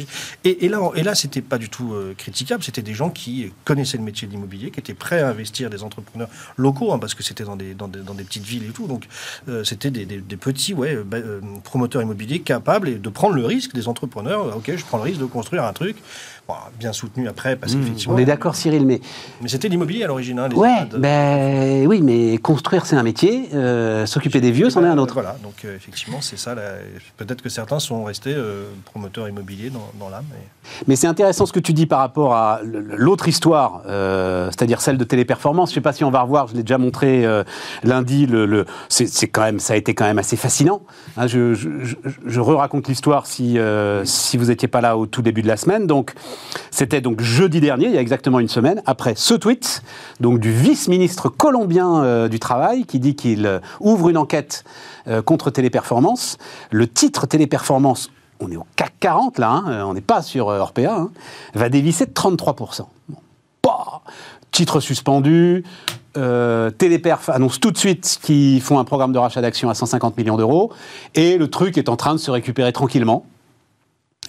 Et, 0.43 0.69
là, 0.69 0.91
et 0.95 1.03
là, 1.03 1.15
c'était 1.15 1.41
pas 1.41 1.57
du 1.57 1.69
tout 1.69 1.93
euh, 1.93 2.13
critiquable, 2.17 2.63
c'était 2.63 2.81
des 2.81 2.93
gens 2.93 3.09
qui 3.09 3.51
connaissaient 3.65 3.97
le 3.97 4.03
métier 4.03 4.27
de 4.27 4.33
l'immobilier, 4.33 4.71
qui 4.71 4.79
étaient 4.79 4.93
prêts 4.93 5.21
à 5.21 5.29
investir 5.29 5.69
des 5.69 5.83
entrepreneurs 5.83 6.29
locaux, 6.57 6.93
hein, 6.93 6.99
parce 6.99 7.15
que 7.15 7.23
c'était 7.23 7.43
dans 7.43 7.55
des, 7.55 7.73
dans, 7.73 7.87
des, 7.87 8.23
petites 8.23 8.45
villes 8.45 8.65
et 8.69 8.71
tout. 8.71 8.87
Donc, 8.87 9.07
euh, 9.47 9.63
c'était 9.63 9.91
des, 9.91 10.05
petits 10.37 10.75
euh, 10.77 11.03
bah, 11.03 11.17
promoteurs 11.63 12.01
immobiliers 12.01 12.39
capables 12.39 13.01
de 13.01 13.09
prendre 13.09 13.35
le 13.35 13.45
risque 13.45 13.73
des 13.73 13.87
entrepreneurs. 13.87 14.55
Ok, 14.55 14.71
je 14.75 14.85
prends 14.85 14.97
le 14.97 15.03
risque 15.03 15.19
de 15.19 15.25
construire 15.25 15.63
un 15.63 15.73
truc, 15.73 15.97
Bon, 16.49 16.55
bien 16.79 16.93
soutenu 16.93 17.27
après, 17.27 17.55
parce 17.55 17.75
qu'effectivement. 17.75 18.13
Mmh. 18.15 18.17
On 18.17 18.19
est 18.19 18.25
d'accord, 18.25 18.55
Cyril, 18.55 18.83
mais. 18.83 19.01
Mais 19.39 19.49
c'était 19.49 19.67
l'immobilier 19.69 20.03
à 20.05 20.07
l'origine. 20.07 20.39
Hein, 20.39 20.47
les 20.49 20.55
Ouais, 20.55 20.87
ben 20.97 21.85
oui, 21.85 22.01
mais 22.01 22.39
construire, 22.39 22.87
c'est 22.87 22.95
un 22.95 23.03
métier. 23.03 23.49
euh, 23.53 24.07
S'occuper 24.07 24.41
des 24.41 24.49
vieux, 24.49 24.71
c'en 24.71 24.83
est 24.83 24.87
un 24.87 24.97
autre. 24.97 25.13
Voilà, 25.13 25.35
donc 25.43 25.53
euh, 25.63 25.75
effectivement, 25.75 26.21
c'est 26.21 26.39
ça. 26.39 26.55
Peut-être 27.17 27.43
que 27.43 27.49
certains 27.49 27.77
sont 27.77 28.03
restés 28.03 28.33
euh, 28.35 28.63
promoteurs 28.85 29.29
immobiliers 29.29 29.69
dans, 29.69 29.91
dans 29.99 30.09
l'âme. 30.09 30.25
mais- 30.31 30.47
Mais 30.87 30.95
c'est 30.95 31.05
intéressant 31.05 31.45
ce 31.45 31.53
que 31.53 31.59
tu 31.59 31.71
dis 31.73 31.85
par 31.85 31.99
rapport 31.99 32.33
à 32.33 32.61
l'autre 32.63 33.27
histoire, 33.27 33.83
c'est-à-dire 33.85 34.81
celle 34.81 34.97
de 34.97 35.03
Téléperformance. 35.03 35.69
Je 35.69 35.73
ne 35.73 35.75
sais 35.75 35.81
pas 35.81 35.93
si 35.93 36.03
on 36.03 36.09
va 36.09 36.21
revoir, 36.23 36.47
je 36.47 36.55
l'ai 36.55 36.63
déjà 36.63 36.79
montré 36.79 37.27
lundi. 37.83 38.25
Le, 38.25 38.47
le- 38.47 38.65
c'est 38.87 39.27
quand 39.27 39.43
même, 39.43 39.59
ça 39.59 39.73
a 39.73 39.75
été 39.75 39.93
quand 39.93 40.05
même 40.05 40.17
assez 40.19 40.35
fascinant. 40.35 40.81
Hein, 41.15 41.27
je 41.27 41.53
je, 41.53 41.69
je- 41.83 41.95
je 42.25 42.39
re-raconte 42.39 42.87
l'histoire 42.87 43.27
si, 43.27 43.57
si 44.03 44.37
vous 44.37 44.45
n'étiez 44.45 44.67
pas 44.67 44.81
là 44.81 44.97
au 44.97 45.05
tout 45.05 45.21
début 45.21 45.43
de 45.43 45.47
la 45.47 45.57
semaine. 45.57 45.85
Donc, 45.85 46.13
c'était 46.71 47.01
donc 47.01 47.21
jeudi 47.21 47.61
dernier, 47.61 47.87
il 47.87 47.93
y 47.93 47.97
a 47.97 48.01
exactement 48.01 48.39
une 48.39 48.47
semaine, 48.47 48.81
après 48.85 49.13
ce 49.15 49.33
tweet 49.33 49.81
du 50.19 50.51
vice-ministre 50.51 51.29
colombien 51.29 52.03
euh, 52.03 52.27
du 52.27 52.39
Travail 52.39 52.85
qui 52.85 52.99
dit 52.99 53.15
qu'il 53.15 53.45
euh, 53.45 53.59
ouvre 53.79 54.09
une 54.09 54.17
enquête 54.17 54.63
euh, 55.07 55.21
contre 55.21 55.49
Téléperformance. 55.49 56.37
Le 56.71 56.87
titre 56.87 57.27
Téléperformance 57.27 58.11
on 58.41 58.49
est 58.49 58.55
au 58.55 58.65
CAC 58.77 58.93
40 59.01 59.37
là, 59.37 59.49
hein, 59.49 59.85
on 59.85 59.93
n'est 59.93 59.99
pas 59.99 60.21
sur 60.21 60.47
Orpea, 60.47 60.87
hein, 60.87 61.09
va 61.55 61.67
dévisser 61.67 62.05
de 62.05 62.11
33%. 62.11 62.85
Bon. 63.09 63.17
Bah, 63.61 64.01
titre 64.51 64.79
suspendu, 64.79 65.65
Téléperf 66.13 67.27
annonce 67.27 67.59
tout 67.59 67.71
de 67.71 67.77
suite 67.77 68.19
qu'ils 68.21 68.61
font 68.61 68.79
un 68.79 68.85
programme 68.85 69.11
de 69.11 69.17
rachat 69.17 69.41
d'actions 69.41 69.69
à 69.69 69.73
150 69.73 70.17
millions 70.17 70.37
d'euros, 70.37 70.71
et 71.15 71.37
le 71.37 71.49
truc 71.49 71.77
est 71.77 71.89
en 71.89 71.97
train 71.97 72.13
de 72.13 72.19
se 72.19 72.31
récupérer 72.31 72.71
tranquillement. 72.71 73.25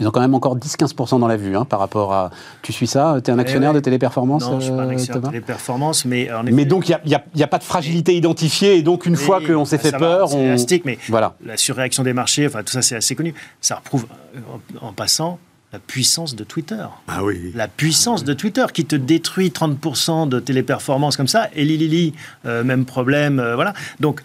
Ils 0.01 0.09
ont 0.09 0.11
quand 0.11 0.21
même 0.21 0.35
encore 0.35 0.57
10-15% 0.57 1.21
dans 1.21 1.29
la 1.29 1.37
vue 1.37 1.57
hein, 1.57 1.65
par 1.65 1.79
rapport 1.79 2.13
à... 2.13 2.31
Tu 2.63 2.73
suis 2.73 2.87
ça 2.87 3.19
Tu 3.23 3.31
es 3.31 3.35
un 3.35 3.39
actionnaire 3.39 3.71
ouais. 3.71 3.77
de 3.77 3.81
Téléperformance 3.81 4.43
Non, 4.51 4.59
je 4.59 4.65
suis 4.65 4.73
pas 4.75 4.83
un 4.83 4.89
euh, 4.89 4.91
actionnaire 4.93 5.21
de 5.23 5.27
téléperformance, 5.29 6.05
mais 6.07 6.33
en 6.33 6.43
effet, 6.47 6.53
Mais 6.53 6.65
donc, 6.65 6.89
il 6.89 6.97
n'y 7.07 7.15
a, 7.15 7.25
y 7.35 7.43
a 7.43 7.47
pas 7.47 7.59
de 7.59 7.65
fragilité 7.65 8.17
identifiée, 8.17 8.77
et 8.77 8.83
donc 8.83 9.07
une 9.07 9.17
fois 9.17 9.41
qu'on 9.41 9.65
s'est 9.65 9.79
fait 9.79 9.97
peur, 9.97 10.29
c'est 10.31 10.37
on... 10.37 10.43
élastique, 10.43 10.85
mais 10.85 10.99
Voilà. 11.09 11.35
la 11.45 11.57
surréaction 11.57 12.03
des 12.03 12.13
marchés, 12.15 12.47
enfin 12.47 12.63
tout 12.63 12.73
ça 12.73 12.83
c'est 12.83 12.97
assez 12.97 13.15
connu. 13.15 13.35
Ça 13.61 13.77
reprouve, 13.77 14.07
euh, 14.35 14.41
en, 14.81 14.89
en 14.89 14.93
passant, 14.93 15.39
la 15.73 15.79
puissance 15.79 16.35
de 16.35 16.43
Twitter. 16.45 16.83
Ah 17.07 17.23
oui. 17.23 17.53
La 17.55 17.69
puissance 17.69 18.25
de 18.25 18.33
Twitter 18.33 18.65
qui 18.75 18.85
te 18.87 18.97
détruit 18.97 19.51
30% 19.51 20.29
de 20.29 20.41
téléperformance 20.41 21.17
comme 21.17 21.29
ça. 21.29 21.49
Et 21.55 21.65
Lili, 21.65 22.13
euh, 22.45 22.65
même 22.65 22.85
problème. 22.85 23.39
euh, 23.39 23.55
voilà. 23.55 23.75
Donc, 24.01 24.21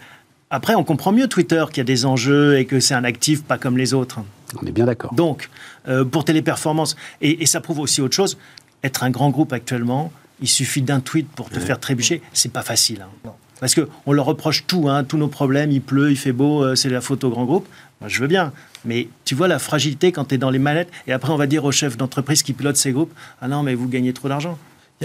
après, 0.50 0.74
on 0.74 0.82
comprend 0.84 1.12
mieux 1.12 1.28
Twitter 1.28 1.64
qu'il 1.68 1.78
y 1.78 1.80
a 1.82 1.84
des 1.84 2.04
enjeux 2.06 2.58
et 2.58 2.64
que 2.64 2.80
c'est 2.80 2.94
un 2.94 3.04
actif 3.04 3.44
pas 3.44 3.58
comme 3.58 3.76
les 3.78 3.94
autres. 3.94 4.20
On 4.62 4.66
est 4.66 4.72
bien 4.72 4.86
d'accord. 4.86 5.12
Donc, 5.14 5.50
euh, 5.88 6.04
pour 6.04 6.24
téléperformance, 6.24 6.96
et, 7.20 7.42
et 7.42 7.46
ça 7.46 7.60
prouve 7.60 7.80
aussi 7.80 8.00
autre 8.00 8.14
chose, 8.14 8.38
être 8.84 9.02
un 9.02 9.10
grand 9.10 9.30
groupe 9.30 9.52
actuellement, 9.52 10.12
il 10.40 10.48
suffit 10.48 10.82
d'un 10.82 11.00
tweet 11.00 11.28
pour 11.28 11.48
te 11.50 11.58
faire 11.58 11.80
trébucher, 11.80 12.22
c'est 12.32 12.52
pas 12.52 12.62
facile. 12.62 13.02
hein. 13.02 13.08
Non. 13.24 13.32
Parce 13.58 13.74
qu'on 13.74 14.12
leur 14.12 14.26
reproche 14.26 14.66
tout, 14.66 14.86
hein, 14.90 15.02
tous 15.02 15.16
nos 15.16 15.28
problèmes, 15.28 15.70
il 15.70 15.80
pleut, 15.80 16.10
il 16.10 16.16
fait 16.18 16.32
beau, 16.32 16.62
euh, 16.62 16.74
c'est 16.74 16.90
la 16.90 17.00
faute 17.00 17.24
au 17.24 17.30
grand 17.30 17.46
groupe. 17.46 17.66
Moi, 18.02 18.08
je 18.10 18.20
veux 18.20 18.26
bien. 18.26 18.52
Mais 18.84 19.08
tu 19.24 19.34
vois 19.34 19.48
la 19.48 19.58
fragilité 19.58 20.12
quand 20.12 20.26
tu 20.26 20.34
es 20.34 20.38
dans 20.38 20.50
les 20.50 20.58
mallettes, 20.58 20.90
et 21.06 21.12
après 21.12 21.32
on 21.32 21.36
va 21.38 21.46
dire 21.46 21.64
au 21.64 21.72
chef 21.72 21.96
d'entreprise 21.96 22.42
qui 22.42 22.52
pilote 22.52 22.76
ces 22.76 22.92
groupes, 22.92 23.14
ah 23.40 23.48
non, 23.48 23.62
mais 23.62 23.74
vous 23.74 23.88
gagnez 23.88 24.12
trop 24.12 24.28
d'argent. 24.28 24.58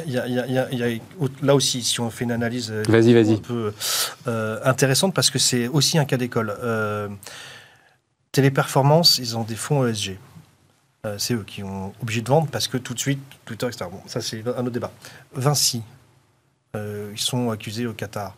Il 0.05 0.11
y 0.11 0.17
a- 0.17 0.27
il 0.27 0.33
y 0.33 0.39
a- 0.39 0.47
il 0.47 0.53
y 0.53 0.57
a- 0.59 0.67
il 0.71 0.79
y 0.79 0.83
a- 0.83 0.99
là 1.41 1.55
aussi, 1.55 1.81
si 1.81 1.99
on 2.01 2.09
fait 2.09 2.25
une 2.25 2.31
analyse 2.33 2.69
euh, 2.71 2.83
Vas-y, 2.89 3.13
vas-y. 3.13 3.33
un 3.35 3.37
peu 3.37 3.73
euh, 4.27 4.59
intéressante, 4.65 5.13
parce 5.13 5.29
que 5.29 5.39
c'est 5.39 5.69
aussi 5.69 5.97
un 5.97 6.03
cas 6.05 6.17
d'école. 6.17 6.53
Euh, 6.61 7.07
Téléperformance, 8.31 9.17
ils 9.17 9.37
ont 9.37 9.43
des 9.43 9.55
fonds 9.55 9.85
ESG. 9.85 10.17
Euh, 11.05 11.17
c'est 11.17 11.33
eux 11.33 11.43
qui 11.43 11.63
ont 11.63 11.93
obligé 12.01 12.21
de 12.21 12.29
vendre 12.29 12.47
parce 12.47 12.67
que 12.67 12.77
tout 12.77 12.93
de 12.93 12.99
suite, 12.99 13.19
Twitter, 13.45 13.65
etc. 13.67 13.85
Bon, 13.91 14.01
ça, 14.05 14.21
c'est 14.21 14.41
un 14.47 14.61
autre 14.61 14.69
débat. 14.69 14.91
Vinci, 15.33 15.81
euh, 16.75 17.11
ils 17.13 17.19
sont 17.19 17.49
accusés 17.49 17.87
au 17.87 17.93
Qatar. 17.93 18.35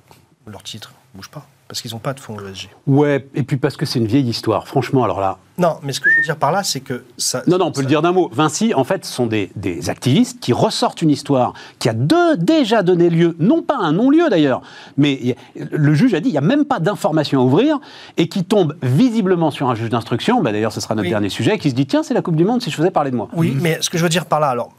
Leur 0.48 0.64
titre 0.64 0.94
ne 1.14 1.20
bouge 1.20 1.30
pas 1.30 1.48
parce 1.74 1.82
qu'ils 1.82 1.94
n'ont 1.94 1.98
pas 2.00 2.14
de 2.14 2.20
fonds 2.20 2.38
ESG. 2.40 2.70
Ouais, 2.86 3.28
et 3.34 3.42
puis 3.42 3.58
parce 3.58 3.78
que 3.78 3.88
c'est 3.88 3.98
une 3.98 4.06
vieille 4.06 4.30
histoire. 4.30 4.68
Franchement, 4.68 5.04
alors 5.04 5.20
là. 5.20 5.40
Non, 5.58 5.78
mais 5.82 5.92
ce 5.92 6.00
que 6.00 6.08
je 6.12 6.18
veux 6.18 6.22
dire 6.24 6.38
par 6.38 6.52
là, 6.52 6.62
c'est 6.62 6.82
que 6.82 7.04
ça. 7.18 7.42
Non, 7.48 7.58
non, 7.58 7.66
on 7.66 7.72
peut 7.72 7.82
le 7.82 7.88
dire 7.88 8.04
d'un 8.04 8.12
mot. 8.12 8.30
Vinci, 8.32 8.76
en 8.76 8.84
fait, 8.84 9.06
sont 9.06 9.26
des, 9.26 9.50
des 9.56 9.90
activistes 9.90 10.40
qui 10.40 10.54
ressortent 10.54 11.02
une 11.02 11.10
histoire 11.10 11.54
qui 11.80 11.90
a 11.90 11.94
de- 11.94 12.36
déjà 12.36 12.84
donné 12.84 13.10
lieu, 13.10 13.36
non 13.40 13.64
pas 13.64 13.78
un 13.78 13.92
non-lieu 13.92 14.30
d'ailleurs, 14.30 14.62
mais 14.98 15.36
le 15.56 15.94
juge 15.96 16.14
a 16.14 16.20
dit 16.20 16.30
il 16.30 16.34
n'y 16.34 16.38
a 16.38 16.42
même 16.42 16.66
pas 16.66 16.80
d'information 16.80 17.42
à 17.42 17.44
ouvrir 17.44 17.80
et 18.18 18.28
qui 18.28 18.44
tombe 18.46 18.76
visiblement 18.84 19.50
sur 19.50 19.68
un 19.72 19.74
juge 19.74 19.90
d'instruction. 19.90 20.44
Bah, 20.44 20.52
d'ailleurs, 20.52 20.72
ce 20.74 20.80
sera 20.80 20.94
notre 20.94 21.06
Oui. 21.08 21.10
dernier 21.10 21.30
sujet, 21.30 21.58
qui 21.58 21.72
se 21.72 21.76
dit 21.76 21.88
tiens, 21.88 22.04
c'est 22.04 22.14
la 22.14 22.22
Coupe 22.22 22.36
du 22.36 22.46
Monde 22.46 22.62
si 22.62 22.70
je 22.70 22.76
faisais 22.76 22.92
parler 22.92 23.10
de 23.10 23.16
moi. 23.16 23.30
Oui, 23.34 23.58
mais 23.60 23.80
ce 23.82 23.90
que 23.90 23.98
je 23.98 24.04
veux 24.04 24.10
dire 24.10 24.28
par 24.28 24.40
là, 24.40 24.50
alors, 24.50 24.72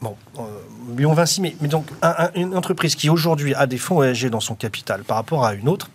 bon, 0.00 0.16
euh, 0.40 0.42
Lyon 0.96 1.12
Vinci, 1.14 1.40
mais, 1.40 1.56
mais 1.60 1.68
donc 1.68 1.86
un- 2.02 2.14
un- 2.18 2.30
une 2.34 2.56
entreprise 2.56 2.94
qui 2.96 3.08
aujourd'hui 3.10 3.54
a 3.54 3.66
des 3.66 3.78
fonds 3.78 4.02
ESG 4.02 4.28
dans 4.30 4.40
son 4.40 4.54
capital 4.54 5.02
par 5.04 5.16
rapport 5.16 5.44
à 5.44 5.54
une 5.54 5.68
autre, 5.68 5.90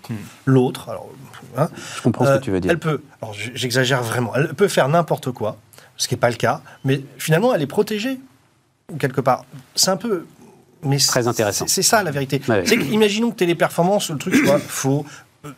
l'autre, 0.45 0.89
alors, 0.89 1.10
hein, 1.58 1.70
Je 1.98 2.02
comprends 2.02 2.26
ce 2.26 2.30
euh, 2.32 2.38
que 2.39 2.43
tu 2.43 2.52
veux 2.52 2.60
dire. 2.60 2.72
elle 2.72 2.80
peut, 2.80 3.02
alors 3.22 3.34
j'exagère 3.34 4.04
vraiment, 4.04 4.34
elle 4.36 4.54
peut 4.54 4.68
faire 4.68 4.88
n'importe 4.89 5.32
quoi, 5.32 5.58
ce 5.98 6.08
qui 6.08 6.14
n'est 6.16 6.20
pas 6.20 6.30
le 6.30 6.36
cas, 6.36 6.62
mais 6.86 7.02
finalement 7.18 7.54
elle 7.54 7.62
est 7.62 7.68
protégée 7.68 8.20
quelque 9.00 9.22
part. 9.22 9.45
C'est 9.76 9.89
un 9.91 9.98
peu, 9.98 10.26
mais 10.84 10.98
Très 10.98 11.24
c'est- 11.24 11.28
intéressant. 11.28 11.66
C'est 11.68 11.82
ça 11.84 12.04
la 12.04 12.12
vérité. 12.12 12.41
Ouais. 12.48 12.64
Que, 12.64 12.76
imaginons 12.76 13.32
que 13.32 13.36
Téléperformance, 13.36 14.10
le 14.12 14.18
truc 14.18 14.36
soit 14.36 14.60
faux, 14.60 15.06
euh, 15.45 15.52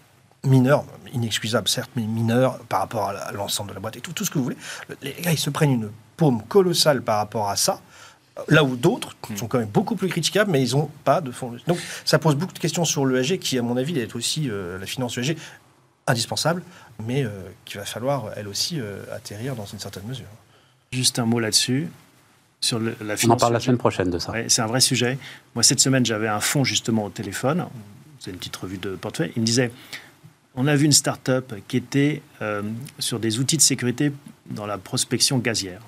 mineur, 0.44 0.84
inexcusable 1.14 1.68
certes, 1.68 1.92
mais 1.96 2.04
mineur 2.04 2.58
par 2.70 2.80
rapport 2.82 3.10
à 3.10 3.32
l'ensemble 3.34 3.70
de 3.70 3.74
la 3.76 3.80
boîte 3.80 3.98
et 3.98 4.02
tout, 4.02 4.14
tout 4.14 4.26
ce 4.26 4.32
que 4.32 4.38
vous 4.38 4.44
voulez. 4.46 4.58
Le- 4.88 4.98
Les 5.02 5.14
gars, 5.22 5.32
ils 5.32 5.38
se 5.40 5.50
prennent 5.50 5.72
une 5.74 5.90
paume 6.18 6.42
colossale 6.44 7.02
par 7.02 7.18
rapport 7.18 7.50
à 7.50 7.56
ça. 7.56 7.82
Là 8.48 8.64
où 8.64 8.76
d'autres 8.76 9.16
sont 9.36 9.48
quand 9.48 9.60
même 9.60 9.68
beaucoup 9.70 9.96
plus 9.96 10.08
critiquables, 10.08 10.50
mais 10.52 10.62
ils 10.64 10.76
n'ont 10.76 10.90
pas 11.04 11.22
de 11.22 11.32
fonds. 11.32 11.56
Donc 11.68 11.78
ça 12.06 12.18
pose 12.20 12.36
beaucoup 12.36 12.54
de 12.54 12.60
questions 12.60 12.86
sur 12.86 13.06
l'ESG, 13.06 13.38
qui, 13.40 13.58
à 13.58 13.62
mon 13.62 13.78
avis, 13.78 14.00
est 14.00 14.16
aussi 14.16 14.50
euh, 14.50 14.78
la 14.80 14.86
finance 14.86 15.18
ESG 15.18 15.38
indispensable, 16.08 16.64
mais 17.06 17.24
euh, 17.24 17.30
qu'il 17.66 17.80
va 17.80 17.86
falloir, 17.86 18.32
elle 18.36 18.48
aussi, 18.48 18.80
euh, 18.80 19.04
atterrir 19.16 19.56
dans 19.56 19.66
une 19.66 19.80
certaine 19.80 20.04
mesure. 20.06 20.26
Juste 20.92 21.20
un 21.20 21.26
mot 21.26 21.40
là-dessus. 21.40 21.88
Sur 22.62 22.80
le- 22.80 22.96
la 23.02 23.12
On 23.12 23.14
en 23.14 23.18
finance 23.18 23.40
parle 23.40 23.54
la 23.54 23.60
ESG. 23.60 23.66
semaine 23.66 23.78
prochaine 23.78 24.10
de 24.10 24.20
ça. 24.20 24.32
Ouais, 24.32 24.46
c'est 24.50 24.62
un 24.62 24.68
vrai 24.68 24.82
sujet. 24.82 25.18
Moi, 25.56 25.64
cette 25.64 25.80
semaine, 25.80 26.06
j'avais 26.06 26.28
un 26.28 26.40
fonds 26.40 26.64
justement 26.64 27.06
au 27.06 27.10
téléphone. 27.10 27.66
C'est 28.20 28.32
une 28.32 28.38
petite 28.38 28.56
revue 28.58 28.78
de 28.80 28.96
portefeuille. 28.96 29.32
Il 29.36 29.42
me 29.42 29.46
disait 29.46 29.72
on 30.56 30.68
a 30.68 30.76
vu 30.76 30.86
une 30.86 30.92
start-up 30.92 31.54
qui 31.70 31.78
était 31.78 32.22
euh, 32.42 32.64
sur 32.98 33.20
des 33.20 33.40
outils 33.40 33.56
de 33.56 33.62
sécurité 33.62 34.12
dans 34.50 34.66
la 34.66 34.78
prospection 34.78 35.38
gazière. 35.38 35.80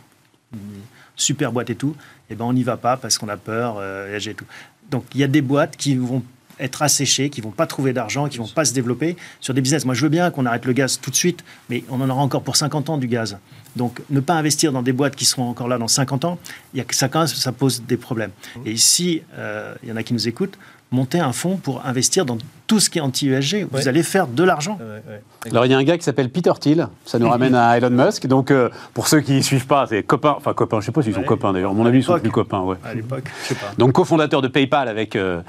Super 1.22 1.51
boîte 1.51 1.69
et 1.69 1.76
tout. 1.76 1.95
Et 2.30 2.36
ben, 2.36 2.45
on 2.45 2.53
n'y 2.53 2.63
va 2.63 2.78
pas 2.78 2.97
parce 2.97 3.17
qu'on 3.17 3.30
a 3.30 3.38
peur, 3.38 3.76
euh, 3.80 4.17
et 4.17 4.34
tout. 4.34 4.45
Donc, 4.89 5.05
il 5.13 5.22
y 5.22 5.24
a 5.24 5.28
des 5.28 5.41
boîtes 5.41 5.78
qui 5.78 5.95
vont 5.95 6.24
être 6.59 6.82
asséchées, 6.82 7.30
qui 7.30 7.41
vont 7.41 7.51
pas 7.51 7.65
trouver 7.65 7.91
d'argent, 7.91 8.28
qui 8.28 8.38
vont 8.38 8.47
pas 8.47 8.65
se 8.65 8.74
développer 8.74 9.17
sur 9.39 9.53
des 9.53 9.61
business. 9.61 9.86
Moi, 9.86 9.95
je 9.95 10.03
veux 10.03 10.09
bien 10.09 10.30
qu'on 10.32 10.45
arrête 10.45 10.65
le 10.65 10.74
gaz 10.74 10.99
tout 11.01 11.09
de 11.09 11.15
suite, 11.15 11.43
mais 11.69 11.84
on 11.89 11.99
en 12.01 12.09
aura 12.09 12.22
encore 12.22 12.43
pour 12.43 12.55
50 12.55 12.89
ans 12.89 12.97
du 12.97 13.07
gaz. 13.07 13.38
Donc, 13.76 14.01
ne 14.09 14.19
pas 14.19 14.36
investir 14.36 14.72
dans 14.72 14.82
des 14.82 14.93
boîtes 14.93 15.15
qui 15.15 15.26
seront 15.26 15.49
encore 15.49 15.67
là 15.67 15.78
dans 15.78 15.88
50 15.88 16.26
ans, 16.26 16.39
y 16.74 16.82
a 16.82 16.86
ça, 16.91 17.09
ça 17.28 17.51
pose 17.51 17.84
des 17.84 17.97
problèmes. 17.97 18.32
Et 18.65 18.72
ici, 18.72 19.22
euh, 19.38 19.74
il 19.84 19.89
y 19.89 19.91
en 19.91 19.95
a 19.95 20.03
qui 20.03 20.13
nous 20.13 20.28
écoutent, 20.28 20.57
montez 20.91 21.19
un 21.19 21.31
fonds 21.31 21.55
pour 21.57 21.81
investir 21.85 22.25
dans 22.25 22.37
tout 22.67 22.79
ce 22.79 22.89
qui 22.89 22.99
est 22.99 23.01
anti-ESG. 23.01 23.67
Vous 23.71 23.77
Ouais. 23.77 23.87
allez 23.87 24.03
faire 24.03 24.27
de 24.27 24.43
l'argent. 24.43 24.77
Ouais, 24.79 25.01
ouais. 25.11 25.51
Alors 25.51 25.65
il 25.65 25.71
y 25.71 25.73
a 25.73 25.77
un 25.77 25.83
gars 25.83 25.97
qui 25.97 26.03
s'appelle 26.03 26.29
Peter 26.29 26.51
Thiel, 26.59 26.87
ça 27.05 27.17
nous 27.19 27.29
ramène 27.29 27.55
à 27.55 27.77
Elon 27.77 27.89
Musk. 27.89 28.27
Donc 28.27 28.51
euh, 28.51 28.69
pour 28.93 29.07
ceux 29.07 29.21
qui 29.21 29.33
ne 29.33 29.41
suivent 29.41 29.67
pas, 29.67 29.85
c'est 29.87 30.03
copains, 30.03 30.35
enfin 30.37 30.53
copains, 30.53 30.79
je 30.81 30.85
sais 30.85 30.91
pas 30.91 31.01
s'ils 31.01 31.13
sont 31.13 31.19
Ouais. 31.21 31.25
copains 31.25 31.53
d'ailleurs, 31.53 31.71
à 31.71 31.73
mon 31.73 31.85
avis 31.85 31.99
ils 31.99 32.03
sont 32.03 32.19
plus 32.19 32.31
copains, 32.31 32.61
ouais. 32.61 32.75
À 32.83 32.93
l'époque, 32.93 33.23
je 33.43 33.47
sais 33.49 33.55
pas. 33.55 33.71
Donc 33.77 33.93
cofondateur 33.93 34.41
de 34.41 34.47
PayPal 34.47 34.87
avec, 34.87 35.15
euh, 35.15 35.41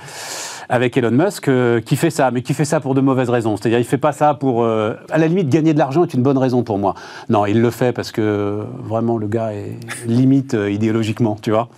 avec 0.69 0.97
Elon 0.97 1.11
Musk, 1.11 1.49
euh, 1.49 1.81
qui 1.81 1.97
fait 1.97 2.11
ça, 2.11 2.31
mais 2.31 2.43
qui 2.43 2.55
fait 2.55 2.65
ça 2.65 2.81
pour 2.81 2.95
de 2.95 3.01
mauvaises 3.01 3.31
raisons. 3.31 3.57
C'est-à-dire 3.57 3.79
il 3.79 3.85
fait 3.85 3.99
pas 3.99 4.13
ça 4.13 4.35
pour, 4.35 4.63
euh, 4.65 4.95
à 5.11 5.19
la 5.19 5.27
limite, 5.29 5.49
gagner 5.49 5.75
de 5.75 5.79
l'argent 5.79 6.03
est 6.05 6.15
une 6.15 6.23
bonne 6.23 6.39
raison 6.39 6.63
pour 6.63 6.79
moi. 6.79 6.95
Non, 7.29 7.47
il 7.47 7.61
le 7.61 7.71
fait 7.71 7.93
parce 7.93 8.11
que 8.13 8.63
vraiment 8.85 9.19
le 9.19 9.27
gars 9.27 9.53
est 9.53 9.77
limite 10.07 10.55
euh, 10.55 10.71
idéologiquement, 10.71 11.37
tu 11.43 11.51
vois. 11.51 11.69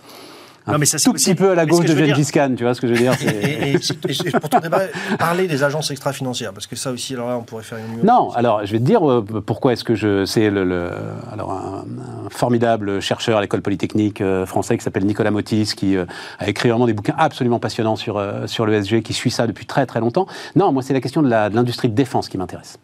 Non, 0.66 0.78
mais 0.78 0.86
ça, 0.86 0.98
tout 0.98 1.12
possible. 1.12 1.36
petit 1.36 1.42
peu 1.44 1.50
à 1.50 1.54
la 1.54 1.66
gauche 1.66 1.84
de 1.84 1.94
Gengis 1.94 2.30
Khan, 2.32 2.54
tu 2.56 2.64
vois 2.64 2.74
ce 2.74 2.80
que 2.80 2.86
je 2.88 2.92
veux 2.94 2.98
dire 2.98 3.12
Et, 3.22 3.72
et, 3.72 3.74
et- 3.74 4.30
pour 4.40 4.48
ton 4.48 4.60
débat, 4.60 4.80
parler 5.18 5.46
des 5.46 5.62
agences 5.62 5.90
extra-financières, 5.90 6.52
parce 6.54 6.66
que 6.66 6.74
ça 6.74 6.90
aussi, 6.90 7.12
alors 7.14 7.28
là, 7.28 7.36
on 7.36 7.42
pourrait 7.42 7.62
faire 7.64 7.78
une. 7.78 8.02
Non, 8.06 8.30
alors 8.30 8.64
je 8.64 8.72
vais 8.72 8.78
te 8.78 8.84
dire 8.84 9.08
euh, 9.08 9.22
pourquoi 9.22 9.74
est-ce 9.74 9.84
que 9.84 9.94
je. 9.94 10.24
C'est 10.24 10.48
le, 10.48 10.64
le- 10.64 10.90
alors 11.30 11.52
un, 11.52 11.84
un 12.26 12.30
formidable 12.30 13.00
chercheur 13.00 13.36
à 13.38 13.40
l'école 13.42 13.60
polytechnique 13.60 14.20
euh, 14.22 14.46
français 14.46 14.78
qui 14.78 14.84
s'appelle 14.84 15.04
Nicolas 15.04 15.30
Motis, 15.30 15.72
qui 15.76 15.96
euh, 15.96 16.06
a 16.38 16.48
écrit 16.48 16.70
vraiment 16.70 16.86
des 16.86 16.94
bouquins 16.94 17.14
absolument 17.18 17.58
passionnants 17.58 17.96
sur, 17.96 18.16
euh, 18.16 18.46
sur 18.46 18.64
l'ESG, 18.66 19.02
qui 19.02 19.12
suit 19.12 19.30
ça 19.30 19.46
depuis 19.46 19.66
très 19.66 19.84
très 19.84 20.00
longtemps. 20.00 20.26
Non, 20.56 20.72
moi 20.72 20.82
c'est 20.82 20.94
la 20.94 21.00
question 21.02 21.20
de 21.22 21.28
la- 21.28 21.50
de 21.50 21.54
l'industrie 21.56 21.88
de, 21.90 21.94
défense 21.94 22.28
qui 22.30 22.38
m'intéresse. 22.38 22.78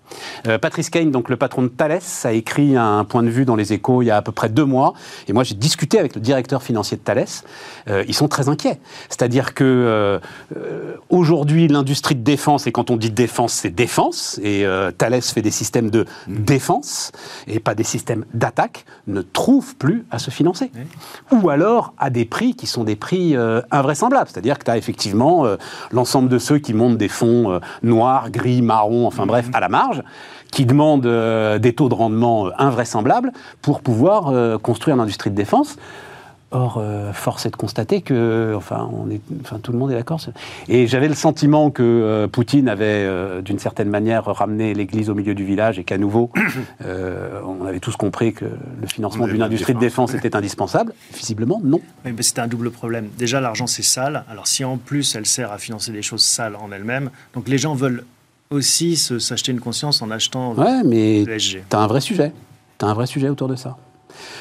Euh, 0.47 0.59
Patrice 0.59 0.91
Kane, 0.91 1.11
donc 1.11 1.31
le 1.31 1.37
patron 1.37 1.63
de 1.63 1.69
Thales, 1.69 2.01
a 2.25 2.33
écrit 2.33 2.77
un 2.77 3.05
point 3.05 3.23
de 3.23 3.31
vue 3.31 3.47
dans 3.47 3.57
les 3.57 3.73
échos 3.73 4.03
il 4.03 4.07
y 4.07 4.11
a 4.11 4.17
à 4.19 4.23
peu 4.23 4.33
près 4.33 4.49
deux 4.51 4.65
mois, 4.67 4.93
et 5.29 5.33
moi 5.33 5.45
j'ai 5.45 5.55
discuté 5.55 5.99
avec 5.99 6.15
le 6.15 6.21
directeur 6.21 6.63
financier 6.63 6.99
de 6.99 7.03
Thales. 7.03 7.25
Euh, 7.89 8.05
ils 8.09 8.15
sont 8.15 8.29
très 8.29 8.49
inquiets. 8.49 8.81
C'est-à-dire 9.09 9.55
que 9.55 9.65
euh, 9.65 10.19
aujourd'hui, 11.09 11.69
l'industrie 11.69 12.15
de 12.15 12.23
défense, 12.23 12.67
et 12.67 12.73
quand 12.73 12.91
on 12.91 12.97
dit 12.97 13.11
défense, 13.11 13.53
c'est 13.53 13.71
défense, 13.71 14.39
et 14.43 14.65
euh, 14.65 14.91
Thales 14.91 15.23
fait 15.23 15.43
des 15.43 15.51
systèmes 15.51 15.91
de 15.91 16.07
défense, 16.27 17.13
et 17.47 17.61
pas 17.61 17.75
des 17.75 17.85
systèmes 17.85 18.25
d'attaque, 18.35 18.85
ne 19.07 19.23
trouve 19.23 19.77
plus 19.77 20.07
à 20.11 20.19
se 20.19 20.31
financer. 20.31 20.71
Ou 21.33 21.51
alors 21.51 21.95
à 21.99 22.11
des 22.11 22.25
prix 22.25 22.55
qui 22.55 22.67
sont 22.67 22.85
des 22.85 22.97
prix 22.97 23.37
invraisemblables. 23.71 24.29
C'est-à-dire 24.33 24.59
que 24.59 24.65
tu 24.65 24.71
as 24.71 24.77
effectivement 24.77 25.47
l'ensemble 25.91 26.29
de 26.29 26.39
ceux 26.39 26.59
qui 26.59 26.75
montent 26.75 26.99
des 26.99 27.09
fonds 27.09 27.61
noirs, 27.83 28.31
gris, 28.31 28.63
marron, 28.63 29.07
enfin 29.07 29.27
bref, 29.27 29.49
à 29.53 29.61
la 29.61 29.69
marge, 29.69 30.03
qui 30.51 30.67
demandent 30.67 31.07
euh, 31.07 31.59
des 31.59 31.73
taux 31.73 31.89
de 31.89 31.95
rendement 31.95 32.51
invraisemblables 32.59 33.33
pour 33.63 33.81
pouvoir 33.81 34.29
euh, 34.29 34.59
construire 34.59 34.97
l'industrie 34.97 35.31
de 35.31 35.37
défense. 35.37 35.77
Or, 36.53 36.79
euh, 36.79 37.13
force 37.13 37.47
est 37.47 37.51
de 37.51 37.57
constater 37.57 38.01
que, 38.01 38.55
enfin, 38.57 38.91
on 38.93 39.09
est, 39.09 39.21
enfin, 39.43 39.61
tout 39.63 39.71
le 39.71 39.79
monde 39.79 39.93
est 39.93 39.95
d'accord. 39.95 40.21
Et 40.69 40.89
j'avais 40.89 41.07
le 41.07 41.15
sentiment 41.15 41.71
que 41.71 41.83
euh, 41.85 42.27
Poutine 42.27 42.69
avait, 42.69 42.85
euh, 42.87 43.41
d'une 43.41 43.61
certaine 43.61 43.89
manière, 43.89 44.25
ramené 44.25 44.75
l'Église 44.75 45.11
au 45.11 45.15
milieu 45.15 45.37
du 45.37 45.45
village 45.45 45.79
et 45.79 45.85
qu'à 45.85 45.97
nouveau, 45.97 46.33
on 46.85 47.65
avait 47.67 47.79
tous 47.79 47.95
compris 47.95 48.33
que 48.33 48.47
le 48.47 48.87
financement 48.89 49.29
d'une 49.29 49.43
industrie 49.43 49.75
de 49.75 49.79
défense. 49.79 50.13
était 50.13 50.35
indispensable. 50.35 50.93
Visiblement, 51.15 51.61
non. 51.63 51.81
Oui, 52.05 52.13
mais 52.17 52.23
c'est 52.23 52.41
un 52.41 52.49
double 52.49 52.73
problème. 52.73 53.11
Déjà, 53.17 53.41
l'argent, 53.41 53.69
c'est 53.69 53.85
sale. 53.85 54.25
Alors, 54.29 54.49
si 54.49 54.65
en 54.65 54.77
plus, 54.77 55.15
elle 55.15 55.27
sert 55.27 55.53
à 55.53 55.59
financer 55.59 55.93
des 55.93 56.03
choses 56.03 56.23
sales 56.23 56.57
en 56.57 56.73
elle-même, 56.73 57.11
donc 57.33 57.47
les 57.49 57.59
gens 57.59 57.75
veulent 57.75 58.05
aussi 58.51 58.97
s'acheter 58.97 59.53
une 59.53 59.61
conscience 59.61 60.03
en 60.03 60.11
achetant 60.11 60.55
Ouais, 60.55 60.83
mais 60.85 61.25
le 61.25 61.39
SG. 61.39 61.63
t'as 61.69 61.79
un 61.79 61.87
vrai 61.87 62.01
sujet. 62.01 62.33
T'as 62.79 62.89
un 62.89 62.95
vrai 62.95 63.07
sujet 63.07 63.29
autour 63.29 63.47
de 63.47 63.55
ça. 63.55 63.77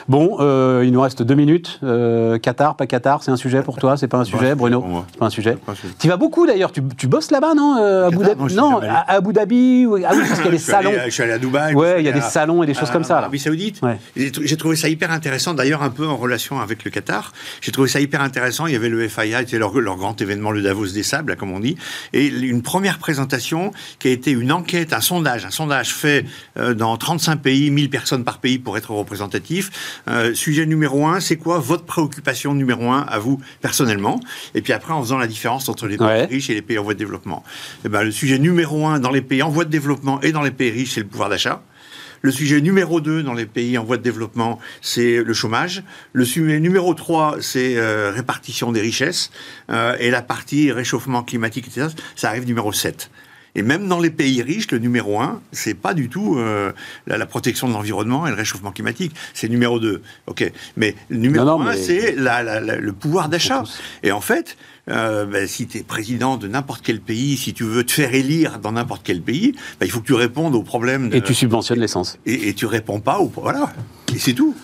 Bon, 0.07 0.37
euh, 0.39 0.83
il 0.85 0.91
nous 0.91 1.01
reste 1.01 1.21
deux 1.21 1.35
minutes. 1.35 1.79
Euh, 1.83 2.37
Qatar, 2.39 2.75
pas 2.75 2.87
Qatar, 2.87 3.23
c'est 3.23 3.31
un 3.31 3.35
sujet 3.37 3.61
pour 3.61 3.77
toi 3.77 3.97
C'est 3.97 4.07
pas 4.07 4.17
un 4.17 4.25
sujet, 4.25 4.55
Bruno. 4.55 5.03
C'est 5.11 5.19
pas 5.19 5.25
un 5.25 5.29
sujet. 5.29 5.57
Tu 5.99 6.07
vas 6.07 6.17
beaucoup 6.17 6.45
d'ailleurs. 6.47 6.71
Tu, 6.71 6.81
tu 6.97 7.07
bosses 7.07 7.31
là-bas, 7.31 7.53
non 7.55 7.77
euh, 7.79 8.07
Abu 8.07 8.17
Qatar, 8.19 8.35
Dhabi 8.35 8.55
non, 8.55 8.79
à 8.81 9.11
Abu 9.13 9.33
Dhabi. 9.33 9.85
ou- 9.85 9.95
Ah 10.05 10.11
oui, 10.13 10.21
parce 10.27 10.39
qu'il 10.41 10.45
y 10.45 10.47
a 10.47 10.51
des 10.51 10.55
allé- 10.55 10.57
salons. 10.59 10.91
Je 11.05 11.09
suis 11.09 11.23
allé 11.23 11.33
à 11.33 11.37
Dubaï. 11.39 11.75
Suis 11.75 11.99
il 11.99 12.05
y 12.05 12.09
a 12.09 12.11
des 12.11 12.21
salons 12.21 12.63
et 12.63 12.65
des 12.65 12.73
choses 12.73 12.91
comme 12.91 13.03
ça. 13.03 13.17
Arabie 13.17 13.39
Saoudite. 13.39 13.81
Ouais. 13.81 13.97
J'ai 14.15 14.57
trouvé 14.57 14.75
ça 14.75 14.87
hyper 14.89 15.11
intéressant, 15.11 15.53
d'ailleurs 15.53 15.83
un 15.83 15.89
peu 15.89 16.07
en 16.07 16.15
relation 16.15 16.59
avec 16.59 16.83
le 16.83 16.91
Qatar. 16.91 17.33
J'ai 17.61 17.71
trouvé 17.71 17.87
ça 17.89 17.99
hyper 17.99 18.21
intéressant. 18.21 18.67
Il 18.67 18.73
y 18.73 18.75
avait 18.75 18.89
le 18.89 19.07
FIA, 19.07 19.39
c'était 19.39 19.57
leur, 19.59 19.73
leur 19.79 19.97
grand 19.97 20.19
événement, 20.21 20.51
le 20.51 20.61
Davos 20.61 20.87
des 20.87 21.03
Sables, 21.03 21.35
comme 21.35 21.51
on 21.51 21.59
dit. 21.59 21.75
Et 22.13 22.27
une 22.27 22.61
première 22.61 22.97
présentation 22.99 23.71
qui 23.99 24.07
a 24.07 24.11
été 24.11 24.31
une 24.31 24.51
enquête, 24.51 24.93
un 24.93 25.01
sondage, 25.01 25.45
un 25.45 25.51
sondage 25.51 25.93
fait 25.93 26.25
dans 26.75 26.95
35 26.97 27.41
pays, 27.41 27.69
1000 27.71 27.89
personnes 27.89 28.23
par 28.23 28.39
pays 28.39 28.59
pour 28.59 28.77
être 28.77 28.91
représentatif, 28.91 29.88
Euh, 30.07 30.33
sujet 30.33 30.65
numéro 30.65 31.05
un, 31.07 31.19
c'est 31.19 31.37
quoi 31.37 31.59
votre 31.59 31.85
préoccupation 31.85 32.53
numéro 32.53 32.89
un 32.91 33.01
à 33.01 33.19
vous 33.19 33.39
personnellement? 33.61 34.19
Et 34.55 34.61
puis 34.61 34.73
après, 34.73 34.93
en 34.93 35.01
faisant 35.01 35.17
la 35.17 35.27
différence 35.27 35.69
entre 35.69 35.87
les 35.87 35.97
pays 35.97 36.07
Ouais. 36.07 36.25
riches 36.25 36.49
et 36.49 36.53
les 36.55 36.61
pays 36.61 36.77
en 36.77 36.83
voie 36.83 36.93
de 36.93 36.99
développement. 36.99 37.43
Eh 37.85 37.89
ben, 37.89 38.03
le 38.03 38.11
sujet 38.11 38.39
numéro 38.39 38.87
un 38.87 38.99
dans 38.99 39.11
les 39.11 39.21
pays 39.21 39.41
en 39.43 39.49
voie 39.49 39.65
de 39.65 39.69
développement 39.69 40.19
et 40.21 40.31
dans 40.31 40.41
les 40.41 40.51
pays 40.51 40.71
riches, 40.71 40.93
c'est 40.93 41.01
le 41.01 41.07
pouvoir 41.07 41.29
d'achat. 41.29 41.61
Le 42.21 42.31
sujet 42.31 42.59
numéro 42.59 42.99
2 42.99 43.23
dans 43.23 43.33
les 43.33 43.45
pays 43.45 43.77
en 43.77 43.85
voie 43.85 43.95
de 43.95 44.01
développement, 44.03 44.59
c'est 44.81 45.23
le 45.23 45.33
chômage. 45.33 45.83
Le 46.11 46.25
sujet 46.25 46.59
numéro 46.59 46.93
3, 46.93 47.37
c'est 47.39 47.77
euh, 47.77 48.11
répartition 48.13 48.73
des 48.73 48.81
richesses. 48.81 49.31
Euh, 49.71 49.95
et 50.01 50.11
la 50.11 50.21
partie 50.21 50.71
réchauffement 50.73 51.23
climatique, 51.23 51.67
etc., 51.67 51.87
ça 52.17 52.27
arrive 52.27 52.45
numéro 52.45 52.73
7. 52.73 53.09
Et 53.55 53.61
même 53.63 53.87
dans 53.87 53.99
les 53.99 54.09
pays 54.11 54.41
riches, 54.41 54.69
le 54.71 54.79
numéro 54.79 55.19
1, 55.19 55.41
c'est 55.51 55.73
pas 55.73 55.93
du 55.93 56.07
tout 56.09 56.35
euh, 56.37 56.71
la, 57.07 57.17
la 57.17 57.25
protection 57.25 57.67
de 57.67 57.73
l'environnement 57.73 58.27
et 58.27 58.29
le 58.29 58.35
réchauffement 58.35 58.71
climatique. 58.71 59.13
C'est 59.33 59.49
numéro 59.49 59.79
2. 59.79 60.01
OK. 60.27 60.51
Mais 60.77 60.95
le 61.09 61.17
numéro 61.17 61.45
Non, 61.45 61.57
non, 61.59 61.65
1, 61.67 61.71
mais- 61.71 61.77
c'est 61.77 62.15
la- 62.15 62.43
la- 62.43 62.59
la- 62.59 62.77
le 62.77 62.93
pouvoir 62.93 63.27
d'achat. 63.29 63.63
Et 64.03 64.11
en 64.11 64.21
fait, 64.21 64.55
euh, 64.89 65.25
ben, 65.25 65.47
si 65.47 65.67
tu 65.67 65.79
es 65.79 65.83
président 65.83 66.37
de 66.37 66.47
n'importe 66.47 66.81
quel 66.83 66.99
pays, 67.01 67.37
si 67.37 67.53
tu 67.53 67.63
veux 67.63 67.83
te 67.83 67.91
faire 67.91 68.13
élire 68.13 68.59
dans 68.59 68.71
n'importe 68.71 69.01
quel 69.03 69.21
pays, 69.21 69.53
ben, 69.79 69.85
il 69.85 69.91
faut 69.91 69.99
que 70.01 70.05
tu 70.07 70.13
répondes 70.13 70.55
aux 70.55 70.63
problèmes 70.63 71.09
de, 71.09 71.17
Et 71.17 71.21
tu 71.21 71.33
subventionnes 71.33 71.79
l'essence. 71.79 72.17
et, 72.25 72.49
et 72.49 72.53
tu 72.53 72.65
réponds 72.65 72.99
pas 72.99 73.19
au 73.19 73.27
voilà 73.35 73.71
et 74.13 74.17
c'est 74.19 74.33
tout 74.33 74.55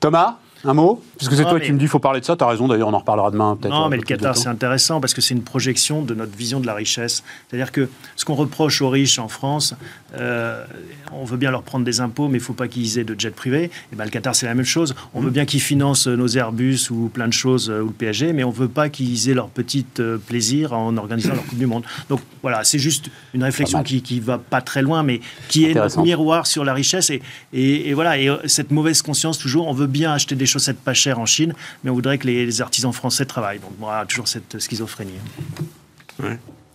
Thomas, 0.00 0.38
un 0.64 0.74
mot 0.74 1.02
Puisque 1.16 1.32
c'est 1.34 1.42
Non, 1.42 1.50
toi 1.50 1.58
mais- 1.58 1.64
qui 1.66 1.72
me 1.72 1.78
dis, 1.78 1.84
il 1.84 1.88
faut 1.88 1.98
parler 1.98 2.20
de 2.20 2.24
ça. 2.24 2.36
T'as 2.36 2.46
raison, 2.48 2.68
d'ailleurs, 2.68 2.88
on 2.88 2.92
en 2.94 2.98
reparlera 2.98 3.30
demain. 3.30 3.56
peut-être. 3.60 3.72
Non, 3.72 3.84
un 3.84 3.88
mais 3.88 3.96
le 3.96 4.02
Qatar, 4.02 4.36
c'est 4.36 4.48
intéressant 4.48 5.00
parce 5.00 5.14
que 5.14 5.20
c'est 5.20 5.34
une 5.34 5.42
projection 5.42 6.02
de 6.02 6.14
notre 6.14 6.36
vision 6.36 6.60
de 6.60 6.66
la 6.66 6.74
richesse. 6.74 7.22
C'est-à-dire 7.48 7.72
que 7.72 7.88
ce 8.16 8.24
qu'on 8.24 8.34
reproche 8.34 8.80
aux 8.82 8.88
riches 8.90 9.18
en 9.18 9.28
France, 9.28 9.74
euh, 10.16 10.64
on 11.12 11.24
veut 11.24 11.36
bien 11.36 11.50
leur 11.50 11.62
prendre 11.62 11.84
des 11.84 12.00
impôts, 12.00 12.28
mais 12.28 12.38
il 12.38 12.40
ne 12.40 12.44
faut 12.44 12.52
pas 12.52 12.68
qu'ils 12.68 12.98
aient 12.98 13.04
de 13.04 13.14
jet 13.18 13.34
privé. 13.34 13.70
Et 13.92 13.96
ben, 13.96 14.04
le 14.04 14.10
Qatar, 14.10 14.34
c'est 14.34 14.46
la 14.46 14.54
même 14.54 14.64
chose. 14.64 14.94
On 15.14 15.20
veut 15.20 15.30
bien 15.30 15.44
qu'ils 15.44 15.60
financent 15.60 16.06
nos 16.06 16.28
Airbus 16.28 16.90
ou 16.90 17.08
plein 17.08 17.28
de 17.28 17.32
choses, 17.32 17.70
euh, 17.70 17.80
ou 17.82 17.86
le 17.86 17.92
PSG, 17.92 18.32
mais 18.32 18.44
on 18.44 18.50
ne 18.50 18.54
veut 18.56 18.68
pas 18.68 18.88
qu'ils 18.88 19.28
aient 19.30 19.34
leur 19.34 19.48
petit 19.48 19.86
euh, 20.00 20.18
plaisir 20.18 20.72
en 20.72 20.96
organisant 20.96 21.34
leur 21.34 21.44
Coupe 21.46 21.58
du 21.58 21.66
Monde. 21.66 21.84
Donc 22.08 22.20
voilà, 22.42 22.64
c'est 22.64 22.78
juste 22.78 23.10
une 23.34 23.42
réflexion 23.44 23.82
qui 23.82 24.02
ne 24.16 24.20
va 24.20 24.38
pas 24.38 24.60
très 24.60 24.82
loin, 24.82 25.02
mais 25.02 25.20
qui 25.48 25.64
est 25.64 25.74
notre 25.74 26.00
miroir 26.02 26.46
sur 26.46 26.64
la 26.64 26.74
richesse. 26.74 27.10
Et, 27.10 27.22
et, 27.52 27.88
et 27.90 27.94
voilà, 27.94 28.18
et 28.18 28.28
euh, 28.28 28.36
cette 28.46 28.70
mauvaise 28.70 29.02
conscience, 29.02 29.38
toujours, 29.38 29.66
on 29.68 29.72
veut 29.72 29.86
bien 29.86 30.12
acheter 30.12 30.34
des 30.34 30.46
chaussettes 30.52 30.78
pas 30.80 30.94
chères 30.94 31.18
en 31.18 31.26
Chine, 31.26 31.54
mais 31.82 31.90
on 31.90 31.94
voudrait 31.94 32.18
que 32.18 32.26
les, 32.26 32.44
les 32.46 32.60
artisans 32.62 32.92
français 32.92 33.24
travaillent. 33.26 33.58
Donc 33.60 33.72
voilà, 33.78 34.04
toujours 34.06 34.28
cette 34.28 34.58
schizophrénie. 34.58 35.12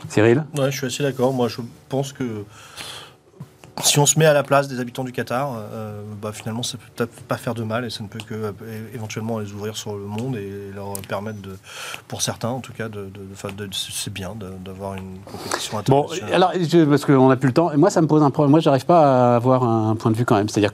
Cyril 0.10 0.44
Ouais, 0.58 0.72
je 0.72 0.78
suis 0.78 0.88
assez 0.88 1.04
d'accord. 1.04 1.34
Moi, 1.34 1.48
je 1.48 1.58
pense 1.90 2.14
que 2.14 2.44
si 3.84 4.00
on 4.00 4.06
se 4.08 4.18
met 4.18 4.26
à 4.26 4.34
la 4.34 4.42
place 4.42 4.68
des 4.68 4.80
habitants 4.80 5.04
du 5.04 5.12
Qatar, 5.12 5.54
euh, 5.56 6.02
bah, 6.20 6.32
finalement, 6.34 6.64
ça 6.64 6.78
peut 6.80 6.86
peut-être 6.96 7.22
pas 7.24 7.38
faire 7.38 7.54
de 7.54 7.64
mal 7.64 7.86
et 7.86 7.90
ça 7.92 8.04
ne 8.04 8.08
peut 8.08 8.18
que 8.28 8.34
euh, 8.34 8.52
éventuellement 8.94 9.38
les 9.40 9.52
ouvrir 9.54 9.78
sur 9.78 9.94
le 9.96 10.06
monde 10.06 10.36
et 10.36 10.72
leur 10.74 10.94
permettre 11.08 11.40
de, 11.42 11.56
pour 12.08 12.22
certains 12.24 12.50
en 12.50 12.60
tout 12.60 12.74
cas, 12.74 12.90
de, 12.90 13.02
de- 13.02 13.10
de- 13.10 13.28
enfin, 13.34 13.50
de- 13.56 13.70
c'est 13.72 14.12
bien 14.12 14.34
d'avoir 14.66 14.96
une 14.96 15.20
compétition 15.26 15.78
Bon, 15.88 16.04
internationale. 16.06 16.34
alors, 16.34 16.52
je- 16.60 16.86
parce 16.86 17.06
qu'on 17.06 17.30
n'a 17.30 17.36
plus 17.36 17.48
le 17.48 17.54
temps, 17.54 17.72
et 17.72 17.78
moi, 17.78 17.92
ça 17.92 18.02
me 18.02 18.08
pose 18.08 18.24
un 18.24 18.32
problème. 18.32 18.52
Moi, 18.52 18.60
j'arrive 18.62 18.86
pas 18.86 19.34
à 19.34 19.36
avoir 19.36 19.64
un 19.64 19.96
point 19.96 20.10
de 20.12 20.18
vue 20.18 20.26
quand 20.26 20.36
même. 20.38 20.50
C'est-à-dire, 20.50 20.74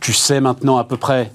tu 0.00 0.12
sais 0.12 0.40
maintenant 0.40 0.78
à 0.78 0.84
peu 0.84 0.96
près 0.96 1.30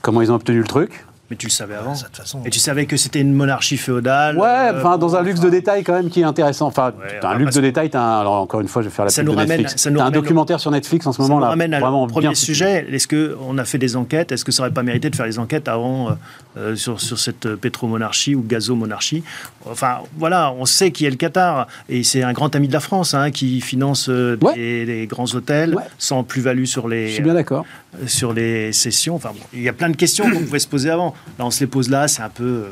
Comment 0.00 0.22
ils 0.22 0.30
ont 0.32 0.36
obtenu 0.36 0.58
le 0.58 0.66
truc? 0.66 1.04
Mais 1.32 1.36
tu 1.36 1.46
le 1.46 1.50
savais 1.52 1.74
avant. 1.76 1.94
Ça, 1.94 2.02
de 2.02 2.06
toute 2.08 2.16
façon, 2.18 2.42
Et 2.44 2.50
tu 2.50 2.58
savais 2.58 2.84
que 2.84 2.98
c'était 2.98 3.22
une 3.22 3.32
monarchie 3.32 3.78
féodale. 3.78 4.36
Ouais, 4.36 4.46
euh, 4.46 4.78
enfin, 4.78 4.98
dans 4.98 5.16
un 5.16 5.22
luxe 5.22 5.40
de 5.40 5.48
détail 5.48 5.82
quand 5.82 5.94
même 5.94 6.10
qui 6.10 6.20
est 6.20 6.24
intéressant. 6.24 6.66
Enfin, 6.66 6.88
Ouais, 6.98 7.20
t'as 7.22 7.30
un 7.30 7.38
luxe 7.38 7.54
de 7.54 7.62
détail, 7.62 7.88
t'as 7.88 8.02
un- 8.02 8.20
alors 8.20 8.34
encore 8.34 8.60
une 8.60 8.68
fois, 8.68 8.82
je 8.82 8.88
vais 8.88 8.94
faire 8.94 9.06
la 9.06 9.10
Ça 9.10 9.22
pub 9.22 9.28
nous 9.30 9.32
de 9.34 9.38
ramène- 9.38 9.60
Netflix. 9.62 9.82
ça 9.82 9.88
nous 9.88 9.98
T'as 9.98 10.04
un 10.04 10.10
documentaire 10.10 10.60
sur 10.60 10.70
Netflix 10.70 11.06
en 11.06 11.12
ce 11.12 11.16
Ça 11.16 11.22
moment 11.22 11.36
nous 11.36 11.40
là, 11.40 11.48
ramène 11.48 11.72
à 11.72 11.80
vraiment 11.80 12.06
premier 12.06 12.26
bien 12.28 12.34
sujet. 12.34 12.86
Est-ce 12.92 13.08
qu'on 13.08 13.56
a 13.56 13.64
fait 13.64 13.78
des 13.78 13.96
enquêtes? 13.96 14.30
Est-ce 14.30 14.44
que 14.44 14.52
ça 14.52 14.62
n'aurait 14.62 14.74
pas 14.74 14.82
mérité 14.82 15.08
de 15.08 15.16
faire 15.16 15.24
des 15.24 15.38
enquêtes 15.38 15.68
avant 15.68 16.10
euh, 16.10 16.12
euh, 16.58 16.76
sur, 16.76 17.00
sur 17.00 17.18
cette 17.18 17.54
pétromonarchie 17.56 18.34
ou 18.34 18.42
gazomonarchie? 18.42 19.24
Enfin, 19.64 20.00
voilà, 20.18 20.52
on 20.58 20.66
sait 20.66 20.90
qui 20.90 21.06
est 21.06 21.10
le 21.10 21.16
Qatar. 21.16 21.66
Et 21.88 22.02
c'est 22.02 22.22
un 22.22 22.34
grand 22.34 22.54
ami 22.54 22.68
de 22.68 22.74
la 22.74 22.80
France 22.80 23.14
hein, 23.14 23.30
qui 23.30 23.62
finance 23.62 24.10
euh, 24.10 24.36
Ouais. 24.42 24.54
des, 24.54 24.84
des 24.84 25.06
grands 25.06 25.32
hôtels 25.34 25.74
Ouais. 25.76 25.82
sans 25.96 26.24
plus-value 26.24 26.64
sur 26.64 26.88
Je 26.88 26.94
les, 26.94 27.10
suis 27.12 27.22
bien 27.22 27.32
d'accord. 27.32 27.64
euh, 27.94 28.06
sur 28.06 28.34
les 28.34 28.72
sessions. 28.74 29.14
Enfin, 29.14 29.30
bon, 29.32 29.40
il 29.54 29.62
y 29.62 29.68
a 29.70 29.72
plein 29.72 29.88
de 29.88 29.96
questions 29.96 30.28
qu'on 30.30 30.40
pouvait 30.44 30.58
se 30.58 30.68
poser 30.68 30.90
avant. 30.90 31.14
Là, 31.38 31.46
on 31.46 31.50
se 31.50 31.60
les 31.60 31.66
pose 31.66 31.88
là, 31.90 32.08
c'est 32.08 32.22
un 32.22 32.28
peu 32.28 32.44
euh, 32.44 32.68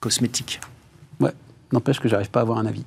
cosmétique. 0.00 0.60
Ouais, 1.20 1.32
n'empêche 1.72 2.00
que 2.00 2.08
j'arrive 2.08 2.30
pas 2.30 2.40
à 2.40 2.42
avoir 2.42 2.58
un 2.58 2.66
avis. 2.66 2.84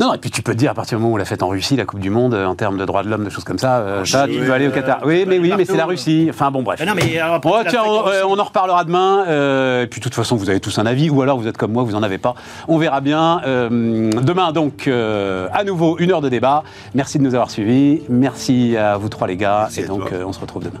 Non, 0.00 0.08
non, 0.08 0.14
et 0.14 0.18
puis 0.18 0.28
tu 0.28 0.42
peux 0.42 0.54
te 0.54 0.58
dire, 0.58 0.72
à 0.72 0.74
partir 0.74 0.98
du 0.98 1.02
moment 1.02 1.12
où 1.12 1.14
on 1.14 1.18
l'a 1.18 1.24
faite 1.24 1.44
en 1.44 1.48
Russie, 1.48 1.76
la 1.76 1.84
Coupe 1.84 2.00
du 2.00 2.10
Monde, 2.10 2.34
euh, 2.34 2.46
en 2.46 2.56
termes 2.56 2.76
de 2.78 2.84
droits 2.84 3.04
de 3.04 3.08
l'homme, 3.08 3.24
de 3.24 3.30
choses 3.30 3.44
comme 3.44 3.60
ça, 3.60 3.78
euh, 3.78 4.04
ça, 4.04 4.26
tu 4.26 4.40
veux 4.40 4.52
aller 4.52 4.66
au 4.66 4.72
Qatar. 4.72 5.02
Oui, 5.04 5.24
peux 5.24 5.30
mais 5.30 5.38
oui, 5.38 5.52
mais 5.56 5.64
c'est 5.64 5.76
la. 5.76 5.86
Russie. 5.86 6.26
Enfin 6.30 6.50
bon, 6.50 6.64
bref. 6.64 6.80
Mais 6.80 6.86
non, 6.86 6.94
mais 6.96 7.16
alors, 7.16 7.40
la 7.62 7.70
tiens, 7.70 7.82
on, 7.86 8.08
euh, 8.08 8.24
en 8.24 8.42
reparlera 8.42 8.82
demain. 8.82 9.24
euh, 9.28 9.84
et 9.84 9.86
puis, 9.86 10.00
de 10.00 10.02
toute 10.04 10.16
façon, 10.16 10.34
vous 10.34 10.50
avez 10.50 10.58
tous 10.58 10.76
un 10.80 10.86
avis, 10.86 11.10
ou 11.10 11.22
alors 11.22 11.38
vous 11.38 11.46
êtes 11.46 11.56
comme 11.56 11.70
moi, 11.70 11.84
vous 11.84 11.94
en 11.94 12.02
avez 12.02 12.18
pas. 12.18 12.34
On 12.66 12.76
verra 12.78 13.00
bien. 13.00 13.40
Euh, 13.46 14.10
demain, 14.20 14.50
donc, 14.50 14.88
euh, 14.88 15.46
à 15.52 15.62
nouveau, 15.62 15.96
une 16.00 16.10
heure 16.10 16.22
de 16.22 16.28
débat. 16.28 16.64
Merci 16.96 17.18
de 17.18 17.22
nous 17.22 17.34
avoir 17.36 17.52
suivis. 17.52 18.02
Merci 18.08 18.76
à 18.76 18.96
vous 18.96 19.08
trois, 19.08 19.28
les 19.28 19.36
gars. 19.36 19.60
Merci 19.62 19.82
et 19.82 19.86
donc, 19.86 20.10
euh, 20.10 20.24
on 20.26 20.32
se 20.32 20.40
retrouve 20.40 20.64
demain. 20.64 20.80